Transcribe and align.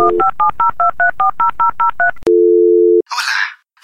Olá, 0.00 0.16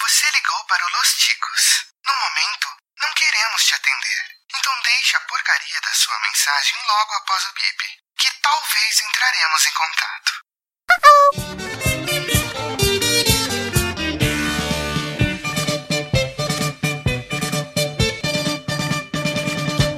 você 0.00 0.30
ligou 0.32 0.64
para 0.66 0.82
o 0.82 0.90
Los 0.96 1.12
Ticos. 1.18 1.92
No 2.06 2.14
momento, 2.14 2.68
não 3.02 3.12
queremos 3.12 3.62
te 3.66 3.74
atender. 3.74 4.24
Então 4.56 4.72
deixe 4.82 5.14
a 5.14 5.20
porcaria 5.20 5.78
da 5.82 5.92
sua 5.92 6.18
mensagem 6.20 6.78
logo 6.86 7.12
após 7.16 7.44
o 7.44 7.52
bip, 7.52 7.98
que 8.16 8.30
talvez 8.40 9.00
entraremos 9.02 9.66
em 9.66 9.72
contato. 9.74 10.40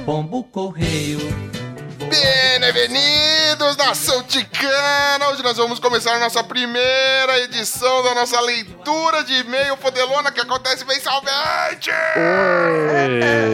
Pombo 0.05 0.43
correio. 0.51 1.19
Bem-vindos, 3.69 3.77
nação 3.77 4.23
ticana! 4.23 5.29
Hoje 5.29 5.43
nós 5.43 5.57
vamos 5.57 5.79
começar 5.79 6.15
a 6.15 6.19
nossa 6.19 6.43
primeira 6.43 7.39
edição 7.43 8.01
da 8.01 8.15
nossa 8.15 8.39
leitura 8.41 9.23
de 9.23 9.33
e-mail 9.33 9.77
fodelona 9.77 10.31
que 10.31 10.39
acontece 10.39 10.83
mensalmente! 10.85 11.91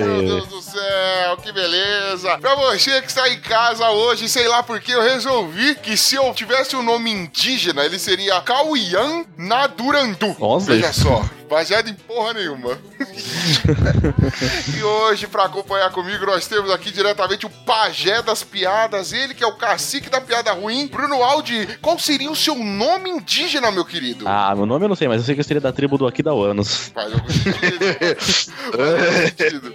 Meu 0.05 0.21
Deus 0.23 0.47
do 0.47 0.61
céu, 0.61 1.37
que 1.43 1.51
beleza! 1.51 2.37
Pra 2.37 2.55
você 2.55 3.01
que 3.01 3.07
está 3.07 3.27
em 3.27 3.39
casa 3.41 3.89
hoje, 3.89 4.29
sei 4.29 4.47
lá 4.47 4.63
porque 4.63 4.93
eu 4.93 5.01
resolvi 5.01 5.75
que 5.75 5.97
se 5.97 6.15
eu 6.15 6.33
tivesse 6.33 6.75
um 6.77 6.83
nome 6.83 7.11
indígena, 7.11 7.83
ele 7.83 7.99
seria 7.99 8.39
Cauian 8.39 9.25
Nadurandu. 9.37 10.35
Nossa. 10.39 10.67
Veja 10.67 10.93
só, 10.93 11.25
baseado 11.49 11.89
em 11.89 11.93
porra 11.93 12.33
nenhuma. 12.33 12.79
e 14.75 14.83
hoje, 14.83 15.27
pra 15.27 15.45
acompanhar 15.45 15.91
comigo, 15.91 16.25
nós 16.25 16.47
temos 16.47 16.71
aqui 16.71 16.91
diretamente 16.91 17.45
o 17.45 17.49
pajé 17.49 18.21
das 18.21 18.43
piadas, 18.43 19.11
ele 19.11 19.33
que 19.33 19.43
é 19.43 19.47
o 19.47 19.55
cacique 19.57 20.04
da 20.09 20.21
piada 20.21 20.51
ruim, 20.53 20.87
Bruno 20.87 21.23
Aldi. 21.23 21.77
Qual 21.81 21.97
seria 21.99 22.29
o 22.31 22.35
seu 22.35 22.55
nome 22.55 23.09
indígena, 23.09 23.71
meu 23.71 23.85
querido? 23.85 24.25
Ah, 24.27 24.53
meu 24.55 24.65
nome 24.65 24.85
eu 24.85 24.89
não 24.89 24.95
sei, 24.95 25.07
mas 25.07 25.17
eu 25.19 25.25
sei 25.25 25.35
que 25.35 25.41
eu 25.41 25.45
seria 25.45 25.61
da 25.61 25.71
tribo 25.71 25.97
do 25.97 26.07
Aquidauanos. 26.07 26.91
Algum 26.95 27.27
sentido. 29.27 29.73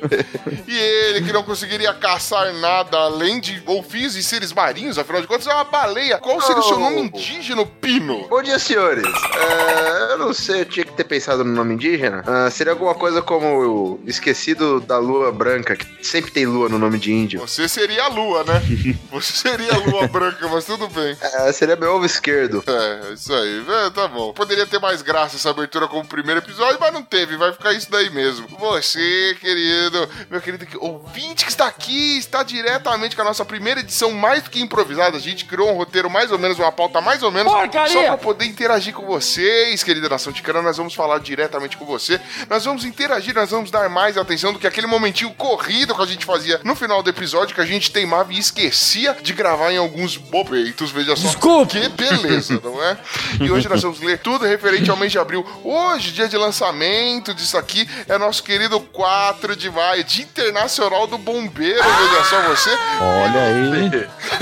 E 0.67 0.77
ele 0.77 1.23
que 1.23 1.33
não 1.33 1.43
conseguiria 1.43 1.93
caçar 1.95 2.53
nada 2.55 2.97
além 2.99 3.41
de 3.41 3.61
golfinhos 3.61 4.17
e 4.17 4.23
seres 4.23 4.53
marinhos, 4.53 4.99
afinal 4.99 5.21
de 5.21 5.27
contas 5.27 5.47
é 5.47 5.55
uma 5.55 5.65
baleia. 5.65 6.19
Qual 6.19 6.41
seria 6.41 6.61
o 6.61 6.65
seu 6.65 6.79
nome 6.79 7.01
indígena, 7.03 7.65
Pino? 7.81 8.27
Bom 8.29 8.43
dia, 8.43 8.59
senhores. 8.59 9.05
É, 9.05 10.13
eu 10.13 10.19
não 10.19 10.33
sei, 10.33 10.63
eu 10.63 10.65
tinha 10.65 10.85
que 10.85 10.93
ter 10.93 11.05
pensado 11.05 11.45
no 11.45 11.53
nome 11.53 11.75
indígena. 11.75 12.23
Ah, 12.27 12.51
seria 12.51 12.73
alguma 12.73 12.95
coisa 12.95 13.23
como 13.23 13.47
o 13.47 14.01
esquecido 14.07 14.81
da 14.81 14.99
lua 14.99 15.33
branca, 15.33 15.77
que 15.77 15.87
sempre 16.07 16.31
tem 16.31 16.47
lua 16.47 16.69
no 16.69 16.79
nome 16.79 16.99
de 16.99 17.13
índio. 17.13 17.41
Você 17.41 17.69
seria 17.69 18.05
a 18.05 18.09
lua, 18.09 18.45
né? 18.45 18.61
Você 19.11 19.33
seria 19.33 19.73
a 19.73 19.79
lua 19.79 20.07
branca, 20.07 20.20
mas 20.51 20.65
tudo 20.67 20.89
bem. 20.89 21.17
É, 21.21 21.53
seria 21.53 21.77
meu 21.77 21.95
ovo 21.95 22.05
esquerdo. 22.05 22.63
É, 22.67 23.13
isso 23.15 23.33
aí. 23.33 23.65
É, 23.87 23.91
tá 23.91 24.07
bom. 24.07 24.33
Poderia 24.33 24.67
ter 24.67 24.79
mais 24.79 25.01
graça 25.01 25.37
essa 25.37 25.51
abertura 25.51 25.89
como 25.89 26.07
primeiro 26.07 26.41
episódio, 26.41 26.79
mas 26.79 26.93
não 26.93 27.03
teve. 27.03 27.37
Vai 27.37 27.53
ficar 27.53 27.73
isso 27.73 27.91
daí 27.91 28.11
mesmo. 28.11 28.47
Você, 28.59 29.37
querido, 29.41 30.09
meu 30.31 30.41
querido 30.41 30.67
ouvinte 30.79 31.45
que 31.45 31.51
está 31.51 31.67
aqui, 31.67 32.19
está 32.19 32.43
diretamente 32.43 33.17
com 33.17 33.23
a 33.23 33.25
nossa 33.25 33.45
primeira 33.45 33.81
edição 33.81 34.11
mais 34.13 34.43
do 34.43 34.51
que 34.51 34.61
improvisada. 34.61 35.17
A 35.17 35.21
gente 35.21 35.45
criou 35.47 35.71
um 35.71 35.77
roteiro 35.77 36.11
mais 36.11 36.31
ou 36.31 36.39
menos, 36.39 36.59
uma 36.59 36.73
pauta 36.73 37.01
mais 37.01 37.23
ou 37.23 37.31
menos, 37.31 37.53
só 37.53 38.03
pra 38.03 38.19
poder 38.19 38.45
interagir 38.45 38.93
com 38.93 39.07
vocês, 39.07 39.83
querida 39.83 40.09
nação 40.09 40.33
ticana. 40.33 40.61
Nós 40.61 40.77
vamos 40.77 40.95
falar 40.95 41.19
diretamente 41.21 41.77
com 41.77 41.87
você. 41.87 42.21
Nós 42.49 42.65
vamos 42.65 42.85
interagir, 42.85 43.35
nós 43.35 43.51
vamos 43.51 43.71
dar 43.71 43.89
mais 43.89 44.19
atenção 44.19 44.53
do 44.53 44.59
que 44.59 44.67
aquele 44.67 44.87
momentinho 44.87 45.33
corrido 45.33 45.95
que 45.95 46.03
a 46.03 46.07
gente 46.07 46.25
fazia 46.25 46.61
no 46.65 46.77
final 46.77 47.03
do 47.03 47.11
episódio, 47.11 47.55
que 47.55 47.61
a 47.61 47.67
gente 47.67 47.91
teimava 47.91 48.33
e 48.33 48.39
esquecia 48.39 49.17
de 49.23 49.33
gravar 49.33 49.73
em 49.73 49.79
alguns 49.79 50.10
bobeitos. 50.17 50.91
Veja 50.91 51.17
só. 51.17 51.29
Desculpa. 51.29 51.79
Que 51.79 51.89
beleza, 51.89 52.61
não 52.63 52.83
é? 52.83 52.97
E 53.41 53.51
hoje 53.51 53.69
nós 53.69 53.83
vamos 53.83 54.01
ler 54.01 54.19
tudo 54.19 54.45
referente 54.45 54.91
ao 54.91 54.97
mês 54.97 55.13
de 55.13 55.19
abril. 55.19 55.47
Hoje, 55.65 56.13
dia 56.13 56.29
de 56.29 56.37
lançamento 56.37 57.33
disso 57.35 57.57
aqui, 57.57 57.89
é 58.09 58.19
nosso 58.19 58.43
querido 58.43 58.81
4 58.81 59.55
de 59.57 59.71
maio, 59.71 60.05
Dia 60.05 60.25
Internacional 60.25 61.07
do 61.07 61.19
Bombeiro. 61.19 61.83
Veja 61.83 62.25
só 62.25 62.41
você. 62.43 62.71
Olha 63.01 63.43
aí. 63.43 63.91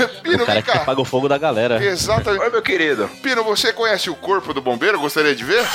Pino, 0.23 0.43
o 0.43 0.45
cara 0.45 0.53
vem 0.53 0.63
que 0.63 0.71
cá. 0.71 0.81
apaga 0.81 1.01
o 1.01 1.05
fogo 1.05 1.27
da 1.27 1.37
galera. 1.37 1.83
Exatamente. 1.83 2.43
Oi, 2.43 2.49
meu 2.49 2.61
querido. 2.61 3.09
Pino, 3.21 3.43
você 3.43 3.73
conhece 3.73 4.09
o 4.09 4.15
corpo 4.15 4.53
do 4.53 4.61
bombeiro? 4.61 4.99
Gostaria 4.99 5.35
de 5.35 5.43
ver? 5.43 5.65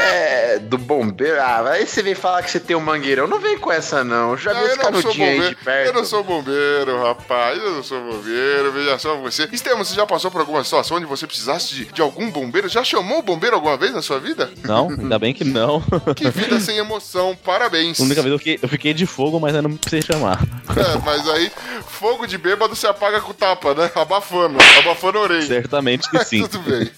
É, 0.00 0.58
do 0.58 0.78
bombeiro. 0.78 1.40
Ah, 1.40 1.62
aí 1.70 1.86
você 1.86 2.02
vem 2.02 2.14
falar 2.14 2.42
que 2.42 2.50
você 2.50 2.58
tem 2.60 2.74
um 2.76 2.80
mangueirão. 2.80 3.26
Não 3.26 3.38
vem 3.38 3.58
com 3.58 3.70
essa, 3.70 4.02
não. 4.02 4.36
Já 4.36 4.52
vi 4.52 4.60
Não, 4.60 4.66
esse 4.66 4.78
eu 4.78 4.90
não 4.90 5.00
sou 5.00 5.02
canudinho 5.02 5.26
aí 5.26 5.34
bombeiro. 5.36 5.56
de 5.56 5.64
perto. 5.64 5.86
Eu 5.86 5.92
não 5.92 6.04
sou 6.04 6.24
bombeiro, 6.24 7.02
rapaz. 7.02 7.58
Eu 7.62 7.70
não 7.72 7.82
sou 7.82 8.00
bombeiro. 8.00 8.72
Veja 8.72 8.98
só 8.98 9.16
você. 9.16 9.48
Estemos, 9.52 9.88
você 9.88 9.94
já 9.94 10.06
passou 10.06 10.30
por 10.30 10.40
alguma 10.40 10.62
situação 10.64 10.96
onde 10.96 11.06
você 11.06 11.26
precisasse 11.26 11.74
de, 11.74 11.84
de 11.86 12.00
algum 12.02 12.30
bombeiro? 12.30 12.68
Já 12.68 12.82
chamou 12.82 13.18
o 13.18 13.22
bombeiro 13.22 13.56
alguma 13.56 13.76
vez 13.76 13.92
na 13.92 14.02
sua 14.02 14.18
vida? 14.18 14.50
Não, 14.64 14.88
ainda 14.90 15.18
bem 15.18 15.32
que 15.34 15.44
não. 15.44 15.82
Que 16.16 16.30
vida 16.30 16.58
sem 16.60 16.76
emoção. 16.78 17.36
Parabéns. 17.44 18.00
A 18.00 18.02
única 18.02 18.22
vez 18.22 18.32
eu 18.32 18.38
fiquei, 18.38 18.58
eu 18.62 18.68
fiquei 18.68 18.94
de 18.94 19.06
fogo, 19.06 19.38
mas 19.38 19.54
eu 19.54 19.62
não 19.62 19.76
precisei 19.76 20.02
chamar. 20.02 20.40
É, 20.70 20.98
mas 21.04 21.28
aí, 21.28 21.50
fogo 21.86 22.26
de 22.26 22.38
bêbado 22.38 22.74
se 22.76 22.86
apaga 22.86 23.20
com 23.20 23.32
tapa, 23.32 23.74
né? 23.74 23.90
Abafando. 23.94 24.58
Abafando 24.78 25.18
a 25.18 25.22
orelha. 25.22 25.46
Certamente 25.46 26.08
que 26.10 26.16
Mas 26.16 26.28
sim. 26.28 26.46
Tudo 26.46 26.58
bem. 26.70 26.90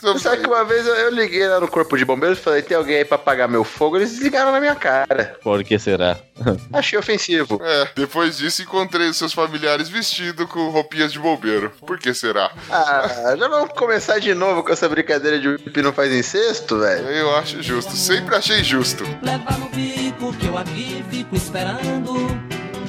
Tudo 0.00 0.18
Sabe 0.18 0.36
bem. 0.36 0.44
que 0.44 0.50
uma 0.50 0.64
vez 0.64 0.86
eu, 0.86 0.94
eu 0.94 1.10
liguei 1.10 1.46
lá 1.48 1.60
no 1.60 1.68
corpo 1.68 1.96
de 1.96 2.04
bombeiros 2.04 2.35
e 2.38 2.42
falei, 2.42 2.62
tem 2.62 2.76
alguém 2.76 2.96
aí 2.96 3.04
pra 3.04 3.16
apagar 3.16 3.48
meu 3.48 3.64
fogo? 3.64 3.96
Eles 3.96 4.10
desligaram 4.10 4.52
na 4.52 4.60
minha 4.60 4.74
cara. 4.74 5.36
Por 5.42 5.62
que 5.64 5.78
será? 5.78 6.16
Achei 6.72 6.98
ofensivo. 6.98 7.60
É, 7.62 7.88
depois 7.94 8.36
disso 8.38 8.62
encontrei 8.62 9.08
os 9.08 9.16
seus 9.16 9.32
familiares 9.32 9.88
vestidos 9.88 10.46
com 10.48 10.68
roupinhas 10.68 11.12
de 11.12 11.18
bombeiro. 11.18 11.72
Por 11.86 11.98
que 11.98 12.12
será? 12.14 12.50
Ah, 12.70 13.34
já 13.38 13.48
vamos 13.48 13.72
começar 13.72 14.18
de 14.18 14.34
novo 14.34 14.62
com 14.62 14.72
essa 14.72 14.88
brincadeira 14.88 15.38
de 15.38 15.56
pipi 15.62 15.82
não 15.82 15.92
faz 15.92 16.12
incesto, 16.12 16.78
velho? 16.78 17.06
Eu 17.08 17.34
acho 17.36 17.62
justo. 17.62 17.92
Sempre 17.92 18.34
achei 18.36 18.62
justo. 18.62 19.04
Leva 19.22 19.52
no 19.58 19.68
bico 19.70 20.32
que 20.34 20.46
eu 20.46 20.56
aqui 20.58 21.04
fico 21.10 21.36
esperando. 21.36 22.14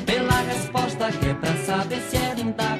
Pela 0.05 0.41
resposta 0.41 1.11
que 1.11 1.29
é 1.29 1.33
pra 1.33 1.53
saber 1.65 2.01
se 2.09 2.17
ela 2.17 2.35
ainda 2.35 2.77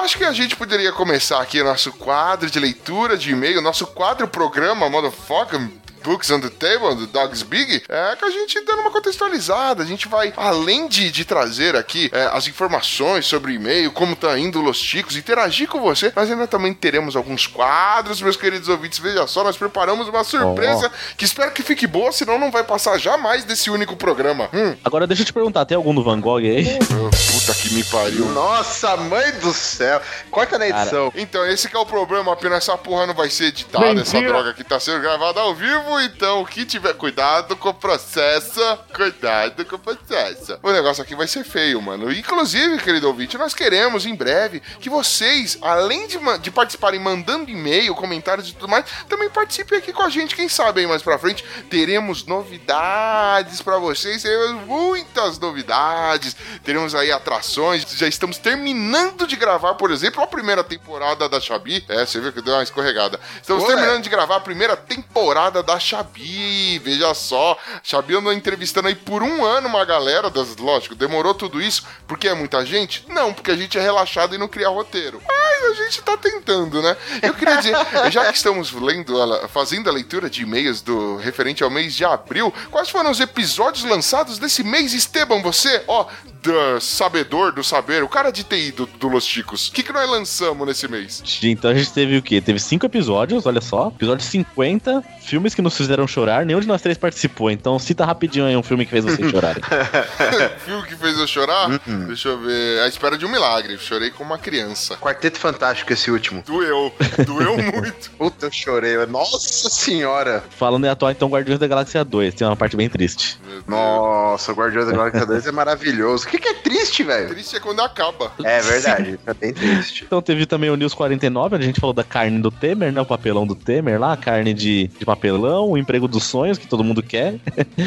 acho 0.00 0.18
que 0.18 0.24
a 0.24 0.32
gente 0.32 0.56
poderia 0.56 0.92
começar 0.92 1.40
aqui 1.40 1.62
nosso 1.62 1.92
quadro 1.92 2.50
de 2.50 2.58
leitura 2.58 3.16
de 3.16 3.30
e-mail, 3.32 3.60
nosso 3.60 3.86
quadro 3.86 4.28
programa 4.28 4.88
Motherfucker. 4.88 5.60
Books 6.08 6.30
on 6.30 6.40
the 6.40 6.48
Table, 6.48 6.94
do 6.94 7.06
Dogs 7.06 7.44
Big, 7.44 7.82
é 7.86 8.16
que 8.16 8.24
a 8.24 8.30
gente 8.30 8.58
dando 8.64 8.80
uma 8.80 8.90
contextualizada. 8.90 9.82
A 9.82 9.86
gente 9.86 10.08
vai, 10.08 10.32
além 10.38 10.88
de, 10.88 11.10
de 11.10 11.22
trazer 11.22 11.76
aqui 11.76 12.08
é, 12.14 12.30
as 12.32 12.48
informações 12.48 13.26
sobre 13.26 13.52
o 13.52 13.54
e-mail, 13.54 13.92
como 13.92 14.16
tá 14.16 14.38
indo 14.38 14.58
Los 14.62 14.80
Ticos, 14.80 15.16
interagir 15.16 15.68
com 15.68 15.80
você, 15.80 16.10
nós 16.16 16.30
ainda 16.30 16.46
também 16.46 16.72
teremos 16.72 17.14
alguns 17.14 17.46
quadros, 17.46 18.22
meus 18.22 18.36
queridos 18.36 18.70
ouvintes. 18.70 18.98
Veja 18.98 19.26
só, 19.26 19.44
nós 19.44 19.58
preparamos 19.58 20.08
uma 20.08 20.24
surpresa 20.24 20.90
que 21.18 21.26
espero 21.26 21.50
que 21.52 21.62
fique 21.62 21.86
boa, 21.86 22.10
senão 22.10 22.38
não 22.38 22.50
vai 22.50 22.64
passar 22.64 22.98
jamais 22.98 23.44
desse 23.44 23.70
único 23.70 23.94
programa. 23.94 24.48
Hum, 24.54 24.74
Agora 24.82 25.06
deixa 25.06 25.22
eu 25.22 25.26
te 25.26 25.32
perguntar, 25.34 25.66
tem 25.66 25.76
algum 25.76 25.94
do 25.94 26.02
Van 26.02 26.18
Gogh 26.20 26.38
aí? 26.38 26.78
puta 26.78 27.54
que 27.54 27.74
me 27.74 27.84
pariu. 27.84 28.24
Nossa, 28.30 28.96
mãe 28.96 29.30
do 29.32 29.52
céu. 29.52 30.00
Corta 30.30 30.58
na 30.58 30.68
Cara. 30.68 30.80
edição. 30.80 31.12
Então, 31.14 31.46
esse 31.46 31.68
que 31.68 31.76
é 31.76 31.78
o 31.78 31.84
problema, 31.86 32.32
apenas 32.32 32.58
essa 32.58 32.78
porra 32.78 33.06
não 33.06 33.14
vai 33.14 33.28
ser 33.28 33.46
editada, 33.46 34.00
essa 34.00 34.20
droga 34.20 34.50
aqui 34.50 34.64
tá 34.64 34.80
sendo 34.80 35.00
gravada 35.00 35.40
ao 35.40 35.54
vivo, 35.54 35.97
então, 36.00 36.44
que 36.44 36.64
tiver 36.64 36.94
cuidado 36.94 37.56
com 37.56 37.70
o 37.70 37.74
processo, 37.74 38.60
cuidado 38.94 39.64
com 39.64 39.76
o 39.76 39.78
processo. 39.78 40.58
O 40.62 40.70
negócio 40.70 41.02
aqui 41.02 41.14
vai 41.14 41.26
ser 41.26 41.44
feio, 41.44 41.80
mano. 41.80 42.12
Inclusive, 42.12 42.78
querido 42.78 43.08
ouvinte, 43.08 43.38
nós 43.38 43.54
queremos 43.54 44.06
em 44.06 44.14
breve 44.14 44.60
que 44.80 44.90
vocês, 44.90 45.58
além 45.60 46.06
de, 46.06 46.18
de 46.40 46.50
participarem 46.50 47.00
mandando 47.00 47.50
e-mail, 47.50 47.94
comentários 47.94 48.48
e 48.48 48.52
tudo 48.52 48.68
mais, 48.68 48.84
também 49.08 49.30
participem 49.30 49.78
aqui 49.78 49.92
com 49.92 50.02
a 50.02 50.08
gente, 50.08 50.34
quem 50.34 50.48
sabe 50.48 50.80
aí 50.80 50.86
mais 50.86 51.02
pra 51.02 51.18
frente, 51.18 51.44
teremos 51.70 52.24
novidades 52.26 53.60
pra 53.62 53.78
vocês, 53.78 54.22
teremos 54.22 54.66
muitas 54.66 55.38
novidades, 55.38 56.36
teremos 56.64 56.94
aí 56.94 57.12
atrações, 57.12 57.84
já 57.96 58.06
estamos 58.06 58.38
terminando 58.38 59.26
de 59.26 59.36
gravar, 59.36 59.74
por 59.74 59.90
exemplo, 59.90 60.22
a 60.22 60.26
primeira 60.26 60.64
temporada 60.64 61.28
da 61.28 61.40
Xabi. 61.40 61.84
É, 61.88 62.04
você 62.04 62.20
viu 62.20 62.32
que 62.32 62.42
deu 62.42 62.54
uma 62.54 62.62
escorregada. 62.62 63.20
Estamos 63.40 63.64
terminando 63.64 64.02
de 64.02 64.08
gravar 64.08 64.36
a 64.36 64.40
primeira 64.40 64.76
temporada 64.76 65.62
da 65.62 65.77
Xabi. 65.78 66.78
Veja 66.78 67.12
só, 67.14 67.56
Xabi 67.82 68.16
andou 68.16 68.32
entrevistando 68.32 68.88
aí 68.88 68.94
por 68.94 69.22
um 69.22 69.44
ano 69.44 69.68
uma 69.68 69.84
galera, 69.84 70.30
das, 70.30 70.56
lógico, 70.56 70.94
demorou 70.94 71.34
tudo 71.34 71.60
isso 71.60 71.84
porque 72.06 72.28
é 72.28 72.34
muita 72.34 72.64
gente? 72.64 73.04
Não, 73.08 73.32
porque 73.32 73.50
a 73.50 73.56
gente 73.56 73.78
é 73.78 73.80
relaxado 73.80 74.34
e 74.34 74.38
não 74.38 74.48
cria 74.48 74.68
roteiro. 74.68 75.20
Mas 75.26 75.64
a 75.64 75.84
gente 75.84 76.02
tá 76.02 76.16
tentando, 76.16 76.80
né? 76.82 76.96
Eu 77.22 77.34
queria 77.34 77.56
dizer, 77.56 77.76
já 78.10 78.26
que 78.30 78.36
estamos 78.36 78.72
lendo, 78.72 79.14
fazendo 79.48 79.88
a 79.88 79.92
leitura 79.92 80.30
de 80.30 80.42
e-mails 80.42 80.80
do 80.80 81.16
referente 81.16 81.62
ao 81.62 81.70
mês 81.70 81.94
de 81.94 82.04
abril, 82.04 82.52
quais 82.70 82.88
foram 82.88 83.10
os 83.10 83.20
episódios 83.20 83.84
lançados 83.84 84.38
desse 84.38 84.62
mês, 84.62 84.92
Esteban? 84.92 85.42
Você, 85.42 85.82
ó, 85.86 86.06
do 86.42 86.80
sabedor, 86.80 87.52
do 87.52 87.62
saber, 87.64 88.02
o 88.02 88.08
cara 88.08 88.30
de 88.30 88.44
TI 88.44 88.72
do, 88.72 88.86
do 88.86 89.08
Los 89.08 89.24
Chicos, 89.24 89.68
o 89.68 89.72
que, 89.72 89.82
que 89.82 89.92
nós 89.92 90.08
lançamos 90.08 90.66
nesse 90.66 90.88
mês? 90.88 91.22
Então 91.42 91.70
a 91.70 91.74
gente 91.74 91.92
teve 91.92 92.16
o 92.16 92.22
quê? 92.22 92.40
Teve 92.40 92.58
cinco 92.58 92.86
episódios, 92.86 93.46
olha 93.46 93.60
só. 93.60 93.88
Episódio 93.88 94.24
50, 94.24 95.02
filmes 95.22 95.54
que 95.54 95.62
nos 95.62 95.76
fizeram 95.76 96.06
chorar. 96.06 96.44
Nenhum 96.44 96.60
de 96.60 96.66
nós 96.66 96.80
três 96.80 96.96
participou, 96.96 97.50
então 97.50 97.78
cita 97.78 98.04
rapidinho 98.04 98.46
aí 98.46 98.56
um 98.56 98.62
filme 98.62 98.84
que 98.84 98.90
fez 98.90 99.04
vocês 99.04 99.28
chorarem. 99.30 99.62
Filme 100.64 100.86
que 100.86 100.96
fez 100.96 101.18
eu 101.18 101.26
chorar? 101.26 101.80
Deixa 102.06 102.28
eu 102.28 102.38
ver. 102.38 102.80
A 102.80 102.88
Espera 102.88 103.16
de 103.16 103.24
um 103.24 103.28
Milagre. 103.28 103.78
Chorei 103.78 104.10
como 104.10 104.30
uma 104.30 104.38
criança. 104.38 104.96
Quarteto 104.96 105.38
Fantástico 105.38 105.92
esse 105.92 106.10
último. 106.10 106.42
Doeu. 106.46 106.92
Doeu 107.24 107.56
muito. 107.56 108.10
Puta, 108.18 108.46
eu 108.46 108.52
chorei. 108.52 108.96
Nossa 109.06 109.68
senhora. 109.70 110.44
Falando 110.50 110.84
em 110.84 110.88
atual, 110.88 111.10
então, 111.10 111.28
Guardiões 111.28 111.58
da 111.58 111.66
Galáxia 111.66 112.04
2, 112.04 112.34
tem 112.34 112.46
uma 112.46 112.56
parte 112.56 112.76
bem 112.76 112.88
triste. 112.88 113.38
Nossa, 113.66 114.52
o 114.52 114.54
Guardiões 114.54 114.86
da 114.86 114.92
Galáxia 114.92 115.26
2 115.26 115.46
é 115.46 115.52
maravilhoso. 115.52 116.26
O 116.28 116.30
que, 116.30 116.38
que 116.38 116.48
é 116.48 116.54
triste, 116.54 117.02
velho? 117.02 117.28
Triste 117.30 117.56
é 117.56 117.60
quando 117.60 117.80
acaba. 117.80 118.30
É 118.44 118.60
verdade, 118.60 119.18
tá 119.24 119.32
bem 119.32 119.50
triste. 119.50 120.04
Então 120.06 120.20
teve 120.20 120.44
também 120.44 120.68
o 120.68 120.76
News 120.76 120.92
49, 120.92 121.56
onde 121.56 121.64
a 121.64 121.66
gente 121.66 121.80
falou 121.80 121.94
da 121.94 122.04
carne 122.04 122.38
do 122.38 122.50
Temer, 122.50 122.92
né? 122.92 123.00
O 123.00 123.06
papelão 123.06 123.46
do 123.46 123.54
Temer 123.54 123.98
lá, 123.98 124.12
a 124.12 124.16
carne 124.16 124.52
de, 124.52 124.88
de 124.88 125.06
papelão, 125.06 125.70
o 125.70 125.78
emprego 125.78 126.06
dos 126.06 126.24
sonhos, 126.24 126.58
que 126.58 126.66
todo 126.66 126.84
mundo 126.84 127.02
quer. 127.02 127.36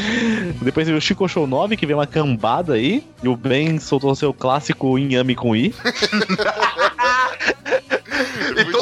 Depois 0.59 0.87
teve 0.87 0.97
o 0.97 1.01
Chico 1.01 1.29
Show 1.29 1.45
9, 1.45 1.77
que 1.77 1.85
veio 1.85 1.99
uma 1.99 2.07
cambada 2.07 2.73
aí. 2.73 3.03
E 3.21 3.27
o 3.27 3.35
Ben 3.35 3.77
soltou 3.77 4.15
seu 4.15 4.33
clássico 4.33 4.97
inhame 4.97 5.35
com 5.35 5.55
I. 5.55 5.71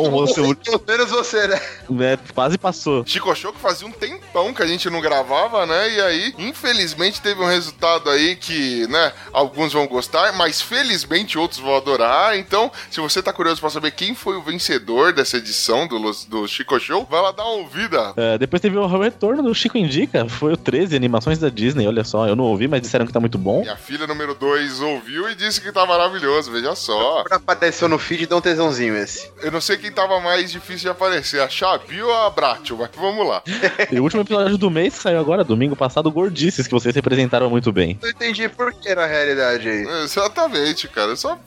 Todo 0.04 0.12
mundo, 0.12 0.34
seu- 0.34 0.56
pelo 0.56 0.82
menos 0.88 1.10
você, 1.12 1.48
né? 1.48 1.62
né? 1.90 2.20
Quase 2.34 2.58
passou. 2.58 3.06
Chico 3.06 3.34
Show 3.36 3.54
que 3.54 3.60
fazia 3.60 3.88
um 3.88 3.92
tempão 3.92 4.54
que 4.54 4.62
a 4.64 4.68
gente 4.68 4.90
não 4.90 5.02
gravava, 5.02 5.66
né? 5.66 5.90
E 5.94 6.02
aí, 6.02 6.34
infelizmente, 6.38 7.22
teve 7.22 7.42
um 7.42 7.46
resultado 7.48 8.10
aí 8.10 8.36
que, 8.36 8.86
né, 8.88 9.12
alguns 9.34 9.74
vão 9.74 9.88
gostar, 9.88 10.34
mas 10.34 10.62
felizmente 10.62 11.38
outros 11.38 11.60
vão 11.60 11.76
adorar. 11.76 12.38
Então, 12.38 12.72
se 12.92 13.00
você 13.00 13.22
tá 13.22 13.32
curioso 13.34 13.60
pra 13.62 13.70
saber 13.70 13.92
quem 13.92 14.14
foi 14.16 14.36
o 14.36 14.42
vencedor 14.42 15.14
dessa 15.14 15.38
edição 15.38 15.88
do, 15.88 16.00
do 16.28 16.48
Chico 16.48 16.80
Show, 16.80 17.06
vai 17.10 17.22
lá 17.22 17.32
dar 17.32 17.44
uma 17.44 17.54
ouvida. 17.64 18.14
É, 18.18 18.38
depois 18.38 18.62
teve 18.62 18.78
o 18.78 18.86
retorno 19.00 19.44
do 19.44 19.54
Chico 19.56 19.78
Indica, 19.78 20.28
foi 20.30 20.54
o 20.54 20.58
13, 20.58 20.96
animações 20.96 21.40
da 21.40 21.50
Disney, 21.50 21.88
olha 21.88 22.04
só. 22.04 22.28
Eu 22.28 22.36
não 22.36 22.44
ouvi, 22.46 22.68
mas 22.68 22.82
disseram 22.82 23.06
que 23.06 23.14
tá 23.14 23.20
muito 23.20 23.38
bom. 23.38 23.62
Minha 23.62 23.76
filha 23.78 24.06
número 24.08 24.36
2 24.36 24.82
ouviu 24.82 25.30
e 25.30 25.36
disse 25.36 25.62
que 25.62 25.72
tá 25.72 25.86
maravilhoso, 25.86 26.52
veja 26.52 26.76
só. 26.76 27.24
Apareceu 27.32 27.88
no 27.88 27.98
feed, 27.98 28.26
dá 28.28 28.36
um 28.38 28.42
tesãozinho 28.42 28.96
esse. 28.98 29.30
Eu 29.42 29.52
não 29.52 29.62
sei 29.62 29.78
quem 29.78 29.89
tava 29.92 30.20
mais 30.20 30.52
difícil 30.52 30.82
de 30.82 30.90
aparecer, 30.90 31.42
a 31.42 31.50
Xabi 31.50 32.02
ou 32.02 32.14
a 32.14 32.30
Bratio, 32.30 32.78
mas 32.78 32.90
vamos 32.96 33.28
lá. 33.28 33.42
E 33.92 34.00
o 34.00 34.04
último 34.04 34.22
episódio 34.22 34.58
do 34.58 34.70
mês 34.70 34.96
que 34.96 35.02
saiu 35.02 35.20
agora, 35.20 35.44
domingo 35.44 35.76
passado, 35.76 36.12
Gordices, 36.12 36.68
que 36.68 36.74
vocês 36.74 36.94
representaram 36.94 37.50
muito 37.50 37.72
bem. 37.72 37.98
Não 38.02 38.10
entendi 38.10 38.48
por 38.48 38.74
que 38.74 38.94
na 38.94 39.06
realidade 39.06 39.68
aí. 39.68 39.88
Exatamente, 40.04 40.88
cara. 40.88 41.16
Só 41.16 41.38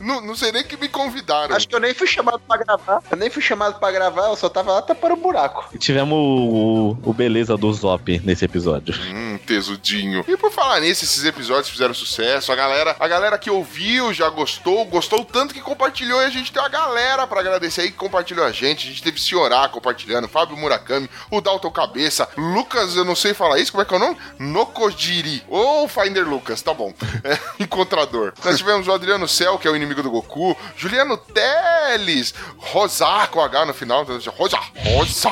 não, 0.00 0.20
não 0.20 0.34
sei 0.34 0.52
nem 0.52 0.64
que 0.64 0.76
me 0.76 0.88
convidaram. 0.88 1.54
Acho 1.54 1.68
que 1.68 1.74
eu 1.74 1.80
nem 1.80 1.94
fui 1.94 2.06
chamado 2.06 2.40
pra 2.46 2.56
gravar. 2.56 3.02
Eu 3.10 3.16
nem 3.16 3.30
fui 3.30 3.42
chamado 3.42 3.78
pra 3.78 3.90
gravar, 3.90 4.28
eu 4.28 4.36
só 4.36 4.48
tava 4.48 4.72
lá 4.72 4.82
tapando 4.82 5.14
o 5.14 5.16
buraco. 5.16 5.68
E 5.72 5.78
tivemos 5.78 6.16
o, 6.18 6.96
o 7.02 7.12
beleza 7.12 7.56
do 7.56 7.72
Zop 7.72 8.20
nesse 8.24 8.44
episódio. 8.44 8.94
Hum, 9.10 9.38
tesudinho. 9.46 10.24
E 10.26 10.36
por 10.36 10.50
falar 10.50 10.80
nisso, 10.80 11.04
esses 11.04 11.24
episódios 11.24 11.68
fizeram 11.70 11.94
sucesso. 11.94 12.52
A 12.52 12.56
galera, 12.56 12.96
a 12.98 13.08
galera 13.08 13.38
que 13.38 13.50
ouviu 13.50 14.12
já 14.12 14.28
gostou, 14.28 14.84
gostou 14.84 15.24
tanto 15.24 15.54
que 15.54 15.60
compartilhou. 15.60 16.20
E 16.20 16.24
a 16.24 16.30
gente 16.30 16.52
tem 16.52 16.60
uma 16.62 16.68
galera 16.68 17.26
pra 17.26 17.40
agradecer 17.40 17.82
aí 17.86 17.90
que 17.90 17.96
compartilhou 17.96 18.44
a 18.44 18.52
gente. 18.52 18.86
A 18.86 18.90
gente 18.90 19.02
teve 19.02 19.20
Ciorá 19.20 19.68
compartilhando, 19.68 20.28
Fábio 20.28 20.56
Murakami, 20.56 21.08
o 21.30 21.40
Dalton 21.40 21.70
Cabeça, 21.70 22.28
Lucas, 22.36 22.96
eu 22.96 23.04
não 23.04 23.16
sei 23.16 23.32
falar 23.32 23.58
isso, 23.58 23.72
como 23.72 23.82
é 23.82 23.84
que 23.84 23.94
é 23.94 23.96
o 23.96 24.00
nome? 24.00 24.16
Nokojiri. 24.38 25.44
Ou 25.48 25.88
Finder 25.88 26.28
Lucas, 26.28 26.60
tá 26.62 26.74
bom. 26.74 26.92
É, 27.24 27.38
encontrador. 27.58 28.34
Nós 28.44 28.58
tivemos 28.58 28.86
o 28.86 28.92
Adriano 28.92 29.26
Cel, 29.26 29.58
que 29.58 29.66
é 29.66 29.70
o 29.70 29.74
inimigo 29.74 30.02
do 30.02 30.10
Goku, 30.10 30.56
Juliano 30.76 31.16
Teles, 31.16 32.34
Rosar 32.56 33.30
com 33.30 33.40
H 33.40 33.64
no 33.64 33.74
final. 33.74 34.02
então, 34.02 34.16
Rosa, 34.36 34.60
Rosa, 34.76 35.30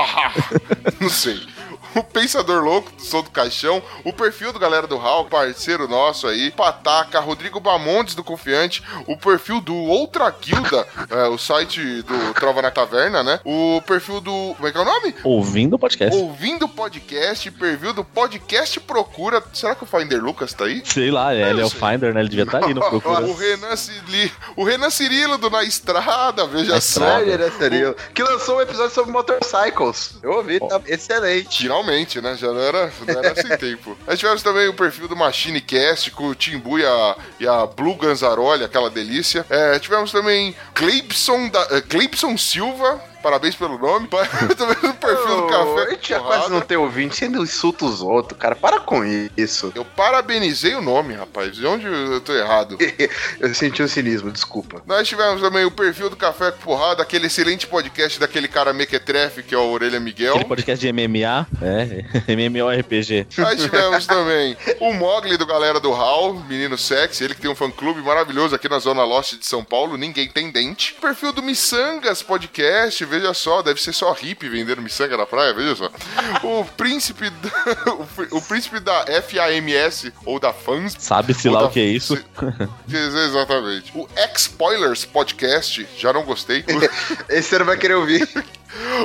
não 1.00 1.08
sei 1.08 1.53
o 1.96 2.02
Pensador 2.02 2.62
Louco 2.62 2.91
do 2.93 3.02
Som 3.02 3.23
do 3.23 3.31
Caixão, 3.31 3.82
o 4.05 4.12
perfil 4.12 4.52
do 4.52 4.58
Galera 4.58 4.87
do 4.87 4.96
Hall, 4.96 5.26
parceiro 5.26 5.88
nosso 5.88 6.26
aí, 6.26 6.50
Pataca, 6.50 7.20
Rodrigo 7.20 7.61
Bamondes 7.61 8.14
do 8.14 8.25
Confiante, 8.25 8.82
o 9.06 9.17
perfil 9.17 9.61
do 9.61 9.75
Outra 9.75 10.31
Guilda, 10.31 10.87
é, 11.11 11.29
o 11.29 11.38
site 11.38 12.02
do 12.02 12.35
Trova 12.35 12.62
na 12.62 12.70
Taverna, 12.70 13.23
né? 13.23 13.41
O 13.44 13.81
perfil 13.87 14.20
do. 14.20 14.55
Como 14.56 14.69
é 14.69 14.73
que 14.73 14.79
é 14.79 14.81
o 14.81 14.85
nome? 14.85 15.14
Ouvindo 15.23 15.75
o 15.75 15.79
podcast. 15.79 16.17
Ouvindo 16.17 16.69
Podcast, 16.69 17.50
perfil 17.52 17.93
do 17.93 18.05
Podcast 18.05 18.81
Procura. 18.81 19.43
Será 19.52 19.75
que 19.75 19.85
o 19.85 19.87
Finder 19.87 20.23
Lucas 20.23 20.52
tá 20.52 20.64
aí? 20.64 20.82
Sei 20.85 21.11
lá, 21.11 21.35
ele 21.35 21.61
é 21.61 21.64
o 21.64 21.70
Finder, 21.70 22.12
né? 22.12 22.20
Ele 22.20 22.29
devia 22.29 22.44
estar 22.44 22.62
ali 22.62 22.75
no 22.75 22.81
Procura. 22.88 23.25
O 23.25 23.35
Renan, 23.35 23.76
Cili... 23.76 24.32
o 24.56 24.64
Renan 24.64 24.91
Cirilo 24.91 25.38
do 25.38 25.50
Na 25.50 25.62
Estrada, 25.62 26.46
veja 26.46 26.75
Na 26.75 26.81
só. 26.81 27.00
Estrada. 27.05 27.25
Sério, 27.25 27.38
né, 27.38 27.50
sério? 27.58 27.96
Que 28.12 28.23
lançou 28.23 28.58
um 28.58 28.61
episódio 28.61 28.94
sobre 28.94 29.12
motorcycles. 29.12 30.19
Eu 30.23 30.32
ouvi, 30.32 30.58
tá 30.61 30.81
excelente. 30.87 31.62
Finalmente, 31.62 31.83
né? 32.20 32.36
Já 32.36 32.48
não 32.48 32.60
era, 32.60 32.92
não 33.06 33.19
era 33.19 33.34
sem 33.34 33.56
tempo. 33.56 33.96
Nós 34.06 34.19
tivemos 34.19 34.42
também 34.42 34.69
o 34.69 34.75
perfil 34.75 35.08
do 35.08 35.16
Machine 35.16 35.60
Cast 35.60 36.10
com 36.10 36.28
o 36.28 36.34
Timbu 36.34 36.78
e 36.78 36.84
a, 36.84 37.16
e 37.40 37.46
a 37.46 37.66
Blue 37.66 37.96
Ganzaroli, 37.96 38.64
aquela 38.64 38.90
delícia. 38.90 39.46
É, 39.48 39.78
tivemos 39.78 40.10
também 40.12 40.54
Cleibson, 40.75 41.48
da, 41.48 41.60
eh, 41.70 41.81
Cleibson 41.81 42.36
Silva. 42.36 43.00
Parabéns 43.24 43.56
pelo 43.56 43.78
nome. 43.78 44.06
também 44.54 44.76
no 44.82 44.94
perfil 44.94 45.36
do 45.36 45.46
Café. 45.46 45.82
A 45.82 45.90
gente 45.92 46.08
já 46.10 46.18
Porrada. 46.18 46.36
quase 46.36 46.52
não 46.52 46.60
tem 46.60 46.76
ouvinte, 46.76 47.16
você 47.16 47.24
ainda 47.24 47.38
insulta 47.38 47.86
os 47.86 48.02
outros, 48.02 48.38
cara. 48.38 48.54
Para 48.54 48.80
com 48.80 49.02
isso. 49.34 49.72
Eu 49.74 49.82
parabenizei 49.82 50.74
o 50.74 50.82
nome, 50.82 51.14
rapaz. 51.14 51.56
De 51.56 51.66
onde 51.66 51.86
eu 51.86 52.20
tô 52.20 52.34
errado? 52.34 52.76
Eu 53.40 53.54
senti 53.54 53.82
um 53.82 53.88
cinismo, 53.88 54.30
desculpa. 54.30 54.82
Nós 54.86 55.08
tivemos 55.08 55.40
também 55.40 55.64
o 55.64 55.70
perfil 55.70 56.10
do 56.10 56.16
Café 56.16 56.50
com 56.50 56.58
Porrada, 56.58 57.02
aquele 57.02 57.26
excelente 57.26 57.66
podcast 57.66 58.20
daquele 58.20 58.46
cara 58.46 58.72
mequetrefe, 58.72 59.42
que 59.42 59.54
é 59.54 59.58
o 59.58 59.70
Orelha 59.70 59.98
Miguel. 59.98 60.34
Aquele 60.34 60.48
podcast 60.48 60.86
de 60.86 60.92
MMA, 60.92 61.46
é, 61.62 62.04
MMORPG. 62.34 63.26
Aí 63.38 63.56
tivemos 63.56 64.06
também 64.06 64.56
o 64.80 64.92
Mogli 64.92 65.36
do 65.36 65.46
Galera 65.46 65.80
do 65.80 65.92
Hall, 65.92 66.34
menino 66.48 66.76
sexy, 66.76 67.24
ele 67.24 67.34
que 67.34 67.40
tem 67.40 67.50
um 67.50 67.54
fã-clube 67.54 68.02
maravilhoso 68.02 68.54
aqui 68.54 68.68
na 68.68 68.78
Zona 68.78 69.04
Lost 69.04 69.38
de 69.38 69.46
São 69.46 69.64
Paulo, 69.64 69.96
ninguém 69.96 70.28
tem 70.28 70.50
dente. 70.50 70.94
Perfil 71.00 71.32
do 71.32 71.42
Missangas 71.42 72.22
Podcast, 72.22 73.04
veja 73.14 73.32
só, 73.34 73.62
deve 73.62 73.81
ser 73.81 73.93
só 73.93 74.12
hippie 74.12 74.49
vendendo 74.49 74.82
miçanga 74.82 75.16
na 75.16 75.26
praia, 75.26 75.52
veja 75.55 75.75
só. 75.76 75.90
O 76.43 76.64
príncipe 76.64 77.31
da, 77.31 77.93
o, 77.93 78.38
o 78.38 78.43
príncipe 78.43 78.81
da 78.81 79.05
FAMS, 79.22 80.12
ou 80.25 80.38
da 80.40 80.52
FANS. 80.52 80.96
Sabe-se 80.99 81.49
lá 81.49 81.61
da- 81.61 81.66
o 81.66 81.70
que 81.70 81.81
é 81.81 81.84
isso. 81.84 82.19
Exatamente. 82.88 83.93
O 83.94 84.08
X-Spoilers 84.16 85.05
Podcast, 85.05 85.87
já 85.96 86.12
não 86.12 86.25
gostei. 86.25 86.64
Esse 87.28 87.50
você 87.50 87.58
não 87.58 87.66
vai 87.66 87.76
querer 87.76 87.94
ouvir. 87.94 88.28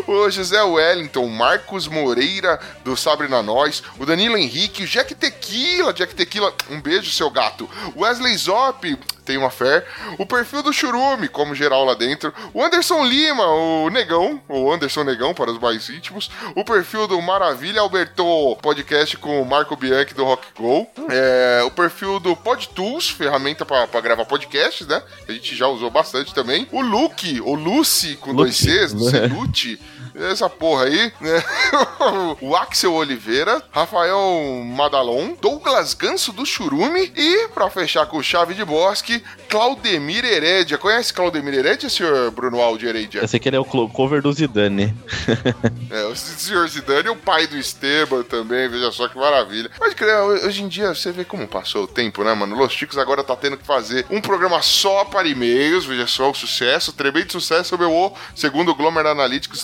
O 0.08 0.28
José 0.32 0.62
Wellington, 0.64 1.28
Marcos 1.28 1.88
Moreira, 1.88 2.60
do 2.84 2.98
Sabre 2.98 3.28
na 3.28 3.44
Nós, 3.44 3.84
o 4.00 4.06
Danilo 4.06 4.36
Henrique, 4.36 4.84
o 4.84 4.88
Jack 4.88 5.14
Tequila, 5.14 5.94
Jack 5.94 6.16
Tequila, 6.16 6.52
um 6.72 6.82
beijo, 6.82 7.12
seu 7.12 7.30
gato. 7.30 7.70
Wesley 7.96 8.36
Zop, 8.36 8.98
tem 9.30 9.38
uma 9.38 9.52
fé. 9.52 9.86
O 10.18 10.26
perfil 10.26 10.64
do 10.64 10.74
Churume, 10.74 11.28
como 11.28 11.54
geral 11.54 11.86
lá 11.86 11.94
dentro. 11.94 12.34
O 12.52 12.64
Anderson 12.64 13.06
Lima, 13.06 13.46
o 13.46 13.88
Negão, 13.92 14.42
ou 14.48 14.74
Anderson 14.74 15.04
Negão 15.04 15.36
para 15.36 15.52
os 15.52 15.60
mais 15.60 15.88
íntimos. 15.88 16.32
O 16.56 16.66
perfil 16.66 17.08
do 17.08 17.22
Maravilha 17.22 17.82
Alberto, 17.82 18.58
podcast 18.60 19.16
com 19.18 19.40
o 19.40 19.46
Marco 19.46 19.76
Bianchi 19.76 20.16
do 20.16 20.26
Rock 20.26 20.48
Go. 20.58 20.88
É, 21.12 21.62
o 21.64 21.70
perfil 21.70 22.20
do 22.20 22.36
PodTools, 22.36 23.12
ferramenta 23.12 23.64
para 23.64 24.02
gravar 24.02 24.26
podcasts, 24.26 24.88
né? 24.88 25.00
A 25.28 25.32
gente 25.32 25.56
já 25.56 25.68
usou 25.68 25.92
bastante 25.92 26.34
também. 26.34 26.68
O 26.72 26.82
Luke, 26.82 27.40
ou 27.42 27.54
Lucy, 27.54 28.16
com 28.16 28.34
dois 28.34 28.60
Luke. 28.60 28.74
Cs, 28.74 28.94
do 28.94 29.04
Celute. 29.12 29.80
Essa 30.20 30.50
porra 30.50 30.86
aí, 30.86 31.14
né? 31.22 31.44
o 32.42 32.56
Axel 32.56 32.94
Oliveira, 32.94 33.62
Rafael 33.72 34.20
Madalon, 34.66 35.34
Douglas 35.42 35.94
Ganso 35.94 36.34
do 36.34 36.46
Churume 36.46 37.12
e, 37.16 37.48
pra 37.50 37.70
fechar 37.70 38.06
com 38.06 38.22
chave 38.22 38.54
de 38.54 38.66
bosque, 38.66 39.24
Claudemir 39.48 40.26
Herédia. 40.26 40.78
Conhece 40.78 41.14
Claudemir 41.14 41.54
Herédia, 41.54 41.90
senhor 41.90 42.32
Bruno 42.32 42.62
Aldi 42.62 42.88
Herédia? 42.88 43.22
Eu 43.22 43.28
sei 43.28 43.40
que 43.40 43.48
ele 43.48 43.56
é 43.56 43.60
o 43.60 43.66
cover 43.66 44.22
do 44.22 44.32
Zidane. 44.32 44.94
É, 45.92 46.04
o 46.04 46.16
senhor 46.16 46.68
Zidane, 46.68 47.10
o 47.10 47.16
pai 47.16 47.48
do 47.48 47.58
Esteban 47.58 48.22
também, 48.22 48.70
veja 48.70 48.92
só 48.92 49.08
que 49.08 49.18
maravilha. 49.18 49.72
Crer, 49.96 50.16
hoje 50.46 50.64
em 50.64 50.68
dia 50.68 50.94
você 50.94 51.12
vê 51.12 51.26
como 51.26 51.48
passou 51.48 51.84
o 51.84 51.88
tempo, 51.88 52.24
né, 52.24 52.34
mano? 52.34 52.56
Los 52.56 52.74
Chicos 52.74 52.98
agora 52.98 53.24
tá 53.24 53.36
tendo 53.36 53.58
que 53.58 53.66
fazer 53.66 54.06
um 54.10 54.22
programa 54.22 54.62
só 54.62 55.04
para 55.06 55.28
e-mails, 55.28 55.86
veja 55.86 56.06
só 56.06 56.30
o 56.30 56.34
sucesso, 56.34 56.94
tremendo 56.94 57.32
sucesso, 57.32 57.78
meu, 57.78 57.92
o, 57.92 58.14
segundo 58.36 58.70
o 58.70 58.76
Glomer 58.76 59.06
Analytics, 59.06 59.64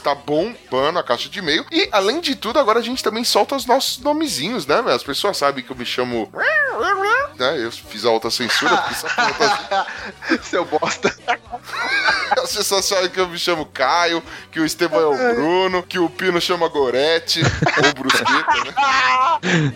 está 0.52 0.70
bombando 0.70 1.00
a 1.00 1.04
caixa 1.04 1.30
de 1.30 1.40
e-mail. 1.40 1.66
E, 1.72 1.88
além 1.92 2.20
de 2.22 2.36
tudo, 2.36 2.60
agora 2.60 2.80
a 2.80 2.84
gente 2.84 3.04
também 3.04 3.24
solta 3.24 3.56
os 3.56 3.66
nossos 3.66 3.98
nomezinhos, 4.00 4.66
né, 4.66 4.82
velho? 4.82 4.96
As 4.96 5.04
pessoas 5.04 5.38
sabem 5.38 5.64
que 5.64 5.72
eu 5.72 5.76
me 5.76 5.86
chamo... 5.86 6.30
Né? 7.38 7.58
Eu 7.66 7.72
fiz 7.72 8.06
a 8.06 8.12
outra 8.12 8.32
censura, 8.32 8.82
Seu 10.44 10.64
bosta. 10.64 11.14
As 12.42 12.56
pessoas 12.56 12.86
sabem 12.86 13.10
que 13.10 13.20
eu 13.20 13.28
me 13.28 13.38
chamo 13.38 13.66
Caio, 13.66 14.24
que 14.52 14.60
o 14.60 14.66
Esteban 14.66 15.00
é 15.02 15.06
o 15.06 15.36
Bruno, 15.36 15.84
que 15.84 16.00
o 16.00 16.10
Pino 16.10 16.40
chama 16.40 16.68
Gorete, 16.70 17.42
ou 17.44 17.94
Brusqueta, 17.94 18.64
né? 18.64 19.74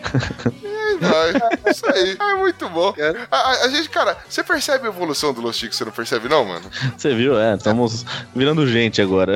E 0.91 0.97
vai. 0.99 1.71
Isso 1.71 1.85
aí, 1.89 2.17
é 2.19 2.35
muito 2.35 2.67
bom. 2.69 2.93
A, 3.31 3.38
a- 3.38 3.65
a 3.65 3.67
gente, 3.69 3.89
cara, 3.89 4.17
você 4.27 4.43
percebe 4.43 4.85
a 4.85 4.89
evolução 4.89 5.33
do 5.33 5.41
Los 5.41 5.55
Chicos, 5.57 5.77
você 5.77 5.85
não 5.85 5.91
percebe 5.91 6.27
não, 6.29 6.45
mano? 6.45 6.69
Você 6.97 7.13
viu? 7.13 7.38
É, 7.39 7.55
estamos 7.55 8.05
virando 8.35 8.65
gente 8.67 9.01
agora. 9.01 9.35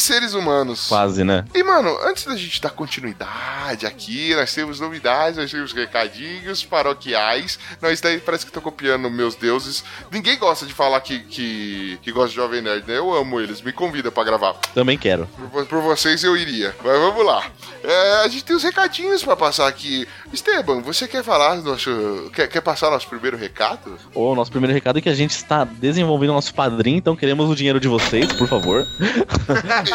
Semi-seres 0.00 0.32
humanos. 0.32 0.88
Quase, 0.88 1.22
né? 1.22 1.44
E, 1.54 1.62
mano, 1.62 1.94
antes 2.02 2.24
da 2.24 2.34
gente 2.34 2.60
dar 2.60 2.70
continuidade 2.70 3.84
aqui, 3.86 4.34
nós 4.34 4.52
temos 4.54 4.80
novidades, 4.80 5.36
nós 5.36 5.50
temos 5.50 5.72
recadinhos 5.72 6.64
paroquiais. 6.64 7.58
Isso 7.92 8.02
daí 8.02 8.18
parece 8.18 8.46
que 8.46 8.52
tô 8.52 8.62
copiando 8.62 9.10
meus 9.10 9.34
deuses. 9.34 9.84
Ninguém 10.10 10.38
gosta 10.38 10.64
de 10.64 10.72
falar 10.72 11.00
que, 11.02 11.20
que, 11.20 11.98
que 12.02 12.10
gosta 12.10 12.30
de 12.30 12.36
Jovem 12.36 12.62
Nerd, 12.62 12.88
né? 12.88 12.96
Eu 12.96 13.14
amo 13.14 13.40
eles, 13.40 13.60
me 13.60 13.72
convida 13.72 14.10
pra 14.10 14.24
gravar. 14.24 14.54
Também 14.74 14.96
quero. 14.96 15.28
Por, 15.52 15.66
por 15.66 15.82
vocês 15.82 16.24
eu 16.24 16.34
iria. 16.34 16.74
Mas 16.82 16.98
vamos 16.98 17.24
lá. 17.24 17.44
É, 17.84 18.24
a 18.24 18.28
gente 18.28 18.44
tem 18.44 18.56
os 18.56 18.62
recadinhos 18.62 19.22
pra 19.22 19.36
passar 19.36 19.68
aqui. 19.68 20.08
Esteban, 20.32 20.80
você 20.80 21.06
quer 21.06 21.22
falar 21.22 21.56
nosso. 21.56 22.30
Quer, 22.32 22.48
quer 22.48 22.60
passar 22.62 22.90
nosso 22.90 23.06
primeiro 23.06 23.36
recado? 23.36 23.98
O 24.14 24.34
nosso 24.34 24.50
primeiro 24.50 24.72
recado 24.72 24.98
é 24.98 25.02
que 25.02 25.08
a 25.10 25.14
gente 25.14 25.32
está 25.32 25.64
desenvolvendo 25.64 26.30
o 26.30 26.34
nosso 26.34 26.54
padrinho, 26.54 26.96
então 26.96 27.14
queremos 27.14 27.50
o 27.50 27.54
dinheiro 27.54 27.78
de 27.78 27.88
vocês, 27.88 28.32
por 28.32 28.48
favor. 28.48 28.86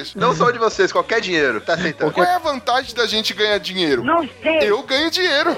Isso. 0.00 0.16
Não 0.18 0.34
só 0.34 0.50
de 0.50 0.58
vocês, 0.58 0.92
qualquer 0.92 1.20
dinheiro. 1.20 1.60
Tá 1.60 1.74
aceitando. 1.74 2.12
Qual 2.12 2.26
é 2.26 2.34
a 2.34 2.38
vantagem 2.38 2.94
da 2.94 3.06
gente 3.06 3.32
ganhar 3.34 3.58
dinheiro? 3.58 4.02
Não 4.04 4.28
sei. 4.42 4.58
Eu 4.62 4.82
ganho 4.82 5.10
dinheiro. 5.10 5.56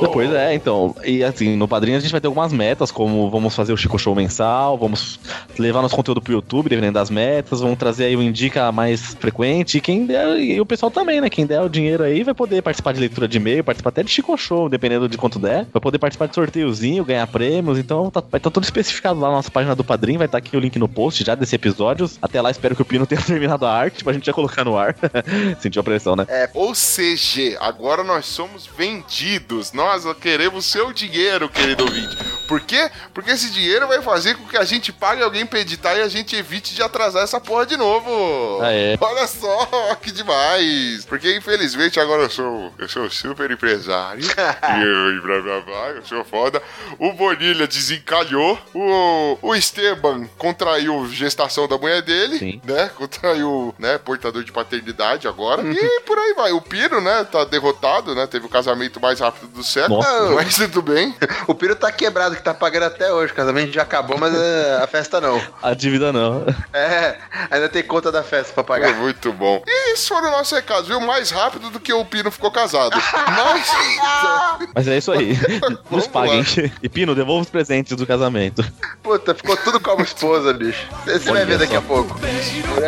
Depois 0.00 0.32
é, 0.32 0.54
então. 0.54 0.94
E 1.04 1.22
assim, 1.22 1.56
no 1.56 1.68
padrinho 1.68 1.96
a 1.96 2.00
gente 2.00 2.10
vai 2.10 2.20
ter 2.20 2.26
algumas 2.26 2.52
metas, 2.52 2.90
como 2.90 3.30
vamos 3.30 3.54
fazer 3.54 3.72
o 3.72 3.76
Chico 3.76 3.98
Show 3.98 4.14
mensal, 4.14 4.76
vamos 4.76 5.20
levar 5.58 5.82
nosso 5.82 5.94
conteúdo 5.96 6.20
pro 6.20 6.32
YouTube, 6.32 6.68
dependendo 6.68 6.94
das 6.94 7.10
metas, 7.10 7.60
vamos 7.60 7.78
trazer 7.78 8.04
aí 8.06 8.16
o 8.16 8.22
Indica 8.22 8.70
mais 8.72 9.14
frequente. 9.14 9.78
E 9.78 9.80
quem 9.80 10.06
der, 10.06 10.38
e 10.38 10.60
o 10.60 10.66
pessoal 10.66 10.90
também, 10.90 11.20
né? 11.20 11.30
Quem 11.30 11.46
der 11.46 11.60
o 11.60 11.68
dinheiro 11.68 12.02
aí 12.02 12.22
vai 12.22 12.34
poder 12.34 12.62
participar 12.62 12.92
de 12.92 13.00
leitura 13.00 13.28
de 13.28 13.36
e-mail, 13.36 13.62
participar 13.64 13.90
até 13.90 14.02
de 14.02 14.10
Chico 14.10 14.36
Show, 14.36 14.68
dependendo 14.68 15.08
de 15.08 15.16
quanto 15.16 15.38
der. 15.38 15.66
Vai 15.72 15.80
poder 15.80 15.98
participar 15.98 16.26
de 16.26 16.34
sorteiozinho, 16.34 17.04
ganhar 17.04 17.26
prêmios. 17.26 17.78
Então 17.78 18.10
tá- 18.10 18.22
vai 18.30 18.38
estar 18.38 18.50
tudo 18.50 18.64
especificado 18.64 19.20
lá 19.20 19.28
na 19.28 19.34
nossa 19.36 19.50
página 19.50 19.74
do 19.74 19.84
padrinho, 19.84 20.18
vai 20.18 20.26
estar 20.26 20.38
aqui 20.38 20.56
o 20.56 20.60
link 20.60 20.78
no 20.78 20.88
post 20.88 21.24
já 21.24 21.34
desse 21.34 21.54
episódio. 21.54 22.10
Até 22.20 22.40
lá, 22.40 22.50
espero 22.50 22.74
que 22.74 22.82
o 22.82 22.84
Pino 22.84 23.03
tenha 23.06 23.20
terminado 23.22 23.66
a 23.66 23.72
arte 23.72 24.04
pra 24.04 24.12
gente 24.12 24.26
já 24.26 24.32
colocar 24.32 24.64
no 24.64 24.76
ar. 24.76 24.94
Sentiu 25.60 25.80
a 25.80 25.84
pressão, 25.84 26.16
né? 26.16 26.26
Ou 26.54 26.72
CG, 26.72 27.56
agora 27.60 28.02
nós 28.02 28.26
somos 28.26 28.66
vendidos. 28.66 29.72
Nós 29.72 30.04
queremos 30.20 30.64
seu 30.66 30.92
dinheiro, 30.92 31.48
querido 31.48 31.84
ouvinte. 31.84 32.16
Por 32.46 32.60
quê? 32.60 32.90
Porque 33.12 33.30
esse 33.30 33.50
dinheiro 33.50 33.88
vai 33.88 34.02
fazer 34.02 34.36
com 34.36 34.46
que 34.46 34.56
a 34.56 34.64
gente 34.64 34.92
pague 34.92 35.22
alguém 35.22 35.46
pra 35.46 35.60
editar 35.60 35.96
e 35.96 36.02
a 36.02 36.08
gente 36.08 36.36
evite 36.36 36.74
de 36.74 36.82
atrasar 36.82 37.22
essa 37.22 37.40
porra 37.40 37.66
de 37.66 37.76
novo. 37.76 38.60
Ah, 38.62 38.72
é? 38.72 38.96
Olha 39.00 39.26
só, 39.26 39.94
que 40.00 40.12
demais. 40.12 41.04
Porque 41.06 41.36
infelizmente 41.36 41.98
agora 41.98 42.22
eu 42.22 42.30
sou, 42.30 42.72
eu 42.78 42.88
sou 42.88 43.10
super 43.10 43.50
empresário. 43.50 44.24
e 44.24 44.82
eu, 44.82 45.22
blá 45.22 45.40
blá 45.40 45.60
blá, 45.60 45.88
eu 45.90 46.04
sou 46.04 46.24
foda. 46.24 46.62
O 46.98 47.12
Bonilha 47.12 47.66
desencalhou. 47.66 48.58
O, 48.74 49.38
o 49.40 49.54
Esteban 49.54 50.26
contraiu 50.38 51.08
gestação 51.08 51.66
da 51.66 51.78
mulher 51.78 52.02
dele. 52.02 52.38
Sim. 52.38 52.60
Né? 52.64 52.90
Contraiu, 52.94 53.74
né? 53.78 53.98
Portador 53.98 54.42
de 54.44 54.52
paternidade 54.52 55.26
agora. 55.28 55.62
E 55.62 56.00
por 56.02 56.18
aí 56.18 56.34
vai. 56.34 56.52
O 56.52 56.60
Piro, 56.60 57.00
né? 57.00 57.24
Tá 57.30 57.44
derrotado, 57.44 58.14
né? 58.14 58.26
Teve 58.26 58.46
o 58.46 58.48
casamento 58.48 59.00
mais 59.00 59.20
rápido 59.20 59.48
do 59.48 59.62
século. 59.62 59.98
Nossa. 59.98 60.30
Mas 60.34 60.54
tudo 60.56 60.82
bem. 60.82 61.14
O 61.46 61.54
Piro 61.54 61.74
tá 61.76 61.90
quebrado, 61.92 62.36
que 62.36 62.42
tá 62.42 62.54
pagando 62.54 62.84
até 62.84 63.12
hoje. 63.12 63.32
O 63.32 63.36
casamento 63.36 63.72
já 63.72 63.82
acabou, 63.82 64.16
mas 64.18 64.34
é, 64.34 64.78
a 64.82 64.86
festa 64.86 65.20
não. 65.20 65.40
A 65.62 65.74
dívida 65.74 66.12
não. 66.12 66.44
É, 66.74 67.18
ainda 67.50 67.68
tem 67.68 67.82
conta 67.84 68.10
da 68.10 68.22
festa 68.22 68.52
pra 68.52 68.62
É 68.62 68.80
pagar. 68.80 68.94
muito 68.94 69.32
bom. 69.32 69.62
E 69.66 69.92
esses 69.92 70.08
foram 70.08 70.30
nossos 70.30 70.52
recados, 70.52 70.88
viu? 70.88 71.00
Mais 71.00 71.30
rápido 71.30 71.70
do 71.70 71.78
que 71.78 71.92
o 71.92 72.04
Pino 72.04 72.30
ficou 72.30 72.50
casado. 72.50 72.96
Mas. 73.28 74.68
Mas 74.74 74.88
é 74.88 74.98
isso 74.98 75.12
aí. 75.12 75.34
Nos 75.60 75.80
Vamos 75.90 76.06
paguem. 76.08 76.44
E 76.82 76.88
Pino, 76.88 77.14
devolva 77.14 77.42
os 77.42 77.50
presentes 77.50 77.96
do 77.96 78.06
casamento. 78.06 78.64
Puta, 79.02 79.34
ficou 79.34 79.56
tudo 79.56 79.78
como 79.80 80.02
esposa, 80.02 80.52
bicho. 80.52 80.86
Você 81.04 81.30
vai 81.30 81.44
ver 81.44 81.58
daqui 81.58 81.72
só. 81.72 81.78
a 81.78 81.82
pouco. 81.82 82.18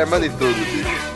Manda 0.05 0.27
em 0.27 0.31
tudo, 0.31 0.53
bicho. 0.53 1.16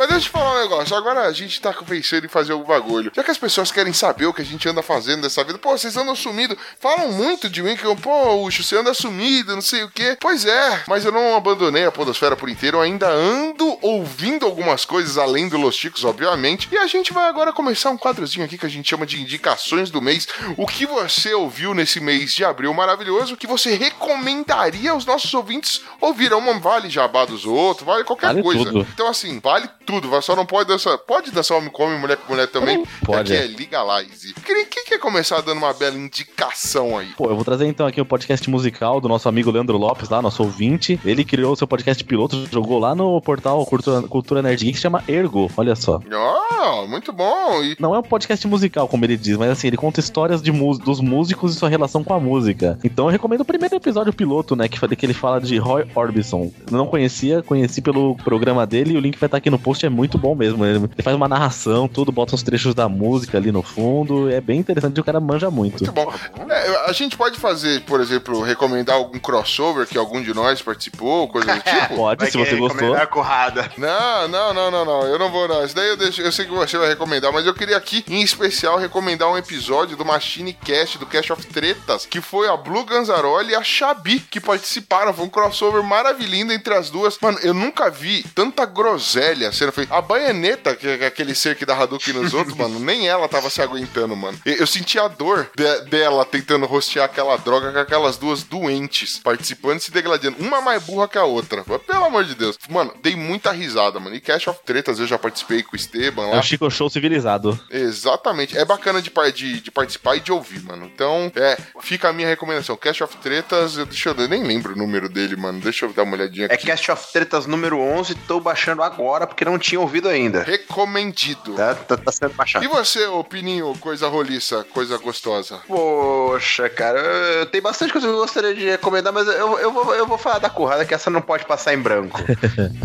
Mas 0.00 0.08
deixa 0.08 0.28
eu 0.28 0.30
te 0.30 0.30
falar 0.30 0.54
um 0.54 0.62
negócio. 0.62 0.96
Agora 0.96 1.26
a 1.26 1.32
gente 1.32 1.60
tá 1.60 1.74
pensando 1.74 2.24
em 2.24 2.28
fazer 2.28 2.52
algum 2.52 2.64
bagulho. 2.64 3.12
Já 3.14 3.22
que 3.22 3.30
as 3.30 3.36
pessoas 3.36 3.70
querem 3.70 3.92
saber 3.92 4.24
o 4.24 4.32
que 4.32 4.40
a 4.40 4.44
gente 4.44 4.66
anda 4.66 4.80
fazendo 4.80 5.20
dessa 5.20 5.44
vida. 5.44 5.58
Pô, 5.58 5.76
vocês 5.76 5.94
andam 5.94 6.16
sumido. 6.16 6.56
Falam 6.80 7.12
muito 7.12 7.50
de 7.50 7.62
mim 7.62 7.76
que 7.76 7.84
eu, 7.84 7.94
pô, 7.94 8.36
Ucho, 8.46 8.62
você 8.62 8.78
anda 8.78 8.94
sumido, 8.94 9.54
não 9.54 9.60
sei 9.60 9.82
o 9.82 9.90
quê. 9.90 10.16
Pois 10.18 10.46
é, 10.46 10.84
mas 10.88 11.04
eu 11.04 11.12
não 11.12 11.36
abandonei 11.36 11.84
a 11.84 11.92
Podosfera 11.92 12.34
por 12.34 12.48
inteiro. 12.48 12.78
Eu 12.78 12.80
ainda 12.80 13.10
ando 13.10 13.76
ouvindo 13.82 14.46
algumas 14.46 14.86
coisas 14.86 15.18
além 15.18 15.50
do 15.50 15.58
Los 15.58 15.74
Chicos, 15.74 16.02
obviamente. 16.02 16.66
E 16.72 16.78
a 16.78 16.86
gente 16.86 17.12
vai 17.12 17.28
agora 17.28 17.52
começar 17.52 17.90
um 17.90 17.98
quadrozinho 17.98 18.46
aqui 18.46 18.56
que 18.56 18.64
a 18.64 18.70
gente 18.70 18.88
chama 18.88 19.04
de 19.04 19.20
indicações 19.20 19.90
do 19.90 20.00
mês. 20.00 20.26
O 20.56 20.66
que 20.66 20.86
você 20.86 21.34
ouviu 21.34 21.74
nesse 21.74 22.00
mês 22.00 22.32
de 22.32 22.42
abril 22.42 22.72
maravilhoso 22.72 23.36
que 23.36 23.46
você 23.46 23.74
recomendaria 23.74 24.92
aos 24.92 25.04
nossos 25.04 25.34
ouvintes 25.34 25.82
ouvir? 26.00 26.32
Uma 26.32 26.58
vale 26.58 26.88
jabá 26.88 27.26
dos 27.26 27.44
outros, 27.44 27.84
vale 27.84 28.02
qualquer 28.02 28.28
Vale 28.28 28.42
coisa. 28.42 28.64
tudo. 28.64 28.86
Então, 28.94 29.06
assim, 29.06 29.38
vale 29.40 29.68
tudo. 29.90 30.08
vai- 30.08 30.22
Só 30.22 30.36
não 30.36 30.46
pode 30.46 30.68
dançar. 30.68 30.96
Pode 30.98 31.30
dançar 31.30 31.56
homem 31.58 31.70
com 31.70 31.84
homem, 31.84 31.98
mulher 31.98 32.16
com 32.16 32.32
mulher 32.32 32.46
também. 32.48 32.84
Pode, 33.04 33.32
Aqui 33.32 33.42
é. 33.42 33.44
é 33.44 33.48
legalize. 33.48 34.34
Quem, 34.44 34.64
quem 34.66 34.84
quer 34.84 34.98
começar 34.98 35.40
dando 35.40 35.58
uma 35.58 35.72
bela 35.72 35.96
indicação 35.96 36.96
aí? 36.98 37.08
Pô, 37.16 37.26
eu 37.26 37.34
vou 37.34 37.44
trazer 37.44 37.66
então 37.66 37.86
aqui 37.86 38.00
o 38.00 38.04
podcast 38.04 38.48
musical 38.48 39.00
do 39.00 39.08
nosso 39.08 39.28
amigo 39.28 39.50
Leandro 39.50 39.76
Lopes, 39.76 40.08
lá, 40.08 40.20
nosso 40.22 40.42
ouvinte. 40.42 41.00
Ele 41.04 41.24
criou 41.24 41.52
o 41.52 41.56
seu 41.56 41.66
podcast 41.66 42.02
piloto, 42.04 42.46
jogou 42.50 42.78
lá 42.78 42.94
no 42.94 43.20
portal 43.20 43.64
Cultura, 43.66 44.02
Cultura 44.02 44.42
Nerd 44.42 44.60
Geek, 44.64 44.74
que 44.76 44.80
chama 44.80 45.02
Ergo, 45.08 45.50
olha 45.56 45.74
só. 45.74 46.00
Ah, 46.12 46.84
muito 46.86 47.12
bom. 47.12 47.62
E 47.62 47.76
Não 47.80 47.94
é 47.94 47.98
um 47.98 48.02
podcast 48.02 48.46
musical, 48.46 48.86
como 48.86 49.04
ele 49.04 49.16
diz, 49.16 49.36
mas 49.36 49.50
assim, 49.50 49.66
ele 49.68 49.76
conta 49.76 50.00
histórias 50.00 50.42
de 50.42 50.50
dos 50.50 51.00
músicos 51.00 51.54
e 51.54 51.58
sua 51.58 51.68
relação 51.68 52.04
com 52.04 52.12
a 52.12 52.20
música. 52.20 52.78
Então 52.84 53.06
eu 53.06 53.10
recomendo 53.10 53.40
o 53.40 53.44
primeiro 53.44 53.74
episódio 53.74 54.12
piloto, 54.12 54.54
né, 54.54 54.68
que, 54.68 54.78
que 54.96 55.06
ele 55.06 55.14
fala 55.14 55.40
de 55.40 55.56
Roy 55.56 55.86
Orbison. 55.94 56.52
Não 56.70 56.86
conhecia, 56.86 57.42
conheci 57.42 57.80
pelo 57.80 58.14
programa 58.16 58.66
dele 58.66 58.92
e 58.94 58.96
o 58.96 59.00
link 59.00 59.18
vai 59.18 59.26
estar 59.26 59.38
aqui 59.38 59.48
no 59.50 59.58
post, 59.58 59.79
é 59.86 59.88
muito 59.88 60.16
bom 60.16 60.34
mesmo. 60.34 60.64
Ele, 60.64 60.78
ele 60.78 61.02
faz 61.02 61.16
uma 61.16 61.28
narração, 61.28 61.88
tudo, 61.88 62.12
bota 62.12 62.34
uns 62.34 62.42
trechos 62.42 62.74
da 62.74 62.88
música 62.88 63.38
ali 63.38 63.52
no 63.52 63.62
fundo, 63.62 64.30
é 64.30 64.40
bem 64.40 64.60
interessante 64.60 64.96
e 64.96 65.00
o 65.00 65.04
cara 65.04 65.20
manja 65.20 65.50
muito. 65.50 65.84
muito 65.84 65.92
bom. 65.92 66.12
É, 66.48 66.90
a 66.90 66.92
gente 66.92 67.16
pode 67.16 67.38
fazer, 67.38 67.82
por 67.82 68.00
exemplo, 68.00 68.42
recomendar 68.42 68.96
algum 68.96 69.18
crossover 69.18 69.86
que 69.86 69.98
algum 69.98 70.22
de 70.22 70.32
nós 70.32 70.62
participou, 70.62 71.28
coisa 71.28 71.54
do 71.54 71.60
tipo? 71.62 71.96
Pode, 71.96 72.30
se 72.30 72.38
você 72.38 72.56
gostou. 72.56 72.96
currada. 73.08 73.70
Não, 73.76 74.28
não, 74.28 74.54
não, 74.54 74.70
não, 74.70 74.84
não. 74.84 75.02
Eu 75.02 75.18
não 75.18 75.30
vou, 75.30 75.48
não. 75.48 75.64
Isso 75.64 75.74
daí 75.74 75.88
eu, 75.88 75.96
deixo, 75.96 76.22
eu 76.22 76.32
sei 76.32 76.44
que 76.44 76.52
você 76.52 76.78
vai 76.78 76.88
recomendar, 76.88 77.32
mas 77.32 77.46
eu 77.46 77.54
queria 77.54 77.76
aqui, 77.76 78.04
em 78.08 78.22
especial, 78.22 78.78
recomendar 78.78 79.28
um 79.30 79.36
episódio 79.36 79.96
do 79.96 80.04
Machine 80.04 80.52
Cast, 80.52 80.98
do 80.98 81.06
Cast 81.06 81.32
of 81.32 81.46
Tretas, 81.46 82.06
que 82.06 82.20
foi 82.20 82.48
a 82.48 82.56
Blue 82.56 82.84
Ganzaroli 82.84 83.52
e 83.52 83.54
a 83.54 83.62
Xabi 83.62 84.20
que 84.20 84.40
participaram. 84.40 85.12
Foi 85.12 85.24
um 85.24 85.28
crossover 85.28 85.82
maravilhoso 85.82 86.30
entre 86.30 86.74
as 86.74 86.90
duas. 86.90 87.18
Mano, 87.20 87.38
eu 87.42 87.52
nunca 87.52 87.90
vi 87.90 88.22
tanta 88.34 88.64
groselha 88.64 89.50
sendo 89.52 89.69
feita. 89.72 89.94
A 89.94 90.00
Baianeta, 90.00 90.74
que 90.76 90.86
é 90.86 91.06
aquele 91.06 91.34
ser 91.34 91.56
que 91.56 91.64
dá 91.66 91.74
Hadouken 91.76 92.14
nos 92.14 92.34
outros, 92.34 92.56
mano, 92.56 92.78
nem 92.80 93.08
ela 93.08 93.28
tava 93.28 93.48
se 93.50 93.60
aguentando, 93.62 94.16
mano. 94.16 94.38
Eu, 94.44 94.54
eu 94.56 94.66
senti 94.66 94.98
a 94.98 95.08
dor 95.08 95.50
de- 95.56 95.80
dela 95.90 96.24
tentando 96.24 96.66
rostear 96.66 97.04
aquela 97.04 97.36
droga 97.36 97.72
com 97.72 97.78
aquelas 97.78 98.16
duas 98.16 98.42
doentes 98.42 99.18
participando 99.18 99.78
e 99.78 99.82
se 99.82 99.90
degladiando. 99.90 100.36
Uma 100.40 100.60
mais 100.60 100.82
burra 100.82 101.08
que 101.08 101.18
a 101.18 101.24
outra. 101.24 101.64
Pelo 101.64 102.04
amor 102.04 102.24
de 102.24 102.34
Deus. 102.34 102.56
Mano, 102.68 102.92
dei 103.02 103.16
muita 103.16 103.50
risada, 103.52 103.98
mano. 104.00 104.14
E 104.14 104.20
Cash 104.20 104.48
of 104.48 104.60
Tretas 104.64 104.98
eu 104.98 105.06
já 105.06 105.18
participei 105.18 105.62
com 105.62 105.72
o 105.74 105.76
Esteban 105.76 106.26
É 106.28 106.34
lá. 106.34 106.38
o 106.40 106.42
Chico 106.42 106.70
Show 106.70 106.88
civilizado. 106.90 107.58
Exatamente. 107.70 108.56
É 108.56 108.64
bacana 108.64 109.00
de, 109.02 109.10
de, 109.34 109.60
de 109.60 109.70
participar 109.70 110.16
e 110.16 110.20
de 110.20 110.32
ouvir, 110.32 110.62
mano. 110.62 110.86
Então, 110.92 111.30
é, 111.34 111.56
fica 111.80 112.08
a 112.08 112.12
minha 112.12 112.28
recomendação. 112.28 112.76
Cash 112.76 113.00
of 113.02 113.16
Tretas, 113.18 113.76
eu, 113.76 113.86
deixa 113.86 114.10
eu, 114.10 114.14
eu 114.14 114.28
nem 114.28 114.42
lembro 114.44 114.74
o 114.74 114.76
número 114.76 115.08
dele, 115.08 115.36
mano. 115.36 115.60
Deixa 115.60 115.86
eu 115.86 115.92
dar 115.92 116.02
uma 116.04 116.14
olhadinha 116.16 116.46
É 116.50 116.54
aqui. 116.54 116.66
Cast 116.66 116.90
of 116.90 117.12
Tretas 117.12 117.46
número 117.46 117.78
11, 117.78 118.14
tô 118.26 118.40
baixando 118.40 118.82
agora 118.82 119.26
porque 119.26 119.44
não 119.44 119.58
tinha 119.60 119.80
ouvido 119.80 120.08
ainda. 120.08 120.42
Recomendido. 120.42 121.54
Tá, 121.54 121.74
tá, 121.74 121.96
tá 121.96 122.10
sendo 122.12 122.34
baixado. 122.34 122.64
E 122.64 122.68
você, 122.68 123.00
Pininho, 123.28 123.74
coisa 123.80 124.08
roliça, 124.08 124.64
coisa 124.72 124.96
gostosa? 124.98 125.60
Poxa, 125.68 126.68
cara, 126.68 126.98
eu- 126.98 127.46
tem 127.46 127.60
bastante 127.60 127.92
coisa 127.92 128.06
que 128.08 128.12
eu 128.12 128.18
gostaria 128.18 128.54
de 128.54 128.64
recomendar, 128.68 129.12
mas 129.12 129.26
eu, 129.28 129.58
eu, 129.58 129.70
vou, 129.72 129.94
eu 129.94 130.06
vou 130.06 130.18
falar 130.18 130.38
da 130.38 130.50
currada, 130.50 130.84
que 130.84 130.94
essa 130.94 131.10
não 131.10 131.20
pode 131.20 131.44
passar 131.44 131.74
em 131.74 131.78
branco. 131.78 132.20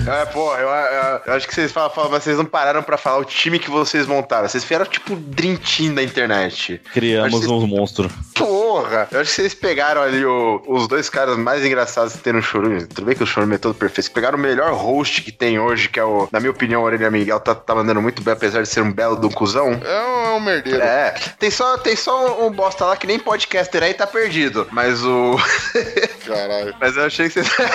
é, 0.08 0.26
porra, 0.28 0.60
eu, 0.60 0.70
eu- 0.70 1.22
eu 1.28 1.34
acho 1.34 1.48
que 1.48 1.56
vocês 1.56 1.72
falam, 1.72 1.90
falam, 1.90 2.12
mas 2.12 2.24
vocês 2.24 2.38
não 2.38 2.46
pararam 2.46 2.84
pra 2.84 2.98
falar 2.98 3.18
o 3.20 3.26
time 3.26 3.58
que 3.60 3.70
vocês 3.72 4.06
montaram. 4.06 4.48
Vocês 4.48 4.64
vieram 4.64 4.86
tipo 4.86 5.16
Dream 5.16 5.58
Team 5.58 5.94
da 5.96 6.04
internet. 6.04 6.82
Criamos 6.94 7.46
uns 7.46 7.68
monstros. 7.68 8.12
Porra! 8.36 9.08
Eu 9.12 9.22
acho 9.22 9.30
que 9.30 9.36
vocês 9.36 9.54
pegaram 9.54 10.02
ali 10.02 10.26
o- 10.26 10.62
os 10.68 10.88
dois 10.88 11.10
caras 11.10 11.38
mais 11.38 11.64
engraçados 11.66 12.14
que 12.14 12.20
tem 12.20 12.34
no 12.34 12.42
Chorume. 12.42 12.86
Tudo 12.86 13.06
bem 13.06 13.16
que 13.16 13.24
o 13.24 13.28
Chorume 13.28 13.56
é 13.56 13.58
todo 13.58 13.74
perfeito. 13.76 13.96
Vocês 14.06 14.10
pegaram 14.10 14.38
o 14.38 14.42
melhor 14.42 14.74
host 14.74 15.22
que 15.22 15.32
tem 15.32 15.60
hoje, 15.60 15.88
que 15.90 16.00
é 16.00 16.04
o, 16.04 16.28
na 16.32 16.40
minha 16.40 16.52
opinião, 16.56 16.82
Orelha 16.84 17.12
Miguel 17.12 17.40
tá, 17.40 17.54
tá 17.54 17.76
mandando 17.76 18.02
muito 18.02 18.22
bem, 18.22 18.34
apesar 18.34 18.62
de 18.62 18.70
ser 18.70 18.82
um 18.82 18.92
belo 18.92 19.16
do 19.16 19.30
cuzão. 19.30 19.74
É 19.74 20.02
um, 20.02 20.26
é 20.26 20.30
um 20.36 20.40
merdeiro. 20.40 20.82
É, 20.82 21.12
tem 21.38 21.52
só, 21.52 21.78
tem 21.78 21.96
só 21.96 22.46
um, 22.46 22.52
bosta 22.52 22.86
lá 22.86 22.98
que 22.98 23.06
nem 23.06 23.20
podcaster 23.20 23.84
aí 23.84 23.94
tá 23.94 24.08
perdido. 24.08 24.68
Mas 24.72 25.04
o. 25.04 25.36
Caralho. 26.26 26.76
mas 26.80 26.98
eu 26.98 27.06
achei 27.06 27.30
que 27.30 27.44
você. 27.44 27.52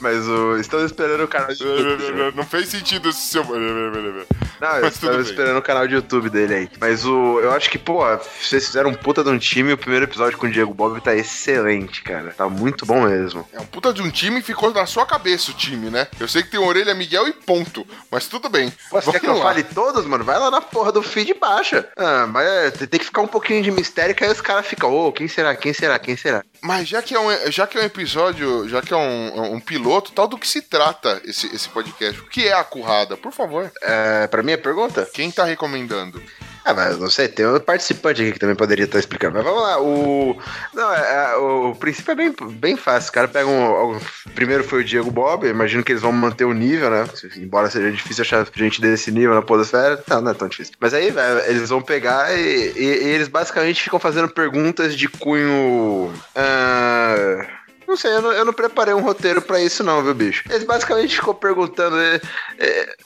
mas 0.00 0.28
o. 0.28 0.56
Estamos 0.56 0.86
esperando 0.86 1.24
o 1.24 1.28
canal 1.28 1.54
de 1.54 1.64
YouTube. 1.64 2.32
Não 2.34 2.44
fez 2.44 2.68
sentido 2.68 3.08
esse 3.08 3.22
seu. 3.22 3.44
Não, 3.44 4.76
eu 4.76 4.88
estava 4.88 5.20
esperando 5.20 5.56
o 5.58 5.62
canal 5.62 5.86
de 5.86 5.94
YouTube 5.94 6.28
dele 6.28 6.54
aí. 6.54 6.70
Mas 6.78 7.04
o. 7.04 7.40
Eu 7.40 7.52
acho 7.52 7.70
que, 7.70 7.78
pô, 7.78 8.04
vocês 8.40 8.66
fizeram 8.66 8.90
um 8.90 8.94
puta 8.94 9.24
de 9.24 9.30
um 9.30 9.38
time. 9.38 9.72
O 9.72 9.78
primeiro 9.78 10.04
episódio 10.04 10.36
com 10.36 10.46
o 10.46 10.50
Diego 10.50 10.74
Bob 10.74 11.00
tá 11.00 11.14
excelente, 11.14 12.02
cara. 12.02 12.34
Tá 12.36 12.48
muito 12.48 12.84
bom 12.84 13.02
mesmo. 13.02 13.48
É 13.52 13.60
um 13.60 13.66
puta 13.66 13.92
de 13.92 14.02
um 14.02 14.10
time 14.10 14.40
e 14.40 14.42
ficou 14.42 14.72
na 14.72 14.86
sua 14.86 15.06
cabeça 15.06 15.50
o 15.50 15.54
time, 15.54 15.90
né? 15.90 16.06
Eu 16.18 16.28
sei 16.28 16.39
que 16.42 16.50
tem 16.50 16.60
orelha 16.60 16.94
Miguel 16.94 17.28
e 17.28 17.32
ponto. 17.32 17.86
Mas 18.10 18.26
tudo 18.26 18.48
bem. 18.48 18.72
Pô, 18.90 19.00
você 19.00 19.12
quer 19.12 19.20
que 19.20 19.28
eu 19.28 19.40
fale 19.40 19.62
todos, 19.62 20.04
mano? 20.06 20.24
Vai 20.24 20.38
lá 20.38 20.50
na 20.50 20.60
porra 20.60 20.92
do 20.92 21.02
feed 21.02 21.34
baixa. 21.34 21.88
Ah, 21.96 22.26
mas 22.26 22.46
é, 22.46 22.70
tem 22.70 22.98
que 23.00 23.06
ficar 23.06 23.22
um 23.22 23.26
pouquinho 23.26 23.62
de 23.62 23.70
mistério 23.70 24.14
que 24.14 24.24
aí 24.24 24.30
os 24.30 24.40
caras 24.40 24.66
ficam, 24.66 24.92
ô, 24.92 25.12
quem 25.12 25.28
será? 25.28 25.54
Quem 25.54 25.72
será? 25.72 25.98
Quem 25.98 26.16
será? 26.16 26.44
Mas 26.62 26.88
já 26.88 27.02
que 27.02 27.14
é 27.14 27.20
um, 27.20 27.50
já 27.50 27.66
que 27.66 27.78
é 27.78 27.82
um 27.82 27.84
episódio, 27.84 28.68
já 28.68 28.82
que 28.82 28.92
é 28.92 28.96
um, 28.96 29.54
um 29.54 29.60
piloto, 29.60 30.12
tal 30.12 30.28
do 30.28 30.38
que 30.38 30.46
se 30.46 30.62
trata 30.62 31.20
esse, 31.24 31.46
esse 31.54 31.68
podcast? 31.68 32.20
O 32.20 32.26
que 32.26 32.46
é 32.46 32.52
a 32.52 32.64
currada? 32.64 33.16
Por 33.16 33.32
favor. 33.32 33.70
É, 33.82 34.26
pra 34.26 34.42
mim 34.42 34.52
a 34.52 34.58
pergunta? 34.58 35.08
Quem 35.12 35.30
tá 35.30 35.44
recomendando? 35.44 36.22
Ah, 36.64 36.74
mas 36.74 36.98
não 36.98 37.08
sei, 37.08 37.26
tem 37.26 37.46
um 37.46 37.58
participante 37.58 38.20
aqui 38.22 38.32
que 38.32 38.38
também 38.38 38.54
poderia 38.54 38.84
estar 38.84 38.98
explicando. 38.98 39.34
Mas 39.34 39.44
vamos 39.44 39.62
lá, 39.62 39.80
o. 39.80 40.36
Não, 40.74 40.92
é, 40.92 41.32
é, 41.32 41.36
o, 41.36 41.74
princípio 41.74 42.12
é 42.12 42.14
bem, 42.14 42.34
bem 42.52 42.76
fácil. 42.76 43.06
Os 43.06 43.10
caras 43.10 43.30
pegam. 43.30 43.50
o- 43.92 44.00
primeiro 44.34 44.62
foi 44.62 44.80
o 44.80 44.84
Diego 44.84 45.10
Bob, 45.10 45.46
imagino 45.48 45.82
que 45.82 45.92
eles 45.92 46.02
vão 46.02 46.12
manter 46.12 46.44
o 46.44 46.52
nível, 46.52 46.90
né? 46.90 47.04
Embora 47.36 47.70
seja 47.70 47.90
difícil 47.90 48.22
achar 48.22 48.46
gente 48.54 48.80
desse 48.80 49.10
nível 49.10 49.34
na 49.34 49.42
Podosfera, 49.42 50.02
não, 50.06 50.20
não 50.20 50.30
é 50.32 50.34
tão 50.34 50.48
difícil. 50.48 50.74
Mas 50.78 50.92
aí, 50.92 51.10
velho, 51.10 51.40
eles 51.46 51.68
vão 51.70 51.80
pegar 51.80 52.32
e, 52.38 52.72
e- 52.76 53.04
e 53.04 53.08
eles 53.08 53.28
basicamente 53.28 53.82
ficam 53.82 53.98
fazendo 53.98 54.28
perguntas 54.28 54.94
de 54.94 55.08
cunho. 55.08 56.12
ah, 56.36 57.46
Não 57.88 57.96
sei, 57.96 58.12
eu 58.14 58.22
não, 58.22 58.32
eu 58.32 58.44
não 58.44 58.52
preparei 58.52 58.92
um 58.94 59.00
roteiro 59.00 59.40
pra 59.42 59.60
isso, 59.60 59.82
não, 59.82 60.02
viu, 60.02 60.14
bicho? 60.14 60.44
Eles 60.50 60.64
basicamente 60.64 61.16
ficam 61.16 61.34
perguntando. 61.34 61.98
É, 61.98 62.20
é... 62.58 62.96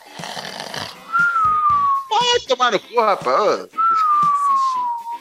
Vai 2.20 2.40
tomar 2.48 2.72
no 2.72 2.80
cu, 2.80 3.00
rapaz. 3.00 3.66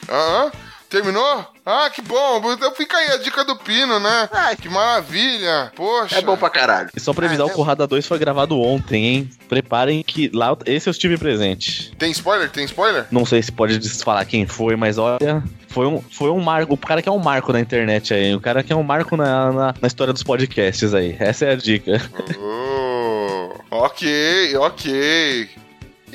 Aham. 0.09 0.51
Terminou? 0.89 1.43
Ah, 1.65 1.89
que 1.89 2.03
bom. 2.03 2.39
Então 2.53 2.71
fica 2.75 2.95
aí 2.95 3.07
a 3.13 3.17
dica 3.17 3.43
do 3.43 3.55
Pino, 3.55 3.99
né? 3.99 4.29
Ai. 4.31 4.55
Que 4.55 4.69
maravilha. 4.69 5.71
Poxa. 5.75 6.19
É 6.19 6.21
bom 6.21 6.37
pra 6.37 6.51
caralho. 6.51 6.89
E 6.95 6.99
só 6.99 7.11
pra 7.13 7.25
avisar, 7.25 7.47
Ah, 7.47 7.49
é- 7.49 7.51
o 7.51 7.55
Corrada 7.55 7.87
2 7.87 8.05
foi 8.05 8.19
gravado 8.19 8.59
ontem, 8.61 9.03
hein? 9.05 9.29
Preparem 9.49 10.03
que 10.03 10.29
lá 10.31 10.55
esse 10.67 10.87
eu 10.87 10.91
estive 10.91 11.17
presente. 11.17 11.91
Tem 11.97 12.11
spoiler? 12.11 12.47
Tem 12.51 12.63
spoiler? 12.65 13.07
Não 13.09 13.25
sei 13.25 13.41
se 13.41 13.51
pode 13.51 13.79
falar 14.03 14.23
quem 14.25 14.45
foi, 14.45 14.75
mas 14.75 14.99
olha, 14.99 15.41
foi 15.67 15.87
um, 15.87 15.99
foi 15.99 16.29
um 16.29 16.39
marco. 16.39 16.75
O 16.75 16.77
cara 16.77 17.01
que 17.01 17.09
é 17.09 17.11
um 17.11 17.17
marco 17.17 17.51
na 17.51 17.59
internet 17.59 18.13
aí. 18.13 18.35
O 18.35 18.39
cara 18.41 18.61
que 18.61 18.71
é 18.71 18.75
um 18.75 18.83
marco 18.83 19.17
na, 19.17 19.51
na, 19.51 19.73
na 19.81 19.87
história 19.87 20.13
dos 20.13 20.21
podcasts 20.21 20.93
aí. 20.93 21.15
Essa 21.19 21.45
é 21.45 21.51
a 21.53 21.55
dica. 21.55 21.93
Oh, 22.39 23.51
ok, 23.71 24.55
ok. 24.57 25.49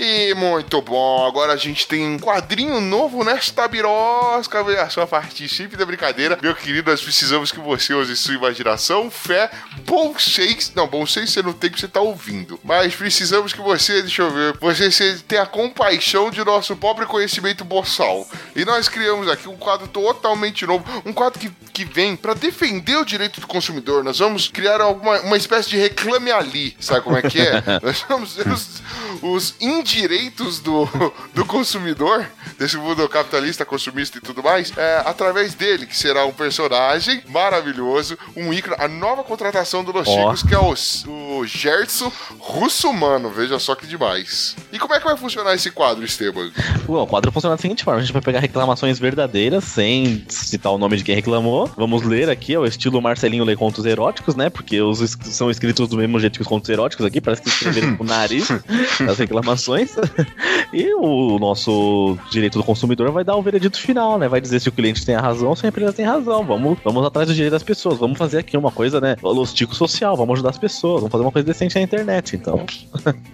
E 0.01 0.33
muito 0.35 0.81
bom, 0.81 1.27
agora 1.27 1.55
a 1.55 1.57
gente 1.57 1.85
tem 1.89 2.07
um 2.07 2.21
quadrinho 2.21 2.81
novo 2.81 3.25
nesta 3.25 3.67
birosca, 3.67 4.63
veja 4.63 4.89
só, 4.89 5.05
participe 5.05 5.77
da 5.77 5.85
brincadeira. 5.85 6.39
Meu 6.41 6.55
querido, 6.55 6.89
nós 6.89 7.03
precisamos 7.03 7.51
que 7.51 7.59
você 7.59 7.93
use 7.93 8.15
sua 8.15 8.35
imaginação, 8.35 9.11
fé, 9.11 9.51
bom 9.85 10.17
senso. 10.17 10.71
Não, 10.77 10.87
bom 10.87 11.05
senso 11.05 11.33
você 11.33 11.43
não 11.43 11.53
tem 11.53 11.69
que 11.69 11.81
você 11.81 11.89
tá 11.89 12.01
ouvindo. 12.01 12.61
Mas 12.63 12.95
precisamos 12.95 13.53
que 13.53 13.61
você, 13.61 14.01
deixa 14.03 14.23
eu 14.23 14.31
ver, 14.31 14.57
você 14.61 15.19
tenha 15.27 15.45
compaixão 15.45 16.31
de 16.31 16.45
nosso 16.45 16.77
pobre 16.77 17.05
conhecimento 17.05 17.65
boçal. 17.65 18.25
E 18.55 18.65
nós 18.65 18.89
criamos 18.89 19.29
aqui 19.29 19.49
um 19.49 19.57
quadro 19.57 19.89
totalmente 19.89 20.65
novo, 20.65 20.85
um 21.05 21.13
quadro 21.13 21.41
que, 21.41 21.51
que 21.73 21.85
vem 21.85 22.15
para 22.15 22.35
defender 22.35 22.99
o 22.99 23.05
direito 23.05 23.41
do 23.41 23.49
consumidor. 23.49 24.05
Nós 24.05 24.21
vamos 24.21 24.47
criar 24.47 24.81
alguma, 24.81 25.19
uma 25.23 25.37
espécie 25.37 25.71
de 25.71 25.77
reclame 25.77 26.31
ali, 26.31 26.77
sabe 26.79 27.01
como 27.01 27.17
é 27.17 27.23
que 27.23 27.41
é? 27.41 27.65
nós 27.83 28.05
vamos 28.09 28.39
os, 28.39 28.83
os 29.23 29.55
indireitos 29.89 30.61
do, 30.61 30.87
do 31.35 31.45
consumidor, 31.45 32.27
desse 32.59 32.77
mundo 32.77 33.09
capitalista, 33.09 33.65
consumista 33.65 34.19
e 34.19 34.21
tudo 34.21 34.43
mais, 34.43 34.77
é, 34.77 35.03
através 35.05 35.55
dele, 35.55 35.87
que 35.87 35.97
será 35.97 36.27
um 36.27 36.33
personagem 36.33 37.23
maravilhoso, 37.29 38.19
um 38.37 38.53
ícone, 38.53 38.77
a 38.79 38.87
nova 38.87 39.25
contratação 39.25 39.83
do 39.83 39.93
Los. 39.93 40.09
Chicos, 40.09 40.43
que 40.43 40.55
é 40.55 40.59
o, 40.59 41.39
o 41.41 41.47
Gerson 41.47 42.13
Russo-Mano, 42.39 43.31
veja 43.31 43.59
só 43.59 43.75
que 43.75 43.87
demais. 43.87 44.57
E 44.73 44.79
como 44.79 44.95
é 44.95 44.99
que 44.99 45.07
vai 45.07 45.17
funcionar 45.17 45.55
esse 45.55 45.71
quadro, 45.71 46.05
Esteban? 46.05 46.51
Bom, 46.87 47.03
o 47.03 47.07
quadro 47.07 47.33
funciona 47.33 47.57
da 47.57 47.63
seguinte 47.63 47.85
forma: 47.85 48.01
a 48.01 48.03
gente 48.03 48.13
vai 48.13 48.23
pegar 48.23 48.41
reclamações 48.41 48.99
verdadeiras, 48.99 49.65
sem 49.65 50.25
citar 50.29 50.73
o 50.73 50.79
nome 50.79 50.97
de 50.97 51.05
quem 51.05 51.15
reclamou. 51.15 51.71
Vamos 51.77 52.03
ler 52.03 52.29
aqui, 52.29 52.55
é 52.55 52.59
o 52.59 52.67
estilo 52.67 53.01
Marcelinho 53.01 53.45
lê 53.45 53.57
contos 53.57 53.85
eróticos, 53.85 54.35
né? 54.35 54.51
Porque 54.51 54.81
os 54.81 54.99
são 55.23 55.51
escritos 55.51 55.89
do 55.89 55.97
mesmo 55.97 56.19
jeito 56.21 56.35
que 56.35 56.43
os 56.43 56.49
contos 56.49 56.69
eróticos 56.69 57.07
aqui, 57.07 57.21
parece 57.21 57.43
que 57.43 57.49
escreveram 57.49 57.97
com 57.97 58.05
o 58.05 58.07
nariz 58.07 58.49
as 59.09 59.19
reclamações. 59.19 59.78
E 60.73 60.93
o 60.95 61.39
nosso 61.39 62.19
direito 62.31 62.59
do 62.59 62.65
consumidor 62.65 63.11
vai 63.11 63.25
dar 63.25 63.37
o 63.37 63.43
veredito 63.43 63.81
final, 63.81 64.19
né? 64.19 64.29
Vai 64.29 64.39
dizer 64.39 64.61
se 64.61 64.69
o 64.69 64.73
cliente 64.73 65.05
tem 65.05 65.15
a 65.15 65.21
razão 65.21 65.49
ou 65.49 65.57
se 65.57 65.65
a 65.65 65.71
empresa 65.71 65.95
tem 65.95 66.05
razão. 66.05 66.45
Vamos, 66.45 66.79
vamos 66.85 67.07
atrás 67.07 67.27
do 67.27 67.35
direito 67.35 67.53
das 67.53 67.63
pessoas, 67.63 67.99
vamos 67.99 68.19
fazer 68.19 68.37
aqui 68.39 68.55
uma 68.57 68.71
coisa, 68.71 69.01
né? 69.01 69.17
Lostico 69.23 69.75
social, 69.75 70.15
vamos 70.15 70.35
ajudar 70.35 70.51
as 70.51 70.59
pessoas, 70.59 71.01
vamos 71.01 71.11
fazer 71.11 71.25
uma 71.25 71.33
coisa 71.33 71.47
decente 71.47 71.75
na 71.75 71.81
internet, 71.81 72.37
então. 72.37 72.67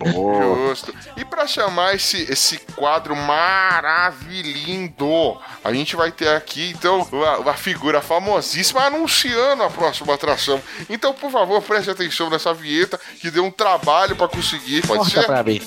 Justo. 0.05 0.95
E 1.17 1.25
pra 1.25 1.45
chamar 1.47 1.95
esse, 1.95 2.19
esse 2.31 2.59
quadro 2.77 3.17
maravilhindo, 3.17 5.37
a 5.65 5.73
gente 5.73 5.97
vai 5.97 6.13
ter 6.13 6.29
aqui, 6.29 6.71
então, 6.71 7.05
uma, 7.11 7.55
figura 7.55 8.01
famosíssima 8.01 8.83
anunciando 8.83 9.65
a 9.65 9.71
próxima 9.71 10.15
atração. 10.15 10.63
Então, 10.89 11.13
por 11.13 11.33
favor, 11.33 11.61
preste 11.63 11.91
atenção 11.91 12.31
nessa 12.31 12.55
vinheta, 12.55 13.01
que 13.21 13.29
deu 13.31 13.45
um 13.45 13.51
trabalho 13.51 14.15
pra 14.15 14.29
conseguir. 14.29 14.87
Pode 14.87 15.01
Corta 15.01 15.21
ser? 15.21 15.27
pra 15.27 15.43
mim. 15.43 15.61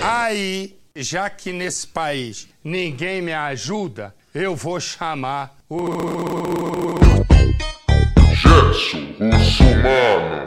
Aí, 0.00 0.78
já 0.94 1.28
que 1.28 1.52
nesse 1.52 1.86
país 1.86 2.48
ninguém 2.62 3.20
me 3.20 3.32
ajuda, 3.32 4.14
eu 4.34 4.54
vou 4.54 4.78
chamar 4.78 5.56
o. 5.68 6.94
Gerson 8.32 9.14
Russomano. 9.18 10.44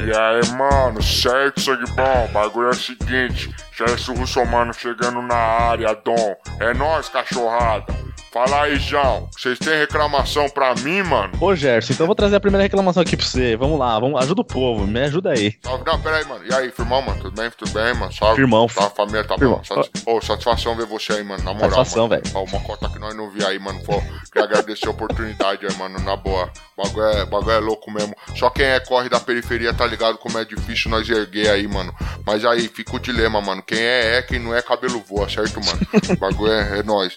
E 0.00 0.16
aí, 0.16 0.56
mano, 0.56 1.02
certo, 1.02 1.60
sangue 1.60 1.90
bom? 1.92 2.28
Bagulho 2.32 2.68
é 2.68 2.70
o 2.70 2.74
seguinte: 2.74 3.52
Gerson 3.76 4.14
Russomano 4.14 4.72
chegando 4.72 5.20
na 5.20 5.34
área, 5.34 5.94
Dom. 5.94 6.36
É 6.60 6.72
nós, 6.74 7.08
cachorrada. 7.08 7.92
Fala 8.30 8.62
aí, 8.64 8.76
João. 8.76 9.28
Vocês 9.36 9.58
têm 9.58 9.78
reclamação 9.78 10.50
pra 10.50 10.74
mim, 10.74 11.02
mano? 11.02 11.32
Ô, 11.40 11.54
Gerson, 11.56 11.94
então 11.94 12.04
eu 12.04 12.08
vou 12.08 12.14
trazer 12.14 12.36
a 12.36 12.40
primeira 12.40 12.62
reclamação 12.62 13.02
aqui 13.02 13.16
pra 13.16 13.24
você. 13.24 13.56
Vamos 13.56 13.78
lá, 13.78 13.98
vamos, 13.98 14.20
ajuda 14.20 14.42
o 14.42 14.44
povo, 14.44 14.86
me 14.86 15.00
ajuda 15.00 15.30
aí. 15.30 15.54
Salve, 15.62 15.82
não, 15.86 15.98
pera 16.00 16.16
aí, 16.18 16.24
mano. 16.26 16.44
E 16.44 16.52
aí, 16.52 16.70
firmão, 16.70 17.00
mano? 17.00 17.20
Tudo 17.22 17.34
bem? 17.40 17.50
Tudo 17.56 17.70
bem, 17.72 17.94
mano? 17.94 18.12
Salve. 18.12 18.36
Firmão. 18.36 18.66
Tá, 18.66 18.90
família 18.90 19.24
tá 19.24 19.36
Firmão. 19.38 19.56
bom. 19.58 19.64
Satis... 19.64 20.02
Ô, 20.06 20.20
satisfação 20.20 20.76
ver 20.76 20.84
você 20.86 21.14
aí, 21.14 21.24
mano. 21.24 21.42
Na 21.42 21.54
moral, 21.54 21.70
Satisfação, 21.70 22.08
velho. 22.08 22.22
Ó, 22.34 22.44
uma 22.44 22.60
cota 22.60 22.88
que 22.90 22.98
nós 22.98 23.14
não 23.16 23.30
vi 23.30 23.42
aí, 23.44 23.58
mano. 23.58 23.80
Pô, 23.84 24.02
queria 24.30 24.46
agradecer 24.46 24.86
a 24.86 24.90
oportunidade 24.90 25.66
aí, 25.66 25.76
mano. 25.76 25.98
Na 26.00 26.16
boa. 26.16 26.50
Bagulho 26.76 27.06
é, 27.06 27.24
bagulho 27.26 27.50
é 27.52 27.58
louco 27.58 27.90
mesmo. 27.90 28.14
Só 28.36 28.50
quem 28.50 28.66
é 28.66 28.80
corre 28.80 29.08
da 29.08 29.18
periferia 29.18 29.74
tá 29.74 29.86
ligado 29.86 30.18
como 30.18 30.38
é 30.38 30.44
difícil 30.44 30.90
nós 30.90 31.08
erguer 31.08 31.50
aí, 31.50 31.66
mano. 31.66 31.94
Mas 32.24 32.44
aí, 32.44 32.68
fica 32.68 32.96
o 32.96 33.00
dilema, 33.00 33.40
mano. 33.40 33.62
Quem 33.62 33.78
é, 33.78 34.18
é. 34.18 34.22
Quem 34.22 34.38
não 34.38 34.54
é, 34.54 34.62
cabelo 34.62 35.00
voa, 35.00 35.28
certo, 35.28 35.60
mano? 35.64 35.80
O 36.10 36.16
bagulho 36.16 36.52
é, 36.52 36.80
é 36.80 36.82
nós. 36.82 37.14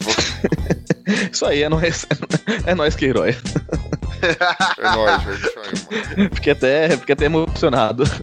Isso 1.32 1.46
aí, 1.46 1.64
é 1.64 1.70
nós, 1.70 2.06
é 2.66 2.76
nós 2.76 2.96
que 2.96 3.06
herói. 3.06 3.36
É 4.22 4.84
é 4.84 4.88
aí, 4.88 4.98
mano. 6.18 6.30
Fiquei 6.34 6.54
até, 6.54 6.90
fiquei 6.98 7.14
até 7.14 7.26
emocionado. 7.26 8.04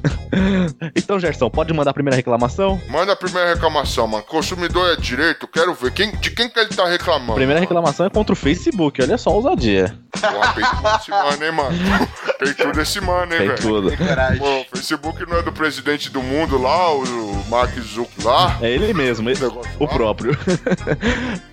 Então, 0.95 1.19
Gerson, 1.19 1.49
pode 1.51 1.73
mandar 1.73 1.91
a 1.91 1.95
primeira 1.95 2.15
reclamação? 2.17 2.81
Manda 2.89 3.13
a 3.13 3.17
primeira 3.17 3.55
reclamação, 3.55 4.07
mano. 4.07 4.23
Consumidor 4.25 4.91
é 4.93 4.97
direito, 4.97 5.49
quero 5.49 5.73
ver. 5.75 5.91
Quem, 5.93 6.13
de 6.17 6.31
quem 6.31 6.49
que 6.51 6.59
ele 6.61 6.69
tá 6.69 6.87
reclamando? 6.87 7.35
Primeira 7.35 7.55
mano? 7.55 7.67
reclamação 7.69 8.07
é 8.07 8.11
contra 8.11 8.33
o 8.35 8.37
Facebook, 8.37 9.01
olha 9.03 9.17
só 9.17 9.31
a 9.31 9.33
ousadia. 9.35 9.99
Porra, 10.21 10.53
peitudo 10.53 10.89
esse 11.01 11.11
mano, 11.11 11.45
hein, 11.45 11.53
mano? 11.53 12.09
Peitudo 12.39 12.81
esse 12.83 13.01
mano, 13.01 13.33
hein, 13.33 13.39
Tem 13.39 13.49
velho? 13.49 13.61
tudo. 13.61 13.97
Caralho. 13.97 14.39
Pô, 14.39 14.61
o 14.61 14.65
Facebook 14.77 15.27
não 15.31 15.39
é 15.39 15.43
do 15.43 15.53
presidente 15.53 16.11
do 16.11 16.23
mundo 16.23 16.61
lá, 16.61 16.93
o 16.95 17.45
Mark 17.49 17.71
Zuckerberg 17.79 18.25
lá? 18.25 18.59
É 18.61 18.71
ele 18.71 18.93
mesmo, 18.93 19.31
ele- 19.31 19.45
o 19.45 19.85
lá? 19.85 19.89
próprio. 19.89 20.37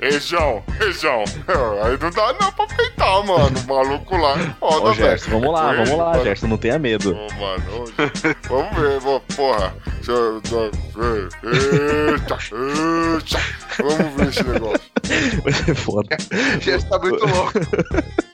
Ei, 0.02 0.20
João, 0.20 0.64
ei, 0.82 0.92
João. 0.92 1.24
Aí 1.84 1.98
não 2.02 2.10
dá 2.12 2.34
não 2.40 2.52
pra 2.52 2.68
peitar, 2.68 3.26
mano. 3.26 3.58
O 3.60 3.68
maluco 3.68 4.18
lá 4.18 4.35
é 4.36 4.56
foda, 4.60 4.76
Ô, 4.90 4.94
velho. 4.94 5.10
Gerson, 5.10 5.32
vamos 5.32 5.52
lá, 5.54 5.74
vamos 5.74 5.90
lá, 5.98 6.12
mano. 6.12 6.24
Gerson, 6.24 6.48
não 6.48 6.58
tenha 6.58 6.80
medo. 6.80 7.16
Ô, 7.16 7.34
mano, 7.40 7.64
vamos 8.48 8.78
ver, 8.78 9.00
vou, 9.00 9.20
porra. 9.36 9.74
Eita, 10.08 10.56
eita. 12.26 12.38
Vamos 13.80 14.14
ver 14.16 14.28
esse 14.30 14.44
negócio. 14.44 14.82
Vai 15.44 15.54
ser 15.66 15.76
foda. 15.76 16.18
Gerson 16.62 16.88
tá 16.88 17.00
muito 17.00 17.26
louco. 17.26 17.52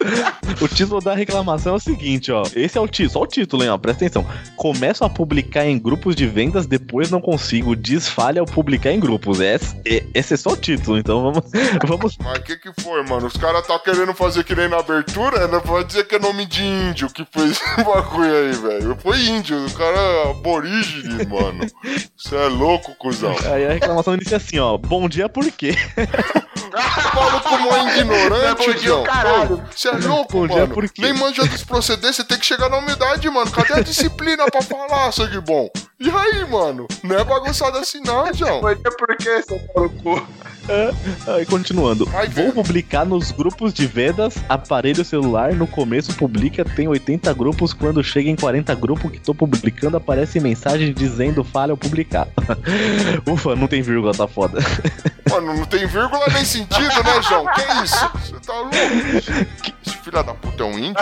O 0.60 0.68
título 0.68 1.00
da 1.00 1.14
reclamação 1.16 1.74
é 1.74 1.76
o 1.76 1.80
seguinte, 1.80 2.32
ó. 2.32 2.44
Esse 2.56 2.78
é 2.78 2.82
o 2.82 2.88
título, 2.88 3.12
só 3.12 3.22
o 3.22 3.28
título, 3.28 3.64
hein, 3.64 3.70
ó. 3.70 3.78
Presta 3.78 4.04
atenção. 4.06 4.26
Começo 4.56 5.04
a 5.04 5.10
publicar 5.10 5.66
em 5.66 5.78
grupos 5.78 6.16
de 6.16 6.26
vendas, 6.28 6.66
depois 6.66 7.10
não 7.12 7.22
consigo. 7.22 7.76
Desfalha 7.76 8.42
ao 8.42 8.46
publicar 8.48 8.92
em 8.92 9.00
grupos. 9.00 9.40
Esse, 9.40 9.76
é- 9.86 10.04
esse 10.14 10.34
é 10.34 10.38
só 10.38 10.52
o 10.52 10.58
título, 10.58 10.98
então 10.98 11.22
vamos. 11.22 11.52
vamos... 11.88 12.18
Mas 12.20 12.40
o 12.40 12.42
que 12.42 12.58
que 12.58 12.82
foi, 12.82 13.04
mano? 13.04 13.28
Os 13.28 13.38
caras 13.38 13.66
tá 13.66 13.78
querendo 13.80 14.14
fazer 14.14 14.44
que 14.44 14.56
nem 14.56 14.68
na 14.70 14.78
abertura, 14.80 15.48
né? 15.48 15.60
Pode 15.60 15.90
dizer 15.91 16.08
que 16.08 16.15
é 16.15 16.19
nome 16.19 16.45
de 16.45 16.63
índio 16.63 17.10
que 17.10 17.25
fez 17.32 17.51
esse 17.51 17.75
bagulho 17.84 18.34
aí, 18.34 18.51
velho. 18.54 18.97
Foi 19.01 19.19
índio, 19.19 19.65
o 19.65 19.71
cara 19.73 19.97
é 19.97 20.32
aborígene, 20.32 21.25
mano. 21.25 21.65
Você 22.17 22.36
é 22.36 22.47
louco, 22.47 22.95
cuzão. 22.95 23.36
Aí 23.51 23.65
a 23.65 23.73
reclamação 23.73 24.15
inicia 24.15 24.38
assim, 24.38 24.58
ó. 24.60 24.77
Bom 24.77 25.08
dia, 25.10 25.27
por 25.27 25.49
quê? 25.51 25.75
Maluco 27.13 27.49
como 27.49 27.75
é 27.75 27.97
ignorante, 27.97 28.65
Bom 28.65 28.73
dia, 28.73 28.82
João. 28.82 29.04
caralho. 29.04 29.63
Você 29.75 29.89
é 29.89 29.91
louco, 29.91 30.32
Bom 30.34 30.47
dia, 30.47 30.62
mano. 30.62 30.73
por 30.73 30.89
quê? 30.89 31.01
Nem 31.01 31.13
manja 31.13 31.45
dos 31.45 31.63
você 31.63 32.23
tem 32.23 32.38
que 32.39 32.45
chegar 32.45 32.69
na 32.69 32.77
humildade, 32.77 33.30
mano. 33.30 33.51
Cadê 33.51 33.73
a 33.73 33.82
disciplina 33.82 34.45
pra 34.49 34.62
falar, 34.62 35.12
sangue 35.12 35.41
bom? 35.41 35.69
E 35.99 36.10
aí, 36.10 36.45
mano? 36.49 36.88
Não 37.04 37.19
é 37.19 37.23
bagunçado 37.23 37.77
assim, 37.77 38.01
não, 38.06 38.32
João. 38.34 38.62
Mas 38.62 38.80
é 38.86 38.91
por 38.91 39.15
tá 39.15 39.82
no 39.82 39.89
cu? 39.89 40.27
Aí, 41.28 41.45
continuando. 41.45 42.06
Vou 42.34 42.52
publicar 42.52 43.06
nos 43.06 43.32
grupos 43.32 43.74
de 43.74 43.86
vendas, 43.86 44.36
aparelho 44.47 45.04
celular, 45.04 45.54
no 45.54 45.67
começo 45.67 46.13
publica, 46.13 46.63
tem 46.63 46.88
80 46.88 47.34
grupos, 47.34 47.74
quando 47.74 48.04
chega 48.04 48.30
em 48.30 48.36
40 48.36 48.74
grupos 48.76 49.12
que 49.12 49.19
tô 49.19 49.34
publicando, 49.34 49.97
aparece 49.97 50.39
mensagem 50.39 50.93
dizendo 50.93 51.43
falha 51.43 51.71
ao 51.71 51.78
publicar. 51.78 52.28
Ufa, 53.28 53.56
não 53.56 53.67
tem 53.67 53.82
vírgula, 53.82 54.13
tá 54.13 54.28
foda. 54.28 54.60
Mano, 55.30 55.56
não 55.56 55.65
tem 55.65 55.86
vírgula 55.88 56.26
nem 56.34 56.45
sentido, 56.45 57.04
né, 57.04 57.21
João? 57.28 57.45
Que 57.54 57.84
isso? 57.84 58.10
Você 58.15 58.39
tá 58.45 58.54
louco? 58.54 58.76
Esse 59.81 59.81
filho 60.12 60.24
da 60.24 60.34
puta 60.34 60.63
é 60.63 60.65
um 60.65 60.78
índio? 60.78 60.95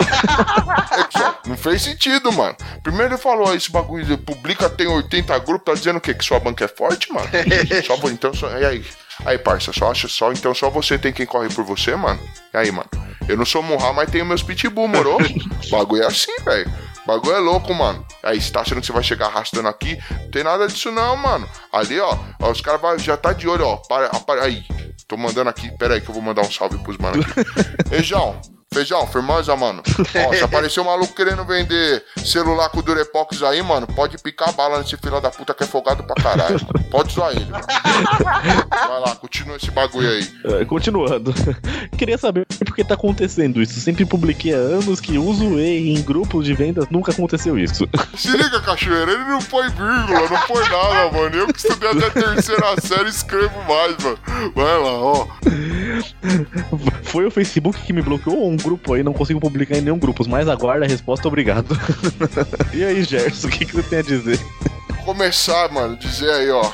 É 1.44 1.48
não 1.48 1.56
fez 1.56 1.82
sentido, 1.82 2.32
mano. 2.32 2.56
Primeiro 2.82 3.14
ele 3.14 3.20
falou, 3.20 3.54
esse 3.54 3.70
bagulho 3.70 4.04
de 4.04 4.16
publica 4.16 4.68
tem 4.68 4.86
80 4.86 5.38
grupos, 5.40 5.64
tá 5.64 5.74
dizendo 5.74 5.96
o 5.96 6.00
quê? 6.00 6.14
Que 6.14 6.24
sua 6.24 6.38
banca 6.38 6.64
é 6.64 6.68
forte, 6.68 7.12
mano? 7.12 7.28
Só, 7.86 7.96
vo- 7.96 8.10
então, 8.10 8.32
só, 8.34 8.48
e 8.58 8.64
aí? 8.64 8.84
Aí, 9.24 9.38
parça, 9.38 9.72
só 9.72 9.90
acha 9.90 10.08
só, 10.08 10.32
então 10.32 10.54
só 10.54 10.70
você 10.70 10.98
tem 10.98 11.12
quem 11.12 11.26
corre 11.26 11.48
por 11.48 11.64
você, 11.64 11.94
mano? 11.94 12.18
E 12.52 12.56
aí, 12.56 12.70
mano? 12.70 12.88
Eu 13.28 13.36
não 13.36 13.44
sou 13.44 13.62
Murra, 13.62 13.92
mas 13.92 14.10
tenho 14.10 14.24
meus 14.24 14.42
pitbull, 14.42 14.88
moro? 14.88 15.18
bagulho 15.70 16.02
é 16.02 16.06
assim, 16.06 16.34
velho. 16.44 16.70
Bagulho 17.06 17.36
é 17.36 17.38
louco, 17.38 17.72
mano. 17.74 18.04
Aí, 18.22 18.40
você 18.40 18.50
tá 18.50 18.60
achando 18.60 18.80
que 18.80 18.86
você 18.86 18.92
vai 18.92 19.02
chegar 19.02 19.26
arrastando 19.26 19.68
aqui? 19.68 19.98
Não 20.10 20.30
tem 20.30 20.44
nada 20.44 20.66
disso 20.68 20.90
não, 20.90 21.16
mano. 21.16 21.48
Ali, 21.72 21.98
ó, 22.00 22.16
ó 22.40 22.50
os 22.50 22.60
caras 22.60 23.02
já 23.02 23.16
tá 23.16 23.32
de 23.32 23.48
olho, 23.48 23.66
ó. 23.66 23.76
Para, 23.76 24.08
para, 24.10 24.42
aí. 24.44 24.64
Tô 25.06 25.16
mandando 25.16 25.50
aqui, 25.50 25.70
pera 25.76 25.94
aí 25.94 26.00
que 26.00 26.08
eu 26.08 26.14
vou 26.14 26.22
mandar 26.22 26.42
um 26.42 26.50
salve 26.50 26.78
pros 26.78 26.96
mano 26.98 27.22
aqui. 27.22 27.94
Ei, 27.94 28.02
João. 28.02 28.40
Feijão, 28.72 29.04
firmeza, 29.04 29.56
mano. 29.56 29.82
Ó, 30.28 30.32
se 30.32 30.38
aparecer 30.44 30.78
um 30.80 30.84
maluco 30.84 31.12
querendo 31.12 31.44
vender 31.44 32.04
celular 32.24 32.68
com 32.68 32.80
Durepox 32.80 33.42
aí, 33.42 33.60
mano, 33.64 33.84
pode 33.88 34.16
picar 34.18 34.52
bala 34.52 34.78
nesse 34.78 34.96
filho 34.96 35.20
da 35.20 35.28
puta 35.28 35.52
que 35.52 35.64
é 35.64 35.66
folgado 35.66 36.04
pra 36.04 36.14
caralho, 36.14 36.60
mano. 36.60 36.86
Pode 36.88 37.12
zoar 37.12 37.32
ele, 37.32 37.46
mano. 37.46 37.64
Vai 38.70 39.00
lá, 39.00 39.16
continua 39.16 39.56
esse 39.56 39.72
bagulho 39.72 40.08
aí. 40.08 40.28
É, 40.44 40.64
Continuando. 40.64 41.34
Queria 41.98 42.16
saber 42.16 42.46
por 42.46 42.72
que 42.76 42.84
tá 42.84 42.94
acontecendo 42.94 43.60
isso. 43.60 43.80
Sempre 43.80 44.04
publiquei 44.04 44.54
há 44.54 44.58
anos 44.58 45.00
que 45.00 45.18
uso 45.18 45.58
e 45.58 45.92
em 45.92 46.00
grupos 46.00 46.44
de 46.44 46.54
vendas 46.54 46.86
nunca 46.90 47.10
aconteceu 47.10 47.58
isso. 47.58 47.88
Se 48.16 48.30
liga, 48.30 48.60
cachoeira, 48.60 49.10
ele 49.10 49.24
não 49.24 49.42
põe 49.42 49.68
vírgula, 49.68 50.28
não 50.30 50.46
põe 50.46 50.62
nada, 50.68 51.10
mano. 51.12 51.36
Eu 51.36 51.48
que 51.48 51.58
estudei 51.58 51.90
até 51.90 52.06
a 52.06 52.10
terceira 52.10 52.80
série 52.80 53.08
escrevo 53.08 53.64
mais, 53.64 53.96
mano. 53.98 54.18
Vai 54.54 54.78
lá, 54.78 54.92
ó. 54.92 55.26
Foi 57.02 57.26
o 57.26 57.32
Facebook 57.32 57.82
que 57.82 57.92
me 57.92 58.00
bloqueou 58.00 58.38
ou 58.38 58.52
um 58.52 58.59
grupo 58.60 58.94
aí? 58.94 59.02
Não 59.02 59.12
consigo 59.12 59.40
publicar 59.40 59.76
em 59.76 59.82
nenhum 59.82 59.98
grupo, 59.98 60.28
mas 60.28 60.48
aguarda 60.48 60.84
a 60.84 60.88
resposta, 60.88 61.26
obrigado. 61.26 61.76
e 62.72 62.84
aí, 62.84 63.02
Gerson, 63.02 63.48
o 63.48 63.50
que, 63.50 63.64
que 63.64 63.74
você 63.74 63.82
tem 63.82 63.98
a 63.98 64.02
dizer? 64.02 64.40
começar, 65.04 65.68
mano, 65.70 65.96
dizer 65.96 66.30
aí, 66.30 66.50
ó. 66.50 66.70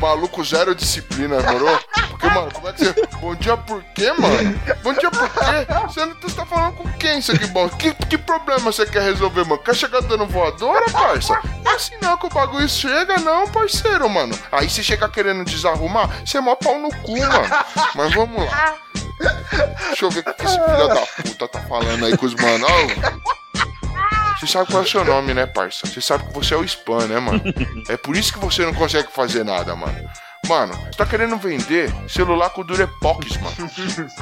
Maluco 0.00 0.44
zero 0.44 0.74
disciplina, 0.74 1.40
moro? 1.40 1.80
Porque, 2.10 2.26
mano, 2.26 2.50
como 2.52 2.68
é 2.68 2.72
que 2.72 2.84
você. 2.84 3.06
Bom 3.18 3.34
dia 3.34 3.56
por 3.56 3.82
quê, 3.94 4.12
mano? 4.12 4.60
Bom 4.82 4.92
dia 4.92 5.10
por 5.10 5.30
quê? 5.30 5.66
Você, 5.86 6.04
não, 6.04 6.14
tá 6.16 6.44
falando 6.44 6.74
com 6.74 6.92
quem 6.98 7.18
isso 7.18 7.32
aqui, 7.32 7.46
bom? 7.46 7.66
Que, 7.70 7.94
que 7.94 8.18
problema 8.18 8.60
você 8.60 8.84
quer 8.84 9.02
resolver, 9.02 9.44
mano? 9.44 9.62
Quer 9.62 9.74
chegar 9.74 10.02
dando 10.02 10.26
voadora, 10.26 10.84
parça? 10.90 11.40
Não 11.64 11.72
é 11.72 11.74
assim 11.76 11.94
não 12.02 12.18
que 12.18 12.26
o 12.26 12.28
bagulho 12.28 12.68
chega, 12.68 13.16
não, 13.20 13.48
parceiro, 13.48 14.06
mano. 14.10 14.38
Aí 14.52 14.68
você 14.68 14.82
chega 14.82 15.08
querendo 15.08 15.44
desarrumar, 15.44 16.10
você 16.26 16.36
é 16.36 16.40
mó 16.42 16.54
pau 16.56 16.78
no 16.78 16.90
cu, 16.90 17.18
mano. 17.18 17.48
Mas 17.94 18.12
vamos 18.12 18.44
lá. 18.44 18.74
Deixa 19.18 20.04
eu 20.04 20.10
ver 20.10 20.20
o 20.20 20.34
que 20.34 20.44
esse 20.44 20.54
filho 20.54 20.88
da 20.88 21.06
puta 21.06 21.48
tá 21.48 21.60
falando 21.62 22.04
aí 22.04 22.16
com 22.16 22.26
os 22.26 22.34
mano. 22.34 22.66
Ó, 22.66 24.36
você 24.38 24.46
sabe 24.46 24.70
qual 24.70 24.82
é 24.82 24.84
o 24.84 24.88
seu 24.88 25.04
nome, 25.04 25.32
né, 25.32 25.46
parça? 25.46 25.86
Você 25.86 26.00
sabe 26.00 26.26
que 26.26 26.34
você 26.34 26.52
é 26.54 26.56
o 26.56 26.64
spam, 26.64 27.06
né, 27.06 27.18
mano? 27.18 27.42
É 27.88 27.96
por 27.96 28.16
isso 28.16 28.32
que 28.32 28.38
você 28.38 28.64
não 28.66 28.74
consegue 28.74 29.08
fazer 29.10 29.44
nada, 29.44 29.74
mano. 29.74 29.96
Mano, 30.48 30.74
você 30.74 30.98
tá 30.98 31.06
querendo 31.06 31.36
vender 31.36 31.92
celular 32.08 32.50
com 32.50 32.62
Durepox, 32.62 33.36
mano. 33.38 33.70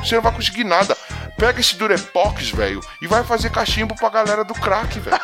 Você 0.03 0.15
não 0.15 0.23
vai 0.23 0.33
conseguir 0.33 0.65
nada. 0.65 0.97
Pega 1.37 1.61
esse 1.61 1.77
Durepox, 1.77 2.51
velho, 2.51 2.81
e 3.03 3.07
vai 3.07 3.25
fazer 3.25 3.51
cachimbo 3.51 3.95
pra 3.95 4.09
galera 4.09 4.45
do 4.45 4.55
crack, 4.55 4.99
velho. 5.01 5.21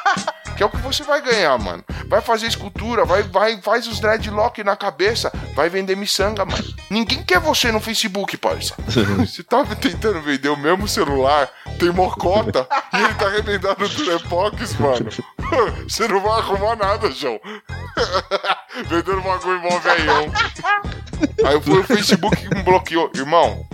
Que 0.56 0.62
é 0.62 0.66
o 0.66 0.70
que 0.70 0.76
você 0.78 1.02
vai 1.02 1.22
ganhar, 1.22 1.56
mano. 1.58 1.82
Vai 2.06 2.20
fazer 2.20 2.46
escultura, 2.46 3.04
vai, 3.04 3.22
vai, 3.22 3.58
faz 3.62 3.86
os 3.86 3.98
dreadlock 3.98 4.62
na 4.62 4.76
cabeça, 4.76 5.32
vai 5.54 5.70
vender 5.70 5.96
miçanga, 5.96 6.44
mano. 6.44 6.64
Ninguém 6.90 7.22
quer 7.22 7.40
você 7.40 7.72
no 7.72 7.80
Facebook, 7.80 8.36
parça. 8.36 8.74
Você 9.20 9.42
tava 9.42 9.76
tentando 9.76 10.20
vender 10.20 10.48
o 10.48 10.56
mesmo 10.56 10.88
celular, 10.88 11.48
tem 11.78 11.90
mocota, 11.90 12.66
e 12.92 12.96
ele 12.96 13.14
tá 13.14 13.26
arrebentando 13.26 13.84
o 13.84 13.88
Durepox, 13.88 14.74
mano. 14.74 15.08
Você 15.88 16.08
não 16.08 16.20
vai 16.20 16.40
arrumar 16.40 16.76
nada, 16.76 17.10
João. 17.10 17.40
Vendendo 18.88 19.20
bagulho 19.22 19.60
mó 19.60 19.78
velhão. 19.78 20.32
Aí 21.44 21.61
foi 21.61 21.80
o 21.80 21.85
Facebook 21.85 22.37
que 22.37 22.54
me 22.54 22.62
bloqueou. 22.62 23.11
Irmão, 23.14 23.66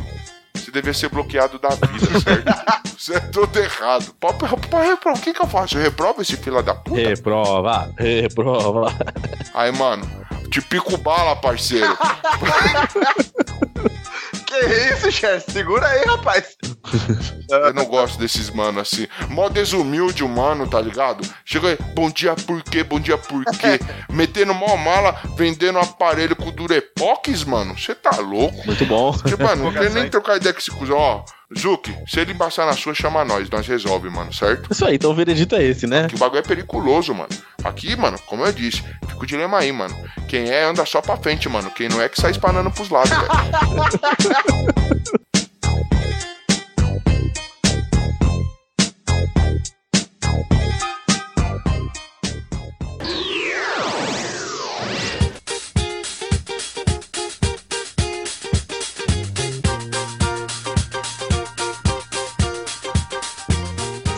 você 0.55 0.71
devia 0.71 0.95
ser 0.95 1.09
bloqueado 1.09 1.59
da 1.59 1.71
vida, 1.71 2.21
certo? 2.21 2.87
Você 2.97 3.15
é 3.15 3.21
todo 3.21 3.55
errado. 3.59 4.15
Pode 4.19 4.43
reprovar. 4.47 5.17
O 5.17 5.21
que 5.21 5.35
que 5.35 5.43
eu 5.43 5.47
faço? 5.47 5.77
Eu 5.77 5.83
reprovo 5.83 6.23
esse 6.23 6.35
fila 6.35 6.63
da 6.63 6.75
puta? 6.75 6.99
Reprova, 6.99 7.93
reprova. 7.99 8.93
Aí, 9.53 9.71
mano, 9.71 10.11
te 10.51 10.63
pico 10.63 10.97
bala, 10.97 11.37
parceiro. 11.37 11.97
Que 14.47 14.65
isso, 14.95 15.13
chefe? 15.13 15.53
Segura 15.53 15.87
aí, 15.87 16.05
rapaz. 16.07 16.57
Eu 17.51 17.75
não 17.75 17.85
gosto 17.85 18.19
desses 18.19 18.51
mano 18.51 18.81
assim. 18.81 19.07
Mó 19.29 19.49
desumilde 19.49 20.25
o 20.25 20.29
mano, 20.29 20.69
tá 20.69 20.81
ligado? 20.81 21.27
Chega 21.45 21.69
aí, 21.69 21.79
bom 21.95 22.11
dia 22.11 22.35
por 22.35 22.63
quê, 22.63 22.83
bom 22.83 23.01
dia 23.01 23.19
por 23.19 23.45
quê. 23.45 23.79
Metendo 24.11 24.55
mó 24.55 24.77
mala, 24.77 25.21
vendendo 25.37 25.79
aparelho 25.79 26.37
com 26.37 26.51
Durepox, 26.51 27.45
mano. 27.45 27.79
Você 27.79 27.95
tá 27.95 28.17
louco? 28.19 28.67
Muito 28.67 28.85
bom. 28.87 29.13
Porque, 29.13 29.43
mano, 29.43 29.65
não 29.65 29.73
quero 29.73 29.93
nem 29.93 30.09
trocar 30.09 30.37
ideia 30.37 30.53
com 30.53 30.61
esse 30.61 30.71
cuzão. 30.71 30.97
Ó, 30.97 31.25
Zuki, 31.57 31.95
se 32.09 32.19
ele 32.21 32.33
embaçar 32.33 32.67
na 32.67 32.73
sua, 32.73 32.95
chama 32.95 33.25
nós. 33.25 33.49
Nós 33.49 33.67
resolve, 33.67 34.11
mano, 34.11 34.33
certo? 34.33 34.73
Isso 34.73 34.85
aí, 34.85 34.97
então 34.97 35.13
o 35.13 35.15
veredito 35.15 35.55
é 35.55 35.63
esse, 35.63 35.87
né? 35.87 36.09
Que 36.09 36.17
o 36.17 36.19
bagulho 36.19 36.41
é 36.41 36.43
periculoso, 36.43 37.15
mano. 37.15 37.29
Aqui, 37.63 37.95
mano, 37.95 38.19
como 38.27 38.45
eu 38.45 38.53
disse, 38.53 38.83
fica 39.07 39.23
o 39.23 39.27
dilema 39.27 39.59
aí, 39.59 39.71
mano. 39.71 39.97
Quem 40.29 40.51
é, 40.51 40.65
anda 40.65 40.85
só 40.85 41.01
pra 41.01 41.17
frente, 41.17 41.49
mano. 41.49 41.71
Quem 41.71 41.89
não 41.89 42.03
é, 42.03 42.09
que 42.09 42.21
sai 42.21 42.33
espanando 42.33 42.71
pros 42.71 42.91
lados, 42.91 43.11
velho. 43.11 43.27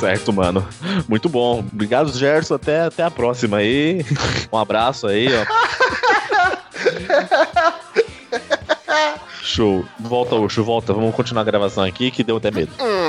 Certo, 0.00 0.32
mano. 0.32 0.66
Muito 1.08 1.28
bom. 1.28 1.61
Obrigado, 1.61 2.12
Gerson. 2.12 2.54
Até, 2.54 2.82
até 2.82 3.02
a 3.02 3.11
próxima 3.11 3.58
aí. 3.58 4.04
Um 4.52 4.58
abraço 4.58 5.06
aí, 5.06 5.28
ó. 5.34 5.44
Show. 9.42 9.84
Volta, 9.98 10.37
Ucho, 10.37 10.62
volta. 10.62 10.92
Vamos 10.92 11.14
continuar 11.14 11.42
a 11.42 11.44
gravação 11.44 11.82
aqui 11.82 12.11
que 12.11 12.22
deu 12.22 12.37
até 12.37 12.50
medo. 12.50 12.70
Hum, 12.80 13.08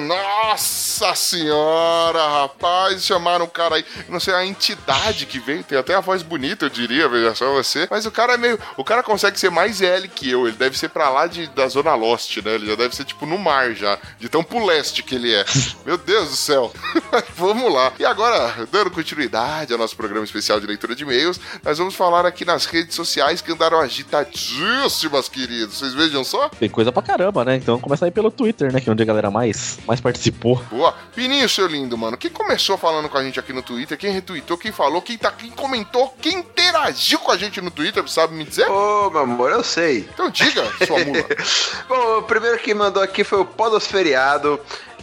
nossa! 1.00 1.30
Senhora, 1.30 2.28
rapaz, 2.28 3.06
chamaram 3.06 3.46
o 3.46 3.48
cara 3.48 3.76
aí, 3.76 3.86
não 4.10 4.20
sei 4.20 4.34
a 4.34 4.46
entidade 4.46 5.26
que 5.26 5.40
veio, 5.40 5.64
tem 5.64 5.78
até 5.78 5.94
a 5.94 6.00
voz 6.00 6.24
bonita, 6.24 6.66
eu 6.66 6.70
diria, 6.70 7.08
veja 7.08 7.36
só 7.36 7.54
você, 7.54 7.88
mas 7.90 8.06
o 8.06 8.12
cara 8.12 8.34
é 8.34 8.38
meio, 8.38 8.60
o 8.76 8.84
cara 8.84 9.04
consegue 9.04 9.40
ser 9.40 9.52
mais 9.52 9.82
L 9.82 10.08
que 10.08 10.30
eu, 10.30 10.48
ele 10.48 10.58
deve 10.58 10.78
ser 10.78 10.90
pra 10.90 11.10
lá 11.10 11.28
de, 11.28 11.48
da 11.48 11.68
Zona 11.68 11.94
Lost, 11.94 12.38
né, 12.38 12.56
ele 12.56 12.68
já 12.68 12.76
deve 12.76 12.96
ser 12.96 13.06
tipo 13.06 13.26
no 13.26 13.38
mar 13.38 13.74
já, 13.74 13.98
de 14.18 14.28
tão 14.28 14.44
pro 14.44 14.66
leste 14.66 15.04
que 15.04 15.16
ele 15.16 15.34
é. 15.34 15.46
Meu 15.86 15.98
Deus 15.98 16.30
do 16.30 16.36
céu. 16.36 16.74
vamos 17.36 17.72
lá. 17.72 17.94
E 18.00 18.06
agora, 18.06 18.68
dando 18.72 18.92
continuidade 18.92 19.72
ao 19.72 19.80
nosso 19.80 19.96
programa 19.96 20.26
especial 20.26 20.60
de 20.60 20.68
leitura 20.68 20.96
de 20.96 21.04
e-mails, 21.04 21.40
nós 21.64 21.78
vamos 21.78 21.96
falar 21.96 22.26
aqui 22.26 22.44
nas 22.44 22.66
redes 22.66 22.96
sociais 22.96 23.42
que 23.42 23.52
andaram 23.52 23.80
agitadíssimas, 23.80 25.30
queridos. 25.30 25.78
Vocês 25.78 25.94
vejam 25.94 26.24
só? 26.24 26.50
Tem 26.50 26.70
coisa 26.70 26.92
pra 26.92 27.02
caramba, 27.02 27.46
né? 27.46 27.56
Então 27.56 27.80
começa 27.80 28.06
aí 28.06 28.12
pelo 28.12 28.32
Twitter, 28.32 28.74
né? 28.74 28.82
Que 28.82 28.90
é 28.90 28.92
onde 28.92 29.04
a 29.04 29.06
galera 29.06 29.32
mais, 29.32 29.80
mais 29.88 30.02
participou. 30.02 30.62
Boa. 30.70 30.89
Pininho, 31.16 31.48
seu 31.50 31.68
lindo, 31.68 31.98
mano. 31.98 32.18
Quem 32.18 32.32
começou 32.32 32.78
falando 32.78 33.10
com 33.10 33.18
a 33.18 33.24
gente 33.24 33.40
aqui 33.40 33.54
no 33.54 33.62
Twitter? 33.62 33.98
Quem 33.98 34.12
retweetou? 34.12 34.58
Quem 34.58 34.72
falou? 34.72 35.02
Quem, 35.02 35.18
tá, 35.18 35.32
quem 35.32 35.50
comentou? 35.52 36.16
Quem 36.22 36.40
interagiu 36.40 37.20
com 37.20 37.32
a 37.32 37.38
gente 37.38 37.62
no 37.62 37.72
Twitter? 37.72 38.08
Sabe 38.08 38.34
me 38.34 38.46
dizer? 38.46 38.70
Ô, 38.70 39.10
meu 39.10 39.22
amor, 39.22 39.52
eu 39.52 39.64
sei. 39.64 40.10
Então 40.14 40.30
diga, 40.30 40.64
sua 40.86 41.00
mula. 41.04 41.26
Bom, 41.88 42.18
o 42.20 42.24
primeiro 42.24 42.58
que 42.60 42.74
mandou 42.74 43.02
aqui 43.02 43.24
foi 43.24 43.40
o 43.40 43.46
Podosferiado 43.46 44.60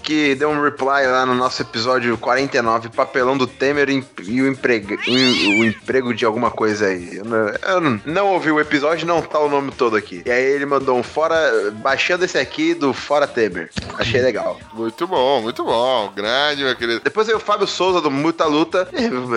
que 0.06 0.36
deu 0.36 0.48
um 0.48 0.62
reply 0.62 1.04
lá 1.04 1.26
no 1.26 1.34
nosso 1.34 1.60
episódio 1.62 2.16
49, 2.16 2.90
papelão 2.90 3.36
do 3.36 3.44
Temer 3.44 3.88
e 3.88 4.40
o 4.40 4.46
emprego, 4.46 4.96
o 5.04 5.64
emprego 5.64 6.14
de 6.14 6.24
alguma 6.24 6.48
coisa 6.48 6.86
aí. 6.86 7.16
Eu 7.16 7.24
não, 7.24 7.38
eu 7.48 8.00
não, 8.06 8.26
ouvi 8.28 8.52
o 8.52 8.60
episódio, 8.60 9.04
não 9.04 9.20
tá 9.20 9.40
o 9.40 9.48
nome 9.48 9.72
todo 9.72 9.96
aqui. 9.96 10.22
E 10.24 10.30
aí 10.30 10.44
ele 10.44 10.64
mandou 10.64 10.96
um 10.96 11.02
fora, 11.02 11.36
baixando 11.72 12.24
esse 12.24 12.38
aqui 12.38 12.72
do 12.72 12.92
Fora 12.92 13.26
Temer. 13.26 13.68
Achei 13.98 14.20
legal. 14.20 14.60
Muito 14.72 15.08
bom, 15.08 15.42
muito 15.42 15.64
bom. 15.64 16.12
Grande, 16.14 16.62
meu 16.62 16.76
querido. 16.76 17.00
Depois 17.02 17.26
veio 17.26 17.38
o 17.38 17.42
Fábio 17.42 17.66
Souza 17.66 18.00
do 18.00 18.10
Muta 18.10 18.44
Luta, 18.44 18.88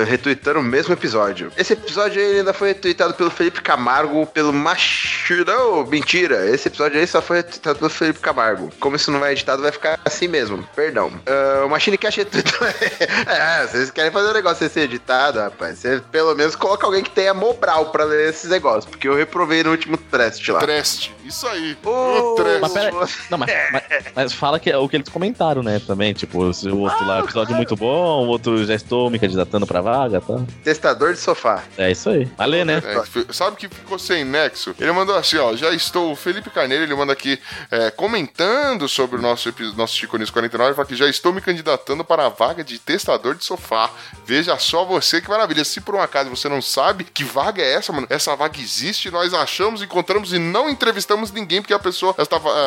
retweetando 0.07 0.59
o 0.59 0.63
mesmo 0.63 0.93
episódio. 0.93 1.51
Esse 1.57 1.73
episódio 1.73 2.21
aí 2.21 2.37
ainda 2.37 2.53
foi 2.53 2.67
retweetado 2.69 3.15
pelo 3.15 3.31
Felipe 3.31 3.61
Camargo, 3.61 4.27
pelo 4.27 4.53
Machirão. 4.53 5.83
Mentira, 5.87 6.47
esse 6.47 6.67
episódio 6.67 6.99
aí 6.99 7.07
só 7.07 7.23
foi 7.23 7.37
retweetado 7.37 7.79
pelo 7.79 7.89
Felipe 7.89 8.19
Camargo. 8.19 8.71
Como 8.79 8.95
isso 8.95 9.09
não 9.09 9.19
vai 9.19 9.31
editado, 9.31 9.63
vai 9.63 9.71
ficar 9.71 9.99
assim 10.05 10.27
mesmo 10.27 10.58
perdão. 10.75 11.07
Uh, 11.07 11.65
o 11.65 11.69
Machine 11.69 11.97
Cash 11.97 12.19
é 12.19 12.25
tudo. 12.25 12.49
é, 13.27 13.67
vocês 13.67 13.91
querem 13.91 14.11
fazer 14.11 14.29
um 14.29 14.33
negócio 14.33 14.69
ser 14.69 14.81
editado, 14.81 15.39
rapaz. 15.39 15.79
Você 15.79 16.01
pelo 16.11 16.35
menos 16.35 16.55
coloca 16.55 16.85
alguém 16.85 17.03
que 17.03 17.11
tenha 17.11 17.33
mobral 17.33 17.87
pra 17.91 18.03
ler 18.03 18.29
esses 18.29 18.49
negócios. 18.49 18.85
Porque 18.85 19.07
eu 19.07 19.15
reprovei 19.15 19.63
no 19.63 19.71
último 19.71 19.97
teste 19.97 20.51
lá. 20.51 20.59
Teste, 20.59 21.13
isso 21.25 21.47
aí. 21.47 21.77
Oh, 21.83 21.89
o 21.89 22.35
teste. 22.35 22.61
Mas, 22.61 22.73
pera, 22.73 22.91
não, 23.29 23.37
mas, 23.37 23.51
mas, 23.71 23.83
mas, 24.15 24.33
fala 24.33 24.59
que 24.59 24.69
é 24.69 24.77
o 24.77 24.87
que 24.87 24.97
eles 24.97 25.09
comentaram, 25.09 25.63
né? 25.63 25.81
Também, 25.85 26.13
tipo, 26.13 26.39
o 26.39 26.45
outro 26.45 27.03
ah, 27.03 27.05
lá, 27.05 27.19
episódio 27.19 27.55
muito 27.55 27.75
bom, 27.75 28.25
o 28.25 28.27
outro 28.27 28.65
já 28.65 28.75
estou 28.75 29.09
me 29.09 29.19
candidatando 29.19 29.65
pra 29.65 29.81
vaga, 29.81 30.21
tá? 30.21 30.41
Testador 30.63 31.13
de 31.13 31.19
sofá. 31.19 31.63
É 31.77 31.91
isso 31.91 32.09
aí. 32.09 32.25
Valeu, 32.37 32.65
né? 32.65 32.81
É, 32.85 33.33
sabe 33.33 33.57
que 33.57 33.67
ficou 33.67 33.97
sem 33.99 34.23
nexo? 34.23 34.75
Ele 34.79 34.91
mandou 34.91 35.15
assim, 35.15 35.37
ó, 35.37 35.55
já 35.55 35.71
estou, 35.73 36.11
o 36.11 36.15
Felipe 36.15 36.49
Carneiro, 36.49 36.83
ele 36.83 36.95
manda 36.95 37.13
aqui, 37.13 37.39
é, 37.71 37.91
comentando 37.91 38.87
sobre 38.87 39.17
o 39.17 39.21
nosso, 39.21 39.53
nosso 39.75 39.95
Chico 39.95 40.17
News 40.17 40.29
49, 40.49 40.75
fala 40.75 40.87
que 40.87 40.95
já 40.95 41.07
estou 41.07 41.31
me 41.33 41.41
candidatando 41.41 42.03
para 42.03 42.25
a 42.25 42.29
vaga 42.29 42.63
de 42.63 42.79
testador 42.79 43.35
de 43.35 43.45
sofá. 43.45 43.89
Veja 44.25 44.57
só 44.57 44.83
você 44.83 45.21
que 45.21 45.29
maravilha. 45.29 45.63
Se 45.63 45.81
por 45.81 45.95
um 45.95 46.01
acaso 46.01 46.29
você 46.29 46.49
não 46.49 46.61
sabe 46.61 47.03
que 47.03 47.23
vaga 47.23 47.61
é 47.61 47.73
essa, 47.73 47.93
mano, 47.93 48.07
essa 48.09 48.35
vaga 48.35 48.59
existe, 48.59 49.11
nós 49.11 49.33
achamos, 49.33 49.81
encontramos 49.81 50.33
e 50.33 50.39
não 50.39 50.69
entrevistamos 50.69 51.31
ninguém, 51.31 51.61
porque 51.61 51.73
a 51.73 51.79
pessoa, 51.79 52.15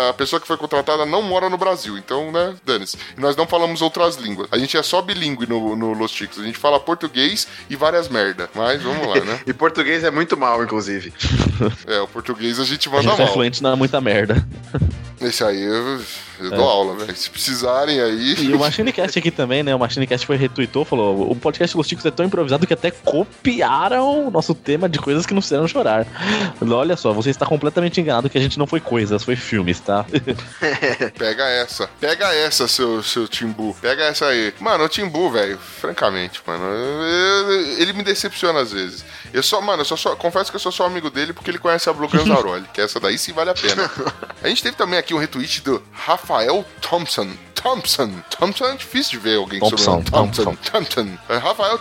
a 0.08 0.12
pessoa 0.12 0.40
que 0.40 0.46
foi 0.46 0.56
contratada 0.56 1.04
não 1.04 1.22
mora 1.22 1.48
no 1.48 1.58
Brasil. 1.58 1.98
Então, 1.98 2.30
né, 2.30 2.54
dane-se. 2.64 2.96
E 3.16 3.20
nós 3.20 3.36
não 3.36 3.46
falamos 3.46 3.82
outras 3.82 4.16
línguas. 4.16 4.48
A 4.50 4.58
gente 4.58 4.76
é 4.76 4.82
só 4.82 5.02
bilíngue 5.02 5.46
no, 5.46 5.76
no 5.76 5.92
Los 5.92 6.12
Chicos. 6.12 6.38
A 6.38 6.44
gente 6.44 6.58
fala 6.58 6.78
português 6.78 7.46
e 7.68 7.76
várias 7.76 8.08
merda. 8.08 8.48
Mas 8.54 8.82
vamos 8.82 9.06
lá, 9.06 9.20
né? 9.24 9.40
e 9.46 9.52
português 9.52 10.04
é 10.04 10.10
muito 10.10 10.36
mal, 10.36 10.62
inclusive. 10.62 11.12
é, 11.86 12.00
o 12.00 12.08
português 12.08 12.58
a 12.58 12.64
gente 12.64 12.88
manda 12.88 13.00
a 13.00 13.02
gente 13.02 13.18
mal. 13.18 13.28
É 13.28 13.32
fluente 13.32 13.62
na 13.62 13.76
muita 13.76 14.00
merda. 14.00 14.46
Esse 15.20 15.44
aí 15.44 15.62
eu, 15.62 16.00
eu 16.40 16.50
dou 16.50 16.58
é. 16.58 16.62
aula, 16.62 16.96
velho. 16.96 17.16
Se 17.16 17.30
precisarem 17.62 18.00
aí. 18.00 18.34
E 18.44 18.54
o 18.54 18.58
Machinecast 18.58 19.18
aqui 19.18 19.30
também, 19.30 19.62
né? 19.62 19.74
O 19.74 19.78
Machinecast 19.78 20.26
foi 20.26 20.36
retweetou, 20.36 20.84
falou: 20.84 21.30
o 21.30 21.36
podcast 21.36 21.76
Los 21.76 21.86
Ticos 21.86 22.04
é 22.04 22.10
tão 22.10 22.26
improvisado 22.26 22.66
que 22.66 22.74
até 22.74 22.90
copiaram 22.90 24.26
o 24.26 24.30
nosso 24.30 24.54
tema 24.54 24.88
de 24.88 24.98
coisas 24.98 25.24
que 25.24 25.32
não 25.32 25.40
fizeram 25.40 25.66
chorar. 25.68 26.06
Olha 26.60 26.96
só, 26.96 27.12
você 27.12 27.30
está 27.30 27.46
completamente 27.46 28.00
enganado 28.00 28.28
que 28.28 28.38
a 28.38 28.40
gente 28.40 28.58
não 28.58 28.66
foi 28.66 28.80
coisas, 28.80 29.22
foi 29.22 29.36
filmes, 29.36 29.78
tá? 29.80 30.04
Pega 31.16 31.44
essa. 31.44 31.88
Pega 32.00 32.32
essa, 32.34 32.66
seu, 32.66 33.02
seu 33.02 33.28
Timbu. 33.28 33.76
Pega 33.80 34.04
essa 34.04 34.26
aí. 34.26 34.52
Mano, 34.58 34.84
o 34.84 34.88
Timbu, 34.88 35.30
velho, 35.30 35.58
francamente, 35.58 36.40
mano, 36.46 36.64
ele 37.78 37.92
me 37.92 38.02
decepciona 38.02 38.60
às 38.60 38.72
vezes. 38.72 39.04
Eu 39.32 39.42
só, 39.42 39.60
mano, 39.60 39.82
eu 39.82 39.84
só, 39.84 39.96
só 39.96 40.16
confesso 40.16 40.50
que 40.50 40.56
eu 40.56 40.60
sou 40.60 40.72
só 40.72 40.86
amigo 40.86 41.10
dele 41.10 41.32
porque 41.32 41.50
ele 41.50 41.58
conhece 41.58 41.88
a 41.88 41.92
Blue 41.92 42.08
Ganzaroli, 42.08 42.66
que 42.72 42.80
essa 42.80 42.98
daí 42.98 43.16
sim 43.16 43.32
vale 43.32 43.50
a 43.50 43.54
pena. 43.54 43.90
A 44.42 44.48
gente 44.48 44.62
teve 44.62 44.76
também 44.76 44.98
aqui 44.98 45.14
um 45.14 45.18
retweet 45.18 45.62
do 45.62 45.82
Rafael 45.92 46.64
Thompson. 46.80 47.30
Thompson. 47.62 48.10
Thompson 48.30 48.64
é 48.66 48.76
difícil 48.76 49.12
de 49.12 49.18
ver 49.18 49.36
alguém 49.36 49.60
Thompson, 49.60 49.76
sobre 49.78 50.10
Thompson. 50.10 50.44
Thompson. 50.44 50.70
Thompson. 50.70 51.18
É 51.28 51.36
Rafael 51.36 51.78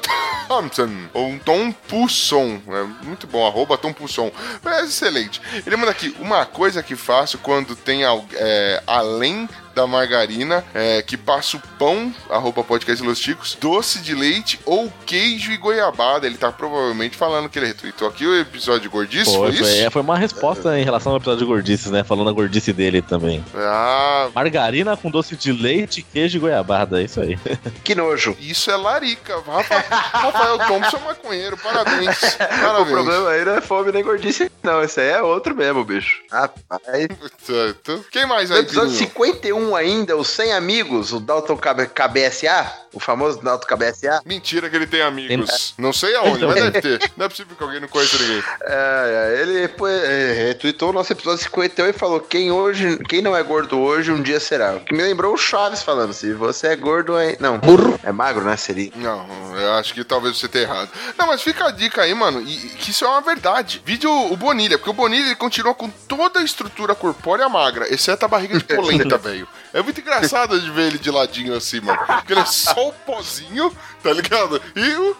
Thompson. 0.47 1.09
Ou 1.13 1.39
Tom 1.39 1.71
Pusson. 1.71 2.61
É 2.67 3.05
muito 3.05 3.27
bom. 3.27 3.45
Arroba 3.45 3.77
Tom 3.77 3.93
Pusson. 3.93 4.31
É 4.65 4.83
excelente. 4.83 5.41
Ele 5.65 5.75
manda 5.75 5.91
aqui. 5.91 6.15
Uma 6.19 6.45
coisa 6.45 6.83
que 6.83 6.95
faço 6.95 7.37
quando 7.39 7.75
tem 7.75 8.03
é, 8.33 8.83
além 8.85 9.49
da 9.73 9.87
margarina, 9.87 10.63
é, 10.73 11.01
que 11.01 11.17
passa 11.17 11.57
o 11.57 11.61
pão, 11.77 12.13
arroba 12.29 12.63
podcast 12.63 13.03
Los 13.03 13.19
Ticos, 13.19 13.57
doce 13.59 13.99
de 13.99 14.13
leite 14.13 14.59
ou 14.65 14.91
queijo 15.05 15.51
e 15.51 15.57
goiabada. 15.57 16.25
Ele 16.25 16.37
tá 16.37 16.51
provavelmente 16.51 17.17
falando 17.17 17.49
que 17.49 17.59
ele 17.59 17.67
retweetou 17.67 18.07
aqui 18.07 18.25
o 18.25 18.39
episódio 18.39 18.81
de 18.81 18.89
gordice, 18.89 19.35
foi, 19.35 19.51
foi 19.51 19.61
isso? 19.61 19.81
É, 19.81 19.89
foi 19.89 20.01
uma 20.01 20.17
resposta 20.17 20.75
é. 20.75 20.81
em 20.81 20.83
relação 20.83 21.11
ao 21.11 21.17
episódio 21.17 21.39
de 21.39 21.45
gordices, 21.45 21.91
né? 21.91 22.03
Falando 22.03 22.29
a 22.29 22.33
gordice 22.33 22.73
dele 22.73 23.01
também. 23.01 23.43
Ah. 23.55 24.29
Margarina 24.33 24.95
com 24.97 25.09
doce 25.09 25.35
de 25.35 25.51
leite, 25.51 26.01
queijo 26.01 26.37
e 26.37 26.39
goiabada, 26.39 27.01
é 27.01 27.05
isso 27.05 27.21
aí. 27.21 27.37
Que 27.83 27.95
nojo. 27.95 28.35
Isso 28.39 28.69
é 28.69 28.75
larica. 28.75 29.41
Rafael, 29.45 29.83
Rafael 29.89 30.57
Thompson 30.59 30.97
é 30.97 30.99
maconheiro, 30.99 31.57
parabéns. 31.57 32.35
parabéns. 32.37 32.87
O 32.87 32.91
problema 32.91 33.29
aí 33.29 33.45
não 33.45 33.55
é 33.55 33.61
fome 33.61 33.91
nem 33.91 34.03
gordice, 34.03 34.51
não. 34.61 34.81
Esse 34.83 35.01
aí 35.01 35.09
é 35.09 35.21
outro 35.21 35.55
mesmo, 35.55 35.83
bicho. 35.83 36.21
Rapaz. 36.31 37.07
Quem 38.11 38.25
mais 38.25 38.51
aí? 38.51 38.57
No 38.57 38.63
episódio 38.63 38.91
51 38.91 39.60
um 39.61 39.75
ainda, 39.75 40.17
os 40.17 40.27
100 40.29 40.53
amigos, 40.53 41.13
o 41.13 41.19
Dalton 41.19 41.57
KBSA, 41.57 42.80
o 42.93 42.99
famoso 42.99 43.41
Dalton 43.41 43.67
KBSA. 43.67 44.21
Mentira 44.25 44.69
que 44.69 44.75
ele 44.75 44.87
tem 44.87 45.01
amigos. 45.01 45.73
Tem... 45.75 45.83
Não 45.83 45.93
sei 45.93 46.15
aonde, 46.15 46.45
mas 46.45 46.55
deve 46.55 46.81
ter. 46.81 47.11
Não 47.15 47.25
é 47.25 47.29
possível 47.29 47.55
que 47.55 47.63
alguém 47.63 47.79
não 47.79 47.87
conheça 47.87 48.17
ninguém. 48.17 48.43
É, 48.61 49.35
é 49.35 49.41
ele 49.41 49.59
é, 49.63 50.45
retweetou 50.47 50.89
o 50.89 50.93
nosso 50.93 51.11
episódio 51.11 51.43
51 51.43 51.87
e 51.87 51.93
falou: 51.93 52.19
quem, 52.19 52.51
hoje, 52.51 52.97
quem 53.07 53.21
não 53.21 53.35
é 53.35 53.43
gordo 53.43 53.79
hoje, 53.79 54.11
um 54.11 54.21
dia 54.21 54.39
será. 54.39 54.75
O 54.75 54.79
que 54.81 54.93
me 54.93 55.03
lembrou 55.03 55.33
o 55.33 55.37
Chaves 55.37 55.81
falando: 55.81 56.13
se 56.13 56.33
você 56.33 56.67
é 56.67 56.75
gordo, 56.75 57.17
é. 57.17 57.37
Não, 57.39 57.57
burro. 57.57 57.99
É 58.03 58.11
magro, 58.11 58.43
né? 58.43 58.55
Seria. 58.57 58.91
Não, 58.95 59.27
eu 59.57 59.73
acho 59.73 59.93
que 59.93 60.03
talvez 60.03 60.37
você 60.37 60.47
tenha 60.47 60.65
errado. 60.65 60.89
Não, 61.17 61.27
mas 61.27 61.41
fica 61.41 61.65
a 61.65 61.71
dica 61.71 62.01
aí, 62.01 62.13
mano, 62.13 62.41
e, 62.41 62.55
que 62.55 62.91
isso 62.91 63.05
é 63.05 63.07
uma 63.07 63.21
verdade. 63.21 63.81
Vídeo 63.85 64.11
o 64.11 64.35
Bonilha, 64.35 64.77
porque 64.77 64.89
o 64.89 64.93
Bonilha 64.93 65.25
ele 65.25 65.35
continua 65.35 65.73
com 65.73 65.89
toda 65.89 66.39
a 66.39 66.43
estrutura 66.43 66.95
corpórea 66.95 67.47
magra, 67.49 67.91
exceto 67.93 68.25
a 68.25 68.27
barriga 68.27 68.57
de 68.57 68.63
polenta, 68.75 69.17
velho. 69.17 69.47
É 69.73 69.81
muito 69.81 70.01
engraçado 70.01 70.59
de 70.59 70.69
ver 70.69 70.87
ele 70.87 70.97
de 70.97 71.09
ladinho 71.09 71.55
assim, 71.55 71.79
mano. 71.79 71.99
Porque 72.05 72.33
ele 72.33 72.41
é 72.41 72.45
só 72.45 72.89
o 72.89 72.93
pozinho, 72.93 73.75
tá 74.03 74.11
ligado? 74.11 74.61
E 74.75 74.93
o 74.95 75.15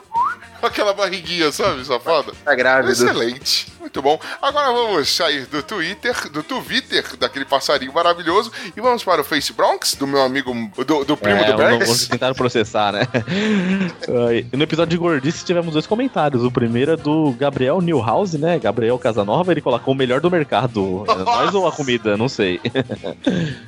aquela 0.68 0.94
barriguinha, 0.94 1.52
sabe, 1.52 1.86
safada? 1.86 2.34
Tá 2.44 2.56
grávido. 2.56 2.92
Excelente. 2.92 3.72
Muito 3.80 4.02
bom. 4.02 4.20
Agora 4.42 4.72
vamos 4.72 5.10
sair 5.10 5.46
do 5.48 5.64
Twitter, 5.64 6.30
do 6.30 6.44
Twitter, 6.44 7.18
daquele 7.18 7.46
passarinho 7.46 7.92
maravilhoso, 7.92 8.52
e 8.76 8.80
vamos 8.80 9.04
para 9.04 9.22
o 9.22 9.24
Face 9.24 9.52
Bronx, 9.52 9.96
do 9.96 10.06
meu 10.06 10.22
amigo, 10.22 10.54
do, 10.86 11.04
do 11.04 11.18
primo 11.18 11.42
é, 11.42 11.52
do 11.52 11.58
Bergs. 11.58 11.86
Vamos 11.86 12.08
tentar 12.08 12.34
processar, 12.36 12.92
né? 12.92 13.08
no 14.54 14.64
episódio 14.64 14.92
de 14.92 14.98
Gordice 14.98 15.44
tivemos 15.44 15.74
dois 15.74 15.88
comentários. 15.88 16.44
O 16.44 16.52
primeiro 16.52 16.92
é 16.92 16.98
do 16.98 17.32
Gabriel 17.32 17.82
Newhouse, 17.82 18.38
né? 18.38 18.60
Gabriel 18.60 18.98
Casanova, 19.00 19.52
ele 19.52 19.62
colocou 19.62 19.94
o 19.94 19.98
melhor 19.98 20.22
do 20.22 20.30
mercado. 20.30 21.04
É 21.08 21.16
nós 21.16 21.54
ou 21.54 21.68
a 21.68 21.72
comida, 21.72 22.16
não 22.16 22.30
sei. 22.30 22.62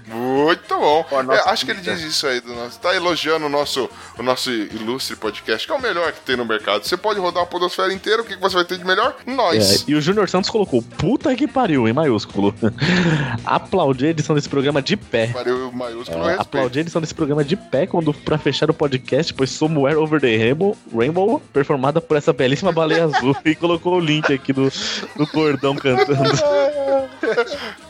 Muito 0.08 0.78
bom. 0.78 1.06
é, 1.32 1.50
acho 1.50 1.66
que 1.66 1.72
ele 1.72 1.82
diz 1.82 2.02
isso 2.02 2.28
aí. 2.28 2.40
Do 2.40 2.54
nosso, 2.54 2.80
tá 2.80 2.96
elogiando 2.96 3.46
o 3.46 3.50
nosso, 3.50 3.90
o 4.18 4.24
nosso 4.24 4.52
ilustre 4.52 5.16
podcast, 5.16 5.66
que 5.66 5.74
é 5.74 5.76
o 5.76 5.82
melhor 5.82 6.12
que 6.12 6.22
tem 6.22 6.36
no 6.36 6.46
mercado. 6.46 6.83
Você 6.84 6.98
pode 6.98 7.20
rodar 7.20 7.44
a 7.44 7.46
podosfera 7.46 7.94
inteira, 7.94 8.22
o 8.22 8.26
que 8.26 8.36
você 8.36 8.56
vai 8.56 8.66
ter 8.66 8.78
de 8.78 8.86
melhor? 8.86 9.16
Nós. 9.26 9.84
É, 9.84 9.92
e 9.92 9.96
o 9.96 10.02
Júnior 10.02 10.30
Santos 10.30 10.50
colocou, 10.50 10.82
puta 10.82 11.34
que 11.36 11.48
pariu, 11.48 11.88
em 11.88 11.94
maiúsculo. 11.94 12.54
aplaudir 13.46 14.08
a 14.08 14.10
edição 14.10 14.36
desse 14.36 14.50
programa 14.50 14.82
de 14.82 14.98
pé. 14.98 15.28
Pariu 15.28 15.72
maiúsculo, 15.72 16.30
é, 16.30 16.36
Aplaudir 16.36 16.80
a 16.80 16.82
edição 16.82 17.02
desse 17.02 17.16
programa 17.16 17.44
de 17.44 17.56
pé 17.56 17.88
quando 17.88 18.14
pra 18.14 18.38
fechar 18.38 18.70
o 18.70 18.74
podcast, 18.74 19.34
pois 19.34 19.50
Somewhere 19.50 19.98
Over 19.98 20.20
the 20.20 20.36
Rainbow, 20.36 20.78
Rainbow 20.94 21.42
performada 21.52 22.02
por 22.02 22.18
essa 22.18 22.34
belíssima 22.34 22.72
baleia 22.72 23.06
azul. 23.16 23.36
e 23.46 23.56
colocou 23.56 23.96
o 23.96 24.00
link 24.00 24.32
aqui 24.34 24.52
do, 24.52 24.72
do 25.16 25.28
cordão 25.28 25.76
cantando. 25.76 26.14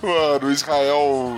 Mano, 0.02 0.52
Israel. 0.52 1.34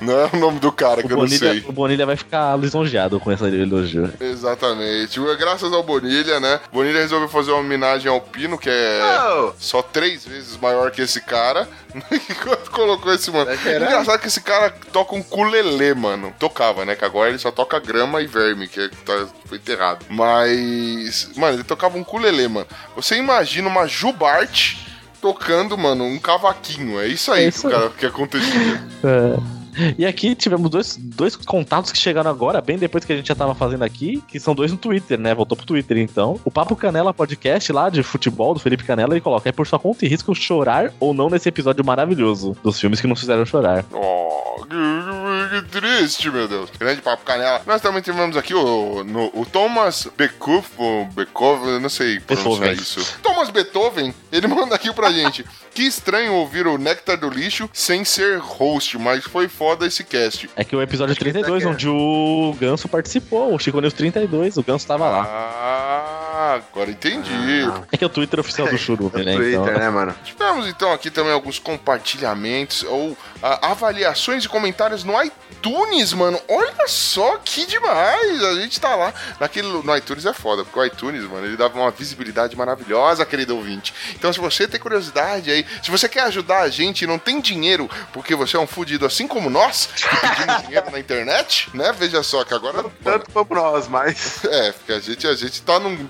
Não 0.00 0.20
é 0.20 0.30
o 0.32 0.36
nome 0.36 0.58
do 0.60 0.70
cara 0.72 1.02
que 1.02 1.08
O 1.08 1.10
eu 1.12 1.16
não 1.16 1.24
Bonilha, 1.24 1.38
sei. 1.52 1.64
o 1.68 1.72
Bonilha 1.72 2.06
vai 2.06 2.16
ficar 2.16 2.56
lisonjeado 2.58 3.18
com 3.20 3.30
esse 3.32 3.44
elogio. 3.44 4.12
Exatamente. 4.20 5.18
Graças 5.38 5.72
ao 5.72 5.82
Bonilha, 5.82 6.40
né? 6.40 6.60
Bonilha 6.72 7.00
resolveu 7.00 7.28
fazer 7.28 7.50
uma 7.52 7.60
homenagem 7.60 8.10
ao 8.10 8.20
Pino, 8.20 8.58
que 8.58 8.68
é 8.70 9.00
Oh. 9.36 9.52
só 9.58 9.82
três 9.82 10.24
vezes 10.26 10.56
maior 10.56 10.90
que 10.90 11.02
esse 11.02 11.20
cara. 11.20 11.68
Enquanto 12.30 12.70
colocou 12.70 13.12
esse 13.12 13.30
mano. 13.30 13.50
É 13.50 13.56
verdade. 13.56 13.92
Engraçado 13.92 14.20
que 14.20 14.26
esse 14.28 14.40
cara 14.40 14.70
toca 14.92 15.14
um 15.14 15.22
culelê, 15.22 15.94
mano. 15.94 16.32
Tocava, 16.38 16.84
né? 16.84 16.94
Que 16.94 17.04
agora 17.04 17.30
ele 17.30 17.38
só 17.38 17.50
toca 17.50 17.78
grama 17.78 18.20
e 18.20 18.26
verme, 18.26 18.68
que 18.68 18.88
tá, 19.04 19.26
foi 19.46 19.58
enterrado. 19.58 20.04
Mas. 20.08 21.30
Mano, 21.36 21.56
ele 21.56 21.64
tocava 21.64 21.96
um 21.96 22.04
culelê, 22.04 22.48
mano. 22.48 22.66
Você 22.94 23.16
imagina 23.16 23.68
uma 23.68 23.86
jubarte 23.86 24.85
tocando, 25.20 25.76
mano, 25.76 26.04
um 26.04 26.18
cavaquinho. 26.18 27.00
É 27.00 27.06
isso 27.08 27.32
aí 27.32 27.44
É 27.44 27.48
isso 27.48 27.66
o 27.66 27.70
cara, 27.70 27.90
que 27.90 28.06
acontecia. 28.06 28.82
É. 29.04 29.56
E 29.98 30.06
aqui 30.06 30.34
tivemos 30.34 30.70
dois, 30.70 30.96
dois 30.96 31.36
contatos 31.36 31.92
que 31.92 31.98
chegaram 31.98 32.30
agora, 32.30 32.62
bem 32.62 32.78
depois 32.78 33.04
que 33.04 33.12
a 33.12 33.16
gente 33.16 33.28
já 33.28 33.34
tava 33.34 33.54
fazendo 33.54 33.84
aqui, 33.84 34.22
que 34.26 34.40
são 34.40 34.54
dois 34.54 34.72
no 34.72 34.78
Twitter, 34.78 35.18
né? 35.20 35.34
Voltou 35.34 35.54
pro 35.54 35.66
Twitter 35.66 35.98
então. 35.98 36.40
O 36.46 36.50
Papo 36.50 36.74
Canela 36.74 37.12
Podcast 37.12 37.70
lá 37.74 37.90
de 37.90 38.02
futebol 38.02 38.54
do 38.54 38.60
Felipe 38.60 38.84
Canela, 38.84 39.12
ele 39.12 39.20
coloca: 39.20 39.50
é 39.50 39.52
por 39.52 39.66
sua 39.66 39.78
conta 39.78 40.06
e 40.06 40.08
risco 40.08 40.34
chorar 40.34 40.94
ou 40.98 41.12
não 41.12 41.28
nesse 41.28 41.50
episódio 41.50 41.84
maravilhoso 41.84 42.56
dos 42.64 42.80
filmes 42.80 43.02
que 43.02 43.06
nos 43.06 43.20
fizeram 43.20 43.44
chorar. 43.44 43.84
Oh, 43.92 44.64
que, 44.64 45.60
que 45.60 45.68
triste, 45.68 46.30
meu 46.30 46.48
Deus. 46.48 46.70
Grande 46.80 47.02
papo 47.02 47.22
canela. 47.26 47.60
Nós 47.66 47.82
também 47.82 48.00
tivemos 48.00 48.34
aqui 48.38 48.54
o, 48.54 49.04
no- 49.04 49.30
o 49.34 49.44
Thomas 49.44 50.08
Beckhoff, 50.16 50.70
ou 50.78 51.04
Beckhoff, 51.14 51.62
eu 51.68 51.80
não 51.80 51.90
sei 51.90 52.18
pronunciar 52.20 52.68
Beethoven. 52.68 52.82
isso. 52.82 53.18
Thomas 53.22 53.50
Beethoven, 53.50 54.14
ele 54.36 54.46
manda 54.48 54.74
aqui 54.74 54.92
pra 54.92 55.10
gente. 55.10 55.44
Que 55.74 55.82
estranho 55.82 56.32
ouvir 56.34 56.66
o 56.66 56.78
Néctar 56.78 57.16
do 57.18 57.28
Lixo 57.28 57.68
sem 57.72 58.04
ser 58.04 58.38
host, 58.38 58.98
mas 58.98 59.24
foi 59.24 59.48
foda 59.48 59.86
esse 59.86 60.04
cast. 60.04 60.48
É 60.56 60.64
que 60.64 60.74
o 60.74 60.82
episódio 60.82 61.12
Acho 61.12 61.18
que 61.18 61.24
32, 61.30 61.62
tá 61.64 61.70
onde 61.70 61.88
o 61.88 62.56
Ganso 62.58 62.88
participou, 62.88 63.54
o 63.54 63.58
Chico 63.58 63.80
News 63.80 63.92
32, 63.92 64.56
o 64.56 64.62
Ganso 64.62 64.86
tava 64.86 65.08
lá. 65.08 65.24
Ah, 65.28 66.54
agora 66.54 66.90
entendi. 66.90 67.30
É 67.92 67.96
que 67.96 68.04
é 68.04 68.06
o 68.06 68.10
Twitter 68.10 68.40
oficial 68.40 68.68
do 68.68 68.76
Churume, 68.78 69.10
No 69.12 69.24
né? 69.24 69.34
Twitter, 69.34 69.60
Então, 69.60 69.74
né, 69.78 69.90
mano? 69.90 70.14
Tivemos 70.24 70.66
então 70.66 70.92
aqui 70.92 71.10
também 71.10 71.32
alguns 71.32 71.58
compartilhamentos 71.58 72.82
ou 72.84 73.16
ah, 73.42 73.70
avaliações 73.70 74.44
e 74.44 74.48
comentários 74.48 75.04
no 75.04 75.12
iTunes, 75.22 76.12
mano. 76.12 76.40
Olha 76.48 76.86
só 76.86 77.36
que 77.38 77.66
demais! 77.66 78.42
A 78.42 78.54
gente 78.60 78.80
tá 78.80 78.94
lá 78.94 79.12
naquele 79.40 79.68
no 79.68 79.96
iTunes 79.96 80.24
é 80.26 80.32
foda, 80.32 80.64
porque 80.64 80.78
o 80.78 80.84
iTunes, 80.84 81.22
mano, 81.24 81.46
ele 81.46 81.56
dava 81.56 81.78
uma 81.78 81.90
visibilidade 81.90 82.56
maravilhosa, 82.56 83.24
querido 83.24 83.56
ouvinte. 83.56 83.92
Então, 84.14 84.25
se 84.32 84.40
você 84.40 84.66
tem 84.66 84.80
curiosidade 84.80 85.50
aí, 85.50 85.64
se 85.82 85.90
você 85.90 86.08
quer 86.08 86.22
ajudar 86.24 86.62
a 86.62 86.68
gente 86.68 87.02
e 87.02 87.06
não 87.06 87.18
tem 87.18 87.40
dinheiro, 87.40 87.90
porque 88.12 88.34
você 88.34 88.56
é 88.56 88.60
um 88.60 88.66
fudido 88.66 89.06
assim 89.06 89.26
como 89.26 89.50
nós, 89.50 89.86
que 89.86 90.08
pedimos 90.08 90.62
dinheiro 90.66 90.90
na 90.90 90.98
internet, 90.98 91.68
né? 91.74 91.92
Veja 91.92 92.22
só 92.22 92.44
que 92.44 92.54
agora 92.54 92.84
Tanto 93.02 93.30
como 93.30 93.54
nós, 93.54 93.88
mas. 93.88 94.44
é, 94.44 94.72
porque 94.72 94.92
a 94.92 95.00
gente, 95.00 95.26
a 95.26 95.34
gente 95.34 95.62
tá 95.62 95.78
num. 95.78 96.08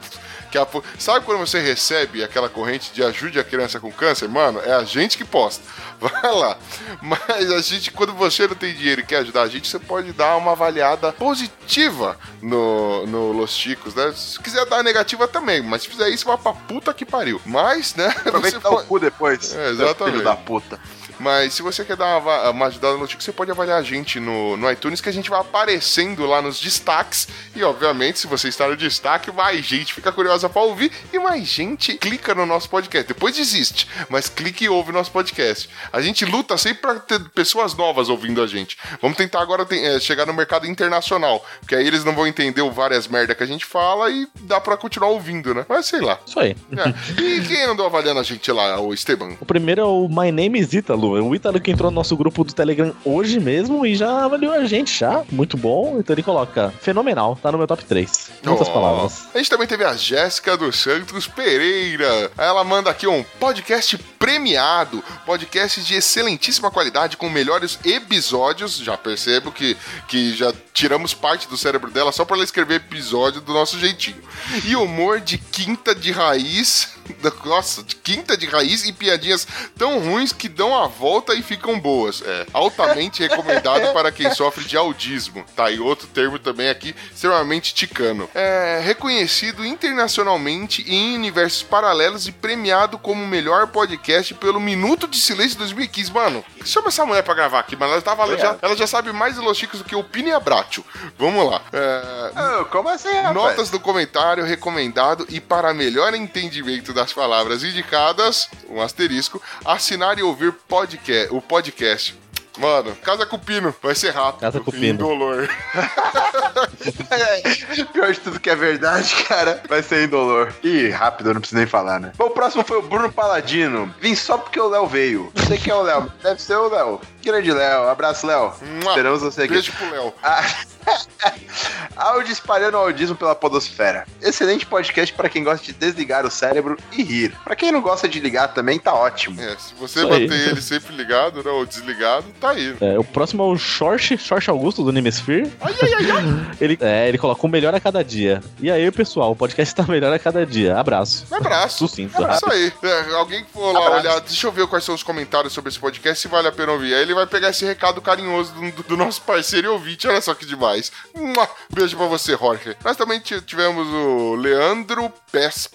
A 0.59 0.67
Sabe 0.99 1.25
quando 1.25 1.39
você 1.39 1.61
recebe 1.61 2.23
aquela 2.23 2.49
corrente 2.49 2.93
de 2.93 3.03
ajude 3.03 3.39
a 3.39 3.45
criança 3.45 3.81
com 3.81 3.91
câncer? 3.91 4.29
Mano, 4.29 4.61
é 4.65 4.73
a 4.73 4.85
gente 4.85 5.17
que 5.17 5.25
posta. 5.25 5.63
Vai 5.99 6.35
lá. 6.35 6.59
Mas 7.01 7.51
a 7.51 7.61
gente, 7.61 7.91
quando 7.91 8.13
você 8.13 8.47
não 8.47 8.55
tem 8.55 8.75
dinheiro 8.75 9.01
e 9.01 9.05
quer 9.05 9.19
ajudar 9.19 9.43
a 9.43 9.49
gente, 9.49 9.69
você 9.69 9.79
pode 9.79 10.13
dar 10.13 10.37
uma 10.37 10.53
avaliada 10.53 11.13
positiva 11.13 12.19
no, 12.43 13.07
no 13.07 13.33
Los 13.33 13.53
Chicos, 13.53 13.95
né? 13.95 14.13
Se 14.15 14.39
quiser 14.41 14.67
dar 14.67 14.83
negativa 14.83 15.27
também, 15.27 15.63
mas 15.63 15.83
se 15.83 15.89
fizer 15.89 16.09
isso, 16.11 16.27
vai 16.27 16.37
pra 16.37 16.53
puta 16.53 16.93
que 16.93 17.05
pariu. 17.05 17.41
Mas, 17.47 17.95
né? 17.95 18.09
Aproveita 18.27 18.61
você 18.61 18.75
o 18.75 18.87
cu 18.87 18.99
depois. 18.99 19.55
É, 19.55 19.71
exatamente. 19.71 20.15
Filho 20.15 20.25
da 20.25 20.37
puta. 20.37 20.81
Mas 21.19 21.55
se 21.55 21.63
você 21.63 21.85
quer 21.85 21.97
dar 21.97 22.19
uma, 22.19 22.51
uma 22.51 22.67
ajudada 22.67 22.97
no 22.97 23.07
Tico, 23.07 23.23
você 23.23 23.33
pode 23.33 23.51
avaliar 23.51 23.79
a 23.79 23.83
gente 23.83 24.21
no, 24.21 24.57
no 24.57 24.71
iTunes, 24.71 25.01
que 25.01 25.09
a 25.09 25.13
gente 25.13 25.31
vai 25.31 25.41
aparecendo 25.41 26.25
lá 26.27 26.41
nos 26.43 26.61
destaques. 26.61 27.29
E, 27.55 27.63
obviamente, 27.65 28.19
se 28.19 28.27
você 28.27 28.49
está 28.49 28.69
no 28.69 28.77
destaque, 28.77 29.31
mais 29.33 29.65
gente 29.65 29.93
fica 29.95 30.13
curiosa 30.13 30.49
pra 30.49 30.63
ouvir 30.63 30.91
e 31.13 31.19
mais 31.19 31.47
gente 31.47 31.95
clica 31.95 32.35
no 32.35 32.45
nosso 32.47 32.69
podcast. 32.69 33.09
Depois 33.09 33.35
desiste, 33.37 33.89
mas 34.09 34.29
clique 34.29 34.65
e 34.65 34.69
ouve 34.69 34.93
nosso 34.93 35.11
podcast. 35.11 35.69
A 35.93 36.01
gente 36.01 36.25
luta 36.25 36.57
sempre 36.59 36.83
pra 36.83 36.95
ter 36.97 37.21
pessoas 37.31 37.75
novas 37.75 38.09
ouvindo 38.09 38.43
a 38.43 38.47
gente. 38.47 38.77
Vamos 39.01 39.17
tentar 39.17 39.41
agora 39.41 39.65
tem- 39.65 39.85
é, 39.85 39.99
chegar 40.01 40.27
no 40.27 40.35
mercado 40.35 40.67
internacional, 40.67 41.45
porque 41.61 41.75
aí 41.75 41.87
eles 41.87 42.05
não 42.05 42.15
vão 42.15 42.27
entender 42.27 42.63
o 42.63 42.71
várias 42.71 43.09
merda 43.09 43.35
que 43.35 43.43
a 43.43 43.47
gente 43.47 43.65
fala 43.65 44.11
e 44.11 44.27
dá 44.41 44.61
pra 44.61 44.77
continuar 44.77 45.09
ouvindo, 45.09 45.55
né? 45.55 45.65
Mas 45.69 45.87
sei 45.87 46.01
lá. 46.01 46.19
isso 46.27 46.39
aí. 46.39 46.57
É. 46.73 47.21
E 47.23 47.41
quem 47.47 47.63
andou 47.65 47.87
avaliando 47.87 48.21
a 48.21 48.23
gente 48.23 48.51
lá, 48.53 48.79
o 48.81 48.93
Esteban? 48.93 49.37
O 49.41 49.47
primeiro 49.47 49.81
é 49.81 49.85
o 49.85 50.09
My 50.09 50.31
Name 50.31 50.59
is 50.61 50.75
Ítalo. 51.07 51.19
É 51.19 51.21
o 51.23 51.35
Ítalo 51.35 51.61
que 51.61 51.71
entrou 51.71 51.91
no 51.91 51.95
nosso 51.95 52.17
grupo 52.17 52.45
do 52.45 52.53
Telegram 52.53 52.93
hoje 53.05 53.39
mesmo 53.41 53.87
e 53.87 53.95
já 53.95 54.25
avaliou 54.25 54.53
a 54.53 54.65
gente 54.65 54.99
já. 54.99 55.23
Muito 55.31 55.57
bom. 55.57 55.97
Então 55.99 56.15
ele 56.15 56.23
coloca 56.23 56.73
fenomenal. 56.81 57.39
Tá 57.43 57.51
no 57.53 57.59
meu 57.59 57.67
top 57.67 57.85
3. 57.85 58.31
Em 58.45 58.49
outras 58.49 58.69
Oh. 58.69 58.73
palavras. 58.73 59.29
A 59.35 59.39
gente 59.39 59.51
também 59.51 59.67
teve 59.67 59.85
a 59.85 59.95
Jéssica 59.95 60.57
dos 60.57 60.77
Santos 60.77 61.27
Pereira. 61.27 62.31
Ela 62.37 62.65
manda 62.65 62.91
aqui 62.91 63.07
um 63.07 63.23
podcast 63.39 63.97
premiado, 64.19 65.03
podcast 65.25 65.83
de 65.83 65.95
excelentíssima 65.95 66.71
qualidade, 66.71 67.17
com 67.17 67.29
melhores 67.29 67.79
episódios. 67.85 68.77
Já 68.79 68.97
percebo 68.97 69.53
que, 69.53 69.77
que 70.09 70.35
já 70.35 70.53
tiramos 70.73 71.15
parte 71.15 71.49
do 71.49 71.57
cérebro 71.57 71.91
dela 71.91 72.13
só 72.13 72.25
pra 72.25 72.37
ela 72.37 72.45
escrever 72.45 72.77
episódio 72.77 73.41
do 73.41 73.53
nosso 73.53 73.79
jeitinho. 73.79 74.17
E 74.65 74.75
humor 74.77 75.21
de 75.21 75.39
quinta 75.39 75.95
de 75.95 76.11
raiz. 76.13 76.96
Da- 77.15 77.33
Nossa, 77.45 77.83
de 77.83 77.95
quinta 77.97 78.37
de 78.37 78.47
raiz 78.47 78.85
e 78.87 78.93
piadinhas 78.93 79.47
tão 79.79 79.99
ruins 80.01 80.33
que 80.33 80.49
dão 80.49 80.75
a 80.77 80.87
volta 80.87 81.35
e 81.35 81.43
ficam 81.43 81.79
boas. 81.79 82.23
É, 82.23 82.47
altamente 82.53 83.23
recomendado 83.23 83.93
para 83.93 84.11
quem 84.11 84.33
sofre 84.35 84.65
de 84.65 84.77
audismo. 84.77 85.45
Tá, 85.55 85.71
e 85.71 85.79
outro 85.79 86.07
termo 86.09 86.39
também 86.39 86.69
aqui, 86.69 86.95
extremamente 87.13 87.75
ticano. 87.75 88.29
É 88.35 88.81
reconhecido 88.83 89.65
internacionalmente 89.65 90.83
em 90.89 91.15
universos 91.17 91.63
paralelos 91.63 92.27
e 92.29 92.33
premiado 92.33 92.99
como 92.99 93.23
o 93.23 93.27
melhor 93.27 93.67
podcast 93.69 94.35
pelo 94.35 94.61
Minuto 94.61 95.07
de 95.09 95.17
Silêncio 95.19 95.59
2015. 95.59 96.13
Mano, 96.13 96.45
chama 96.65 96.89
essa 96.89 97.05
mulher 97.05 97.23
pra 97.23 97.35
gravar 97.35 97.61
aqui, 97.61 97.77
mas 97.77 97.91
ela, 97.91 98.03
tava, 98.03 98.23
ela, 98.25 98.37
já, 98.39 98.57
ela 98.63 98.77
já 98.77 98.87
sabe 98.87 99.13
mais 99.13 99.35
de 99.35 99.41
Los 99.41 99.57
Chicos 99.59 99.81
do 99.81 99.85
que 99.85 99.95
o 99.97 100.05
Pini 100.05 100.33
Abratio. 100.33 100.85
Vamos 101.19 101.49
lá. 101.51 101.61
É, 101.73 102.61
Ô, 102.61 102.65
como 102.67 102.89
assim, 102.89 103.09
rapaz? 103.09 103.35
Notas 103.35 103.71
do 103.71 103.81
comentário 103.81 104.45
recomendado 104.45 105.27
e 105.29 105.41
para 105.41 105.73
melhor 105.75 106.15
entendimento 106.15 106.93
das 106.97 107.13
palavras 107.13 107.63
indicadas, 107.63 108.49
um 108.69 108.81
asterisco, 108.81 109.41
assinar 109.65 110.19
e 110.19 110.23
ouvir 110.23 110.53
podcast, 110.67 111.33
o 111.33 111.41
podcast. 111.41 112.19
Mano, 112.59 112.97
Casa 112.97 113.27
Cupino, 113.27 113.75
vai 113.83 113.95
ser 113.95 114.11
rápido. 114.11 114.41
Casa 114.41 114.61
Cupino. 114.61 114.87
Indolor. 114.87 115.47
Pior 117.93 118.13
de 118.13 118.21
tudo 118.21 118.41
que 118.41 118.49
é 118.49 118.57
verdade, 118.57 119.15
cara, 119.25 119.63
vai 119.69 119.83
ser 119.83 120.05
indolor. 120.05 120.55
E 120.63 120.89
rápido, 120.89 121.29
eu 121.29 121.35
não 121.35 121.41
preciso 121.43 121.59
nem 121.59 121.67
falar, 121.67 122.01
né? 122.01 122.13
Bom, 122.17 122.27
o 122.27 122.31
próximo 122.31 122.65
foi 122.65 122.79
o 122.79 122.83
Bruno 122.83 123.13
Paladino. 123.13 123.95
Vim 124.01 124.15
só 124.15 124.39
porque 124.39 124.59
o 124.59 124.69
Léo 124.69 124.87
veio. 124.87 125.31
Não 125.35 125.45
sei 125.45 125.59
quem 125.59 125.71
é 125.71 125.77
o 125.77 125.83
Léo, 125.83 126.11
deve 126.23 126.41
ser 126.41 126.57
o 126.57 126.69
Léo. 126.69 127.01
Grande 127.27 127.51
Léo, 127.53 127.89
abraço, 127.89 128.25
Léo. 128.25 128.53
Esperamos 128.79 129.21
você 129.21 129.43
aqui. 129.43 129.55
Beijo 129.55 129.73
pro 129.73 129.91
Léo. 129.91 130.15
Ah, 130.23 130.45
Áudio 131.97 132.33
espalhando 132.33 132.75
o 132.75 132.79
audismo 132.79 133.17
pela 133.17 133.35
podosfera. 133.35 134.07
Excelente 134.23 134.67
podcast 134.67 135.13
para 135.15 135.29
quem 135.29 135.43
gosta 135.43 135.65
de 135.65 135.73
desligar 135.73 136.25
o 136.25 136.31
cérebro 136.31 136.77
e 136.93 137.03
rir. 137.03 137.35
Para 137.43 137.57
quem 137.57 137.73
não 137.73 137.81
gosta 137.81 138.09
de 138.09 138.21
ligar 138.21 138.55
também, 138.55 138.79
tá 138.79 138.95
ótimo. 138.95 139.41
É, 139.41 139.57
se 139.57 139.75
você 139.75 140.01
Isso 140.01 140.13
aí. 140.13 140.29
manter 140.29 140.49
ele 140.51 140.61
sempre 140.61 140.95
ligado, 140.95 141.43
né, 141.43 141.51
ou 141.51 141.67
desligado, 141.67 142.27
tá 142.41 142.51
aí. 142.51 142.77
É, 142.81 142.99
o 142.99 143.03
próximo 143.03 143.43
é 143.43 143.47
o 143.47 143.57
Short, 143.57 144.17
Short 144.19 144.49
Augusto 144.51 144.85
do 144.85 144.93
Nemesphere. 144.93 145.51
Ele, 146.61 146.79
é, 146.81 147.09
ele 147.09 147.19
colocou 147.19 147.49
melhor 147.51 147.75
a 147.75 147.81
cada 147.81 148.03
dia. 148.03 148.43
E 148.61 148.71
aí, 148.71 148.91
pessoal, 148.91 149.33
o 149.33 149.37
podcast 149.37 149.75
tá 149.75 149.83
melhor 149.85 150.13
a 150.13 150.19
cada 150.19 150.47
dia. 150.47 150.79
Abraço. 150.79 151.27
Um 151.31 151.35
abraço. 151.35 151.79
Sucinto, 151.79 152.25
É 152.25 152.35
isso 152.35 152.51
aí. 152.51 152.73
É, 152.83 153.15
alguém 153.15 153.45
que 153.45 153.51
for 153.51 153.73
lá 153.73 153.81
Abraço. 153.81 154.01
olhar, 154.01 154.21
deixa 154.21 154.47
eu 154.47 154.53
ver 154.53 154.67
quais 154.67 154.85
são 154.85 154.95
os 154.95 155.03
comentários 155.03 155.53
sobre 155.53 155.71
esse 155.71 155.79
podcast, 155.79 156.21
se 156.21 156.29
vale 156.29 156.49
a 156.49 156.53
pena 156.53 156.73
ouvir. 156.73 156.95
Aí 156.95 157.03
ele 157.03 157.15
vai 157.17 157.27
pegar 157.27 157.51
esse 157.51 157.65
recado 157.65 158.01
carinhoso 158.01 158.53
do, 158.53 158.83
do- 158.85 158.97
nosso 158.97 159.21
parceiro 159.23 159.67
e 159.67 159.71
ouvinte. 159.71 160.07
Olha 160.07 160.21
só 160.21 160.35
que 160.35 160.47
demais. 160.47 160.93
Mua! 161.15 161.49
Beijo 161.73 161.97
pra 161.97 162.07
você, 162.07 162.37
Jorge. 162.37 162.77
Nós 162.85 162.97
também 162.97 163.19
ti- 163.21 163.41
tivemos 163.43 163.87
o 163.89 164.35
Leandro 164.37 165.13
Pesp. 165.33 165.75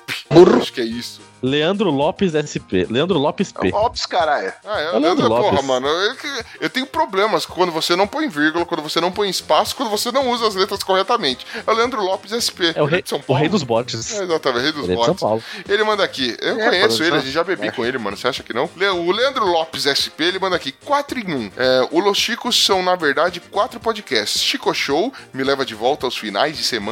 Acho 0.60 0.72
que 0.74 0.82
é 0.82 0.86
isso. 0.86 1.22
Leandro 1.42 1.90
Lopes 1.90 2.34
SP. 2.36 2.86
Leandro 2.90 3.18
Lopes 3.18 3.52
P. 3.52 3.74
Ops, 3.74 4.06
caralho. 4.06 4.54
Ah, 4.66 4.80
é, 4.80 4.86
É 4.86 4.92
o 4.92 4.96
o 4.96 5.00
Leandro, 5.00 5.28
Leandro 5.28 5.28
porra, 5.30 5.52
Lopes. 5.52 5.66
mano. 5.66 5.88
Eu, 5.88 6.16
eu 6.62 6.70
tenho 6.70 6.86
problemas 6.86 7.46
quando 7.46 7.72
você 7.72 7.96
não 7.96 8.08
põe 8.08 8.28
vírgula, 8.28 8.66
quando 8.66 8.82
você 8.82 9.00
não 9.02 9.12
põe 9.12 9.30
espaço, 9.30 9.76
quando 9.76 9.90
você 9.90 10.12
não 10.12 10.30
usa 10.30 10.48
as 10.48 10.56
letras 10.56 10.84
corretamente. 10.84 11.46
É 11.66 11.72
o 11.72 11.74
Leandro 11.74 12.02
Lopes 12.04 12.32
SP. 12.32 12.74
É 12.76 12.82
o 12.82 12.86
Ele 12.86 12.92
rei, 12.92 13.02
de 13.02 13.10
São 13.10 13.20
o 13.20 13.24
Paulo. 13.24 13.40
rei 13.40 13.50
dos 13.50 13.64
bots. 13.64 14.14
É, 14.20 14.24
exatamente, 14.24 14.64
rei 14.64 14.72
dos 14.72 14.84
é 14.90 14.96
de 14.96 14.96
São 14.96 15.06
bots. 15.08 15.20
Paulo. 15.22 15.44
Ele 15.68 15.84
manda 15.84 16.04
aqui, 16.04 16.36
eu 16.42 16.60
É, 16.60 16.70
conheço 16.70 17.04
ele, 17.04 17.16
a 17.16 17.20
gente 17.20 17.32
já 17.32 17.44
bebi 17.44 17.72
com 17.72 17.86
ele, 17.86 17.98
mano. 17.98 18.16
Você 18.18 18.28
acha 18.28 18.44
que 18.44 18.54
não? 18.54 18.70
O 19.06 19.12
Leandro 19.12 19.46
Lopes 19.46 19.84
SP, 19.90 20.24
ele 20.26 20.40
manda 20.40 20.56
aqui 20.56 20.72
4,5 20.72 21.30
em 21.30 21.34
um. 21.36 21.52
É, 21.58 21.88
o 21.92 22.00
Los 22.00 22.18
Chicos 22.18 22.64
são, 22.66 22.84
na 22.84 22.96
verdade, 22.96 23.40
quatro 23.40 23.80
podcasts. 23.80 24.42
Chico 24.42 24.74
Show 24.74 25.12
me 25.34 25.44
leva 25.44 25.66
de 25.66 25.74
volta 25.76 26.06
aos 26.06 26.18
finais 26.18 26.56
de 26.58 26.64
semana 26.64 26.92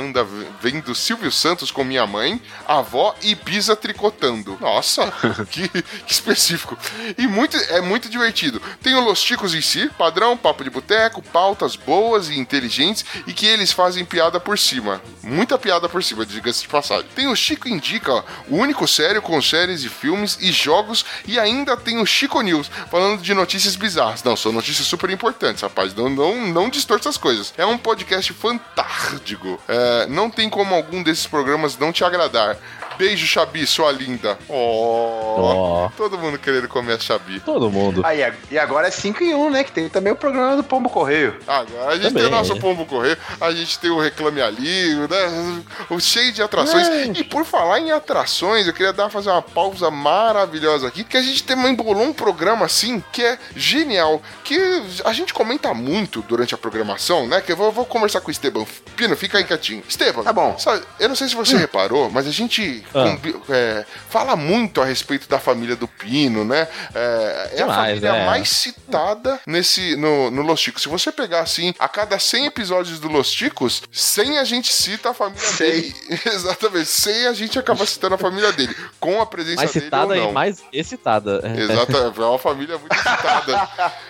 vendo 0.62 0.94
Silvio 0.96 1.32
Santos 1.32 1.72
com 1.72 1.84
minha 1.84 2.06
mãe, 2.08 2.42
avó 2.68 3.14
e 3.22 3.36
Pisa 3.36 3.76
tricotando. 3.76 4.39
Nossa, 4.60 5.12
que, 5.50 5.68
que 5.68 6.12
específico. 6.12 6.78
E 7.18 7.28
muito, 7.28 7.58
é 7.58 7.82
muito 7.82 8.10
divertido. 8.10 8.62
Tem 8.82 8.96
o 8.96 9.02
Los 9.02 9.20
Chicos 9.20 9.54
em 9.54 9.62
si, 9.62 9.90
padrão, 9.98 10.38
papo 10.38 10.64
de 10.64 10.70
boteco, 10.70 11.22
pautas 11.22 11.76
boas 11.76 12.30
e 12.30 12.40
inteligentes 12.40 13.06
e 13.26 13.34
que 13.34 13.46
eles 13.46 13.72
fazem 13.72 14.06
piada 14.06 14.40
por 14.40 14.58
cima. 14.58 15.02
Muita 15.22 15.58
piada 15.58 15.90
por 15.90 16.04
cima, 16.04 16.26
diga-se 16.26 16.62
de 16.62 16.68
passagem. 16.68 17.06
Tem 17.16 17.28
o 17.28 17.36
Chico 17.36 17.68
Indica, 17.68 18.24
o 18.48 18.58
único 18.58 18.88
sério 18.88 19.22
com 19.22 19.42
séries 19.42 19.84
e 19.84 19.90
filmes 19.90 20.38
e 20.40 20.52
jogos, 20.52 21.06
e 21.26 21.40
ainda 21.40 21.76
tem 21.76 22.00
o 22.00 22.06
Chico 22.06 22.42
News, 22.42 22.70
falando 22.90 23.22
de 23.22 23.34
notícias 23.34 23.76
bizarras. 23.76 24.24
Não, 24.24 24.36
são 24.36 24.52
notícias 24.52 24.88
super 24.88 25.10
importantes, 25.10 25.62
rapaz. 25.62 25.94
Não, 25.94 26.10
não, 26.10 26.48
não 26.48 26.70
distorça 26.70 27.10
as 27.10 27.18
coisas. 27.18 27.54
É 27.58 27.66
um 27.66 27.78
podcast 27.78 28.34
fantástico. 28.34 29.60
É, 29.68 30.08
não 30.08 30.30
tem 30.30 30.50
como 30.50 30.74
algum 30.74 31.04
desses 31.04 31.28
programas 31.28 31.78
não 31.78 31.92
te 31.92 32.04
agradar. 32.04 32.58
Beijo, 33.00 33.26
Xabi, 33.26 33.66
sua 33.66 33.94
linda. 33.94 34.38
Oh, 34.50 35.86
oh. 35.86 35.92
Todo 35.96 36.18
mundo 36.18 36.38
querendo 36.38 36.68
comer 36.68 36.96
a 36.96 37.00
Xabi. 37.00 37.40
Todo 37.40 37.72
mundo. 37.72 38.02
Aí, 38.06 38.20
e 38.52 38.60
agora 38.60 38.90
é 38.90 38.92
5 38.92 39.24
em 39.24 39.34
1, 39.34 39.42
um, 39.42 39.50
né? 39.50 39.64
Que 39.64 39.72
tem 39.72 39.88
também 39.88 40.12
o 40.12 40.18
programa 40.18 40.58
do 40.58 40.64
Pombo 40.66 40.90
Correio. 40.90 41.40
Agora 41.48 41.92
a 41.92 41.96
gente 41.96 42.10
também. 42.10 42.24
tem 42.24 42.26
o 42.26 42.30
nosso 42.30 42.60
Pombo 42.60 42.86
Correio, 42.86 43.18
a 43.40 43.52
gente 43.52 43.80
tem 43.80 43.90
o 43.90 44.02
Reclame 44.02 44.42
Ali, 44.42 44.96
né? 44.96 45.64
O 45.90 45.98
cheio 45.98 46.34
de 46.34 46.44
atrações. 46.44 46.90
É. 46.90 47.06
E 47.06 47.24
por 47.24 47.46
falar 47.46 47.80
em 47.80 47.90
atrações, 47.90 48.68
eu 48.68 48.74
queria 48.74 48.92
dar 48.92 49.10
fazer 49.10 49.30
uma 49.30 49.42
pausa 49.42 49.90
maravilhosa 49.90 50.86
aqui, 50.86 51.06
que 51.06 51.16
a 51.16 51.22
gente 51.22 51.42
tem 51.44 51.58
embolou 51.70 52.04
um 52.04 52.12
programa 52.12 52.66
assim 52.66 53.02
que 53.14 53.24
é 53.24 53.40
genial, 53.56 54.22
que 54.44 54.60
a 55.06 55.14
gente 55.14 55.34
comenta 55.34 55.74
muito 55.74 56.22
durante 56.24 56.54
a 56.54 56.58
programação, 56.58 57.26
né? 57.28 57.40
Que 57.40 57.54
eu 57.54 57.56
vou, 57.56 57.72
vou 57.72 57.86
conversar 57.86 58.20
com 58.20 58.28
o 58.28 58.32
Esteban. 58.32 58.66
Pino, 58.98 59.16
fica 59.16 59.38
aí 59.38 59.46
quietinho. 59.46 59.84
Esteban, 59.88 60.24
tá 60.24 60.34
bom. 60.34 60.58
Sabe, 60.60 60.84
eu 61.00 61.08
não 61.08 61.16
sei 61.16 61.30
se 61.30 61.36
você 61.36 61.56
hum. 61.56 61.60
reparou, 61.60 62.10
mas 62.10 62.28
a 62.28 62.32
gente 62.32 62.84
ah. 62.94 63.18
é, 63.50 63.86
fala 64.10 64.36
muito 64.36 64.82
a 64.82 64.86
respeito 64.86 65.28
da 65.30 65.40
família 65.40 65.76
do 65.76 65.88
Pino, 65.88 66.44
né? 66.44 66.68
É, 66.94 67.50
é 67.54 67.56
Demais, 67.58 67.70
a 67.70 67.86
família 67.86 68.10
é. 68.10 68.26
mais 68.26 68.50
citada 68.50 69.40
nesse 69.46 69.96
no, 69.96 70.32
no 70.32 70.42
Los 70.42 70.60
Chicos. 70.60 70.84
Se 70.84 70.90
você 70.90 71.12
pegar 71.12 71.42
assim, 71.42 71.74
a 71.80 71.88
cada 71.88 72.18
100 72.18 72.46
episódios 72.46 73.00
do 73.00 73.08
Los 73.08 73.32
Chicos, 73.32 73.84
100 73.92 74.40
a 74.40 74.44
gente 74.44 74.74
cita 74.74 75.10
a 75.12 75.14
família 75.14 75.48
100. 75.48 75.72
dele. 75.72 75.96
Exatamente, 76.26 76.86
100 76.86 77.28
a 77.28 77.34
gente 77.34 77.60
acaba 77.60 77.86
citando 77.86 78.16
a 78.16 78.18
família 78.18 78.52
dele, 78.52 78.76
com 79.00 79.22
a 79.22 79.26
presença 79.26 79.58
mais 79.58 79.74
dele 79.74 79.86
citada 79.86 80.14
ou 80.14 80.20
não. 80.20 80.30
E 80.30 80.34
mais 80.34 80.64
excitada. 80.72 81.42
Exatamente, 81.56 82.20
é 82.20 82.26
uma 82.26 82.40
família 82.40 82.78
muito 82.78 82.94
excitada. 82.94 83.70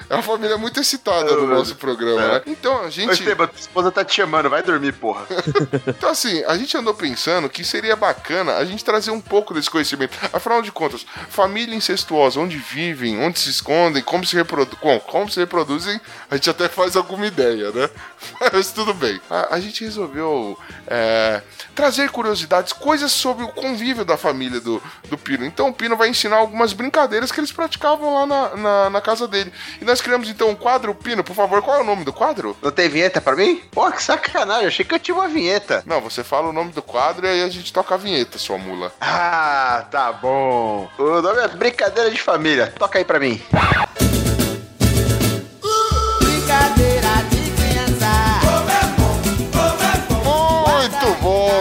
É 0.10 0.14
uma 0.16 0.24
família 0.24 0.58
muito 0.58 0.80
excitada 0.80 1.36
no 1.36 1.48
nosso 1.48 1.76
programa, 1.76 2.28
né? 2.28 2.42
Então 2.48 2.84
a 2.84 2.90
gente. 2.90 3.10
Ô, 3.10 3.14
Esteban, 3.14 3.48
tua 3.48 3.60
esposa 3.60 3.92
tá 3.92 4.04
te 4.04 4.16
chamando, 4.16 4.50
vai 4.50 4.64
dormir, 4.64 4.94
porra. 4.94 5.26
então 5.88 6.10
assim, 6.10 6.44
a 6.46 6.58
gente 6.58 6.76
andou 6.76 6.94
pensando 6.94 7.50
que 7.50 7.64
seria 7.64 7.96
bacana 7.96 8.56
a 8.56 8.66
gente 8.70 8.84
trazer 8.84 9.12
um 9.12 9.22
pouco 9.22 9.54
desse 9.54 9.70
conhecimento. 9.70 10.18
Afinal 10.32 10.62
de 10.62 10.72
contas, 10.72 11.06
família 11.30 11.76
incestuosa, 11.76 12.40
onde 12.40 12.58
vivem, 12.58 13.20
onde 13.20 13.40
se 13.40 13.50
escondem, 13.50 14.02
como 14.04 14.26
se, 14.26 14.36
reprodu 14.36 14.76
como, 14.78 15.00
como 15.02 15.30
se 15.30 15.40
reproduzem, 15.40 16.00
a 16.30 16.36
gente 16.36 16.50
até 16.50 16.68
faz 16.68 16.96
alguma 16.96 17.26
ideia, 17.26 17.72
né? 17.72 17.90
Mas 18.54 18.72
tudo 18.72 18.94
bem. 18.94 19.20
A, 19.30 19.56
a 19.56 19.60
gente 19.60 19.84
resolveu 19.84 20.58
é, 20.88 21.42
trazer 21.76 22.10
curiosidades, 22.10 22.74
coisas 22.74 23.12
sobre 23.12 23.44
o 23.44 23.50
convívio 23.50 24.06
da 24.06 24.18
família 24.18 24.60
do, 24.60 24.82
do 25.10 25.18
Pino. 25.18 25.46
Então 25.46 25.70
o 25.70 25.74
Pino 25.74 25.96
vai 25.96 26.10
ensinar 26.10 26.38
algumas 26.38 26.74
brincadeiras 26.74 27.32
que 27.32 27.40
eles 27.40 27.52
praticavam 27.52 28.14
lá 28.14 28.26
na, 28.26 28.56
na, 28.56 28.90
na 28.90 29.02
casa 29.02 29.28
dele. 29.28 29.52
E 29.82 29.86
nós 29.86 30.02
criamos 30.02 30.30
então 30.30 30.50
um 30.50 30.56
quadro. 30.56 30.94
Pino, 30.94 31.24
por 31.24 31.36
favor, 31.36 31.62
qual 31.62 31.78
é 31.78 31.82
o 31.82 31.86
nome 31.86 32.04
do 32.04 32.14
quadro? 32.14 32.56
Não 32.62 32.72
tem 32.72 32.90
vinheta 32.90 33.22
para 33.22 33.36
mim? 33.36 33.62
Pô, 33.72 33.90
que 33.92 34.04
sacanagem, 34.04 34.68
achei 34.68 34.86
que 34.86 34.94
eu 34.94 35.00
tinha 35.00 35.16
uma 35.16 35.28
vinheta. 35.28 35.84
Não, 35.86 36.02
você 36.02 36.24
fala 36.24 36.50
o 36.50 36.54
nome 36.54 36.72
do 36.72 36.82
quadro 36.82 37.26
e 37.26 37.30
aí 37.30 37.44
a 37.44 37.50
gente 37.50 37.72
toca 37.72 37.96
a 37.96 37.98
vinheta, 37.98 38.38
sua 38.38 38.58
mula. 38.60 38.92
Ah, 39.02 39.86
tá 39.90 40.12
bom. 40.12 40.90
O 40.98 41.22
nome 41.22 41.40
é 41.42 41.48
Brincadeira 41.48 42.12
de 42.12 42.22
Família. 42.22 42.74
Toca 42.78 42.98
aí 42.98 43.06
pra 43.06 43.20
mim. 43.20 43.42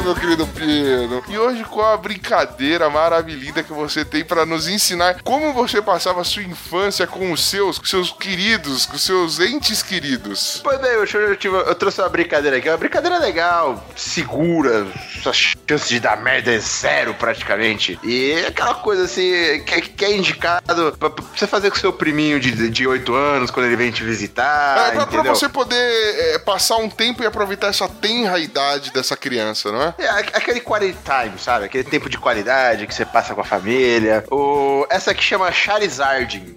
Meu 0.09 0.15
querido 0.15 0.47
Pino. 0.47 1.23
E 1.29 1.39
hoje 1.39 1.65
qual 1.65 1.93
a 1.93 1.97
brincadeira 1.97 2.89
maravilhosa 2.89 3.63
que 3.63 3.73
você 3.73 4.05
tem 4.05 4.25
para 4.25 4.47
nos 4.47 4.67
ensinar 4.67 5.21
como 5.23 5.53
você 5.53 5.83
passava 5.83 6.23
a 6.23 6.25
sua 6.25 6.43
infância 6.43 7.07
com 7.07 7.31
os 7.31 7.45
seus, 7.45 7.79
com 7.79 7.85
seus 7.85 8.11
queridos, 8.13 8.87
com 8.87 8.97
os 8.97 9.03
seus 9.03 9.39
entes 9.39 9.83
queridos? 9.83 10.61
Pois 10.65 10.81
bem, 10.81 10.93
eu, 10.93 11.05
eu, 11.05 11.57
eu 11.57 11.75
trouxe 11.75 12.01
uma 12.01 12.09
brincadeira 12.09 12.57
aqui, 12.57 12.69
uma 12.69 12.79
brincadeira 12.79 13.19
legal, 13.19 13.85
segura, 13.95 14.87
sua 15.23 15.33
chance 15.33 15.89
de 15.89 16.01
dar 16.01 16.17
merda 16.23 16.53
é 16.53 16.59
zero 16.59 17.13
praticamente. 17.15 17.99
E 18.03 18.33
aquela 18.47 18.77
coisa 18.77 19.05
assim, 19.05 19.63
que, 19.67 19.81
que 19.83 20.05
é 20.05 20.17
indicado 20.17 20.97
pra, 20.99 21.11
pra, 21.11 21.25
você 21.37 21.47
fazer 21.47 21.71
com 21.71 21.77
seu 21.77 21.93
priminho 21.93 22.41
de, 22.41 22.71
de 22.71 22.87
8 22.87 23.15
anos, 23.15 23.51
quando 23.51 23.67
ele 23.67 23.77
vem 23.77 23.91
te 23.91 24.03
visitar. 24.03 24.89
É, 24.89 24.93
pra, 24.93 25.07
pra 25.07 25.23
você 25.23 25.49
poder 25.49 25.77
é, 25.77 26.39
passar 26.39 26.77
um 26.77 26.89
tempo 26.89 27.23
e 27.23 27.27
aproveitar 27.27 27.69
essa 27.69 27.89
tenra 27.89 28.39
idade 28.39 28.91
dessa 28.91 29.17
criança, 29.17 29.71
não 29.71 29.83
é? 29.83 29.98
É, 29.99 30.09
aquele 30.09 30.61
quality 30.61 30.97
time, 31.05 31.37
sabe? 31.39 31.65
Aquele 31.65 31.83
tempo 31.83 32.09
de 32.09 32.17
qualidade 32.17 32.87
que 32.87 32.95
você 32.95 33.05
passa 33.05 33.35
com 33.35 33.41
a 33.41 33.45
família. 33.45 34.25
O... 34.31 34.87
Essa 34.89 35.11
aqui 35.11 35.25
chama 35.25 35.51
Charizard. 35.51 36.57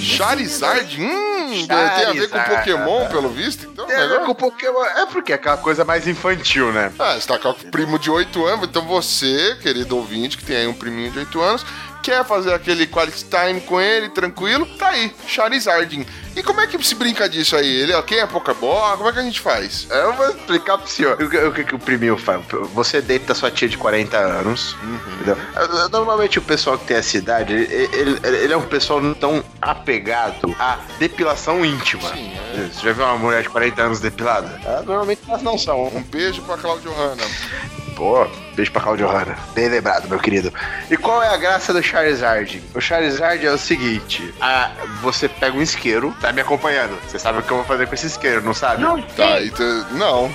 Charizard? 0.00 1.02
Hum, 1.02 1.66
Charizard. 1.66 1.96
tem 1.96 2.06
a 2.06 2.12
ver 2.12 2.30
com 2.30 2.38
Pokémon, 2.38 3.06
pelo 3.08 3.28
visto? 3.28 3.68
Então, 3.70 3.86
tem 3.86 3.96
a 3.96 4.06
ver 4.06 4.20
com 4.20 4.34
Pokémon. 4.34 4.84
É 4.84 5.06
porque 5.06 5.32
é 5.32 5.34
aquela 5.34 5.56
coisa 5.56 5.84
mais 5.84 6.06
infantil, 6.06 6.72
né? 6.72 6.92
Ah, 6.98 7.14
você 7.14 7.26
tá 7.26 7.38
com 7.38 7.50
o 7.50 7.54
primo 7.70 7.98
de 7.98 8.10
8 8.10 8.46
anos, 8.46 8.68
então 8.68 8.86
você, 8.86 9.56
querido 9.60 9.96
ouvinte, 9.96 10.38
que 10.38 10.44
tem 10.44 10.56
aí 10.56 10.66
um 10.68 10.72
priminho 10.72 11.10
de 11.10 11.18
8 11.18 11.40
anos, 11.40 11.66
quer 12.06 12.24
fazer 12.24 12.54
aquele 12.54 12.86
quality 12.86 13.24
time 13.24 13.60
com 13.62 13.80
ele, 13.80 14.08
tranquilo, 14.08 14.64
tá 14.78 14.90
aí, 14.90 15.12
Charizard. 15.26 16.06
E 16.36 16.42
como 16.42 16.60
é 16.60 16.66
que 16.68 16.80
se 16.86 16.94
brinca 16.94 17.28
disso 17.28 17.56
aí? 17.56 17.66
Ele, 17.66 18.00
quem 18.02 18.18
é 18.18 18.26
Pokébola? 18.26 18.96
Como 18.96 19.08
é 19.08 19.12
que 19.12 19.18
a 19.18 19.22
gente 19.22 19.40
faz? 19.40 19.88
Eu 19.90 20.12
vou 20.12 20.30
explicar 20.30 20.78
pro 20.78 20.86
senhor 20.86 21.18
o 21.20 21.52
que, 21.52 21.64
que 21.64 21.74
o 21.74 21.78
primeiro 21.80 22.16
faz. 22.16 22.44
Você 22.74 23.02
deita 23.02 23.34
sua 23.34 23.50
tia 23.50 23.68
de 23.68 23.76
40 23.76 24.16
anos, 24.16 24.76
uhum. 24.84 24.98
entendeu? 25.14 25.36
Normalmente 25.90 26.38
o 26.38 26.42
pessoal 26.42 26.78
que 26.78 26.84
tem 26.84 26.96
essa 26.96 27.16
idade, 27.16 27.52
ele, 27.52 27.88
ele, 27.92 28.20
ele, 28.22 28.52
é 28.52 28.56
um 28.56 28.62
pessoal 28.62 29.00
não 29.00 29.12
tão 29.12 29.42
apegado 29.60 30.54
à 30.60 30.78
depilação 31.00 31.64
íntima. 31.64 32.08
Sim, 32.10 32.32
é. 32.54 32.68
Você 32.72 32.86
já 32.86 32.92
viu 32.92 33.04
uma 33.04 33.18
mulher 33.18 33.42
de 33.42 33.48
40 33.48 33.82
anos 33.82 33.98
depilada? 33.98 34.60
Ah, 34.64 34.82
normalmente 34.86 35.22
elas 35.26 35.42
não 35.42 35.58
são. 35.58 35.88
Um 35.88 36.02
beijo 36.02 36.40
pra 36.42 36.56
Claudio 36.56 36.92
Hanna. 36.92 37.24
Pô, 37.96 38.28
beijo 38.56 38.72
pra 38.72 38.80
Claudio 38.80 39.06
Hanna. 39.06 39.36
Bem 39.54 39.68
lembrado, 39.68 40.08
meu 40.08 40.18
querido. 40.18 40.52
E 40.90 40.96
qual 40.96 41.22
é 41.22 41.28
a 41.28 41.36
graça 41.36 41.72
do 41.72 41.82
Charizard? 41.82 42.62
O 42.74 42.80
Charizard 42.80 43.46
é 43.46 43.52
o 43.52 43.58
seguinte: 43.58 44.34
a, 44.40 44.70
você 45.02 45.28
pega 45.28 45.56
um 45.56 45.62
isqueiro, 45.62 46.16
tá 46.20 46.32
me 46.32 46.40
acompanhando. 46.40 46.98
Você 47.06 47.18
sabe 47.18 47.38
o 47.38 47.42
que 47.42 47.50
eu 47.50 47.58
vou 47.58 47.66
fazer 47.66 47.86
com 47.86 47.94
esse 47.94 48.06
isqueiro, 48.06 48.42
não 48.42 48.54
sabe? 48.54 48.82
Não, 48.82 49.00
tá, 49.02 49.42
então, 49.42 49.86
não. 49.92 50.32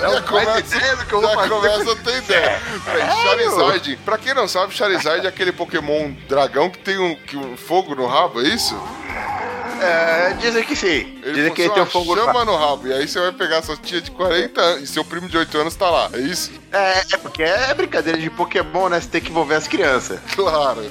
Não, 0.00 0.22
começa, 0.26 1.04
que 1.06 1.12
eu 1.12 1.20
vou 1.20 1.30
fazer 1.34 1.48
começa 1.48 1.92
a 1.92 1.96
ter 1.96 2.16
ideia. 2.18 2.60
É, 2.88 3.22
Charizard, 3.22 3.98
pra 4.04 4.18
quem 4.18 4.34
não 4.34 4.48
sabe, 4.48 4.74
Charizard 4.74 5.24
é 5.24 5.28
aquele 5.28 5.52
Pokémon 5.52 6.12
dragão 6.28 6.68
que 6.68 6.78
tem 6.78 6.98
um, 6.98 7.14
que 7.14 7.36
um 7.36 7.56
fogo 7.56 7.94
no 7.94 8.06
rabo, 8.06 8.40
é 8.40 8.48
isso? 8.48 8.76
É, 9.82 10.32
dizem 10.34 10.64
que 10.64 10.76
sim. 10.76 11.18
Ele 11.22 11.34
dizem 11.34 11.52
que 11.52 11.62
ele 11.62 11.70
tem 11.70 11.82
um 11.82 11.86
fogo 11.86 12.16
chama 12.16 12.44
no 12.44 12.56
rabo. 12.56 12.86
E 12.86 12.92
aí 12.92 13.06
você 13.06 13.18
vai 13.20 13.32
pegar 13.32 13.62
sua 13.62 13.76
tia 13.76 14.00
de 14.00 14.10
40 14.10 14.60
anos 14.60 14.82
e 14.82 14.86
seu 14.86 15.04
primo 15.04 15.28
de 15.28 15.36
8 15.36 15.58
anos 15.58 15.74
tá 15.74 15.90
lá. 15.90 16.10
É 16.12 16.18
isso? 16.18 16.52
É, 16.72 17.02
é 17.12 17.16
porque 17.16 17.42
é 17.42 17.72
brincadeira 17.74 18.18
de 18.18 18.30
Pokémon, 18.30 18.88
né? 18.88 19.00
Você 19.00 19.08
tem 19.08 19.20
que 19.20 19.30
envolver 19.30 19.54
as 19.54 19.68
crianças. 19.68 20.18
Claro. 20.34 20.82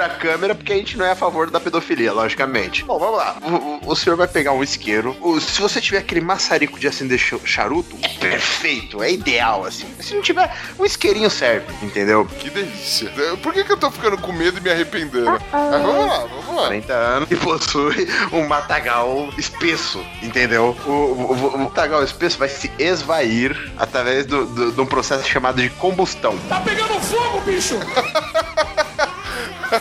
A 0.00 0.08
câmera 0.08 0.54
porque 0.54 0.72
a 0.72 0.76
gente 0.76 0.96
não 0.96 1.04
é 1.04 1.10
a 1.10 1.16
favor 1.16 1.50
da 1.50 1.60
pedofilia, 1.60 2.12
logicamente. 2.12 2.84
Bom, 2.84 2.98
vamos 2.98 3.16
lá. 3.16 3.36
O, 3.42 3.88
o, 3.88 3.92
o 3.92 3.96
senhor 3.96 4.16
vai 4.16 4.28
pegar 4.28 4.52
um 4.52 4.62
isqueiro. 4.62 5.16
O, 5.20 5.40
se 5.40 5.60
você 5.60 5.80
tiver 5.80 5.98
aquele 5.98 6.20
maçarico 6.20 6.78
de 6.78 6.86
acender 6.86 7.18
charuto, 7.18 7.96
é 8.02 8.08
perfeito, 8.08 9.02
é 9.02 9.12
ideal, 9.12 9.64
assim. 9.64 9.86
Se 10.00 10.14
não 10.14 10.22
tiver, 10.22 10.54
um 10.78 10.84
isqueirinho 10.84 11.30
serve, 11.30 11.66
entendeu? 11.82 12.26
Que 12.38 12.50
delícia. 12.50 13.10
Por 13.42 13.52
que, 13.52 13.64
que 13.64 13.72
eu 13.72 13.76
tô 13.76 13.90
ficando 13.90 14.18
com 14.18 14.32
medo 14.32 14.58
e 14.58 14.60
me 14.60 14.70
arrependendo? 14.70 15.40
Mas 15.52 15.82
vamos 15.82 16.06
lá, 16.06 16.18
vamos 16.18 16.56
lá. 16.56 16.66
40 16.66 16.92
anos 16.92 17.30
e 17.30 17.36
possui 17.36 18.08
um 18.32 18.46
matagal 18.46 19.28
espesso, 19.38 20.04
entendeu? 20.22 20.76
O, 20.86 20.90
o, 20.90 21.54
o, 21.54 21.58
matagal 21.58 22.02
espesso 22.02 22.38
vai 22.38 22.48
se 22.48 22.70
esvair 22.78 23.72
através 23.76 24.26
do, 24.26 24.46
do, 24.46 24.72
de 24.72 24.80
um 24.80 24.86
processo 24.86 25.26
chamado 25.28 25.60
de 25.60 25.68
combustão. 25.70 26.36
Tá 26.48 26.60
pegando 26.60 27.00
fogo, 27.00 27.40
bicho! 27.42 27.78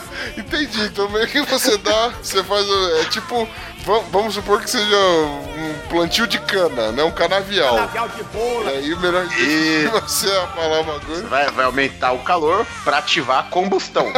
Entendi. 0.37 0.85
Então 0.85 1.09
meio 1.09 1.27
que 1.27 1.41
você 1.41 1.77
dá, 1.77 2.09
você 2.21 2.43
faz. 2.43 2.65
É 3.01 3.05
tipo. 3.09 3.47
Vamos 4.11 4.33
supor 4.35 4.61
que 4.61 4.69
seja 4.69 4.95
um 4.95 5.73
plantio 5.89 6.25
de 6.25 6.39
cana, 6.39 6.91
né? 6.91 7.03
Um 7.03 7.11
canavial. 7.11 7.75
Canavial 7.75 8.07
de 8.09 8.23
bolo. 8.23 8.63
E 8.65 8.69
aí 8.69 8.93
o 8.93 8.99
melhor 8.99 9.25
E- 9.37 9.87
você 9.91 10.27
falar 10.55 10.81
uma 10.81 10.99
coisa. 11.01 11.27
Vai, 11.27 11.49
vai 11.51 11.65
aumentar 11.65 12.13
o 12.13 12.19
calor 12.19 12.65
pra 12.83 12.99
ativar 12.99 13.39
a 13.39 13.43
combustão. 13.43 14.11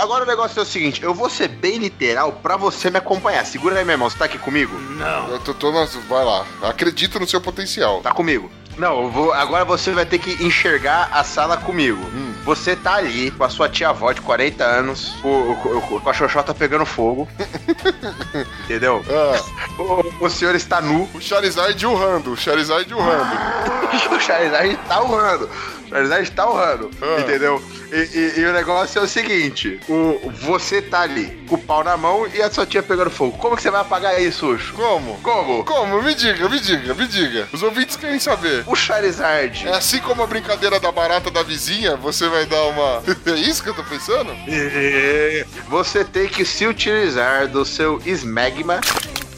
Agora 0.00 0.24
o 0.24 0.26
negócio 0.26 0.58
é 0.60 0.62
o 0.62 0.66
seguinte, 0.66 1.02
eu 1.02 1.12
vou 1.14 1.28
ser 1.28 1.48
bem 1.48 1.78
literal 1.78 2.32
pra 2.32 2.56
você 2.56 2.90
me 2.90 2.98
acompanhar. 2.98 3.44
Segura 3.46 3.78
aí, 3.78 3.84
meu 3.84 3.94
irmão, 3.94 4.08
você 4.10 4.18
tá 4.18 4.26
aqui 4.26 4.38
comigo? 4.38 4.78
Não. 4.78 5.28
Eu 5.30 5.38
tô, 5.40 5.52
tô 5.54 5.72
nas- 5.72 5.94
vai 6.08 6.24
lá. 6.24 6.44
Acredito 6.62 7.18
no 7.18 7.26
seu 7.26 7.40
potencial. 7.40 8.00
Tá 8.02 8.12
comigo. 8.12 8.50
Não, 8.76 9.02
eu 9.02 9.10
vou, 9.10 9.32
agora 9.32 9.64
você 9.64 9.90
vai 9.90 10.06
ter 10.06 10.18
que 10.20 10.44
enxergar 10.44 11.08
a 11.12 11.24
sala 11.24 11.56
comigo. 11.56 11.98
Você 12.44 12.76
tá 12.76 12.94
ali 12.94 13.32
com 13.32 13.42
a 13.42 13.48
sua 13.50 13.68
tia-avó 13.68 14.12
de 14.12 14.20
40 14.20 14.62
anos, 14.64 15.16
com, 15.20 15.56
com- 15.56 16.00
com 16.00 16.08
a 16.08 16.14
xoxota 16.14 16.54
pegando 16.54 16.86
fogo. 16.86 17.28
Entendeu? 18.64 19.04
Ah, 19.10 19.82
O, 19.82 20.24
o 20.26 20.30
senhor 20.30 20.54
está 20.54 20.80
nu. 20.80 21.08
o 21.14 21.20
Charizard 21.20 21.86
urrando, 21.86 22.32
o 22.32 22.36
Charizard 22.36 22.92
urrando. 22.92 23.38
O 24.14 24.20
Charizard 24.20 24.76
tá 24.88 25.02
urrando. 25.02 25.48
O 25.88 25.90
Charizard 25.90 26.30
tá 26.32 26.48
urrando. 26.48 26.90
Ah. 27.02 27.20
Entendeu? 27.20 27.62
E, 27.90 27.96
e- 27.96 28.40
e 28.40 28.44
o 28.44 28.52
negócio 28.52 28.98
é 28.98 29.02
o 29.02 29.08
seguinte: 29.08 29.80
o, 29.88 30.30
você 30.42 30.82
tá 30.82 31.00
ali 31.00 31.42
com 31.48 31.54
o 31.54 31.58
pau 31.58 31.82
na 31.82 31.96
mão 31.96 32.26
e 32.32 32.42
a 32.42 32.50
sua 32.50 32.66
tia 32.66 32.82
pegando 32.82 33.10
fogo. 33.10 33.36
Como 33.38 33.56
que 33.56 33.62
você 33.62 33.70
vai 33.70 33.80
apagar 33.80 34.20
isso, 34.20 34.46
Ucho? 34.46 34.74
Como? 34.74 35.18
Como? 35.22 35.64
Como? 35.64 36.02
Me 36.02 36.14
diga, 36.14 36.48
me 36.48 36.60
diga, 36.60 36.94
me 36.94 37.06
diga. 37.06 37.48
Os 37.52 37.62
ouvintes 37.62 37.96
querem 37.96 38.18
saber. 38.18 38.62
O 38.66 38.76
Charizard. 38.76 39.66
É 39.66 39.72
assim 39.74 39.98
como 40.00 40.22
a 40.22 40.26
brincadeira 40.26 40.78
da 40.78 40.92
barata 40.92 41.30
da 41.30 41.42
vizinha, 41.42 41.96
você 41.96 42.28
vai 42.28 42.44
dar 42.46 42.62
uma. 42.64 43.02
É 43.26 43.32
isso 43.40 43.62
que 43.62 43.68
eu 43.70 43.74
tô 43.74 43.84
pensando? 43.84 44.30
Você 45.68 46.04
tem 46.04 46.28
que 46.28 46.44
se 46.44 46.66
utilizar 46.66 47.46
do 47.48 47.64
seu 47.64 48.00
Smegma 48.06 48.80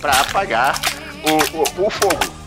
pra 0.01 0.12
apagar 0.20 0.80
o, 1.24 1.82
o, 1.82 1.86
o 1.86 1.90
fogo. 1.90 2.39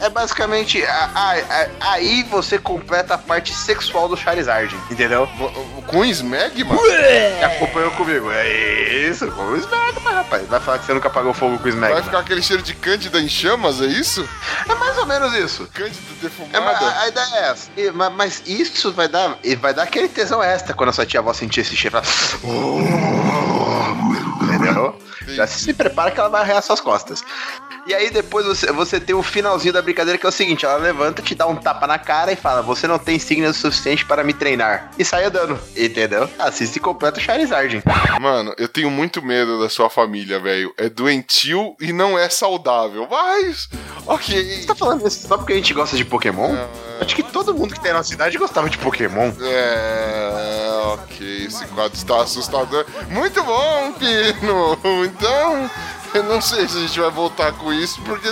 É 0.00 0.08
basicamente. 0.08 0.82
a- 0.84 1.10
a- 1.14 1.36
a- 1.38 1.92
aí 1.92 2.22
você 2.24 2.58
completa 2.58 3.14
a 3.14 3.18
parte 3.18 3.54
sexual 3.54 4.08
do 4.08 4.16
Charizard, 4.16 4.74
entendeu? 4.90 5.28
Com 5.86 6.04
Smegma? 6.04 6.74
Acompanhou 7.44 7.90
comigo. 7.92 8.30
É 8.30 8.48
isso, 9.08 9.30
com 9.32 9.42
o 9.42 9.56
Smegma, 9.56 10.10
rapaz. 10.12 10.46
Vai 10.48 10.60
falar 10.60 10.78
que 10.78 10.86
você 10.86 10.94
nunca 10.94 11.08
apagou 11.08 11.34
fogo 11.34 11.58
com 11.58 11.64
o 11.64 11.68
Smegma. 11.68 11.94
Vai 11.96 12.02
ficar 12.02 12.18
aquele 12.20 12.42
cheiro 12.42 12.62
de 12.62 12.74
cândida 12.74 13.20
em 13.20 13.28
chamas, 13.28 13.80
é 13.80 13.86
isso? 13.86 14.26
É 14.68 14.74
mais 14.74 14.96
ou 14.98 15.06
menos 15.06 15.32
isso. 15.34 15.68
Cândida 15.74 15.96
É, 15.98 16.60
mas 16.60 16.78
defumada? 16.78 16.86
a, 16.86 17.00
a 17.02 17.08
ideia 17.08 17.28
é 17.34 17.50
essa. 17.50 17.70
E- 17.76 17.90
ma- 17.90 18.10
mas, 18.10 18.42
isso 18.46 18.92
vai 18.92 19.08
dar, 19.08 19.36
vai 19.60 19.74
dar 19.74 19.82
aquele 19.82 20.08
tesão 20.08 20.42
extra 20.42 20.72
quando 20.74 20.90
a 20.90 20.92
sua 20.92 21.04
tia 21.06 21.20
avó 21.20 21.32
sentir 21.32 21.60
esse 21.60 21.76
cheiro. 21.76 21.96
Ela... 21.98 22.06
Entendeu? 24.54 24.98
Já 25.28 25.46
se 25.46 25.72
prepara 25.72 26.10
que 26.10 26.18
ela 26.18 26.28
vai 26.28 26.42
arrear 26.42 26.62
suas 26.62 26.80
costas. 26.80 27.22
E 27.90 27.94
aí 27.94 28.08
depois 28.08 28.46
você, 28.46 28.70
você 28.70 29.00
tem 29.00 29.16
o 29.16 29.22
finalzinho 29.22 29.72
da 29.72 29.82
brincadeira 29.82 30.16
que 30.16 30.24
é 30.24 30.28
o 30.28 30.30
seguinte: 30.32 30.64
ela 30.64 30.76
levanta, 30.76 31.20
te 31.20 31.34
dá 31.34 31.48
um 31.48 31.56
tapa 31.56 31.88
na 31.88 31.98
cara 31.98 32.30
e 32.30 32.36
fala: 32.36 32.62
Você 32.62 32.86
não 32.86 33.00
tem 33.00 33.18
signo 33.18 33.52
suficiente 33.52 34.06
para 34.06 34.22
me 34.22 34.32
treinar. 34.32 34.92
E 34.96 35.04
sai 35.04 35.24
andando. 35.24 35.58
Entendeu? 35.76 36.30
Se 36.52 36.78
completa 36.78 37.18
o 37.18 37.20
Charizard. 37.20 37.82
Mano, 38.20 38.54
eu 38.58 38.68
tenho 38.68 38.92
muito 38.92 39.20
medo 39.20 39.60
da 39.60 39.68
sua 39.68 39.90
família, 39.90 40.38
velho. 40.38 40.72
É 40.78 40.88
doentio 40.88 41.74
e 41.80 41.92
não 41.92 42.16
é 42.16 42.28
saudável. 42.28 43.08
Mas, 43.10 43.68
ok. 44.06 44.60
Você 44.60 44.66
tá 44.68 44.74
falando 44.76 45.04
isso 45.04 45.26
só 45.26 45.36
porque 45.36 45.54
a 45.54 45.56
gente 45.56 45.74
gosta 45.74 45.96
de 45.96 46.04
Pokémon? 46.04 46.54
Acho 47.00 47.16
que 47.16 47.24
todo 47.24 47.52
mundo 47.52 47.74
que 47.74 47.80
tem 47.80 47.92
na 47.92 48.04
cidade 48.04 48.38
gostava 48.38 48.70
de 48.70 48.78
Pokémon. 48.78 49.32
É, 49.40 50.70
ok, 50.94 51.46
esse 51.46 51.66
quadro 51.66 51.98
está 51.98 52.22
assustador. 52.22 52.86
Muito 53.08 53.42
bom, 53.42 53.92
Pino. 53.94 54.78
Então, 55.06 55.68
eu 56.14 56.22
não 56.24 56.40
sei 56.40 56.66
se 56.68 56.76
a 56.76 56.80
gente 56.80 56.98
vai 57.00 57.10
voltar 57.10 57.52
com 57.52 57.72
isso, 57.72 58.00
porque 58.02 58.28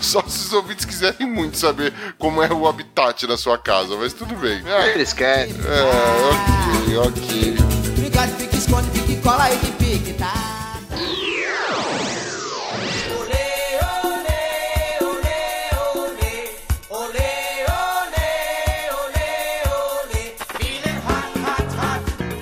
só 0.00 0.22
se 0.26 0.46
os 0.46 0.52
ouvintes 0.52 0.84
quiserem 0.84 1.26
muito 1.26 1.56
saber 1.58 1.92
como 2.18 2.42
é 2.42 2.52
o 2.52 2.66
habitat 2.66 3.26
da 3.26 3.36
sua 3.36 3.58
casa, 3.58 3.96
mas 3.96 4.12
tudo 4.12 4.34
bem. 4.36 4.62
É, 4.66 4.94
Eles 4.94 5.12
querem. 5.12 5.54
é, 5.54 6.96
ok, 6.96 6.98
ok. 6.98 7.52
De 7.98 8.34
pique, 8.34 8.56
esconde, 8.56 8.90
pique, 8.90 9.16
cola 9.22 9.50
e 9.52 9.56
de 9.58 9.70
pique, 9.72 10.12
tá? 10.14 10.32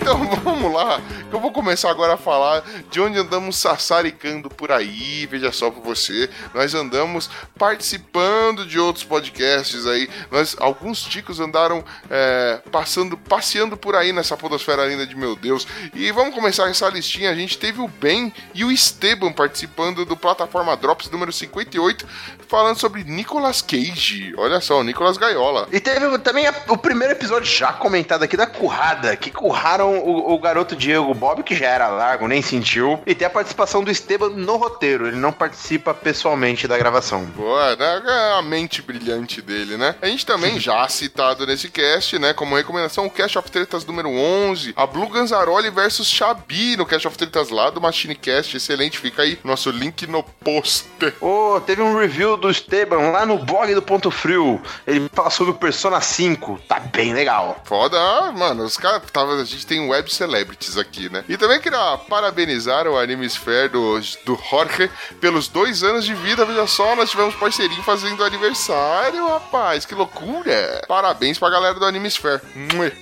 Então 0.00 0.30
vamos 0.44 0.72
lá, 0.72 1.00
que 1.28 1.34
eu 1.34 1.40
vou 1.40 1.50
começar 1.52 1.90
agora 1.90 2.14
a 2.14 2.16
falar 2.16 2.62
de 2.90 3.00
onde 3.00 3.18
andamos 3.18 3.56
sassaricando 3.56 4.48
por 4.48 4.70
aí. 4.70 5.26
Veja 5.26 5.50
só 5.50 5.70
pra 5.70 5.80
você, 5.82 6.30
nós 6.54 6.74
andamos 6.74 7.28
participando 7.58 8.64
de 8.64 8.78
outros 8.78 9.04
podcasts 9.04 9.86
aí. 9.86 10.08
Nós, 10.30 10.56
alguns 10.58 11.02
ticos 11.02 11.40
andaram 11.40 11.84
é, 12.08 12.60
passando, 12.70 13.16
passeando 13.16 13.76
por 13.76 13.94
aí 13.96 14.12
nessa 14.12 14.36
podosfera 14.36 14.86
linda 14.86 15.06
de 15.06 15.16
meu 15.16 15.34
Deus. 15.34 15.66
E 15.94 16.10
vamos 16.12 16.34
começar 16.34 16.68
essa 16.70 16.88
listinha. 16.88 17.30
A 17.30 17.34
gente 17.34 17.58
teve 17.58 17.80
o 17.80 17.88
Ben 17.88 18.32
e 18.54 18.64
o 18.64 18.70
Esteban 18.70 19.32
participando 19.32 20.04
do 20.04 20.16
plataforma 20.16 20.76
Drops 20.76 21.10
número 21.10 21.32
58, 21.32 22.06
falando 22.48 22.78
sobre 22.78 23.02
Nicolas 23.04 23.60
Cage. 23.60 24.32
Olha 24.38 24.60
só, 24.60 24.78
o 24.80 24.84
Nicolas 24.84 25.18
Gaiola. 25.18 25.68
E 25.72 25.80
teve 25.80 26.18
também 26.18 26.46
a- 26.46 26.54
o 26.68 26.76
primeiro 26.78 27.12
episódio 27.14 27.50
já 27.50 27.72
comentado 27.72 28.22
aqui 28.22 28.36
da 28.36 28.46
Currada, 28.46 29.16
que 29.16 29.30
curraram 29.30 29.98
o, 29.98 30.32
o 30.32 30.38
garoto 30.38 30.76
Diego 30.76 31.15
Bob, 31.16 31.42
que 31.42 31.56
já 31.56 31.66
era 31.66 31.88
largo, 31.88 32.28
nem 32.28 32.42
sentiu. 32.42 33.00
E 33.06 33.14
tem 33.14 33.26
a 33.26 33.30
participação 33.30 33.82
do 33.82 33.90
Esteban 33.90 34.30
no 34.30 34.56
roteiro, 34.56 35.06
ele 35.06 35.16
não 35.16 35.32
participa 35.32 35.92
pessoalmente 35.92 36.68
da 36.68 36.78
gravação. 36.78 37.24
Boa, 37.24 37.74
né? 37.76 38.02
É 38.06 38.38
a 38.38 38.42
mente 38.42 38.82
brilhante 38.82 39.42
dele, 39.42 39.76
né? 39.76 39.94
A 40.00 40.06
gente 40.06 40.24
também 40.24 40.58
já 40.60 40.86
citado 40.88 41.46
nesse 41.46 41.68
cast, 41.68 42.18
né? 42.18 42.32
Como 42.32 42.56
recomendação, 42.56 43.06
o 43.06 43.10
Cast 43.10 43.38
of 43.38 43.50
Tretas 43.50 43.84
número 43.84 44.08
11, 44.08 44.74
a 44.76 44.86
Blue 44.86 45.08
Ganzaroli 45.08 45.70
versus 45.70 46.08
Xabi 46.08 46.76
no 46.76 46.86
Cast 46.86 47.08
of 47.08 47.16
Tretas 47.16 47.50
lá 47.50 47.70
do 47.70 47.80
Machinecast. 47.80 48.56
Excelente, 48.56 48.98
fica 48.98 49.22
aí 49.22 49.38
nosso 49.42 49.70
link 49.70 50.06
no 50.06 50.22
post. 50.22 50.86
Ô, 51.20 51.60
teve 51.60 51.82
um 51.82 51.98
review 51.98 52.36
do 52.36 52.50
Esteban 52.50 53.10
lá 53.10 53.24
no 53.24 53.38
blog 53.38 53.74
do 53.74 53.82
Ponto 53.82 54.10
Frio. 54.10 54.60
Ele 54.86 55.08
fala 55.12 55.30
sobre 55.30 55.52
o 55.52 55.56
Persona 55.56 56.00
5, 56.00 56.60
tá 56.68 56.80
bem 56.80 57.14
legal. 57.14 57.60
Foda, 57.64 57.98
ah, 57.98 58.32
mano, 58.32 58.64
os 58.64 58.76
caras, 58.76 59.02
a 59.14 59.44
gente 59.44 59.66
tem 59.66 59.88
web 59.88 60.12
celebrities 60.12 60.76
aqui, 60.76 61.05
né? 61.08 61.24
E 61.28 61.36
também 61.36 61.60
queria 61.60 61.98
parabenizar 62.08 62.86
o 62.86 62.98
Anime 62.98 63.26
Sphere 63.26 63.68
do, 63.68 64.00
do 64.24 64.38
Jorge 64.50 64.90
pelos 65.20 65.48
dois 65.48 65.82
anos 65.82 66.04
de 66.04 66.14
vida, 66.14 66.44
veja 66.44 66.66
só, 66.66 66.94
nós 66.96 67.10
tivemos 67.10 67.34
parceirinho 67.34 67.82
fazendo 67.82 68.24
aniversário, 68.24 69.26
rapaz, 69.28 69.84
que 69.84 69.94
loucura! 69.94 70.82
Parabéns 70.86 71.38
pra 71.38 71.50
galera 71.50 71.74
do 71.74 71.84
Anime 71.84 72.08
Sphere. 72.08 72.40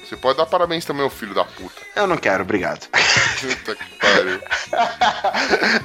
Você 0.05 0.17
pode 0.17 0.39
dar 0.39 0.47
parabéns 0.47 0.85
também 0.85 1.03
ao 1.03 1.11
filho 1.11 1.35
da 1.35 1.45
puta. 1.45 1.83
Eu 1.97 2.07
não 2.07 2.17
quero, 2.17 2.43
obrigado. 2.43 2.89
Puta 3.41 3.75
que 3.75 3.99
pariu. 3.99 4.41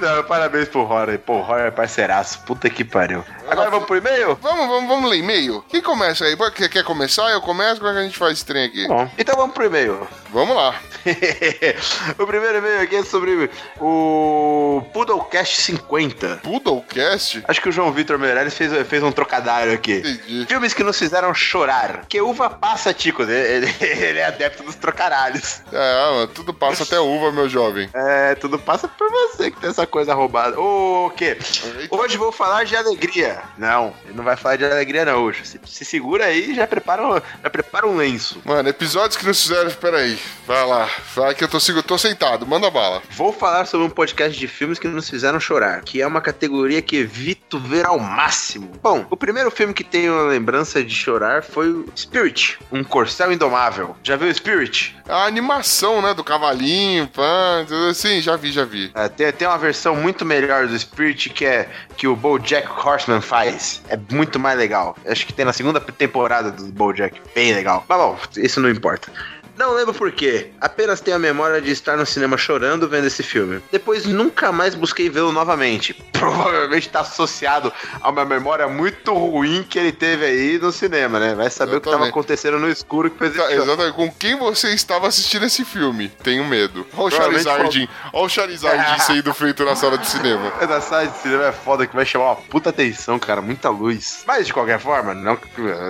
não, 0.00 0.24
parabéns 0.24 0.68
pro 0.68 0.84
Rory. 0.84 1.18
Pô, 1.18 1.34
o 1.34 1.42
Rory 1.42 1.62
é 1.62 1.70
parceiraço. 1.70 2.40
Puta 2.40 2.68
que 2.70 2.84
pariu. 2.84 3.24
Agora 3.48 3.70
vamos 3.70 3.86
pro 3.86 3.96
e-mail? 3.96 4.36
Vamos, 4.40 4.66
vamos, 4.66 4.88
vamos 4.88 5.10
ler 5.10 5.18
e-mail? 5.18 5.64
Quem 5.68 5.80
começa 5.80 6.24
aí? 6.24 6.36
Quer, 6.52 6.68
quer 6.68 6.84
começar? 6.84 7.30
Eu 7.30 7.40
começo? 7.40 7.80
Como 7.80 7.90
é 7.90 7.94
que 7.94 7.98
a 7.98 8.02
gente 8.04 8.18
faz 8.18 8.32
esse 8.32 8.44
trem 8.44 8.64
aqui? 8.64 8.86
Bom, 8.88 9.10
então 9.18 9.36
vamos 9.36 9.54
pro 9.54 9.66
e-mail. 9.66 10.06
Vamos 10.30 10.56
lá. 10.56 10.74
o 12.18 12.26
primeiro 12.26 12.58
e-mail 12.58 12.80
aqui 12.82 12.96
é 12.96 13.04
sobre 13.04 13.50
o 13.80 14.82
Poodlecast 14.92 15.60
50. 15.62 16.40
Poodlecast? 16.42 17.42
Acho 17.46 17.60
que 17.60 17.68
o 17.68 17.72
João 17.72 17.92
Vitor 17.92 18.18
Meirelles 18.18 18.54
fez, 18.54 18.72
fez 18.86 19.02
um 19.02 19.12
trocadilho 19.12 19.72
aqui. 19.72 19.98
Entendi. 19.98 20.46
Filmes 20.46 20.74
que 20.74 20.82
nos 20.82 20.98
fizeram 20.98 21.34
chorar. 21.34 22.04
Que 22.08 22.20
uva 22.20 22.50
passa, 22.50 22.92
Ticos. 22.92 23.28
Ele, 23.28 23.66
ele 23.80 24.18
é 24.18 24.26
adepto 24.26 24.62
dos 24.62 24.74
trocaralhos. 24.74 25.62
É, 25.72 26.10
mano, 26.10 26.26
tudo 26.28 26.52
passa 26.54 26.82
até 26.82 26.98
uva, 27.00 27.32
meu 27.32 27.48
jovem. 27.48 27.88
É, 27.94 28.34
tudo 28.34 28.58
passa 28.58 28.86
por 28.88 29.10
você 29.10 29.50
que 29.50 29.60
tem 29.60 29.70
essa 29.70 29.86
coisa 29.86 30.14
roubada. 30.14 30.58
O 30.60 31.10
quê? 31.16 31.36
Eita. 31.80 31.94
Hoje 31.94 32.16
vou 32.16 32.32
falar 32.32 32.64
de 32.64 32.76
alegria. 32.76 33.40
Não, 33.58 33.92
ele 34.04 34.14
não 34.14 34.24
vai 34.24 34.36
falar 34.36 34.56
de 34.56 34.64
alegria, 34.64 35.04
não, 35.04 35.22
hoje. 35.24 35.46
Se, 35.46 35.60
se 35.66 35.84
segura 35.84 36.26
aí 36.26 36.50
e 36.50 36.54
já 36.54 36.66
prepara, 36.66 37.06
um- 37.06 37.20
já 37.42 37.50
prepara 37.50 37.86
um 37.86 37.96
lenço. 37.96 38.40
Mano, 38.44 38.68
episódios 38.68 39.16
que 39.16 39.26
nos 39.26 39.40
fizeram. 39.42 39.70
Peraí, 39.70 40.18
vai 40.46 40.66
lá. 40.66 40.88
Vai 41.14 41.34
que 41.34 41.42
eu 41.44 41.48
tô, 41.48 41.58
segu- 41.60 41.82
tô 41.82 41.96
sentado, 42.00 42.46
manda 42.46 42.70
bala. 42.70 43.02
Vou 43.10 43.32
falar 43.32 43.66
sobre 43.66 43.86
um 43.86 43.90
podcast 43.90 44.38
de 44.38 44.48
filmes 44.48 44.78
que 44.78 44.88
nos 44.88 45.08
fizeram 45.08 45.38
chorar, 45.38 45.82
que 45.82 46.00
é 46.00 46.06
uma 46.06 46.20
categoria 46.20 46.80
que 46.80 46.96
evito 46.96 47.58
ver 47.58 47.84
ao 47.84 47.98
máximo. 47.98 48.72
Bom, 48.82 49.06
o 49.10 49.16
primeiro 49.16 49.50
filme 49.50 49.74
que 49.74 49.84
tenho 49.84 50.18
a 50.18 50.22
lembrança 50.24 50.82
de 50.82 50.94
chorar 50.94 51.42
foi 51.42 51.70
o 51.70 51.86
Spirit, 51.94 52.58
um 52.72 52.82
corcel 52.82 53.32
indomável. 53.32 53.94
Já 54.02 54.16
viu 54.16 54.32
Spirit? 54.34 54.96
A 55.08 55.24
animação, 55.26 56.00
né, 56.00 56.14
do 56.14 56.24
cavalinho, 56.24 57.06
pã, 57.08 57.66
assim, 57.90 58.20
já 58.20 58.36
vi, 58.36 58.50
já 58.52 58.64
vi. 58.64 58.90
É, 58.94 59.08
tem, 59.08 59.30
tem 59.32 59.46
uma 59.46 59.58
versão 59.58 59.94
muito 59.94 60.24
melhor 60.24 60.66
do 60.66 60.78
Spirit 60.78 61.30
que 61.30 61.44
é 61.44 61.68
que 61.96 62.06
o 62.06 62.16
BoJack 62.16 62.68
Horseman 62.68 63.20
faz. 63.20 63.82
É 63.88 63.98
muito 64.10 64.38
mais 64.38 64.56
legal. 64.56 64.96
Acho 65.04 65.26
que 65.26 65.32
tem 65.32 65.44
na 65.44 65.52
segunda 65.52 65.80
temporada 65.80 66.50
do 66.50 66.64
BoJack. 66.66 67.20
Bem 67.34 67.52
legal. 67.52 67.84
Mas 67.88 67.98
bom, 67.98 68.18
isso 68.36 68.60
não 68.60 68.70
importa. 68.70 69.12
Não 69.60 69.74
lembro 69.74 69.92
por 69.92 70.10
quê. 70.10 70.52
Apenas 70.58 71.02
tenho 71.02 71.18
a 71.18 71.20
memória 71.20 71.60
de 71.60 71.70
estar 71.70 71.94
no 71.94 72.06
cinema 72.06 72.38
chorando 72.38 72.88
vendo 72.88 73.06
esse 73.06 73.22
filme. 73.22 73.60
Depois 73.70 74.06
nunca 74.06 74.50
mais 74.50 74.74
busquei 74.74 75.10
vê-lo 75.10 75.32
novamente. 75.32 75.92
Provavelmente 76.18 76.86
está 76.86 77.00
associado 77.00 77.70
a 78.00 78.08
uma 78.08 78.24
memória 78.24 78.66
muito 78.68 79.12
ruim 79.12 79.62
que 79.62 79.78
ele 79.78 79.92
teve 79.92 80.24
aí 80.24 80.58
no 80.58 80.72
cinema, 80.72 81.20
né? 81.20 81.34
Vai 81.34 81.50
saber 81.50 81.76
o 81.76 81.80
que 81.80 81.88
estava 81.88 82.08
acontecendo 82.08 82.58
no 82.58 82.70
escuro 82.70 83.10
que 83.10 83.18
fez 83.18 83.36
Tá, 83.36 83.52
exatamente. 83.52 83.94
Com 83.94 84.10
quem 84.10 84.34
você 84.38 84.72
estava 84.72 85.06
assistindo 85.06 85.44
esse 85.44 85.62
filme? 85.62 86.08
Tenho 86.22 86.42
medo. 86.46 86.86
Olha 86.96 87.08
o 87.08 87.10
Charizardinho. 87.10 87.88
Olha 88.14 88.24
o 88.24 88.28
Charizard 88.30 89.02
sendo 89.04 89.34
feito 89.34 89.62
na 89.62 89.76
sala 89.76 89.98
de 89.98 90.06
cinema. 90.06 90.50
Na 90.70 90.80
sala 90.80 91.06
de 91.06 91.18
cinema 91.18 91.46
é 91.46 91.52
foda 91.52 91.86
que 91.86 91.94
vai 91.94 92.06
chamar 92.06 92.26
uma 92.26 92.36
puta 92.36 92.70
atenção, 92.70 93.18
cara. 93.18 93.42
Muita 93.42 93.68
luz. 93.68 94.22
Mas 94.26 94.46
de 94.46 94.54
qualquer 94.54 94.78
forma, 94.78 95.12
não, 95.12 95.38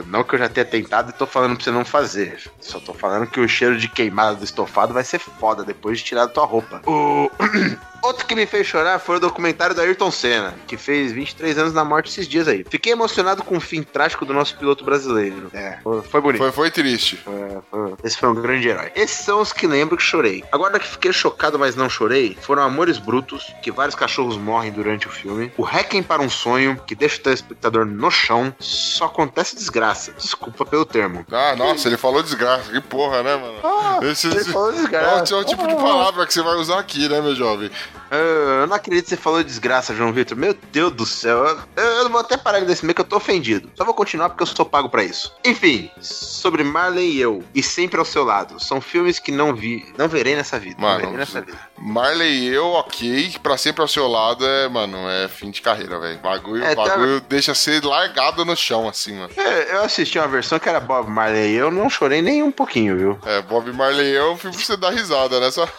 não 0.06 0.24
que 0.24 0.34
eu 0.34 0.38
já 0.40 0.48
tenha 0.48 0.64
tentado 0.64 1.10
e 1.10 1.12
tô 1.12 1.26
falando 1.26 1.54
pra 1.54 1.64
você 1.64 1.70
não 1.70 1.84
fazer. 1.84 2.40
Só 2.60 2.80
tô 2.80 2.94
falando 2.94 3.26
que 3.26 3.38
o 3.38 3.48
cheiro 3.60 3.76
de 3.76 3.88
queimada 3.88 4.36
do 4.36 4.44
estofado 4.44 4.94
vai 4.94 5.04
ser 5.04 5.18
foda 5.18 5.62
depois 5.62 5.98
de 5.98 6.04
tirar 6.04 6.24
da 6.24 6.32
tua 6.32 6.46
roupa. 6.46 6.80
O. 6.86 7.30
Outro 8.02 8.24
que 8.26 8.34
me 8.34 8.46
fez 8.46 8.66
chorar 8.66 8.98
foi 8.98 9.16
o 9.16 9.20
documentário 9.20 9.74
do 9.74 9.80
Ayrton 9.80 10.10
Senna, 10.10 10.54
que 10.66 10.76
fez 10.76 11.12
23 11.12 11.58
anos 11.58 11.72
na 11.74 11.84
morte 11.84 12.10
esses 12.10 12.26
dias 12.26 12.48
aí. 12.48 12.64
Fiquei 12.68 12.92
emocionado 12.92 13.42
com 13.44 13.56
o 13.56 13.60
fim 13.60 13.82
trágico 13.82 14.24
do 14.24 14.32
nosso 14.32 14.56
piloto 14.56 14.84
brasileiro. 14.84 15.50
É, 15.52 15.78
foi, 16.10 16.20
bonito. 16.20 16.40
Foi, 16.40 16.50
foi 16.52 16.70
triste. 16.70 17.16
Foi- 17.16 17.34
foi- 17.70 17.94
Esse 18.02 18.16
foi 18.16 18.28
um 18.30 18.34
grande 18.34 18.68
herói. 18.68 18.90
Esses 18.94 19.24
são 19.24 19.40
os 19.40 19.52
que 19.52 19.66
lembro 19.66 19.96
que 19.96 20.02
chorei. 20.02 20.42
Agora 20.50 20.78
que 20.78 20.86
fiquei 20.88 21.12
chocado, 21.12 21.58
mas 21.58 21.76
não 21.76 21.88
chorei, 21.90 22.36
foram 22.40 22.62
Amores 22.62 22.98
Brutos, 22.98 23.52
que 23.62 23.70
vários 23.70 23.94
cachorros 23.94 24.36
morrem 24.36 24.72
durante 24.72 25.06
o 25.06 25.10
filme. 25.10 25.52
O 25.56 25.62
Requiem 25.62 26.02
para 26.02 26.22
um 26.22 26.30
Sonho, 26.30 26.80
que 26.86 26.94
deixa 26.94 27.18
o 27.18 27.22
telespectador 27.22 27.84
no 27.84 28.10
chão. 28.10 28.54
Só 28.58 29.06
acontece 29.06 29.54
desgraça. 29.56 30.12
Desculpa 30.12 30.64
pelo 30.64 30.84
termo. 30.86 31.24
Ah, 31.30 31.54
nossa, 31.56 31.86
ele 31.88 31.96
falou 31.96 32.22
desgraça. 32.22 32.70
Que 32.72 32.80
porra, 32.80 33.22
né, 33.22 33.36
mano? 33.36 34.10
Esse, 34.10 34.26
ele 34.28 34.38
esse- 34.40 34.52
falou 34.52 34.72
desgraça. 34.72 35.34
É 35.34 35.36
o, 35.36 35.40
é 35.40 35.42
o 35.42 35.44
tipo 35.44 35.66
de 35.66 35.74
palavra 35.74 36.26
que 36.26 36.32
você 36.32 36.42
vai 36.42 36.54
usar 36.56 36.78
aqui, 36.78 37.08
né, 37.08 37.20
meu 37.20 37.34
jovem? 37.34 37.70
Ah, 38.10 38.16
Eu 38.62 38.66
não 38.66 38.74
acredito 38.76 39.04
que 39.04 39.10
você 39.10 39.16
falou 39.16 39.42
desgraça, 39.42 39.94
João 39.94 40.12
Vitor. 40.12 40.36
Meu 40.36 40.52
Deus 40.72 40.92
do 40.92 41.06
céu. 41.06 41.44
Eu, 41.76 41.84
eu 41.84 42.08
vou 42.10 42.20
até 42.20 42.36
parar 42.36 42.60
desse 42.60 42.84
meio 42.84 42.94
que 42.94 43.00
eu 43.00 43.04
tô 43.04 43.16
ofendido. 43.16 43.70
Só 43.76 43.84
vou 43.84 43.94
continuar 43.94 44.28
porque 44.30 44.42
eu 44.42 44.46
sou 44.46 44.64
pago 44.66 44.88
pra 44.88 45.04
isso. 45.04 45.32
Enfim, 45.44 45.90
sobre 46.00 46.64
Marley 46.64 47.10
e 47.12 47.20
eu, 47.20 47.42
e 47.54 47.62
sempre 47.62 47.98
ao 47.98 48.04
seu 48.04 48.24
lado. 48.24 48.58
São 48.62 48.80
filmes 48.80 49.18
que 49.18 49.30
não 49.30 49.54
vi, 49.54 49.86
não 49.96 50.08
verei 50.08 50.34
nessa 50.34 50.58
vida. 50.58 50.76
Mano, 50.80 50.98
verei 51.00 51.16
nessa 51.16 51.40
vida. 51.40 51.58
Marley 51.78 52.48
e 52.48 52.54
eu, 52.54 52.66
ok, 52.66 53.34
pra 53.42 53.56
sempre 53.56 53.80
ao 53.82 53.88
seu 53.88 54.06
lado 54.08 54.44
é, 54.44 54.68
mano, 54.68 55.08
é 55.08 55.28
fim 55.28 55.50
de 55.50 55.62
carreira, 55.62 55.98
velho. 55.98 56.18
Bagulho, 56.18 56.64
É, 56.64 56.74
tá- 56.74 56.82
bagulho 56.84 57.20
deixa 57.28 57.54
ser 57.54 57.82
largado 57.84 58.44
no 58.44 58.56
chão, 58.56 58.88
assim, 58.88 59.14
mano. 59.14 59.30
É, 59.36 59.76
eu 59.76 59.82
assisti 59.84 60.18
uma 60.18 60.28
versão 60.28 60.58
que 60.58 60.68
era 60.68 60.80
Bob 60.80 61.08
Marley 61.08 61.52
e 61.52 61.56
eu 61.56 61.70
não 61.70 61.88
chorei 61.88 62.20
nem 62.22 62.42
um 62.42 62.50
pouquinho, 62.50 62.96
viu? 62.98 63.18
É, 63.24 63.40
Bob 63.42 63.72
Marley 63.72 64.10
e 64.10 64.14
eu, 64.16 64.32
um 64.32 64.36
filme 64.36 64.56
pra 64.56 64.64
você 64.66 64.76
dar 64.76 64.90
risada, 64.90 65.38
né? 65.40 65.50
Só... 65.50 65.66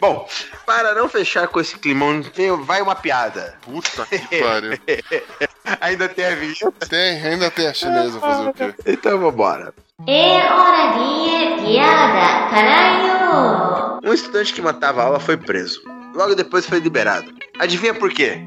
Bom, 0.00 0.26
para 0.64 0.94
não 0.94 1.08
fechar 1.08 1.48
com 1.48 1.60
esse 1.60 1.76
climão, 1.78 2.22
tem- 2.22 2.56
vai 2.62 2.80
uma 2.80 2.94
piada. 2.94 3.56
Puta 3.62 4.06
que 4.06 4.18
pariu. 4.42 4.78
Ainda 5.80 6.08
tem 6.08 6.24
a 6.24 6.34
vinheta? 6.34 6.86
Tem, 6.88 7.22
ainda 7.26 7.50
tem 7.50 7.66
a 7.66 7.74
chinesa 7.74 8.18
fazer 8.18 8.48
o 8.48 8.54
quê? 8.54 8.74
Então 8.86 9.18
vambora. 9.18 9.74
É 10.06 10.38
hora 10.50 10.92
de 10.96 11.62
piada, 11.62 12.48
caralho! 12.50 14.00
Um 14.02 14.14
estudante 14.14 14.54
que 14.54 14.62
matava 14.62 15.02
a 15.02 15.04
aula 15.04 15.20
foi 15.20 15.36
preso. 15.36 15.82
Logo 16.14 16.34
depois 16.34 16.64
foi 16.64 16.78
liberado. 16.78 17.30
Adivinha 17.58 17.92
por 17.92 18.10
quê? 18.10 18.40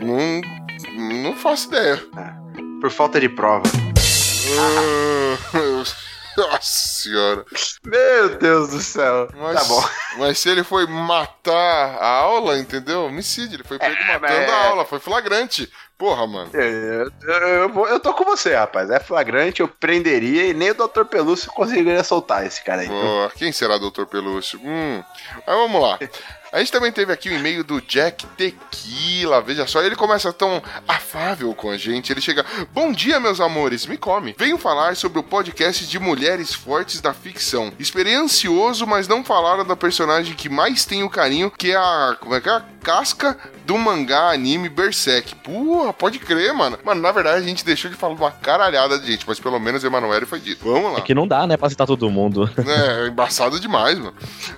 Não, 0.00 0.40
não 1.22 1.36
faço 1.36 1.68
ideia. 1.68 2.02
Por 2.80 2.90
falta 2.90 3.20
de 3.20 3.28
prova. 3.28 3.62
Ah, 4.58 5.36
Nossa 6.48 6.60
senhora. 6.62 7.44
Meu 7.84 8.28
Deus 8.38 8.70
do 8.70 8.80
céu. 8.80 9.28
Mas, 9.36 9.54
Tá 9.60 9.64
bom. 9.64 9.84
Mas 10.18 10.38
se 10.38 10.48
ele 10.48 10.64
foi 10.64 10.86
matar 10.86 11.96
a 12.00 12.06
aula, 12.08 12.58
entendeu? 12.58 13.04
Homicídio. 13.06 13.56
Ele 13.56 13.64
foi 13.64 13.78
pego 13.78 13.94
É, 13.94 14.18
matando 14.18 14.40
mas- 14.40 14.50
a 14.50 14.66
aula. 14.68 14.84
Foi 14.84 14.98
flagrante. 14.98 15.70
Porra, 15.98 16.26
mano. 16.26 16.48
Eu, 16.54 17.10
eu, 17.22 17.68
eu 17.74 17.86
eu 17.88 18.00
tô 18.00 18.14
com 18.14 18.24
você, 18.24 18.54
rapaz. 18.54 18.88
É 18.90 18.98
flagrante, 18.98 19.60
eu 19.60 19.68
prenderia 19.68 20.46
e 20.46 20.54
nem 20.54 20.70
o 20.70 20.74
Dr. 20.74 21.04
Pelúcio 21.04 21.52
conseguiria 21.52 22.02
soltar 22.02 22.46
esse 22.46 22.64
cara 22.64 22.80
aí. 22.80 22.88
Pô, 22.88 23.30
quem 23.36 23.52
será 23.52 23.76
Dr. 23.76 24.04
Pelúcio? 24.06 24.58
Hum. 24.64 25.04
Mas 25.46 25.56
vamos 25.56 25.82
lá. 25.82 25.98
A 26.52 26.58
gente 26.58 26.72
também 26.72 26.90
teve 26.90 27.12
aqui 27.12 27.28
o 27.28 27.32
e-mail 27.34 27.62
do 27.62 27.80
Jack 27.80 28.26
Tequila. 28.36 29.40
Veja 29.40 29.66
só, 29.68 29.82
ele 29.82 29.94
começa 29.94 30.32
tão 30.32 30.60
afável 30.88 31.54
com 31.54 31.70
a 31.70 31.76
gente. 31.76 32.12
Ele 32.12 32.20
chega: 32.20 32.44
Bom 32.72 32.90
dia, 32.92 33.20
meus 33.20 33.40
amores, 33.40 33.86
me 33.86 33.96
come. 33.96 34.34
Venho 34.36 34.58
falar 34.58 34.96
sobre 34.96 35.18
o 35.20 35.22
podcast 35.22 35.86
de 35.86 35.98
mulheres 36.00 36.52
fortes 36.52 37.00
da 37.00 37.14
ficção. 37.14 37.72
Esperei 37.78 38.14
ansioso, 38.14 38.86
mas 38.86 39.06
não 39.06 39.22
falaram 39.24 39.64
da 39.64 39.76
personagem 39.76 40.34
que 40.34 40.48
mais 40.48 40.84
tenho 40.84 41.08
carinho, 41.08 41.50
que 41.50 41.70
é 41.70 41.76
a. 41.76 42.16
Como 42.20 42.34
é 42.34 42.40
que 42.40 42.48
é? 42.48 42.52
A 42.52 42.62
casca 42.82 43.36
do 43.66 43.76
mangá 43.76 44.30
anime 44.32 44.68
Berserk. 44.68 45.34
Porra, 45.36 45.92
pode 45.92 46.18
crer, 46.18 46.52
mano. 46.54 46.78
Mano, 46.82 47.00
na 47.00 47.12
verdade 47.12 47.36
a 47.44 47.46
gente 47.46 47.64
deixou 47.64 47.90
de 47.90 47.96
falar 47.96 48.14
uma 48.14 48.30
caralhada 48.32 48.98
de 48.98 49.06
gente, 49.06 49.24
mas 49.28 49.38
pelo 49.38 49.60
menos 49.60 49.84
Emanuele 49.84 50.24
foi 50.26 50.40
dito. 50.40 50.64
Vamos 50.64 50.94
lá. 50.94 50.98
É 50.98 51.02
que 51.02 51.14
não 51.14 51.28
dá, 51.28 51.46
né, 51.46 51.56
pra 51.58 51.68
citar 51.68 51.86
todo 51.86 52.10
mundo. 52.10 52.50
É, 52.66 53.06
embaçado 53.06 53.60
demais, 53.60 53.98
mano. 53.98 54.14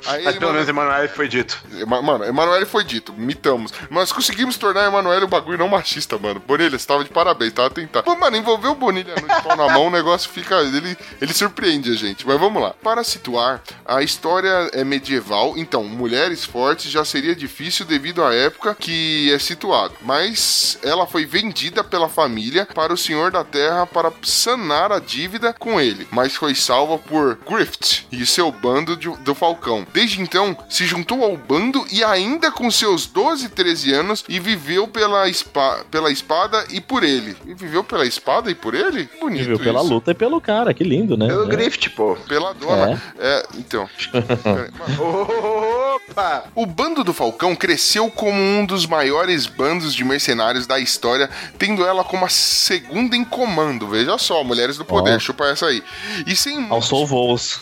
Aí 0.06 0.22
Mas 0.24 0.34
ele 0.34 0.38
pelo 0.38 0.52
mandou- 0.52 0.52
menos 0.52 0.68
Emanuel 0.68 1.08
foi 1.10 1.28
dito. 1.28 1.60
Mano, 1.84 2.24
Emanuele 2.24 2.66
foi 2.66 2.84
dito, 2.84 3.12
mitamos. 3.12 3.72
Mas 3.90 4.12
conseguimos 4.12 4.56
tornar 4.56 4.86
Emanuele 4.86 5.24
um 5.24 5.28
bagulho 5.28 5.58
não 5.58 5.68
machista, 5.68 6.18
mano. 6.18 6.42
Bonilha, 6.46 6.78
você 6.78 6.86
tava 6.86 7.04
de 7.04 7.10
parabéns, 7.10 7.52
tava 7.52 7.70
tentando. 7.70 8.04
Pô, 8.04 8.16
mano, 8.16 8.36
envolver 8.36 8.68
o 8.68 8.74
Bonilha 8.74 9.14
no 9.16 9.26
pau 9.42 9.56
na 9.56 9.68
mão, 9.72 9.86
o 9.86 9.90
negócio 9.90 10.30
fica. 10.30 10.56
Ele, 10.62 10.96
ele 11.20 11.32
surpreende 11.32 11.90
a 11.90 11.94
gente. 11.94 12.26
Mas 12.26 12.38
vamos 12.38 12.62
lá. 12.62 12.74
Para 12.82 13.04
situar, 13.04 13.62
a 13.84 14.02
história 14.02 14.70
é 14.72 14.84
medieval, 14.84 15.54
então, 15.56 15.84
mulheres 15.84 16.44
fortes 16.44 16.90
já 16.90 17.04
seria 17.04 17.34
difícil 17.34 17.84
devido 17.86 18.22
à 18.24 18.34
época 18.34 18.74
que 18.78 19.32
é 19.32 19.38
situado. 19.38 19.94
Mas 20.02 20.78
ela 20.82 21.06
foi 21.06 21.24
vendida 21.24 21.82
pela 21.84 22.08
família 22.08 22.66
para 22.74 22.92
o 22.92 22.96
Senhor 22.96 23.30
da 23.30 23.44
Terra 23.44 23.86
para 23.86 24.12
sanar 24.22 24.92
a 24.92 24.98
dívida 24.98 25.52
com 25.52 25.80
ele. 25.80 26.06
Mas 26.10 26.34
foi 26.34 26.54
salva 26.54 26.98
por 26.98 27.38
Grift 27.48 28.06
e 28.10 28.24
seu 28.26 28.50
bando 28.50 28.96
de- 28.96 29.16
do 29.18 29.34
Falcão. 29.34 29.86
Desde 29.92 30.20
então, 30.20 30.56
se 30.68 30.84
juntou 30.86 31.22
ao 31.24 31.36
bando 31.36 31.71
e 31.90 32.02
ainda 32.04 32.50
com 32.50 32.70
seus 32.70 33.06
12, 33.06 33.48
13 33.50 33.92
anos 33.92 34.24
e 34.28 34.38
viveu 34.40 34.86
pela, 34.88 35.28
espa 35.28 35.84
pela 35.90 36.10
espada 36.10 36.64
e 36.70 36.80
por 36.80 37.02
ele. 37.02 37.36
E 37.46 37.54
viveu 37.54 37.82
pela 37.84 38.06
espada 38.06 38.50
e 38.50 38.54
por 38.54 38.74
ele? 38.74 39.08
Bonito 39.20 39.44
Viu 39.46 39.58
pela 39.58 39.80
isso. 39.80 39.92
luta 39.92 40.10
e 40.10 40.14
pelo 40.14 40.40
cara, 40.40 40.72
que 40.74 40.84
lindo, 40.84 41.16
né? 41.16 41.26
Pelo 41.26 41.44
É. 41.44 41.48
Grift, 41.48 41.90
pô. 41.90 42.16
Pela 42.28 42.52
dona. 42.54 43.00
É, 43.18 43.46
então. 43.58 43.88
Peraí, 44.12 44.70
mano. 44.78 45.96
Opa! 46.08 46.44
O 46.54 46.66
bando 46.66 47.02
do 47.04 47.12
Falcão 47.12 47.54
cresceu 47.54 48.10
como 48.10 48.38
um 48.40 48.64
dos 48.66 48.86
maiores 48.86 49.46
bandos 49.46 49.94
de 49.94 50.04
mercenários 50.04 50.66
da 50.66 50.78
história, 50.78 51.28
tendo 51.58 51.84
ela 51.84 52.04
como 52.04 52.24
a 52.24 52.28
segunda 52.28 53.16
em 53.16 53.24
comando. 53.24 53.86
Veja 53.88 54.16
só, 54.18 54.42
Mulheres 54.44 54.76
do 54.76 54.84
Poder, 54.84 55.16
Ó. 55.16 55.18
chupa 55.18 55.46
essa 55.46 55.66
aí. 55.66 55.82
E 56.26 56.34
sem 56.36 56.54
muitos- 56.56 56.72
Alçou 56.72 57.06
voos. 57.06 57.60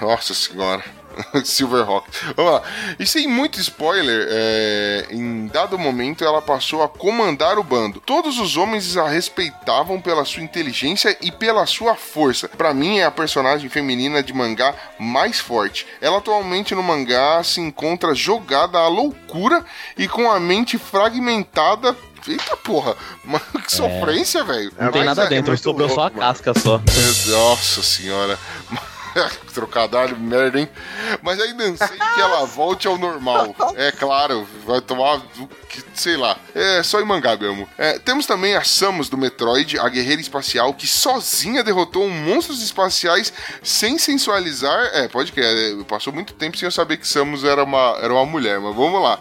Nossa 0.00 0.34
senhora. 0.34 0.82
Silverhawk. 1.44 2.06
Vamos 2.36 2.52
lá. 2.52 2.62
E 2.98 3.06
sem 3.06 3.26
muito 3.26 3.60
spoiler, 3.60 4.26
é, 4.30 5.06
em 5.10 5.46
dado 5.46 5.78
momento 5.78 6.24
ela 6.24 6.40
passou 6.42 6.82
a 6.82 6.88
comandar 6.88 7.58
o 7.58 7.62
bando. 7.62 8.00
Todos 8.00 8.38
os 8.38 8.56
homens 8.56 8.96
a 8.96 9.08
respeitavam 9.08 10.00
pela 10.00 10.24
sua 10.24 10.42
inteligência 10.42 11.16
e 11.20 11.30
pela 11.30 11.66
sua 11.66 11.94
força. 11.94 12.48
Pra 12.48 12.72
mim 12.74 12.98
é 12.98 13.04
a 13.04 13.10
personagem 13.10 13.68
feminina 13.68 14.22
de 14.22 14.32
mangá 14.32 14.74
mais 14.98 15.38
forte. 15.40 15.86
Ela 16.00 16.18
atualmente 16.18 16.74
no 16.74 16.82
mangá 16.82 17.42
se 17.42 17.60
encontra 17.60 18.14
jogada 18.14 18.78
à 18.78 18.88
loucura 18.88 19.64
e 19.96 20.06
com 20.08 20.30
a 20.30 20.38
mente 20.40 20.78
fragmentada. 20.78 21.96
Eita 22.28 22.54
porra, 22.58 22.94
mano, 23.24 23.42
que 23.64 23.72
sofrência, 23.72 24.44
velho. 24.44 24.70
Não 24.78 24.92
tem 24.92 25.04
Mas 25.04 25.16
nada 25.16 25.24
é- 25.24 25.28
dentro, 25.30 25.52
muito 25.52 25.62
sobrou 25.62 25.88
só 25.88 26.02
a 26.02 26.04
mano. 26.10 26.18
casca 26.18 26.52
só. 26.58 26.78
nossa 27.32 27.82
senhora. 27.82 28.38
Trocadilho, 29.54 30.16
merda, 30.18 30.60
hein? 30.60 30.68
Mas 31.22 31.40
ainda 31.40 31.64
sei 31.76 31.96
que 31.98 32.20
ela 32.20 32.44
volte 32.46 32.86
ao 32.86 32.96
normal. 32.98 33.54
É 33.76 33.90
claro, 33.92 34.46
vai 34.66 34.80
tomar, 34.80 35.20
sei 35.94 36.16
lá. 36.16 36.36
É 36.54 36.82
só 36.82 37.00
em 37.00 37.04
mangá 37.04 37.36
mesmo. 37.36 37.68
É, 37.76 37.98
temos 37.98 38.26
também 38.26 38.54
a 38.56 38.62
Samus 38.62 39.08
do 39.08 39.18
Metroid, 39.18 39.78
a 39.78 39.88
guerreira 39.88 40.20
espacial, 40.20 40.72
que 40.74 40.86
sozinha 40.86 41.62
derrotou 41.64 42.08
monstros 42.08 42.62
espaciais 42.62 43.32
sem 43.62 43.98
sensualizar. 43.98 44.90
É, 44.94 45.08
pode 45.08 45.32
que 45.32 45.40
é, 45.40 45.76
passou 45.88 46.12
muito 46.12 46.32
tempo 46.34 46.56
sem 46.56 46.66
eu 46.66 46.70
saber 46.72 46.96
que 46.96 47.06
Samus 47.08 47.44
era 47.44 47.64
uma, 47.64 47.98
era 48.00 48.12
uma 48.12 48.24
mulher, 48.26 48.60
mas 48.60 48.74
vamos 48.74 49.02
lá. 49.02 49.18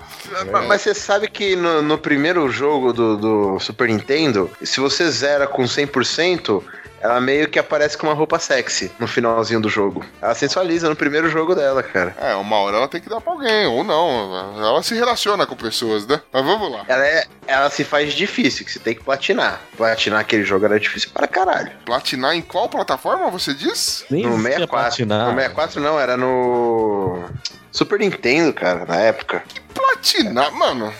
Mas- 0.51 0.67
Mas 0.67 0.81
você 0.81 0.93
sabe 0.93 1.27
que 1.29 1.55
no, 1.55 1.81
no 1.81 1.97
primeiro 1.97 2.49
jogo 2.51 2.93
do, 2.93 3.17
do 3.17 3.59
Super 3.59 3.87
Nintendo, 3.89 4.49
se 4.63 4.79
você 4.79 5.09
zera 5.09 5.47
com 5.47 5.63
100%, 5.63 6.63
ela 7.01 7.19
meio 7.21 7.47
que 7.49 7.57
aparece 7.59 7.97
com 7.97 8.07
uma 8.07 8.13
roupa 8.13 8.39
sexy 8.39 8.91
no 8.99 9.07
finalzinho 9.07 9.61
do 9.61 9.69
jogo. 9.69 10.05
Ela 10.21 10.33
sensualiza 10.35 10.89
no 10.89 10.95
primeiro 10.95 11.29
jogo 11.29 11.55
dela, 11.55 11.81
cara. 11.83 12.15
É, 12.19 12.35
uma 12.35 12.57
hora 12.57 12.77
ela 12.77 12.87
tem 12.87 13.01
que 13.01 13.09
dar 13.09 13.21
pra 13.21 13.33
alguém, 13.33 13.65
ou 13.67 13.83
não. 13.83 14.57
Ela 14.57 14.83
se 14.83 14.93
relaciona 14.95 15.45
com 15.45 15.55
pessoas, 15.55 16.05
né? 16.07 16.21
Mas 16.31 16.45
vamos 16.45 16.71
lá. 16.71 16.83
Ela 16.87 17.05
é, 17.05 17.25
ela 17.47 17.69
se 17.69 17.83
faz 17.83 18.13
difícil, 18.13 18.65
que 18.65 18.71
você 18.71 18.79
tem 18.79 18.95
que 18.95 19.03
platinar. 19.03 19.61
Platinar 19.77 20.19
aquele 20.19 20.43
jogo 20.43 20.65
era 20.65 20.79
difícil 20.79 21.09
para 21.13 21.27
caralho. 21.27 21.71
Platinar 21.85 22.35
em 22.35 22.41
qual 22.41 22.67
plataforma 22.69 23.29
você 23.29 23.53
diz? 23.53 24.05
Nem 24.09 24.23
No 24.23 24.29
existia 24.33 24.51
64. 24.51 24.69
platinar. 24.89 25.25
No 25.27 25.33
64 25.35 25.81
não, 25.81 25.99
era 25.99 26.17
no. 26.17 27.23
Super 27.71 27.99
Nintendo, 27.99 28.51
cara, 28.53 28.85
na 28.85 28.95
época. 28.97 29.43
Platinar, 29.73 30.51
mano. 30.53 30.91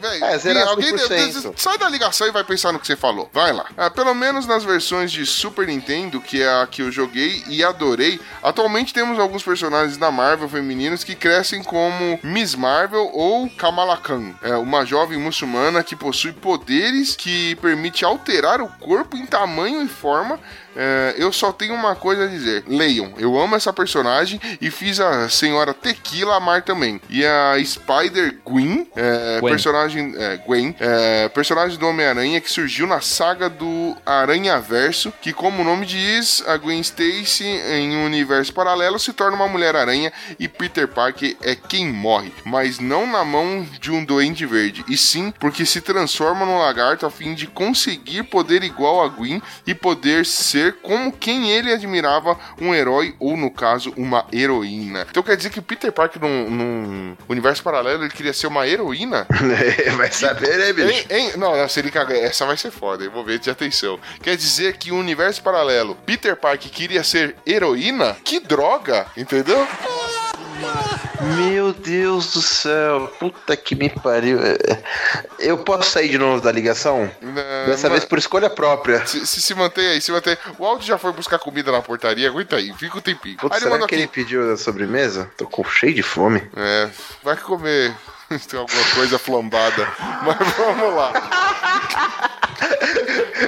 Véi, 0.00 0.22
É, 0.22 0.38
zerar 0.38 0.68
alguém 0.68 0.92
100%. 0.94 1.54
sai 1.56 1.78
da 1.78 1.88
ligação 1.88 2.26
e 2.26 2.30
vai 2.30 2.44
pensar 2.44 2.70
no 2.72 2.78
que 2.78 2.86
você 2.86 2.94
falou. 2.94 3.30
Vai 3.32 3.52
lá. 3.52 3.66
Ah, 3.76 3.90
pelo 3.90 4.14
menos 4.14 4.46
nas 4.46 4.62
versões 4.64 5.10
de 5.10 5.24
Super 5.24 5.66
Nintendo, 5.66 6.20
que 6.20 6.42
é 6.42 6.48
a 6.62 6.66
que 6.66 6.82
eu 6.82 6.92
joguei 6.92 7.42
e 7.48 7.64
adorei, 7.64 8.20
atualmente 8.42 8.92
temos 8.92 9.18
alguns 9.18 9.42
personagens 9.42 9.96
da 9.96 10.10
Marvel 10.10 10.48
femininos 10.48 11.02
que 11.02 11.14
crescem 11.14 11.62
como 11.62 12.20
Miss 12.22 12.54
Marvel 12.54 13.10
ou 13.12 13.48
Kamala 13.50 13.96
Khan, 13.96 14.34
é, 14.42 14.54
uma 14.56 14.84
jovem 14.84 15.18
muçulmana 15.18 15.82
que 15.82 15.96
possui 15.96 16.32
poderes 16.32 17.16
que 17.16 17.54
permite 17.56 18.04
alterar 18.04 18.60
o 18.60 18.68
corpo 18.68 19.16
em 19.16 19.24
tamanho 19.26 19.82
e 19.82 19.88
forma. 19.88 20.38
É, 20.76 21.14
eu 21.18 21.32
só 21.32 21.52
tenho 21.52 21.74
uma 21.74 21.94
coisa 21.94 22.24
a 22.24 22.26
dizer. 22.26 22.64
Leiam, 22.66 23.12
eu 23.18 23.38
amo 23.38 23.56
essa 23.56 23.72
personagem 23.72 24.40
e 24.60 24.70
fiz 24.70 25.00
a 25.00 25.28
senhora 25.28 25.74
Tequila 25.74 26.36
amar 26.36 26.62
também. 26.62 27.00
E 27.08 27.24
a 27.24 27.54
Spider 27.64 28.38
Gwen, 28.44 28.86
é, 28.96 29.40
Gwen. 29.40 29.52
personagem 29.52 30.14
é, 30.16 30.36
Gwen, 30.38 30.74
é, 30.80 31.28
personagem 31.28 31.78
do 31.78 31.86
Homem-Aranha 31.86 32.40
que 32.40 32.50
surgiu 32.50 32.86
na 32.86 33.00
saga 33.00 33.48
do 33.48 33.96
Aranha 34.04 34.60
Verso, 34.60 35.12
que 35.20 35.32
como 35.32 35.62
o 35.62 35.64
nome 35.64 35.86
diz, 35.86 36.42
a 36.46 36.56
Gwen 36.56 36.80
Stacy 36.80 37.44
em 37.44 37.96
um 37.96 38.04
universo 38.04 38.52
paralelo 38.52 38.98
se 38.98 39.12
torna 39.12 39.36
uma 39.36 39.48
Mulher-Aranha 39.48 40.12
e 40.38 40.48
Peter 40.48 40.88
Parker 40.88 41.36
é 41.42 41.54
quem 41.54 41.86
morre, 41.88 42.32
mas 42.44 42.78
não 42.78 43.06
na 43.06 43.24
mão 43.24 43.66
de 43.80 43.90
um 43.90 44.04
doente 44.04 44.46
verde, 44.46 44.84
e 44.88 44.96
sim 44.96 45.32
porque 45.38 45.66
se 45.66 45.80
transforma 45.80 46.46
num 46.46 46.58
lagarto 46.58 47.06
a 47.06 47.10
fim 47.10 47.34
de 47.34 47.46
conseguir 47.46 48.24
poder 48.24 48.62
igual 48.62 49.02
a 49.02 49.08
Gwen 49.08 49.42
e 49.66 49.74
poder 49.74 50.24
ser 50.24 50.61
como 50.70 51.10
quem 51.10 51.50
ele 51.50 51.72
admirava, 51.72 52.38
um 52.60 52.74
herói 52.74 53.14
ou 53.18 53.36
no 53.36 53.50
caso 53.50 53.92
uma 53.96 54.26
heroína. 54.32 55.06
Então 55.10 55.22
quer 55.22 55.36
dizer 55.36 55.50
que 55.50 55.60
Peter 55.60 55.90
Parker 55.90 56.20
num, 56.22 56.50
num 56.50 57.16
universo 57.28 57.62
paralelo 57.62 58.04
ele 58.04 58.12
queria 58.12 58.32
ser 58.32 58.46
uma 58.46 58.66
heroína? 58.66 59.26
Vai 59.96 60.12
saber, 60.12 60.58
né, 60.58 60.72
bicho? 60.72 60.88
Hein, 60.88 61.06
hein? 61.10 61.32
Não, 61.36 61.56
não, 61.56 61.68
se 61.68 61.80
ele 61.80 61.90
cagar, 61.90 62.16
essa 62.16 62.46
vai 62.46 62.56
ser 62.56 62.70
foda, 62.70 63.04
envolvente 63.04 63.44
de 63.44 63.50
atenção. 63.50 63.98
Quer 64.22 64.36
dizer 64.36 64.76
que 64.76 64.92
o 64.92 64.96
universo 64.96 65.42
paralelo, 65.42 65.96
Peter 66.06 66.36
Parker 66.36 66.70
queria 66.70 67.02
ser 67.02 67.36
heroína? 67.46 68.16
Que 68.24 68.40
droga, 68.40 69.06
entendeu? 69.16 69.66
Meu 71.36 71.72
Deus 71.72 72.32
do 72.32 72.42
céu, 72.42 73.06
puta 73.18 73.56
que 73.56 73.74
me 73.74 73.88
pariu. 73.88 74.38
Eu 75.38 75.58
posso 75.58 75.90
sair 75.90 76.08
de 76.08 76.18
novo 76.18 76.40
da 76.40 76.50
ligação? 76.50 77.10
Não, 77.20 77.32
Dessa 77.66 77.88
mas- 77.88 77.98
vez 77.98 78.04
por 78.04 78.18
escolha 78.18 78.50
própria. 78.50 79.04
Se, 79.06 79.26
se, 79.26 79.40
se 79.40 79.54
mantém 79.54 79.86
aí, 79.88 80.00
se 80.00 80.10
mantém. 80.12 80.36
O 80.58 80.66
Aldo 80.66 80.84
já 80.84 80.98
foi 80.98 81.12
buscar 81.12 81.38
comida 81.38 81.70
na 81.70 81.80
portaria, 81.82 82.28
aguenta 82.28 82.56
aí, 82.56 82.72
fica 82.74 82.98
o 82.98 83.02
tempinho. 83.02 83.36
Putz, 83.36 83.54
aí 83.56 83.62
ele 83.62 83.70
será 83.70 83.78
que 83.78 83.84
aqui. 83.84 83.94
ele 83.94 84.06
pediu 84.08 84.48
da 84.48 84.56
sobremesa? 84.56 85.30
Tô 85.36 85.46
com 85.46 85.64
cheio 85.64 85.94
de 85.94 86.02
fome. 86.02 86.42
É, 86.56 86.88
vai 87.22 87.36
comer 87.36 87.94
tem 88.48 88.58
alguma 88.58 88.84
coisa 88.94 89.18
flambada. 89.18 89.86
Mas 90.24 90.36
vamos 90.56 90.94
lá, 90.94 91.12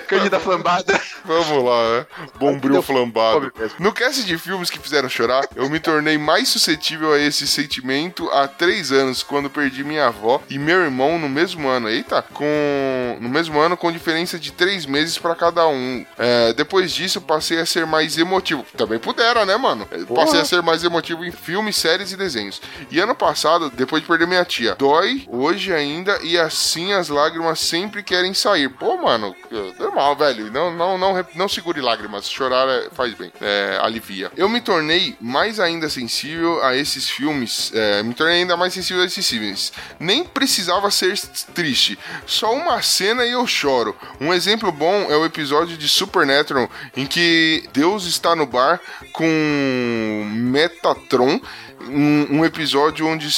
Cândida 0.09 0.39
flambada. 0.39 1.01
vamos 1.25 1.65
lá, 1.65 1.99
né? 1.99 2.07
Bombril 2.39 2.83
flambado. 2.83 3.53
No 3.79 3.93
cast 3.93 4.25
de 4.25 4.37
filmes 4.39 4.71
que 4.71 4.79
fizeram 4.79 5.09
chorar, 5.09 5.47
eu 5.57 5.69
me 5.71 5.81
tornei 5.81 6.19
mais 6.19 6.49
suscetível 6.49 7.13
a 7.13 7.19
esse 7.19 7.47
sentimento 7.47 8.29
há 8.31 8.47
três 8.47 8.93
anos, 8.93 9.23
quando 9.23 9.49
perdi 9.49 9.83
minha 9.85 10.07
avó 10.07 10.43
e 10.49 10.59
meu 10.59 10.81
irmão 10.83 11.19
no 11.19 11.29
mesmo 11.29 11.69
ano. 11.69 11.89
Eita, 11.89 12.23
com 12.23 13.19
no 13.21 13.29
mesmo 13.29 13.59
ano, 13.59 13.77
com 13.77 13.91
diferença 13.93 14.39
de 14.39 14.53
três 14.53 14.87
meses 14.87 15.19
pra 15.19 15.35
cada 15.35 15.67
um. 15.67 16.05
É, 16.19 16.53
depois 16.53 16.93
disso, 16.93 17.21
passei 17.21 17.61
a 17.61 17.67
ser 17.67 17.87
mais 17.87 18.19
emotivo. 18.19 18.65
Também 18.77 18.99
pudera, 18.99 19.45
né, 19.47 19.57
mano? 19.57 19.87
É, 19.91 20.05
Passei 20.15 20.41
a 20.41 20.45
ser 20.45 20.63
mais 20.63 20.85
emotivo 20.85 21.25
em 21.25 21.33
filmes, 21.33 21.77
séries 21.77 22.13
e 22.13 22.17
desenhos. 22.17 22.61
E 22.91 23.01
ano 23.01 23.15
passado, 23.15 23.71
depois 23.71 24.03
de 24.03 24.09
perder 24.09 24.27
minha 24.27 24.45
tia, 24.45 24.75
dói 24.75 25.25
hoje 25.29 25.73
ainda 25.73 26.19
e 26.23 26.39
assim 26.39 26.93
as 26.93 27.09
lágrimas 27.09 27.61
sempre 27.61 28.03
querem 28.03 28.35
sair. 28.35 28.69
Pô, 28.69 28.97
mano, 29.05 29.35
normal, 29.79 30.17
velho. 30.17 30.51
Não, 30.51 30.75
não, 30.75 30.99
não, 30.99 31.27
não 31.35 31.49
segure 31.49 31.81
lágrimas. 31.81 32.29
Chorar 32.29 32.69
é- 32.69 32.89
faz 32.91 33.15
bem, 33.15 33.33
é, 33.41 33.79
alivia. 33.81 34.33
Eu 34.37 34.49
me 34.49 34.61
tornei 34.61 35.17
mais 35.21 35.61
ainda 35.61 35.89
sensível 35.89 36.63
a 36.63 36.75
esses 36.75 37.09
filmes. 37.09 37.71
é, 37.75 38.03
me 38.03 38.15
tornei 38.15 38.37
ainda 38.41 38.57
mais 38.57 38.73
sensível 38.73 39.03
a 39.03 39.07
esses 39.07 39.29
filmes. 39.29 39.73
Nem 39.99 40.25
precisava 40.25 40.91
ser 40.91 41.19
triste. 41.55 41.99
Só 42.27 42.55
uma 42.55 42.81
cena 42.83 43.25
e 43.25 43.33
eu 43.33 43.47
choro. 43.47 43.97
Um 44.21 44.33
exemplo 44.33 44.73
bom 44.73 45.11
é 45.11 45.17
o 45.17 45.25
episódio 45.25 45.77
de 45.77 45.89
Supernatural 45.89 46.69
em 46.97 47.07
que 47.07 47.69
Deus 47.73 48.07
está 48.07 48.35
no 48.35 48.47
bar 48.47 48.81
com 49.13 50.25
Metatron 50.35 51.41
um, 51.89 52.39
um 52.39 52.45
episódio 52.45 53.07
onde 53.07 53.29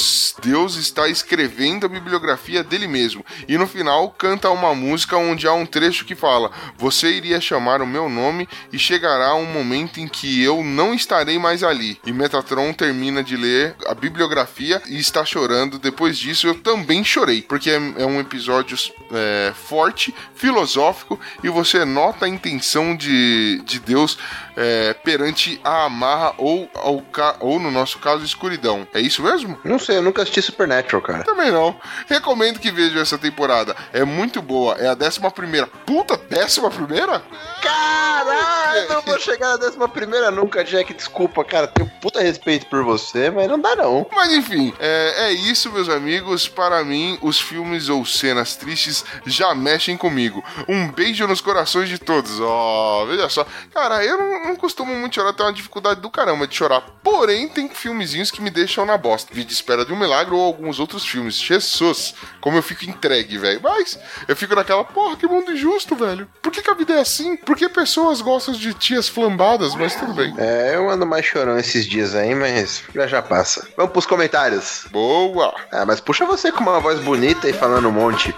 Deus 0.41 0.75
está 0.75 1.07
escrevendo 1.07 1.85
a 1.85 1.89
bibliografia 1.89 2.63
dele 2.63 2.87
mesmo. 2.87 3.25
E 3.47 3.57
no 3.57 3.67
final 3.67 4.09
canta 4.09 4.49
uma 4.49 4.73
música 4.73 5.17
onde 5.17 5.47
há 5.47 5.53
um 5.53 5.65
trecho 5.65 6.05
que 6.05 6.15
fala: 6.15 6.51
Você 6.77 7.11
iria 7.11 7.41
chamar 7.41 7.81
o 7.81 7.87
meu 7.87 8.09
nome 8.09 8.47
e 8.71 8.79
chegará 8.79 9.35
um 9.35 9.45
momento 9.45 9.99
em 9.99 10.07
que 10.07 10.41
eu 10.41 10.63
não 10.63 10.93
estarei 10.93 11.37
mais 11.37 11.63
ali. 11.63 11.99
E 12.05 12.11
Metatron 12.11 12.73
termina 12.73 13.23
de 13.23 13.35
ler 13.35 13.75
a 13.87 13.93
bibliografia 13.93 14.81
e 14.87 14.97
está 14.97 15.25
chorando. 15.25 15.79
Depois 15.79 16.17
disso, 16.17 16.47
eu 16.47 16.55
também 16.55 17.03
chorei, 17.03 17.41
porque 17.41 17.69
é, 17.69 17.75
é 17.97 18.05
um 18.05 18.19
episódio 18.19 18.77
é, 19.11 19.53
forte, 19.53 20.13
filosófico, 20.35 21.19
e 21.43 21.49
você 21.49 21.85
nota 21.85 22.25
a 22.25 22.29
intenção 22.29 22.95
de, 22.95 23.61
de 23.65 23.79
Deus 23.79 24.17
é, 24.55 24.93
perante 24.93 25.59
a 25.63 25.85
amarra 25.85 26.33
ou, 26.37 26.69
ao 26.73 27.03
ou, 27.39 27.59
no 27.59 27.71
nosso 27.71 27.99
caso, 27.99 28.23
escuridão. 28.37 28.87
É 28.93 29.01
isso 29.01 29.23
mesmo? 29.23 29.57
Não 29.63 29.79
sei, 29.79 29.97
eu 29.97 30.01
nunca 30.01 30.21
assisti 30.21 30.41
Supernatural, 30.41 31.01
cara. 31.01 31.23
Também 31.23 31.51
não. 31.51 31.75
Recomendo 32.07 32.59
que 32.59 32.71
vejam 32.71 33.01
essa 33.01 33.17
temporada. 33.17 33.75
É 33.91 34.03
muito 34.05 34.41
boa. 34.41 34.75
É 34.75 34.87
a 34.87 34.93
décima 34.93 35.31
primeira. 35.31 35.67
Puta, 35.67 36.15
décima 36.29 36.69
primeira? 36.69 37.21
Caralho, 37.61 38.89
não 38.89 39.01
vou 39.01 39.19
chegar 39.19 39.49
na 39.49 39.57
décima 39.57 39.87
primeira 39.87 40.31
nunca, 40.31 40.63
Jack. 40.63 40.93
Desculpa, 40.93 41.43
cara. 41.43 41.67
Tenho 41.67 41.89
puta 42.01 42.21
respeito 42.21 42.67
por 42.67 42.83
você, 42.83 43.29
mas 43.29 43.47
não 43.47 43.59
dá 43.59 43.75
não. 43.75 44.07
Mas 44.11 44.31
enfim, 44.33 44.73
é, 44.79 45.27
é 45.27 45.31
isso, 45.31 45.71
meus 45.71 45.89
amigos. 45.89 46.47
Para 46.47 46.83
mim, 46.83 47.17
os 47.21 47.39
filmes 47.39 47.89
ou 47.89 48.05
cenas 48.05 48.55
tristes 48.55 49.03
já 49.25 49.53
mexem 49.55 49.97
comigo. 49.97 50.43
Um 50.67 50.91
beijo 50.91 51.27
nos 51.27 51.41
corações 51.41 51.89
de 51.89 51.97
todos. 51.97 52.39
Ó, 52.39 53.05
veja 53.05 53.29
só. 53.29 53.45
Cara, 53.73 54.03
eu 54.03 54.17
não, 54.17 54.49
não 54.49 54.55
costumo 54.55 54.95
muito 54.95 55.15
chorar, 55.15 55.33
tenho 55.33 55.47
uma 55.47 55.53
dificuldade 55.53 56.01
do 56.01 56.09
caramba 56.09 56.47
de 56.47 56.55
chorar. 56.55 56.81
Porém, 57.03 57.47
tem 57.47 57.69
filmezinhos 57.69 58.31
que 58.31 58.41
me 58.41 58.49
deixam 58.49 58.85
na 58.85 58.97
bosta. 58.97 59.33
Vídeo 59.33 59.53
Espera 59.53 59.85
de 59.85 59.93
um 59.93 59.97
Milagre 59.97 60.33
ou 60.33 60.41
alguns 60.41 60.79
outros 60.79 61.05
filmes. 61.05 61.35
Jesus, 61.35 62.13
como 62.39 62.57
eu 62.57 62.63
fico 62.63 62.85
entregue, 62.85 63.37
velho. 63.37 63.59
Mas 63.63 63.99
eu 64.27 64.35
fico 64.35 64.55
naquela, 64.55 64.83
porra, 64.83 65.15
que 65.15 65.27
mundo 65.27 65.51
injusto, 65.51 65.95
velho. 65.95 66.27
Por 66.41 66.51
que, 66.51 66.61
que 66.61 66.69
a 66.69 66.73
vida 66.73 66.93
é 66.93 66.99
assim? 66.99 67.35
Por 67.47 67.55
que 67.55 67.69
pessoas 67.69 68.19
gostam 68.19 68.53
de 68.53 68.73
tias 68.73 69.07
flambadas? 69.07 69.73
Mas 69.73 69.95
tudo 69.95 70.13
bem. 70.13 70.35
É, 70.37 70.75
eu 70.75 70.89
ando 70.89 71.05
mais 71.05 71.25
chorando 71.25 71.57
esses 71.57 71.85
dias 71.85 72.13
aí, 72.13 72.35
mas 72.35 72.83
já 72.93 73.07
já 73.07 73.21
passa. 73.21 73.65
Vamos 73.77 73.93
pros 73.93 74.05
comentários. 74.05 74.85
Boa! 74.91 75.55
Ah, 75.71 75.85
mas 75.85 76.01
puxa 76.01 76.25
você 76.25 76.51
com 76.51 76.59
uma 76.59 76.81
voz 76.81 76.99
bonita 76.99 77.47
e 77.47 77.53
falando 77.53 77.87
um 77.87 77.91
monte. 77.93 78.35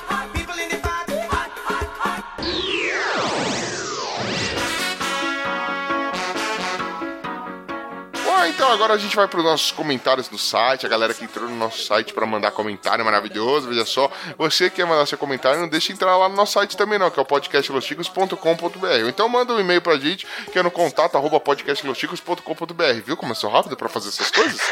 Então 8.70 8.76
agora 8.76 8.93
a 8.93 8.97
gente 8.99 9.15
vai 9.15 9.28
para 9.28 9.39
os 9.39 9.43
nossos 9.43 9.72
comentários 9.72 10.30
no 10.30 10.38
site, 10.38 10.86
a 10.86 10.89
galera 10.89 11.11
que 11.11 11.24
entrou 11.24 11.49
no 11.49 11.55
nosso 11.55 11.82
site 11.82 12.13
para 12.13 12.24
mandar 12.24 12.51
comentário 12.51 13.03
maravilhoso, 13.03 13.67
veja 13.67 13.84
só. 13.84 14.11
Você 14.38 14.70
que 14.70 14.76
quer 14.76 14.86
mandar 14.86 15.07
seu 15.07 15.17
comentário, 15.17 15.59
não 15.59 15.67
deixe 15.67 15.88
de 15.88 15.93
entrar 15.93 16.15
lá 16.15 16.30
no 16.30 16.36
nosso 16.36 16.53
site 16.53 16.78
também 16.78 16.99
não, 16.99 17.09
que 17.09 17.17
é 17.17 17.22
o 17.24 17.26
podcastlosticos.com.br. 17.26 19.07
Então 19.07 19.28
manda 19.28 19.55
um 19.55 19.59
e-mail 19.59 19.82
pra 19.82 19.97
gente, 19.97 20.28
que 20.51 20.59
é 20.59 20.61
no 20.61 20.70
contato 20.70 21.17
arroba 21.17 21.39
podcastlosticos.com.br. 21.39 23.01
Viu 23.03 23.17
como 23.17 23.32
eu 23.32 23.36
sou 23.36 23.49
rápido 23.49 23.76
para 23.76 23.89
fazer 23.89 24.09
essas 24.09 24.30
coisas? 24.30 24.61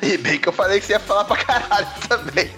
E 0.00 0.16
bem 0.16 0.38
que 0.38 0.48
eu 0.48 0.52
falei 0.52 0.80
que 0.80 0.86
você 0.86 0.92
ia 0.94 1.00
falar 1.00 1.24
pra 1.24 1.36
caralho 1.36 1.88
também. 2.08 2.50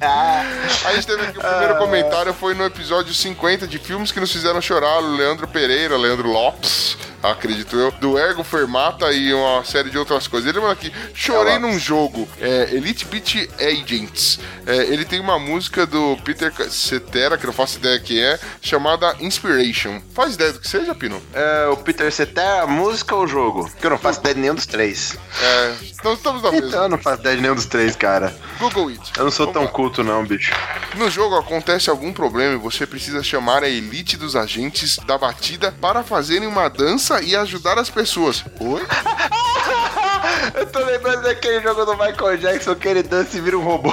A 0.00 0.92
gente 0.94 1.06
teve 1.06 1.22
aqui 1.22 1.38
o 1.38 1.40
primeiro 1.40 1.76
comentário 1.78 2.34
foi 2.34 2.54
no 2.54 2.64
episódio 2.64 3.14
50 3.14 3.68
de 3.68 3.78
filmes 3.78 4.10
que 4.10 4.18
nos 4.18 4.32
fizeram 4.32 4.60
chorar, 4.60 4.98
Leandro 4.98 5.46
Pereira, 5.46 5.96
Leandro 5.96 6.28
Lopes. 6.28 6.96
Acredito 7.30 7.76
eu, 7.76 7.90
do 7.92 8.18
Ergo 8.18 8.44
Fermata 8.44 9.10
e 9.12 9.32
uma 9.32 9.64
série 9.64 9.90
de 9.90 9.98
outras 9.98 10.26
coisas. 10.28 10.48
Ele 10.48 10.60
manda 10.60 10.72
aqui, 10.72 10.92
chorei 11.14 11.58
num 11.58 11.78
jogo, 11.78 12.28
é, 12.40 12.68
Elite 12.72 13.04
Beat 13.06 13.48
Agents. 13.60 14.38
É, 14.66 14.76
ele 14.84 15.04
tem 15.04 15.20
uma 15.20 15.38
música 15.38 15.86
do 15.86 16.16
Peter 16.24 16.52
Cetera, 16.70 17.36
que 17.36 17.44
eu 17.44 17.48
não 17.48 17.54
faço 17.54 17.78
ideia 17.78 17.98
que 17.98 18.20
é, 18.20 18.38
chamada 18.60 19.14
Inspiration. 19.20 20.00
Faz 20.14 20.34
ideia 20.34 20.52
do 20.52 20.60
que 20.60 20.68
seja, 20.68 20.94
Pino? 20.94 21.20
É, 21.32 21.66
o 21.68 21.76
Peter 21.76 22.10
Cetera, 22.12 22.62
a 22.62 22.66
música 22.66 23.14
ou 23.14 23.24
o 23.24 23.26
jogo? 23.26 23.70
Que 23.80 23.86
eu 23.86 23.90
não 23.90 23.98
faço 23.98 24.20
ideia 24.20 24.34
de 24.34 24.40
nenhum 24.40 24.54
dos 24.54 24.66
três. 24.66 25.16
É, 25.40 25.74
então 25.98 26.14
estamos 26.14 26.42
na 26.42 26.48
Então 26.48 26.60
mesma. 26.62 26.78
eu 26.84 26.88
não 26.88 26.98
faço 26.98 27.20
ideia 27.20 27.36
de 27.36 27.42
nenhum 27.42 27.54
dos 27.54 27.66
três, 27.66 27.96
cara. 27.96 28.34
Google 28.58 28.88
It. 28.88 29.12
Eu 29.16 29.24
não 29.24 29.30
sou 29.30 29.46
Vamos 29.46 29.54
tão 29.54 29.64
lá. 29.64 29.68
culto, 29.70 30.04
não, 30.04 30.24
bicho. 30.24 30.52
No 30.96 31.10
jogo 31.10 31.36
acontece 31.36 31.90
algum 31.90 32.12
problema 32.12 32.54
e 32.54 32.58
você 32.58 32.86
precisa 32.86 33.22
chamar 33.22 33.62
a 33.62 33.68
elite 33.68 34.16
dos 34.16 34.36
agentes 34.36 34.96
da 35.06 35.18
batida 35.18 35.72
para 35.80 36.02
fazerem 36.02 36.46
uma 36.48 36.68
dança 36.68 37.13
e 37.22 37.36
ajudar 37.36 37.78
as 37.78 37.90
pessoas. 37.90 38.44
Oi? 38.60 38.82
Eu 40.54 40.66
tô 40.66 40.78
lembrando 40.80 41.22
daquele 41.22 41.60
jogo 41.60 41.84
do 41.84 41.92
Michael 41.96 42.36
Jackson 42.38 42.74
que 42.74 42.88
ele 42.88 43.02
dança 43.02 43.36
e 43.36 43.40
vira 43.40 43.58
um 43.58 43.62
robô. 43.62 43.92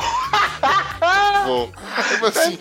Bom, 1.46 1.72
assim, 2.26 2.58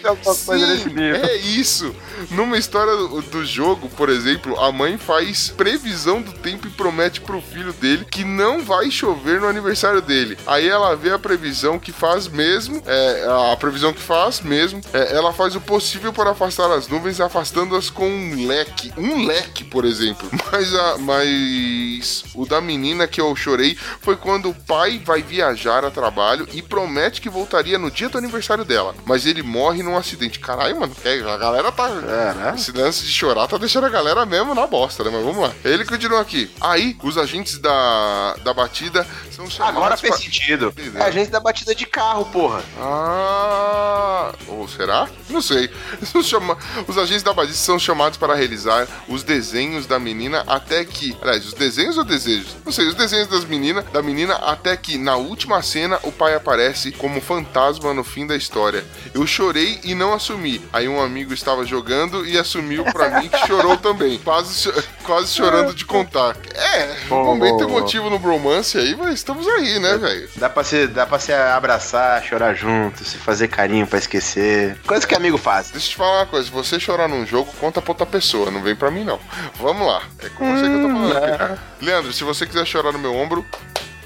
sim, 0.76 1.00
é 1.00 1.36
isso. 1.36 1.94
Numa 2.30 2.58
história 2.58 2.94
do, 2.94 3.22
do 3.22 3.44
jogo, 3.44 3.88
por 3.90 4.08
exemplo, 4.08 4.58
a 4.60 4.70
mãe 4.70 4.98
faz 4.98 5.48
previsão 5.48 6.20
do 6.20 6.32
tempo 6.32 6.66
e 6.66 6.70
promete 6.70 7.20
pro 7.20 7.40
filho 7.40 7.72
dele 7.72 8.06
que 8.10 8.24
não 8.24 8.64
vai 8.64 8.90
chover 8.90 9.40
no 9.40 9.46
aniversário 9.46 10.00
dele. 10.00 10.38
Aí 10.46 10.68
ela 10.68 10.94
vê 10.94 11.10
a 11.10 11.18
previsão 11.18 11.78
que 11.78 11.92
faz 11.92 12.28
mesmo, 12.28 12.82
é, 12.86 13.52
a 13.52 13.56
previsão 13.56 13.92
que 13.92 14.00
faz 14.00 14.40
mesmo, 14.40 14.80
é, 14.92 15.14
ela 15.14 15.32
faz 15.32 15.54
o 15.56 15.60
possível 15.60 16.12
para 16.12 16.30
afastar 16.30 16.70
as 16.70 16.88
nuvens, 16.88 17.20
afastando-as 17.20 17.90
com 17.90 18.08
um 18.08 18.46
leque. 18.46 18.92
Um 18.96 19.26
leque, 19.26 19.64
por 19.64 19.84
exemplo. 19.84 20.28
Mas, 20.50 20.74
a, 20.74 20.98
mas 20.98 22.24
o 22.34 22.44
da 22.44 22.60
menina 22.60 23.06
que 23.06 23.20
eu 23.20 23.34
chorei 23.36 23.76
foi 24.00 24.16
quando 24.16 24.50
o 24.50 24.54
pai 24.54 25.00
vai 25.04 25.22
viajar 25.22 25.84
a 25.84 25.90
trabalho 25.90 26.48
e 26.52 26.60
promete 26.60 27.20
que 27.20 27.28
voltaria 27.28 27.78
no 27.78 27.90
dia 27.90 28.08
do 28.08 28.18
aniversário 28.18 28.64
dela. 28.64 28.94
Mas 29.04 29.26
ele 29.30 29.42
morre 29.42 29.82
num 29.82 29.96
acidente. 29.96 30.38
Caralho, 30.38 30.78
mano, 30.80 30.94
é, 31.04 31.20
a 31.20 31.36
galera 31.36 31.70
tá. 31.72 31.88
É, 31.88 32.34
né? 32.34 32.52
Esse 32.56 32.72
lance 32.72 33.04
de 33.04 33.12
chorar 33.12 33.46
tá 33.46 33.56
deixando 33.58 33.86
a 33.86 33.90
galera 33.90 34.24
mesmo 34.26 34.54
na 34.54 34.66
bosta, 34.66 35.02
né? 35.04 35.10
Mas 35.12 35.24
vamos 35.24 35.42
lá. 35.42 35.52
Ele 35.64 35.84
continua 35.84 36.20
aqui. 36.20 36.50
Aí, 36.60 36.96
os 37.02 37.16
agentes 37.16 37.58
da, 37.58 38.34
da 38.44 38.52
batida 38.54 39.06
são 39.30 39.48
chamados. 39.48 39.76
Agora 39.76 39.96
fez 39.96 40.14
pra- 40.14 40.22
sentido. 40.22 40.74
É 40.96 41.02
a 41.02 41.10
gente 41.10 41.30
da 41.30 41.40
batida 41.40 41.74
de 41.74 41.86
carro, 41.86 42.24
porra. 42.26 42.62
Ah, 42.80 44.32
ou 44.48 44.68
será? 44.68 45.08
Não 45.28 45.40
sei. 45.40 45.70
Os, 46.14 46.26
chama- 46.26 46.56
os 46.86 46.98
agentes 46.98 47.22
da 47.22 47.32
batida 47.32 47.54
são 47.56 47.78
chamados 47.78 48.18
para 48.18 48.34
realizar 48.34 48.86
os 49.08 49.22
desenhos 49.22 49.86
da 49.86 49.98
menina 49.98 50.44
até 50.46 50.84
que. 50.84 51.16
Aliás, 51.22 51.46
os 51.46 51.54
desenhos 51.54 51.96
ou 51.96 52.04
desejos? 52.04 52.56
Não 52.64 52.72
sei, 52.72 52.86
os 52.86 52.94
desenhos 52.94 53.28
das 53.28 53.44
meninas, 53.44 53.84
da 53.92 54.02
menina 54.02 54.34
até 54.36 54.76
que 54.76 54.98
na 54.98 55.16
última 55.16 55.62
cena 55.62 55.98
o 56.02 56.12
pai 56.12 56.34
aparece 56.34 56.90
como 56.92 57.20
fantasma 57.20 57.94
no 57.94 58.02
fim 58.04 58.26
da 58.26 58.36
história. 58.36 58.84
Eu 59.20 59.26
chorei 59.26 59.78
e 59.84 59.94
não 59.94 60.14
assumi. 60.14 60.62
Aí 60.72 60.88
um 60.88 60.98
amigo 60.98 61.34
estava 61.34 61.62
jogando 61.66 62.26
e 62.26 62.38
assumiu 62.38 62.84
pra 62.84 63.20
mim 63.20 63.28
que 63.28 63.46
chorou 63.46 63.76
também. 63.76 64.18
Quase, 64.18 64.72
quase 65.04 65.34
chorando 65.34 65.74
de 65.74 65.84
contar. 65.84 66.38
É, 66.54 66.96
momento 67.10 67.56
boa, 67.56 67.66
boa. 67.66 67.80
emotivo 67.80 68.08
no 68.08 68.18
bromance 68.18 68.78
aí, 68.78 68.96
mas 68.96 69.16
estamos 69.16 69.46
aí, 69.46 69.78
né, 69.78 69.98
velho? 69.98 70.26
Dá 70.36 70.48
pra, 70.48 70.64
se, 70.64 70.86
dá 70.86 71.04
pra 71.04 71.18
se 71.18 71.34
abraçar, 71.34 72.24
chorar 72.24 72.54
junto, 72.54 73.04
se 73.04 73.18
fazer 73.18 73.48
carinho 73.48 73.86
pra 73.86 73.98
esquecer. 73.98 74.78
Coisa 74.86 75.06
que 75.06 75.14
amigo 75.14 75.36
faz. 75.36 75.70
Deixa 75.70 75.88
eu 75.88 75.90
te 75.90 75.96
falar 75.96 76.20
uma 76.20 76.26
coisa, 76.26 76.46
se 76.46 76.52
você 76.52 76.80
chorar 76.80 77.06
num 77.06 77.26
jogo, 77.26 77.52
conta 77.60 77.82
pra 77.82 77.90
outra 77.90 78.06
pessoa, 78.06 78.50
não 78.50 78.62
vem 78.62 78.74
pra 78.74 78.90
mim 78.90 79.04
não. 79.04 79.20
Vamos 79.60 79.86
lá, 79.86 80.02
é 80.20 80.30
com 80.30 80.50
você 80.50 80.62
que 80.66 80.72
eu 80.72 80.82
tô 80.82 80.88
falando 80.88 81.16
aqui. 81.16 81.60
Leandro, 81.84 82.12
se 82.14 82.24
você 82.24 82.46
quiser 82.46 82.64
chorar 82.64 82.92
no 82.92 82.98
meu 82.98 83.14
ombro, 83.14 83.44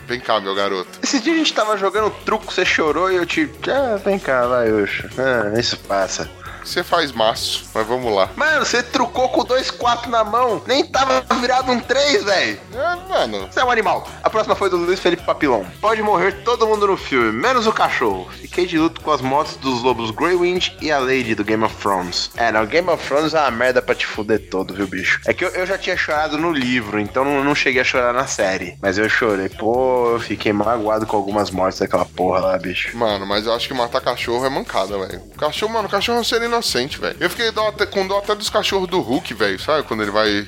vem 0.07 0.21
cá, 0.21 0.41
meu 0.41 0.55
garoto. 0.55 0.99
Esse 1.03 1.21
dia 1.21 1.33
a 1.33 1.37
gente 1.37 1.53
tava 1.53 1.77
jogando 1.77 2.11
truco, 2.25 2.53
você 2.53 2.65
chorou 2.65 3.11
e 3.11 3.17
eu 3.17 3.27
te. 3.27 3.51
Ah, 3.69 3.97
vem 3.97 4.19
cá, 4.19 4.47
vai, 4.47 4.71
Ucho. 4.71 5.09
Ah, 5.19 5.59
isso 5.59 5.77
passa. 5.81 6.31
Você 6.65 6.83
faz 6.83 7.13
maço, 7.13 7.65
mas 7.75 7.87
vamos 7.87 8.13
lá. 8.15 8.31
Mano, 8.37 8.65
você 8.65 8.83
trucou 8.83 9.29
com 9.29 9.45
dois 9.45 9.71
4 9.71 10.11
na 10.11 10.25
mão. 10.25 10.63
Nem 10.67 10.85
tava 10.85 11.25
virado 11.41 11.71
um 11.71 11.79
3, 11.81 12.25
velho. 12.25 12.61
É, 12.75 13.09
mano, 13.09 13.49
Você 13.51 13.61
é 13.61 13.65
um 13.65 13.71
animal. 13.71 14.09
A 14.23 14.31
próxima 14.31 14.55
foi 14.57 14.71
do 14.71 14.77
Luiz 14.77 14.99
Felipe 15.01 15.23
Papilon. 15.25 15.65
Pode 15.81 16.03
morrer 16.03 16.33
todo 16.45 16.67
mundo 16.67 16.87
no 16.87 16.97
filme, 16.97 17.31
menos 17.33 17.67
o 17.67 17.73
cachorro. 17.73 18.29
Fiquei 18.41 18.67
de 18.67 18.79
luto 18.79 19.01
com 19.01 19.11
as 19.13 19.21
motos 19.21 19.57
dos 19.57 19.83
lobos 19.83 20.11
Greywind 20.11 20.69
e 20.81 20.91
a 20.91 20.99
Lady 20.99 21.35
do 21.35 21.45
Game 21.45 21.63
of 21.65 21.75
Thrones. 21.77 22.31
É, 22.37 22.51
não, 22.51 22.65
Game 22.67 22.89
of 22.89 23.07
Thrones 23.07 23.35
é 23.35 23.41
uma 23.41 23.51
merda 23.51 23.83
pra 23.83 23.95
te 23.95 24.07
fuder 24.07 24.49
todo, 24.49 24.75
viu, 24.75 24.87
bicho? 24.87 25.21
É 25.27 25.35
que 25.35 25.45
eu, 25.45 25.49
eu 25.51 25.67
já 25.67 25.77
tinha 25.79 25.97
chorado 25.97 26.39
no 26.39 26.51
livro, 26.51 26.99
então 26.99 27.25
não, 27.25 27.45
não 27.45 27.55
cheguei 27.55 27.83
a 27.83 27.85
chorar 27.85 28.13
na 28.13 28.27
série. 28.27 28.77
Mas 28.81 28.97
eu 28.99 29.09
chorei. 29.09 29.49
Pô, 29.49 30.13
eu 30.13 30.21
fiquei 30.21 30.53
magoado 30.53 31.07
com 31.07 31.17
algumas 31.17 31.51
mortes 31.51 31.79
daquela 31.81 32.05
porra 32.05 32.41
lá, 32.41 32.59
bicho. 32.59 32.97
mano, 32.97 33.27
mas 33.27 33.47
eu 33.47 33.55
acho 33.55 33.69
que 33.69 33.75
matar 33.75 34.01
cachorro 34.01 34.45
é 34.45 34.49
mancada, 34.49 34.99
velho. 34.99 35.21
Cachorro, 35.37 35.73
mano, 35.73 35.89
cachorro 35.89 36.19
é 36.19 36.21
um 36.21 36.25
ser 36.25 36.41
inocente, 36.55 36.99
velho. 36.99 37.17
Eu 37.21 37.29
fiquei 37.29 37.51
dó 37.51 37.73
com 37.91 38.07
dó 38.07 38.19
até 38.19 38.35
dos 38.35 38.49
cachorros 38.49 38.89
do 38.89 39.01
Hulk, 39.01 39.35
velho, 39.35 39.59
sabe? 39.61 39.87
Quando 39.87 40.03
ele 40.03 40.11
vai. 40.11 40.29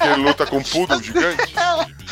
ele 0.00 0.16
luta 0.16 0.46
com 0.46 0.58
um 0.58 0.62
poodle 0.62 1.02
gigante. 1.02 1.54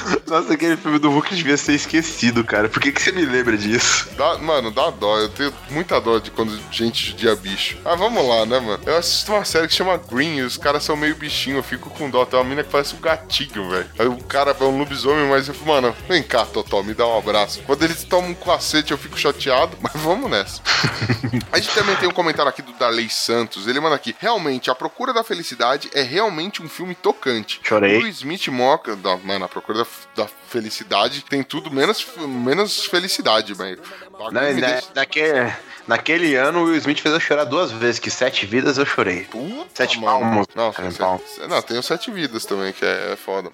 Nossa, 0.27 0.55
aquele 0.55 0.77
filme 0.77 0.99
do 0.99 1.11
Hulk 1.11 1.35
devia 1.35 1.57
ser 1.57 1.75
esquecido, 1.75 2.45
cara. 2.45 2.69
Por 2.69 2.81
que, 2.81 2.93
que 2.93 3.01
você 3.03 3.13
me 3.13 3.25
lembra 3.25 3.57
disso? 3.57 4.09
Dá- 4.17 4.39
mano, 4.39 4.71
dá 4.71 4.91
dó. 4.91 5.19
Eu 5.19 5.29
tenho 5.29 5.53
muita 5.71 6.01
dó 6.01 6.19
de 6.19 6.31
quando 6.31 6.59
gente 6.71 7.09
judia 7.11 7.35
bicho. 7.37 7.77
Ah, 7.85 7.95
vamos 7.95 8.27
lá, 8.27 8.47
né, 8.47 8.59
mano? 8.61 8.83
Eu 8.87 8.97
assisto 8.97 9.33
uma 9.33 9.45
série 9.45 9.69
que 9.69 9.75
chama 9.75 9.97
Green 9.97 10.39
e 10.39 10.43
os 10.43 10.57
caras 10.57 10.83
são 10.83 10.97
meio 10.97 11.15
bichinho. 11.17 11.59
Eu 11.59 11.63
fico 11.63 11.91
com 11.91 12.11
dó. 12.11 12.25
Tem 12.25 12.39
uma 12.39 12.45
mina 12.45 12.63
que 12.63 12.71
parece 12.71 12.95
um 12.95 13.01
gatinho, 13.01 13.69
velho. 13.71 13.87
Aí 13.99 14.07
o 14.07 14.17
cara 14.25 14.57
é 14.59 14.65
um 14.65 14.79
lobisomem, 14.79 15.29
mas 15.29 15.49
eu 15.49 15.55
fico, 15.55 15.67
mano, 15.69 15.95
vem 16.09 16.23
cá, 16.23 16.45
Totó, 16.45 16.83
me 16.83 16.95
dá 16.95 17.07
um 17.07 17.19
abraço. 17.19 17.63
Quando 17.67 17.83
eles 17.83 18.05
tomam 18.05 18.31
um 18.31 18.35
cacete, 18.35 18.93
eu 18.93 18.99
fico 18.99 19.19
chateado, 19.19 19.77
mas 19.81 19.93
vamos 19.97 20.31
nessa. 20.31 20.61
A 21.53 21.59
gente 21.59 21.75
também 21.75 21.97
tem 21.97 22.09
um 22.09 22.13
comentário 22.13 22.49
aqui 22.49 22.63
do 22.63 22.73
Darley 22.73 23.09
Santos. 23.09 23.67
Ele 23.67 23.81
manda 23.81 23.95
aqui: 23.97 24.15
realmente, 24.19 24.71
A 24.71 24.75
Procura 24.75 25.13
da 25.13 25.25
Felicidade 25.25 25.91
é 25.95 26.03
realmente 26.03 26.63
um 26.63 26.69
filme 26.69 26.95
tocante. 26.95 27.61
Chorei. 27.63 27.99
Will 27.99 28.09
Smith 28.09 28.49
moca. 28.49 28.97
Mano, 29.23 29.45
A 29.45 29.49
Procura 29.49 29.79
da, 29.79 29.87
da 30.15 30.27
Felicidade 30.49 31.25
tem 31.25 31.43
tudo 31.43 31.71
menos, 31.71 32.07
menos 32.17 32.87
felicidade, 32.87 33.53
velho. 33.55 33.83
Bagulho 34.13 34.33
Na, 34.33 34.83
naquele, 34.95 35.53
naquele 35.87 36.35
ano, 36.35 36.61
o 36.61 36.65
Will 36.65 36.77
Smith 36.77 37.01
fez 37.01 37.15
eu 37.15 37.21
chorar 37.21 37.45
duas 37.45 37.71
vezes, 37.71 37.99
que 37.99 38.11
sete 38.11 38.47
vidas 38.47 38.79
eu 38.79 38.87
chorei. 38.87 39.25
Puta, 39.25 39.67
Sete 39.75 39.99
mano. 40.01 40.21
palmos. 40.21 40.47
Não, 40.55 40.73
Sete 40.73 40.85
sete- 40.89 40.99
palmos. 40.99 41.23
não, 41.49 41.63
tem 41.63 41.79
os 41.79 41.87
Sete 41.87 42.11
Vidas 42.11 42.45
também, 42.45 42.73
que 42.73 42.85
é, 42.85 43.13
é 43.13 43.17
foda. 43.17 43.51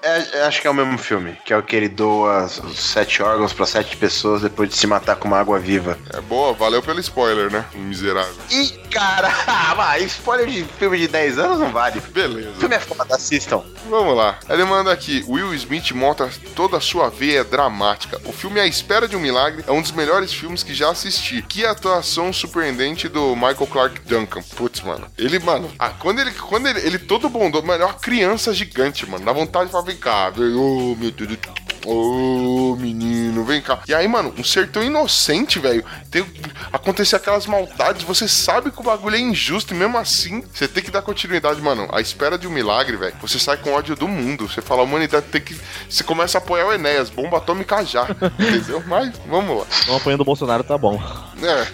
É, 0.00 0.38
é, 0.38 0.42
acho 0.44 0.60
que 0.60 0.66
é 0.66 0.70
o 0.70 0.74
mesmo 0.74 0.96
filme, 0.96 1.36
que 1.44 1.52
é 1.52 1.56
o 1.56 1.62
que 1.62 1.74
ele 1.74 1.88
doa 1.88 2.44
os 2.44 2.78
sete 2.78 3.20
órgãos 3.20 3.52
pra 3.52 3.66
sete 3.66 3.96
pessoas 3.96 4.42
depois 4.42 4.68
de 4.70 4.76
se 4.76 4.86
matar 4.86 5.16
com 5.16 5.26
uma 5.26 5.38
água 5.40 5.58
viva. 5.58 5.98
É 6.14 6.20
boa, 6.20 6.52
valeu 6.52 6.80
pelo 6.80 7.00
spoiler, 7.00 7.50
né? 7.50 7.64
Miserável. 7.74 8.32
Ih, 8.50 8.78
cara, 8.92 9.28
spoiler 10.06 10.46
de 10.46 10.62
filme 10.78 10.98
de 10.98 11.08
10 11.08 11.38
anos 11.38 11.58
não 11.58 11.70
vale. 11.72 11.98
O 11.98 12.02
Beleza. 12.12 12.52
filme 12.60 12.76
é 12.76 12.80
foda, 12.80 13.14
assistam. 13.16 13.64
Vamos 13.90 14.16
lá. 14.16 14.38
Ele 14.48 14.64
manda 14.64 14.92
aqui: 14.92 15.24
Will 15.26 15.52
Smith 15.54 15.90
mostra 15.92 16.30
toda 16.54 16.76
a 16.76 16.80
sua 16.80 17.08
veia 17.10 17.42
dramática. 17.42 18.20
O 18.24 18.32
filme 18.32 18.60
A 18.60 18.66
Espera 18.66 19.08
de 19.08 19.16
um 19.16 19.20
Milagre 19.20 19.64
é 19.66 19.72
um 19.72 19.82
dos 19.82 19.90
melhores 19.92 20.32
filmes 20.32 20.62
que 20.62 20.72
já 20.74 20.90
assisti. 20.90 21.42
Que 21.42 21.57
atuação 21.64 22.32
surpreendente 22.32 23.08
do 23.08 23.34
Michael 23.34 23.66
Clark 23.66 24.00
Duncan. 24.00 24.42
Putz, 24.56 24.80
mano. 24.82 25.06
Ele, 25.16 25.38
mano, 25.38 25.70
ah, 25.78 25.90
quando 25.90 26.20
ele, 26.20 26.32
quando 26.32 26.66
ele, 26.66 26.80
ele 26.80 26.98
todo 26.98 27.28
bondoso, 27.28 27.66
mano, 27.66 27.82
é 27.82 27.86
uma 27.86 27.94
criança 27.94 28.52
gigante, 28.52 29.08
mano. 29.08 29.24
Dá 29.24 29.32
vontade 29.32 29.66
de 29.66 29.72
falar, 29.72 29.84
vem 29.84 29.96
cá, 29.96 30.30
velho. 30.30 30.60
Ô, 30.60 30.96
meu 30.96 31.10
Deus. 31.10 31.38
Ô, 31.86 32.76
menino, 32.78 33.44
vem 33.44 33.62
cá. 33.62 33.80
E 33.86 33.94
aí, 33.94 34.06
mano, 34.06 34.34
um 34.36 34.44
ser 34.44 34.68
tão 34.68 34.82
inocente, 34.82 35.58
velho. 35.58 35.84
Tem 36.10 36.24
acontecer 36.72 37.16
aquelas 37.16 37.46
maldades, 37.46 38.02
você 38.02 38.28
sabe 38.28 38.70
que 38.70 38.80
o 38.80 38.82
bagulho 38.82 39.16
é 39.16 39.20
injusto 39.20 39.72
e 39.72 39.76
mesmo 39.76 39.96
assim, 39.96 40.42
você 40.52 40.68
tem 40.68 40.82
que 40.82 40.90
dar 40.90 41.02
continuidade, 41.02 41.60
mano. 41.62 41.88
A 41.92 42.00
espera 42.00 42.36
de 42.36 42.46
um 42.46 42.50
milagre, 42.50 42.96
velho. 42.96 43.14
Você 43.22 43.38
sai 43.38 43.56
com 43.56 43.72
ódio 43.72 43.96
do 43.96 44.08
mundo. 44.08 44.48
Você 44.48 44.60
fala, 44.60 44.82
a 44.82 44.84
humanidade 44.84 45.26
tem 45.30 45.40
que. 45.40 45.58
Você 45.88 46.04
começa 46.04 46.38
a 46.38 46.40
apoiar 46.40 46.66
o 46.66 46.72
Enéas, 46.72 47.10
bomba 47.10 47.38
atômica 47.38 47.84
já. 47.84 48.06
entendeu? 48.38 48.82
Mas 48.86 49.12
vamos 49.26 49.60
lá. 49.60 49.66
Não 49.86 49.96
apanhando 49.96 50.22
o 50.22 50.24
Bolsonaro, 50.24 50.64
tá 50.64 50.76
bom. 50.76 51.00
É. 51.48 51.66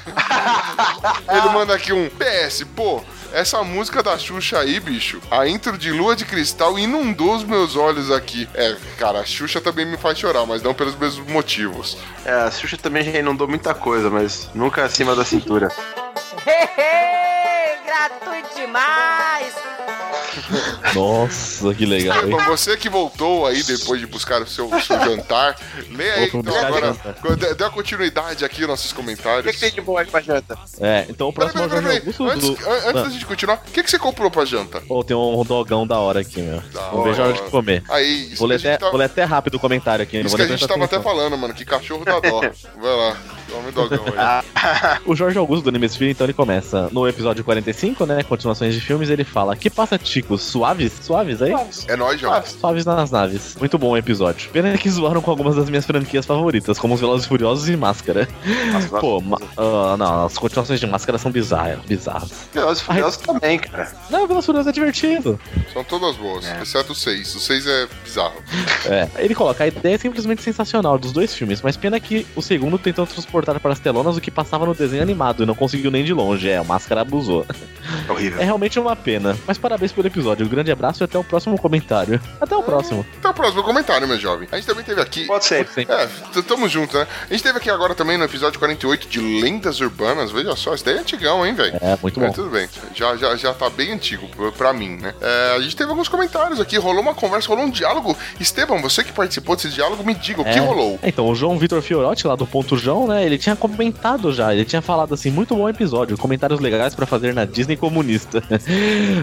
Ele 1.37 1.49
manda 1.51 1.75
aqui 1.75 1.93
um 1.93 2.09
PS, 2.09 2.65
pô. 2.77 3.03
Essa 3.33 3.65
música 3.65 4.01
da 4.01 4.17
Xuxa 4.17 4.61
aí, 4.61 4.79
bicho, 4.79 5.21
a 5.29 5.49
intro 5.49 5.77
de 5.77 5.91
Lua 5.91 6.15
de 6.15 6.25
Cristal 6.25 6.79
inundou 6.79 7.35
os 7.35 7.43
meus 7.43 7.75
olhos 7.75 8.09
aqui. 8.13 8.49
É, 8.55 8.77
cara, 8.97 9.19
a 9.19 9.25
Xuxa 9.25 9.61
também 9.61 9.85
me 9.85 9.97
faz 9.97 10.17
chorar, 10.19 10.47
mas 10.47 10.63
não 10.63 10.73
pelos 10.73 10.95
mesmos 10.95 11.27
motivos. 11.29 11.99
É, 12.25 12.33
a 12.33 12.51
Xuxa 12.51 12.77
também 12.77 13.03
já 13.03 13.19
inundou 13.19 13.49
muita 13.49 13.75
coisa, 13.75 14.09
mas 14.09 14.49
nunca 14.55 14.85
acima 14.85 15.17
da 15.17 15.25
cintura. 15.25 15.69
Gratuito 17.85 18.55
demais! 18.55 19.55
Nossa, 20.95 21.75
que 21.75 21.87
legal, 21.87 22.29
hein? 22.29 22.37
Você 22.47 22.77
que 22.77 22.89
voltou 22.89 23.47
aí 23.47 23.63
depois 23.63 24.01
de 24.01 24.07
buscar 24.07 24.43
o 24.43 24.47
seu, 24.47 24.69
seu 24.81 24.99
jantar, 25.01 25.57
lê 25.91 26.11
aí 26.11 26.31
então 26.33 26.57
agora. 26.57 26.97
Dê 27.57 27.65
uma 27.65 27.71
continuidade 27.71 28.45
aqui 28.45 28.61
nos 28.61 28.71
nossos 28.71 28.91
O 28.93 28.95
comentários. 28.95 29.45
que, 29.47 29.53
que 29.53 29.59
tem 29.61 29.71
de 29.73 29.81
bom 29.81 29.97
aí 29.97 30.07
pra 30.07 30.21
janta? 30.21 30.59
É, 30.81 31.07
então 31.09 31.29
o 31.29 31.33
próximo 31.33 31.63
é 31.63 31.67
o 31.67 31.69
peraí, 31.69 31.83
Jorge 31.85 32.01
peraí, 32.01 32.01
Augusto 32.01 32.29
Antes, 32.31 32.49
do... 32.65 32.71
an- 32.71 32.89
antes 32.91 33.03
da 33.03 33.11
gente 33.11 33.27
continuar, 33.27 33.63
o 33.67 33.71
que, 33.71 33.83
que 33.83 33.91
você 33.91 33.99
comprou 33.99 34.31
pra 34.31 34.45
janta? 34.45 34.81
Pô, 34.83 35.03
tem 35.05 35.17
um 35.17 35.43
dogão 35.45 35.87
da 35.87 35.99
hora 35.99 36.21
aqui, 36.21 36.41
meu. 36.41 36.63
Não 36.93 37.03
vejo 37.03 37.23
a 37.23 37.27
hora 37.27 37.35
de 37.35 37.43
comer. 37.43 37.83
Aí, 37.89 38.27
isso 38.33 38.37
Vou 38.39 38.49
ler, 38.49 38.57
até, 38.57 38.77
tá- 38.77 38.91
vou 38.91 38.99
ler 38.99 39.07
até 39.07 39.25
rápido 39.25 39.55
o 39.55 39.61
comentário 39.61 40.03
aqui. 40.03 40.19
Isso 40.19 40.29
vou 40.29 40.37
que 40.37 40.43
a 40.43 40.47
gente 40.57 40.67
tava 40.67 40.85
até 40.85 41.01
falando, 41.01 41.37
mano, 41.39 41.55
que 41.55 41.65
cachorro 41.65 42.05
dá 42.05 42.21
dó. 42.21 42.41
Vai 42.81 42.97
lá, 42.97 43.17
o 43.53 43.73
dogão 43.73 44.05
aí. 44.17 44.99
O 45.07 45.15
Jorge 45.15 45.39
Augusto 45.39 45.65
do 45.65 45.69
Animesphere, 45.69 46.11
então 46.11 46.25
ele 46.27 46.33
começa 46.33 46.89
no 46.93 47.07
episódio 47.09 47.45
45, 47.45 48.07
né? 48.07 48.23
Continuações 48.23 48.75
de 48.75 48.81
filmes, 48.81 49.11
ele 49.11 49.25
fala: 49.25 49.55
Que 49.57 49.69
passa, 49.71 49.99
Ticos? 49.99 50.43
Suaves? 50.43 50.93
Suaves 51.03 51.43
aí? 51.43 51.55
É 51.89 51.97
nóis, 51.97 52.21
João. 52.21 52.43
Suaves 52.45 52.85
nas 52.85 53.11
naves. 53.11 53.57
Muito 53.59 53.79
bom 53.79 53.91
o 53.91 53.97
episódio. 53.97 54.51
Pena 54.51 54.77
que 54.79 54.89
zoaram 54.91 55.21
com 55.21 55.31
algumas 55.31 55.57
das 55.57 55.69
minhas 55.69 55.85
franquias 55.87 56.25
favoritas, 56.27 56.79
como 56.79 56.95
os 56.95 57.01
Velozes 57.01 57.27
e 57.27 57.29
Furiosos 57.29 57.69
e 57.69 57.77
Máscara. 57.77 58.29
Pô, 59.01 59.21
ma- 59.21 59.39
ah, 59.57 59.97
não, 59.99 60.27
as 60.27 60.37
continuações 60.39 60.81
de 60.81 60.87
Máscara 60.87 61.19
são 61.19 61.31
bizarras. 61.31 61.81
bizarras. 61.87 62.49
Velozes 62.53 62.83
e 62.83 62.87
Furiosos 62.87 63.17
também, 63.19 63.59
cara. 63.59 63.93
Não, 64.11 64.27
Velozes 64.27 64.45
e 64.45 64.47
Furiosos 64.47 64.69
é 64.69 64.73
divertido. 64.73 65.41
São 65.73 65.85
todas 65.85 66.17
boas, 66.17 66.45
exceto 66.63 66.93
o 66.93 66.95
6. 66.95 67.35
O 67.35 67.41
6 67.41 67.67
é 67.67 67.89
bizarro. 68.05 68.35
É, 68.87 69.09
ele 69.19 69.35
coloca, 69.35 69.65
a 69.65 69.67
ideia 69.67 69.95
é 69.95 69.99
simplesmente 69.99 70.43
sensacional 70.43 70.99
dos 70.99 71.13
dois 71.13 71.35
filmes, 71.35 71.61
mas 71.63 71.77
pena 71.77 71.99
que 72.01 72.27
o 72.37 72.43
segundo 72.43 72.79
tentou 72.79 73.07
transportar 73.43 73.61
para 73.61 73.73
as 73.73 73.79
telonas 73.79 74.17
o 74.17 74.21
que 74.21 74.31
passava 74.31 74.67
no 74.67 74.75
desenho 74.75 75.03
animado 75.03 75.43
e 75.43 75.47
não 75.47 75.55
conseguiu 75.55 75.91
nem 75.91 76.05
de 76.05 76.13
longe. 76.13 76.49
É, 76.49 76.57
a 76.59 76.65
máscara 76.65 77.01
abusou. 77.01 77.47
Horrível. 78.09 78.41
É 78.41 78.45
realmente 78.45 78.79
uma 78.79 78.95
pena. 78.95 79.37
Mas 79.47 79.59
parabéns 79.59 79.93
pelo 79.93 80.07
episódio. 80.07 80.45
Um 80.47 80.49
grande 80.49 80.71
abraço 80.71 81.03
e 81.03 81.05
até 81.05 81.19
o 81.19 81.25
próximo 81.25 81.59
comentário. 81.59 82.21
Até 82.41 82.57
o 82.57 82.63
próximo. 82.63 83.05
Até 83.19 83.29
o 83.29 83.35
próximo 83.35 83.63
comentário, 83.63 84.07
meu 84.07 84.19
jovem. 84.19 84.47
A 84.53 84.57
gente 84.57 84.67
também 84.67 84.85
teve 84.85 85.01
aqui. 85.01 85.27
Pode 85.27 85.45
ser. 85.45 85.67
É, 85.89 86.09
tamo 86.43 86.69
junto, 86.69 86.97
né? 86.97 87.07
A 87.29 87.33
gente 87.33 87.43
teve 87.43 87.59
aqui 87.59 87.71
agora 87.71 87.95
também 87.95 88.17
no 88.19 88.25
episódio 88.25 88.59
48 88.59 89.09
de 89.09 89.21
Lendas 89.21 89.81
Urbanas. 89.81 90.31
Veja 90.31 90.55
só, 90.57 90.75
isso 90.75 90.85
daí 90.85 90.97
é 90.97 91.01
antigão, 91.01 91.45
hein, 91.47 91.55
velho? 91.55 91.77
É, 91.81 91.97
muito 92.03 92.23
É, 92.23 92.27
bom. 92.27 92.33
tudo 92.33 92.51
bem. 92.51 92.69
Já, 92.95 93.17
já, 93.17 93.35
já 93.37 93.53
tá 93.55 93.69
bem 93.71 93.93
antigo 93.93 94.29
pra- 94.57 94.75
mim, 94.75 94.97
né? 95.01 95.15
É, 95.21 95.55
a 95.57 95.61
gente 95.61 95.77
teve 95.77 95.89
alguns 95.91 96.09
comentários 96.09 96.59
aqui, 96.61 96.77
rolou 96.79 97.01
uma 97.01 97.15
conversa, 97.15 97.49
rolou 97.49 97.65
um 97.65 97.71
diálogo. 97.71 98.17
Esteban, 98.41 98.81
você 98.81 99.05
que 99.05 99.13
participou 99.13 99.55
desse 99.55 99.69
diálogo, 99.69 100.03
me 100.05 100.15
diga 100.15 100.41
o 100.41 100.45
que 100.45 100.51
É. 100.51 100.59
rolou. 100.59 100.99
Então, 101.03 101.29
o 101.29 101.35
João 101.35 101.57
Vitor 101.57 101.81
Fiorotti, 101.81 102.27
lá 102.27 102.35
do 102.35 102.45
Ponto 102.45 102.77
João, 102.77 103.07
né? 103.07 103.24
Ele 103.25 103.39
tinha 103.39 103.57
comentado 103.57 104.33
já. 104.33 104.53
Ele 104.53 104.65
tinha 104.65 104.83
falado 104.83 105.15
assim: 105.15 105.31
muito 105.31 105.55
bom 105.55 105.69
episódio. 105.69 106.17
Comentários 106.17 106.61
legais 106.61 106.95
pra 106.95 107.07
fazer 107.07 107.35
na 107.35 107.45
Disney 107.45 107.77
comunista. 107.77 108.43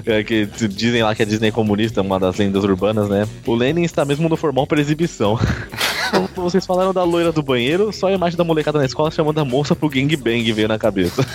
É, 0.06 0.24
que 0.24 0.46
dizem 0.46 1.04
lá 1.04 1.14
que 1.14 1.22
a 1.22 1.26
Disney 1.26 1.50
é 1.50 1.52
comunista, 1.52 2.02
uma 2.02 2.20
das 2.20 2.38
lendas 2.38 2.64
urbanas, 2.64 3.10
né? 3.10 3.28
O 3.46 3.54
Lenin 3.54 3.84
está 3.84 4.04
mesmo 4.06 4.28
no 4.28 4.36
formal 4.36 4.66
para 4.66 4.80
exibição. 4.80 5.38
Então, 6.12 6.28
Vocês 6.36 6.66
falaram 6.66 6.94
da 6.94 7.06
loira 7.06 7.32
do 7.32 7.42
banheiro, 7.42 7.92
só 7.94 8.08
a 8.08 8.12
imagem 8.12 8.38
da 8.38 8.44
molecada 8.44 8.78
na 8.78 8.86
escola 8.86 9.10
chamando 9.10 9.40
a 9.40 9.46
moça 9.46 9.74
pro 9.74 9.88
gangbang 9.90 10.52
veio 10.52 10.68
na 10.68 10.78
cabeça. 10.78 11.26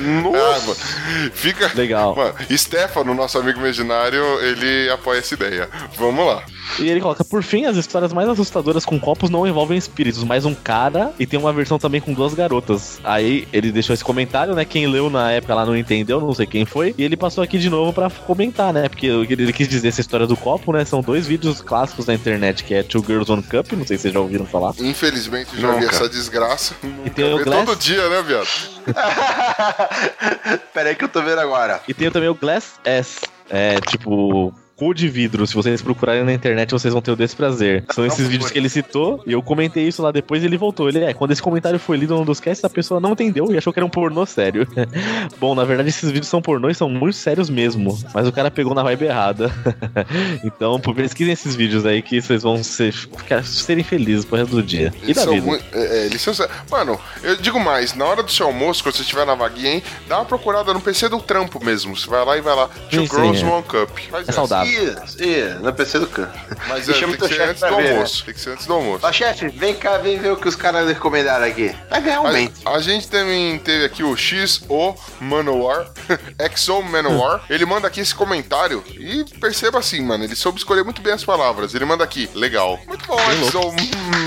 Ah, 0.00 0.60
mano. 0.60 1.30
Fica. 1.32 1.70
Legal. 1.74 2.14
Mano, 2.14 2.34
Stefano, 2.56 3.14
nosso 3.14 3.38
amigo 3.38 3.58
imaginário, 3.58 4.22
ele 4.40 4.88
apoia 4.90 5.18
essa 5.18 5.34
ideia. 5.34 5.68
Vamos 5.96 6.24
lá. 6.24 6.42
E 6.78 6.88
ele 6.88 7.00
coloca, 7.00 7.24
por 7.24 7.42
fim, 7.42 7.64
as 7.64 7.76
histórias 7.76 8.12
mais 8.12 8.28
assustadoras 8.28 8.84
com 8.84 8.98
copos 9.00 9.30
não 9.30 9.46
envolvem 9.46 9.76
espíritos, 9.76 10.22
mas 10.22 10.44
um 10.44 10.54
cara 10.54 11.12
e 11.18 11.26
tem 11.26 11.38
uma 11.38 11.47
versão 11.52 11.78
também 11.78 12.00
com 12.00 12.12
duas 12.12 12.34
garotas. 12.34 13.00
Aí 13.04 13.46
ele 13.52 13.70
deixou 13.72 13.94
esse 13.94 14.04
comentário, 14.04 14.54
né? 14.54 14.64
Quem 14.64 14.86
leu 14.86 15.10
na 15.10 15.30
época 15.32 15.54
lá 15.54 15.64
não 15.66 15.76
entendeu, 15.76 16.20
não 16.20 16.34
sei 16.34 16.46
quem 16.46 16.64
foi. 16.64 16.94
E 16.96 17.04
ele 17.04 17.16
passou 17.16 17.42
aqui 17.42 17.58
de 17.58 17.68
novo 17.70 17.92
pra 17.92 18.10
comentar, 18.10 18.72
né? 18.72 18.88
Porque 18.88 19.06
ele 19.06 19.52
quis 19.52 19.68
dizer 19.68 19.88
essa 19.88 20.00
história 20.00 20.26
do 20.26 20.36
copo, 20.36 20.72
né? 20.72 20.84
São 20.84 21.00
dois 21.00 21.26
vídeos 21.26 21.60
clássicos 21.60 22.06
na 22.06 22.14
internet, 22.14 22.64
que 22.64 22.74
é 22.74 22.82
Two 22.82 23.04
Girls 23.06 23.30
One 23.30 23.42
Cup, 23.42 23.72
não 23.72 23.86
sei 23.86 23.96
se 23.96 24.02
vocês 24.02 24.14
já 24.14 24.20
ouviram 24.20 24.46
falar. 24.46 24.72
Infelizmente, 24.78 25.50
já 25.60 25.72
vi 25.72 25.80
Nunca. 25.80 25.94
essa 25.94 26.08
desgraça. 26.08 26.74
E 27.04 27.10
tem 27.10 27.32
o 27.32 27.42
Glass. 27.44 27.66
todo 27.66 27.78
dia, 27.78 28.08
né, 28.08 28.22
viado? 28.22 28.48
Pera 30.72 30.90
aí 30.90 30.94
que 30.94 31.04
eu 31.04 31.08
tô 31.08 31.22
vendo 31.22 31.40
agora. 31.40 31.80
E 31.88 31.94
tem 31.94 32.10
também 32.10 32.28
o 32.28 32.34
Glass 32.34 32.74
S. 32.84 33.20
É 33.50 33.80
tipo. 33.80 34.52
Cu 34.78 34.94
de 34.94 35.08
vidro, 35.08 35.44
se 35.44 35.54
vocês 35.54 35.82
procurarem 35.82 36.22
na 36.22 36.32
internet, 36.32 36.70
vocês 36.70 36.92
vão 36.94 37.02
ter 37.02 37.10
o 37.10 37.16
desprazer. 37.16 37.82
São 37.92 38.06
esses 38.06 38.28
vídeos 38.28 38.48
que 38.48 38.56
ele 38.56 38.68
citou, 38.68 39.20
e 39.26 39.32
eu 39.32 39.42
comentei 39.42 39.88
isso 39.88 40.00
lá 40.00 40.12
depois 40.12 40.40
e 40.40 40.46
ele 40.46 40.56
voltou. 40.56 40.88
Ele 40.88 41.02
é, 41.02 41.12
quando 41.12 41.32
esse 41.32 41.42
comentário 41.42 41.80
foi 41.80 41.96
lido 41.96 42.14
num 42.14 42.24
dos 42.24 42.38
casts, 42.38 42.64
a 42.64 42.70
pessoa 42.70 43.00
não 43.00 43.10
entendeu 43.10 43.52
e 43.52 43.58
achou 43.58 43.72
que 43.72 43.78
era 43.80 43.84
um 43.84 43.90
pornô 43.90 44.24
sério. 44.24 44.68
Bom, 45.40 45.56
na 45.56 45.64
verdade, 45.64 45.88
esses 45.88 46.08
vídeos 46.08 46.28
são 46.28 46.40
pornô 46.40 46.70
e 46.70 46.74
são 46.76 46.88
muito 46.88 47.16
sérios 47.16 47.50
mesmo. 47.50 47.98
Mas 48.14 48.28
o 48.28 48.32
cara 48.32 48.52
pegou 48.52 48.72
na 48.72 48.84
vibe 48.84 49.06
errada. 49.06 49.50
então, 50.44 50.78
pesquisem 50.78 51.32
esses 51.32 51.56
vídeos 51.56 51.84
aí 51.84 52.00
que 52.00 52.22
vocês 52.22 52.44
vão 52.44 52.62
ser, 52.62 52.92
ficar, 52.92 53.42
serem 53.44 53.82
felizes 53.82 54.24
pro 54.24 54.36
resto 54.36 54.54
do 54.54 54.62
dia. 54.62 54.94
E 55.02 55.06
Eles 55.10 55.16
da 55.24 55.28
vida. 55.32 55.44
muito. 55.44 55.64
É, 55.72 56.02
é, 56.02 56.06
eles 56.06 56.22
são. 56.22 56.32
Mano, 56.70 57.00
eu 57.24 57.34
digo 57.34 57.58
mais, 57.58 57.94
na 57.94 58.04
hora 58.04 58.22
do 58.22 58.30
seu 58.30 58.46
almoço, 58.46 58.84
quando 58.84 58.94
você 58.94 59.02
estiver 59.02 59.26
na 59.26 59.34
vaguinha, 59.34 59.72
hein, 59.72 59.82
dá 60.08 60.18
uma 60.18 60.24
procurada 60.24 60.72
no 60.72 60.80
PC 60.80 61.08
do 61.08 61.20
trampo 61.20 61.62
mesmo. 61.64 61.96
Você 61.96 62.08
vai 62.08 62.24
lá 62.24 62.38
e 62.38 62.40
vai 62.40 62.54
lá. 62.54 62.70
Two 62.90 63.06
Girls, 63.06 63.42
é. 63.42 63.46
One 63.48 63.64
Cup. 63.64 63.90
Faz 64.08 64.28
É 64.28 64.30
essa. 64.30 64.32
saudável. 64.34 64.67
Isso, 64.68 65.22
isso, 65.22 65.58
no 65.60 65.72
PC 65.72 65.98
do 66.00 66.06
canto. 66.06 66.38
Mas 66.68 66.86
E 66.88 66.90
é, 66.90 66.94
chama 66.94 67.16
tem 67.16 67.28
que 67.28 67.34
ser 67.34 67.34
chefe 67.34 67.50
antes 67.50 67.60
do 67.62 67.76
ver, 67.76 67.82
né? 67.82 67.90
almoço. 67.92 68.24
Tem 68.24 68.34
que 68.34 68.40
ser 68.40 68.50
antes 68.50 68.66
do 68.66 68.72
almoço. 68.74 69.06
Ó, 69.06 69.12
chefe, 69.12 69.48
vem 69.48 69.74
cá, 69.74 69.98
vem 69.98 70.18
ver 70.18 70.32
o 70.32 70.36
que 70.36 70.48
os 70.48 70.56
caras 70.56 70.86
recomendaram 70.88 71.44
aqui. 71.46 71.74
Vai 71.90 72.00
ganhar 72.02 72.20
um 72.20 72.26
A, 72.26 72.74
a 72.74 72.80
gente 72.80 73.08
também 73.08 73.58
teve 73.58 73.84
aqui 73.84 74.02
o 74.02 74.16
XO 74.16 74.94
Manowar, 75.20 75.90
XO 76.54 76.82
Manowar. 76.82 77.42
Ele 77.48 77.64
manda 77.64 77.86
aqui 77.88 78.00
esse 78.00 78.14
comentário 78.14 78.82
e 78.98 79.24
perceba 79.40 79.78
assim, 79.78 80.00
mano, 80.02 80.24
ele 80.24 80.36
soube 80.36 80.58
escolher 80.58 80.84
muito 80.84 81.00
bem 81.02 81.12
as 81.12 81.24
palavras. 81.24 81.74
Ele 81.74 81.84
manda 81.84 82.04
aqui, 82.04 82.28
legal. 82.34 82.78
Muito 82.86 83.06
bom, 83.06 83.18
XO 83.50 83.74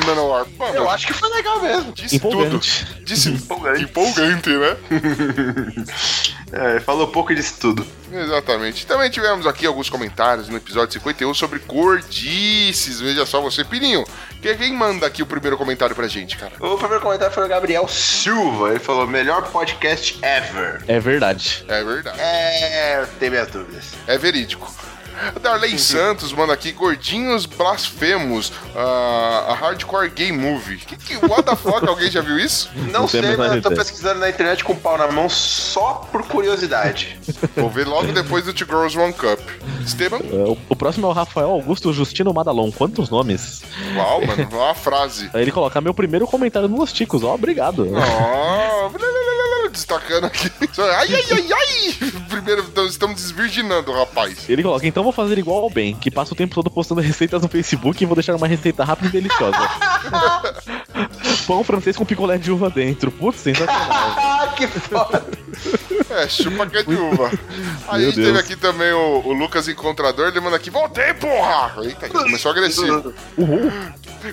Manowar. 0.05 0.45
Mano, 0.57 0.75
Eu 0.75 0.89
acho 0.89 1.07
que 1.07 1.13
foi 1.13 1.29
legal 1.29 1.61
mesmo. 1.61 1.91
disse 1.93 2.19
tudo. 2.19 2.33
Empolgante. 2.41 2.87
Disse 3.03 3.29
Empolgante. 3.29 3.83
empolgante, 3.83 4.49
né? 4.49 4.77
É, 6.53 6.81
falou 6.81 7.07
pouco 7.07 7.33
disso 7.33 7.55
tudo. 7.61 7.85
Exatamente. 8.13 8.85
Também 8.85 9.09
tivemos 9.09 9.47
aqui 9.47 9.65
alguns 9.65 9.89
comentários 9.89 10.49
no 10.49 10.57
episódio 10.57 10.93
51 10.93 11.33
sobre 11.33 11.59
gordices. 11.59 12.99
Veja 12.99 13.25
só 13.25 13.41
você, 13.41 13.63
Pininho. 13.63 14.03
que- 14.41 14.55
Quem 14.55 14.73
manda 14.73 15.05
aqui 15.05 15.21
o 15.21 15.25
primeiro 15.25 15.57
comentário 15.57 15.95
pra 15.95 16.07
gente, 16.07 16.35
cara? 16.37 16.53
O 16.59 16.77
primeiro 16.77 17.01
comentário 17.01 17.33
foi 17.33 17.45
o 17.45 17.47
Gabriel 17.47 17.87
Silva. 17.87 18.71
Ele 18.71 18.79
falou: 18.79 19.07
melhor 19.07 19.47
podcast 19.51 20.19
ever. 20.23 20.83
É 20.87 20.99
verdade. 20.99 21.63
É 21.67 21.83
verdade. 21.83 22.19
É, 22.19 23.05
tem 23.19 23.29
minhas 23.29 23.47
dúvidas. 23.49 23.85
É 24.07 24.17
verídico. 24.17 24.71
A 25.35 25.39
Darlene 25.39 25.77
Santos 25.79 26.33
manda 26.33 26.53
aqui 26.53 26.71
gordinhos 26.71 27.45
blasfemos, 27.45 28.51
ah, 28.75 29.45
a 29.49 29.53
hardcore 29.53 30.09
gay 30.09 30.31
movie. 30.31 30.77
Que, 30.77 30.95
que 30.97 31.15
what 31.25 31.43
the 31.43 31.55
fuck? 31.55 31.87
Alguém 31.87 32.09
já 32.09 32.21
viu 32.21 32.39
isso? 32.39 32.69
Não 32.91 33.01
Não 33.01 33.07
sei, 33.07 33.21
mas 33.21 33.31
eu 33.31 33.61
tô 33.61 33.69
ideia. 33.69 33.75
pesquisando 33.75 34.19
na 34.19 34.29
internet 34.29 34.63
com 34.63 34.73
o 34.73 34.75
pau 34.75 34.97
na 34.97 35.11
mão 35.11 35.29
só 35.29 36.07
por 36.11 36.23
curiosidade. 36.27 37.19
Vou 37.55 37.69
ver 37.69 37.87
logo 37.87 38.11
depois 38.11 38.45
do 38.45 38.53
Two 38.53 38.67
Girls 38.67 38.97
One 38.97 39.13
Cup. 39.13 39.39
Esteban? 39.85 40.19
É, 40.19 40.57
O, 40.69 40.75
próximo 40.75 41.07
é 41.07 41.09
o 41.09 41.13
Rafael 41.13 41.49
Augusto 41.49 41.91
Justino 41.93 42.33
Madalon. 42.33 42.71
Quantos 42.71 43.09
nomes? 43.09 43.61
Uau, 43.95 44.25
mano, 44.25 44.47
uma 44.51 44.73
frase. 44.73 45.29
Aí 45.33 45.41
ele 45.41 45.51
coloca 45.51 45.79
meu 45.81 45.93
primeiro 45.93 46.25
comentário 46.27 46.67
no 46.67 46.77
Los 46.77 46.91
Ticos. 46.93 47.23
Ó, 47.23 47.33
obrigado. 47.33 47.87
Ó, 47.93 48.89
destacando 49.71 50.25
aqui. 50.25 50.51
Ai, 50.79 51.07
ai, 51.13 51.25
ai, 51.31 51.49
ai! 51.51 52.11
Primeiro, 52.29 52.63
então, 52.63 52.85
estamos 52.85 53.15
desvirginando 53.15 53.91
o 53.91 53.95
rapaz. 53.95 54.49
Ele 54.49 54.63
coloca, 54.63 54.85
então 54.87 55.03
vou 55.03 55.11
fazer 55.11 55.37
igual 55.37 55.63
ao 55.63 55.69
Ben, 55.69 55.95
que 55.95 56.09
passa 56.09 56.33
o 56.33 56.35
tempo 56.35 56.55
todo 56.55 56.69
postando 56.69 57.01
receitas 57.01 57.41
no 57.41 57.47
Facebook 57.47 58.01
e 58.01 58.05
vou 58.05 58.15
deixar 58.15 58.35
uma 58.35 58.47
receita 58.47 58.83
rápida 58.83 59.09
e 59.09 59.11
deliciosa. 59.11 59.57
Pão 61.47 61.63
francês 61.63 61.97
com 61.97 62.05
picolé 62.05 62.37
de 62.37 62.51
uva 62.51 62.69
dentro. 62.69 63.11
Putz, 63.11 63.41
sensacional. 63.41 63.75
ah, 63.89 64.53
que 64.55 64.67
foda! 64.67 65.25
É, 66.11 66.27
chupa 66.27 66.67
que 66.67 66.77
é 66.77 66.83
de 66.83 66.93
uva. 66.95 67.31
Aí 67.87 68.01
Meu 68.01 68.09
a 68.09 68.11
gente 68.11 68.15
teve 68.15 68.31
Deus. 68.33 68.39
aqui 68.39 68.55
também 68.55 68.91
o, 68.91 69.21
o 69.25 69.33
Lucas 69.33 69.67
Encontrador, 69.67 70.27
ele 70.27 70.39
manda 70.39 70.55
aqui, 70.55 70.69
voltei, 70.69 71.13
porra! 71.13 71.73
Eita, 71.83 72.09
começou 72.09 72.51
agressivo. 72.51 73.13
Uhul. 73.37 73.71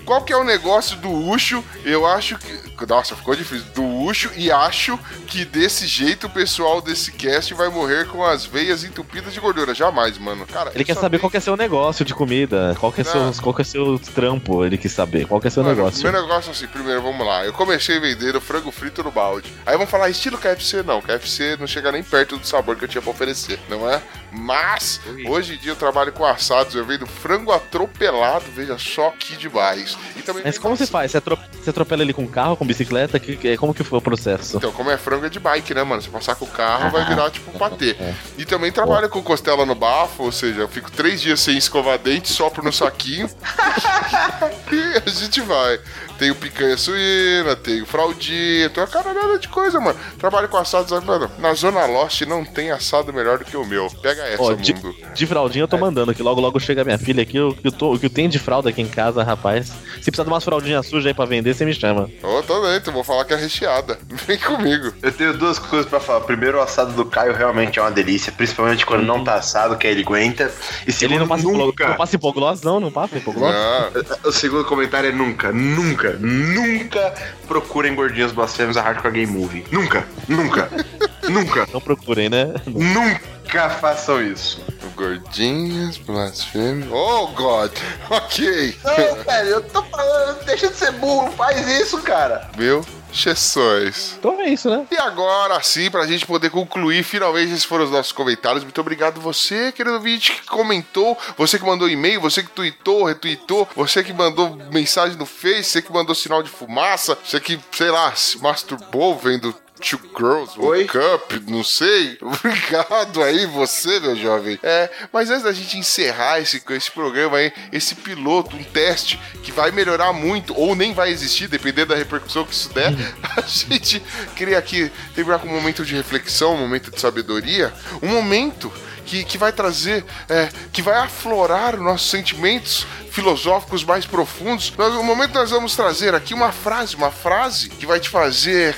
Qual 0.05 0.23
que 0.23 0.33
é 0.33 0.37
o 0.37 0.45
negócio 0.45 0.97
do 0.99 1.11
Ucho? 1.11 1.65
Eu 1.85 2.07
acho 2.07 2.37
que. 2.39 2.69
Nossa, 2.87 3.17
ficou 3.17 3.35
difícil. 3.35 3.67
Do 3.75 3.85
Ucho 3.85 4.31
e 4.37 4.51
acho 4.53 4.99
que 5.27 5.45
desse 5.45 5.87
jeito 5.87 6.27
o 6.27 6.31
pessoal 6.31 6.81
desse 6.83 7.11
cast 7.13 7.55
vai 7.55 7.69
morrer 7.69 8.07
com 8.07 8.25
as 8.25 8.45
veias 8.45 8.85
entupidas 8.85 9.33
de 9.33 9.41
gordura. 9.41 9.75
Jamais, 9.75 10.19
mano. 10.19 10.47
Cara, 10.47 10.73
Ele 10.75 10.85
quer 10.85 10.95
saber 10.95 11.19
qual 11.19 11.31
que 11.31 11.37
é 11.39 11.41
seu 11.41 11.57
negócio 11.57 12.05
de 12.05 12.15
comida, 12.15 12.77
qual 12.79 12.93
que 12.93 13.01
é, 13.01 13.05
Não. 13.05 13.33
seu, 13.33 13.43
qual 13.43 13.55
que 13.55 13.63
é 13.63 13.65
seu 13.65 13.99
trampo, 14.15 14.65
ele 14.65 14.77
quis 14.77 14.93
saber, 14.93 15.27
qual 15.27 15.41
que 15.41 15.47
é 15.49 15.51
seu 15.51 15.63
Mano, 15.63 15.75
negócio. 15.75 16.03
Meu 16.03 16.13
negócio 16.13 16.51
é 16.51 16.53
assim, 16.53 16.67
primeiro, 16.67 17.01
vamos 17.03 17.27
lá. 17.27 17.45
Eu 17.47 17.53
comecei 17.53 17.99
vendendo 17.99 18.41
frango 18.41 18.71
frito 18.71 19.03
no 19.03 19.11
balde. 19.11 19.53
Aí 19.65 19.77
vão 19.77 19.87
falar, 19.87 20.11
estilo 20.11 20.37
KFC, 20.39 20.83
não. 20.83 21.01
KFC 21.01 21.57
não 21.59 21.67
chega 21.69 21.93
nem 21.93 22.03
perto 22.03 22.37
do 22.39 22.47
sabor 22.47 22.77
que 22.77 22.85
eu 22.85 22.89
tinha 22.89 23.03
pra 23.03 23.11
oferecer, 23.11 23.59
não 23.69 23.89
é? 23.91 24.01
Mas, 24.33 25.01
hoje 25.27 25.55
em 25.55 25.59
dia 25.59 25.73
eu 25.73 25.77
trabalho 25.77 26.13
com 26.13 26.25
assados, 26.25 26.75
eu 26.75 26.85
vendo 26.85 27.07
frango 27.07 27.51
atropelado, 27.53 28.45
veja 28.55 28.77
só 28.79 29.11
que 29.11 29.37
demais. 29.37 29.97
E 30.17 30.23
também 30.23 30.43
Mas 30.45 30.59
como 30.59 30.77
você 30.77 30.85
ass- 30.85 30.91
faz? 30.91 31.11
Você, 31.13 31.19
atro- 31.19 31.39
você 31.53 31.71
atropela 31.71 32.03
ele 32.03 32.13
com 32.13 32.27
carro, 32.27 32.57
com 32.57 32.67
bicicleta? 32.67 33.19
Que, 33.19 33.37
que- 33.37 33.57
como 33.57 33.73
que 33.75 33.83
o 33.83 34.01
processo. 34.01 34.57
Então, 34.59 34.73
como 34.73 34.91
é 34.91 34.97
frango 34.99 35.27
é 35.27 35.29
de 35.29 35.39
bike, 35.41 35.73
né, 35.75 35.83
mano? 35.83 36.03
Se 36.03 36.09
passar 36.09 36.35
com 36.35 36.45
o 36.45 36.49
carro, 36.49 36.91
vai 36.91 37.05
virar 37.07 37.31
tipo 37.31 37.51
um 37.55 37.59
patê. 37.59 37.97
E 38.37 38.45
também 38.45 38.71
trabalho 38.71 39.09
com 39.09 39.23
costela 39.23 39.65
no 39.65 39.75
bafo, 39.75 40.25
ou 40.25 40.33
seja, 40.33 40.61
eu 40.61 40.69
fico 40.69 40.91
três 40.91 41.21
dias 41.21 41.41
sem 41.41 41.57
escovar 41.57 41.99
dente, 41.99 42.29
sopro 42.33 42.63
no 42.63 42.73
saquinho. 42.73 43.29
e 44.73 45.03
a 45.07 45.11
gente 45.11 45.41
vai. 45.41 45.81
Tenho 46.19 46.35
picanha 46.35 46.77
suína, 46.77 47.55
tenho 47.57 47.87
fraldinha, 47.87 48.69
tenho 48.71 48.87
uma 48.87 48.93
caralhada 48.93 49.39
de 49.39 49.49
coisa, 49.49 49.79
mano. 49.81 49.99
Trabalho 50.19 50.49
com 50.49 50.57
assados, 50.57 50.91
mano. 51.05 51.31
Na 51.39 51.55
Zona 51.55 51.87
Lost 51.87 52.23
não 52.23 52.45
tem 52.45 52.71
assado 52.71 53.13
melhor 53.13 53.39
do 53.39 53.45
que 53.45 53.57
o 53.57 53.65
meu. 53.65 53.89
Pega 54.03 54.23
essa, 54.25 54.43
Ó, 54.43 54.53
de, 54.55 54.75
mundo. 54.75 54.95
de 55.15 55.27
fraldinha 55.27 55.63
eu 55.65 55.69
tô 55.69 55.79
mandando, 55.79 56.13
que 56.15 56.23
logo 56.23 56.41
logo 56.41 56.59
chega 56.59 56.85
minha 56.85 56.99
filha 56.99 57.23
aqui. 57.23 57.39
O 57.39 57.55
que, 57.55 57.69
eu 57.69 57.73
tô, 57.73 57.95
o 57.95 57.99
que 57.99 58.07
eu 58.07 58.11
tenho 58.11 58.29
de 58.29 58.39
fralda 58.39 58.69
aqui 58.71 58.83
em 58.83 58.89
casa, 58.89 59.23
rapaz. 59.23 59.69
Se 59.69 60.11
precisar 60.11 60.25
de 60.25 60.31
umas 60.31 60.45
fraldinhas 60.45 60.87
sujas 60.87 61.07
aí 61.07 61.15
pra 61.15 61.25
vender, 61.25 61.55
você 61.55 61.65
me 61.65 61.73
chama. 61.73 62.11
Ô, 62.23 62.43
tô 62.43 62.61
dentro, 62.67 62.93
vou 62.93 63.05
falar 63.05 63.25
que 63.25 63.35
é 63.35 63.37
recheada. 63.37 63.99
Vem 64.27 64.39
comigo. 64.39 64.93
Eu 65.03 65.13
tenho 65.13 65.37
duas 65.37 65.59
coisas 65.59 65.89
pra 65.89 66.01
falar. 66.01 66.21
Primeiro, 66.23 66.59
o 66.59 66.61
assado 66.61 66.93
do 66.95 67.05
Caio 67.05 67.33
realmente 67.35 67.79
é 67.79 67.83
uma 67.83 67.91
delícia, 67.91 68.33
principalmente 68.33 68.85
quando 68.85 69.05
não 69.05 69.23
tá 69.23 69.35
assado, 69.35 69.77
que 69.77 69.87
aí 69.87 69.93
ele 69.93 70.03
aguenta. 70.03 70.51
E 70.87 70.93
segundo, 70.93 71.13
Ele 71.15 71.21
não 71.21 71.29
passa, 71.29 71.43
nunca. 71.45 71.89
não 71.89 71.97
passa 71.97 72.17
hipoglosão, 72.17 72.81
não 72.81 72.91
passa 72.91 73.17
hipoglosão. 73.19 73.51
Ah, 73.55 73.91
O 74.25 74.33
segundo 74.33 74.65
comentário 74.65 75.09
é 75.11 75.13
nunca, 75.13 75.53
nunca, 75.53 76.08
nunca 76.15 77.15
procurem 77.47 77.95
gordinhos 77.95 78.33
blasfemos 78.33 78.77
a 78.77 78.83
Hardcore 78.83 79.13
Game 79.13 79.33
Movie. 79.33 79.65
Nunca, 79.71 80.05
nunca, 80.29 80.69
nunca, 81.29 81.69
Não 81.73 81.81
procurem, 81.81 82.29
né? 82.29 82.55
nunca 82.67 83.71
façam 83.71 84.23
isso. 84.23 84.61
gordinhas, 84.95 85.97
blasfêmia. 85.99 86.87
Oh, 86.91 87.29
God! 87.29 87.71
Ok! 88.11 88.77
Não, 88.85 89.25
velho, 89.25 89.49
eu 89.49 89.63
tô 89.63 89.83
falando, 89.85 90.45
deixa 90.45 90.69
de 90.69 90.77
ser 90.77 90.93
burro, 90.93 91.31
faz 91.33 91.67
isso, 91.81 91.99
cara. 92.03 92.51
Meu 92.57 92.85
Jesus. 93.13 94.17
Então 94.19 94.41
é 94.41 94.49
isso, 94.49 94.69
né? 94.71 94.87
E 94.91 94.99
agora 94.99 95.63
sim, 95.63 95.91
pra 95.91 96.07
gente 96.07 96.27
poder 96.27 96.51
concluir, 96.51 97.03
finalmente 97.03 97.53
esses 97.53 97.65
foram 97.65 97.85
os 97.85 97.91
nossos 97.91 98.13
comentários. 98.13 98.63
Muito 98.63 98.81
obrigado 98.81 99.21
você, 99.21 99.73
querido 99.73 99.97
ouvinte, 99.97 100.33
que 100.33 100.47
comentou, 100.47 101.17
você 101.37 101.59
que 101.59 101.65
mandou 101.65 101.89
e-mail, 101.89 102.21
você 102.21 102.43
que 102.43 102.51
tweetou, 102.51 103.05
retweetou, 103.05 103.69
você 103.75 104.03
que 104.03 104.13
mandou 104.13 104.57
mensagem 104.73 105.17
no 105.17 105.27
Face, 105.27 105.65
você 105.65 105.83
que 105.83 105.93
mandou 105.93 106.15
sinal 106.15 106.43
de 106.43 106.51
fumaça, 106.51 107.17
você 107.25 107.41
que, 107.41 107.59
sei 107.73 107.91
lá, 107.91 108.15
se 108.15 108.39
masturbou 108.39 109.17
vendo 109.19 109.55
Two 109.79 110.01
Girls, 110.17 110.59
One? 110.59 110.87
Cup, 110.87 111.33
não 111.49 111.65
sei. 111.65 112.19
Obrigado 112.23 113.23
aí, 113.23 113.47
você, 113.47 114.01
meu 114.01 114.17
jovem. 114.17 114.59
É, 114.63 114.91
mas 115.13 115.31
antes 115.31 115.45
da 115.45 115.53
gente 115.53 115.79
encerrar 115.79 116.41
esse, 116.41 116.63
esse 116.71 116.91
programa 116.91 117.39
aí, 117.39 117.53
esse 117.73 117.95
piloto, 117.95 118.57
um 118.57 118.65
teste 118.65 119.19
que 119.43 119.53
vai 119.53 119.71
melhorar 119.71 120.13
muito, 120.13 120.57
ou 120.59 120.75
nem 120.75 120.93
vai 120.93 121.11
existir, 121.11 121.49
dependendo 121.49 121.89
da 121.89 121.97
repercussão 121.97 122.45
que 122.45 122.53
isso 122.53 122.73
der, 122.73 122.93
a 123.37 123.41
gente 123.43 124.03
queria 124.37 124.59
aqui 124.59 124.91
terminar 125.15 125.39
com 125.39 125.49
um 125.49 125.53
momento 125.55 125.85
de 125.85 125.95
reflexão, 125.95 126.55
um 126.55 126.59
momento 126.59 126.91
de 126.91 127.01
sabedoria, 127.01 127.73
um 128.03 128.09
momento 128.09 128.73
que, 129.09 129.25
que 129.25 129.39
vai 129.39 129.51
trazer, 129.51 130.05
é, 130.29 130.51
que 130.71 130.83
vai 130.83 130.99
aflorar 130.99 131.75
os 131.75 131.81
nossos 131.81 132.11
sentimentos 132.11 132.87
filosóficos 133.11 133.83
mais 133.83 134.05
profundos. 134.05 134.73
Nós, 134.77 134.93
no 134.93 135.03
momento 135.03 135.33
nós 135.33 135.51
vamos 135.51 135.75
trazer 135.75 136.15
aqui 136.15 136.35
uma 136.35 136.53
frase, 136.53 136.95
uma 136.95 137.11
frase 137.11 137.71
que 137.71 137.87
vai 137.87 137.99
te 137.99 138.11
fazer 138.11 138.77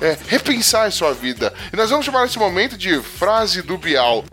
é, 0.00 0.16
repensar 0.28 0.86
a 0.86 0.90
sua 0.90 1.12
vida. 1.12 1.52
E 1.72 1.76
nós 1.76 1.90
vamos 1.90 2.06
chamar 2.06 2.24
esse 2.26 2.38
momento 2.38 2.78
de 2.78 3.00
frase 3.02 3.60
do 3.60 3.76
Bial. 3.76 4.24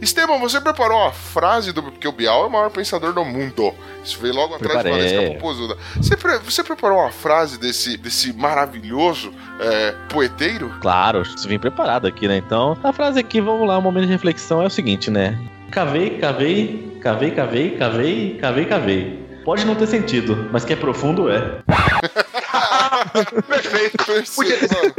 Esteban, 0.00 0.38
você 0.38 0.60
preparou 0.60 0.98
uma 0.98 1.12
frase 1.12 1.72
do. 1.72 1.82
Porque 1.82 2.08
o 2.08 2.12
Bial 2.12 2.44
é 2.44 2.46
o 2.46 2.50
maior 2.50 2.70
pensador 2.70 3.12
do 3.12 3.24
mundo. 3.24 3.74
Isso 4.02 4.18
veio 4.18 4.34
logo 4.34 4.54
atrás 4.54 4.78
de 4.78 4.82
Preparei. 4.82 5.08
Valesca 5.14 5.34
Popozuda. 5.34 5.76
Você, 5.96 6.16
pre- 6.16 6.38
você 6.38 6.64
preparou 6.64 6.98
uma 7.00 7.10
frase 7.12 7.58
desse, 7.58 7.96
desse 7.96 8.32
maravilhoso 8.32 9.32
é, 9.60 9.92
poeteiro? 10.08 10.72
Claro, 10.80 11.22
isso 11.22 11.46
vem 11.46 11.58
preparado 11.58 12.06
aqui, 12.06 12.26
né? 12.26 12.36
Então, 12.38 12.76
a 12.82 12.92
frase 12.92 13.20
aqui, 13.20 13.40
vamos 13.40 13.68
lá, 13.68 13.76
um 13.78 13.82
momento 13.82 14.06
de 14.06 14.12
reflexão 14.12 14.62
é 14.62 14.66
o 14.66 14.70
seguinte, 14.70 15.10
né? 15.10 15.38
Cavei, 15.70 16.18
cavei, 16.18 16.98
cavei, 17.02 17.30
cavei, 17.32 17.70
cavei, 17.76 18.38
cavei, 18.40 18.64
cavei. 18.64 19.30
Pode 19.44 19.64
não 19.64 19.74
ter 19.74 19.86
sentido, 19.86 20.48
mas 20.52 20.64
que 20.64 20.72
é 20.72 20.76
profundo 20.76 21.30
é. 21.30 21.60
Perfeito. 23.46 23.96
Podia 24.34 24.56
ter 24.58 24.68
Mano, 24.76 24.94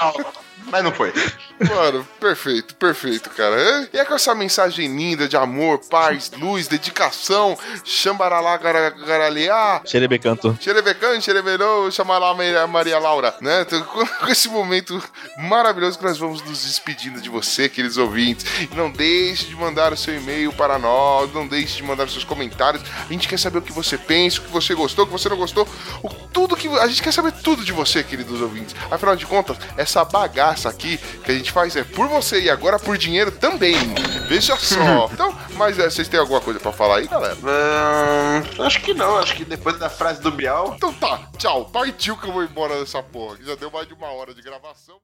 Não, 0.00 0.12
mas 0.74 0.82
não 0.82 0.90
foi. 0.92 1.12
Mano, 1.68 2.04
perfeito, 2.18 2.74
perfeito, 2.74 3.30
cara. 3.30 3.54
É- 3.54 3.88
E 3.92 3.98
é 3.98 4.04
com 4.04 4.14
essa 4.14 4.34
mensagem 4.34 4.88
linda 4.88 5.28
de 5.28 5.36
amor, 5.36 5.78
paz, 5.88 6.32
luz, 6.36 6.66
dedicação, 6.66 7.56
chambaralá, 7.84 8.56
gara- 8.56 8.90
garaleá, 8.90 9.80
Xerebecanto. 9.84 10.56
xerebecan, 10.60 11.20
xereberô, 11.20 11.88
chamará 11.92 12.34
Maria, 12.34 12.66
Maria 12.66 12.98
Laura, 12.98 13.32
né? 13.40 13.60
Então, 13.62 13.80
com 13.84 14.04
com 14.04 14.26
esse 14.28 14.48
momento 14.48 15.00
maravilhoso 15.38 15.98
que 15.98 16.04
nós 16.04 16.18
vamos 16.18 16.42
nos 16.42 16.64
despedindo 16.64 17.20
de 17.20 17.28
você, 17.28 17.68
queridos 17.68 17.96
ouvintes. 17.98 18.44
E 18.60 18.74
não 18.74 18.90
deixe 18.90 19.44
de 19.46 19.54
mandar 19.54 19.92
o 19.92 19.96
seu 19.96 20.14
e-mail 20.16 20.52
para 20.52 20.78
nós, 20.78 21.32
não 21.32 21.46
deixe 21.46 21.76
de 21.76 21.82
mandar 21.84 22.04
os 22.04 22.12
seus 22.12 22.24
comentários. 22.24 22.82
A 23.08 23.12
gente 23.12 23.28
quer 23.28 23.38
saber 23.38 23.58
o 23.58 23.62
que 23.62 23.72
você 23.72 23.96
pensa, 23.96 24.40
o 24.40 24.42
que 24.44 24.50
você 24.50 24.74
gostou, 24.74 25.04
o 25.04 25.06
que 25.06 25.12
você 25.12 25.28
não 25.28 25.36
gostou, 25.36 25.68
o, 26.02 26.08
tudo 26.08 26.56
que... 26.56 26.66
A 26.78 26.86
gente 26.88 27.02
quer 27.02 27.12
saber 27.12 27.32
tudo 27.32 27.64
de 27.64 27.72
você, 27.72 28.02
queridos 28.02 28.40
ouvintes. 28.40 28.74
Afinal 28.90 29.14
de 29.14 29.26
contas, 29.26 29.56
essa 29.76 30.04
bagaça 30.04 30.63
aqui 30.68 30.98
que 30.98 31.30
a 31.30 31.34
gente 31.34 31.52
faz 31.52 31.76
é 31.76 31.84
por 31.84 32.08
você 32.08 32.40
e 32.40 32.50
agora 32.50 32.78
por 32.78 32.96
dinheiro 32.96 33.30
também. 33.30 33.76
Veja 34.28 34.56
só. 34.56 35.08
então, 35.12 35.36
mas 35.56 35.78
é, 35.78 35.88
vocês 35.88 36.08
têm 36.08 36.20
alguma 36.20 36.40
coisa 36.40 36.60
para 36.60 36.72
falar 36.72 36.98
aí, 36.98 37.06
galera? 37.06 37.36
Não, 37.36 38.64
acho 38.64 38.80
que 38.80 38.94
não. 38.94 39.16
Acho 39.16 39.34
que 39.34 39.44
depois 39.44 39.78
da 39.78 39.88
frase 39.88 40.20
do 40.20 40.30
Bial. 40.30 40.74
Então 40.76 40.92
tá, 40.92 41.28
tchau. 41.38 41.66
Partiu 41.66 42.16
que 42.16 42.26
eu 42.26 42.32
vou 42.32 42.42
embora 42.42 42.78
dessa 42.78 43.02
porra. 43.02 43.36
Já 43.42 43.54
deu 43.54 43.70
mais 43.70 43.86
de 43.86 43.94
uma 43.94 44.08
hora 44.08 44.34
de 44.34 44.42
gravação. 44.42 44.96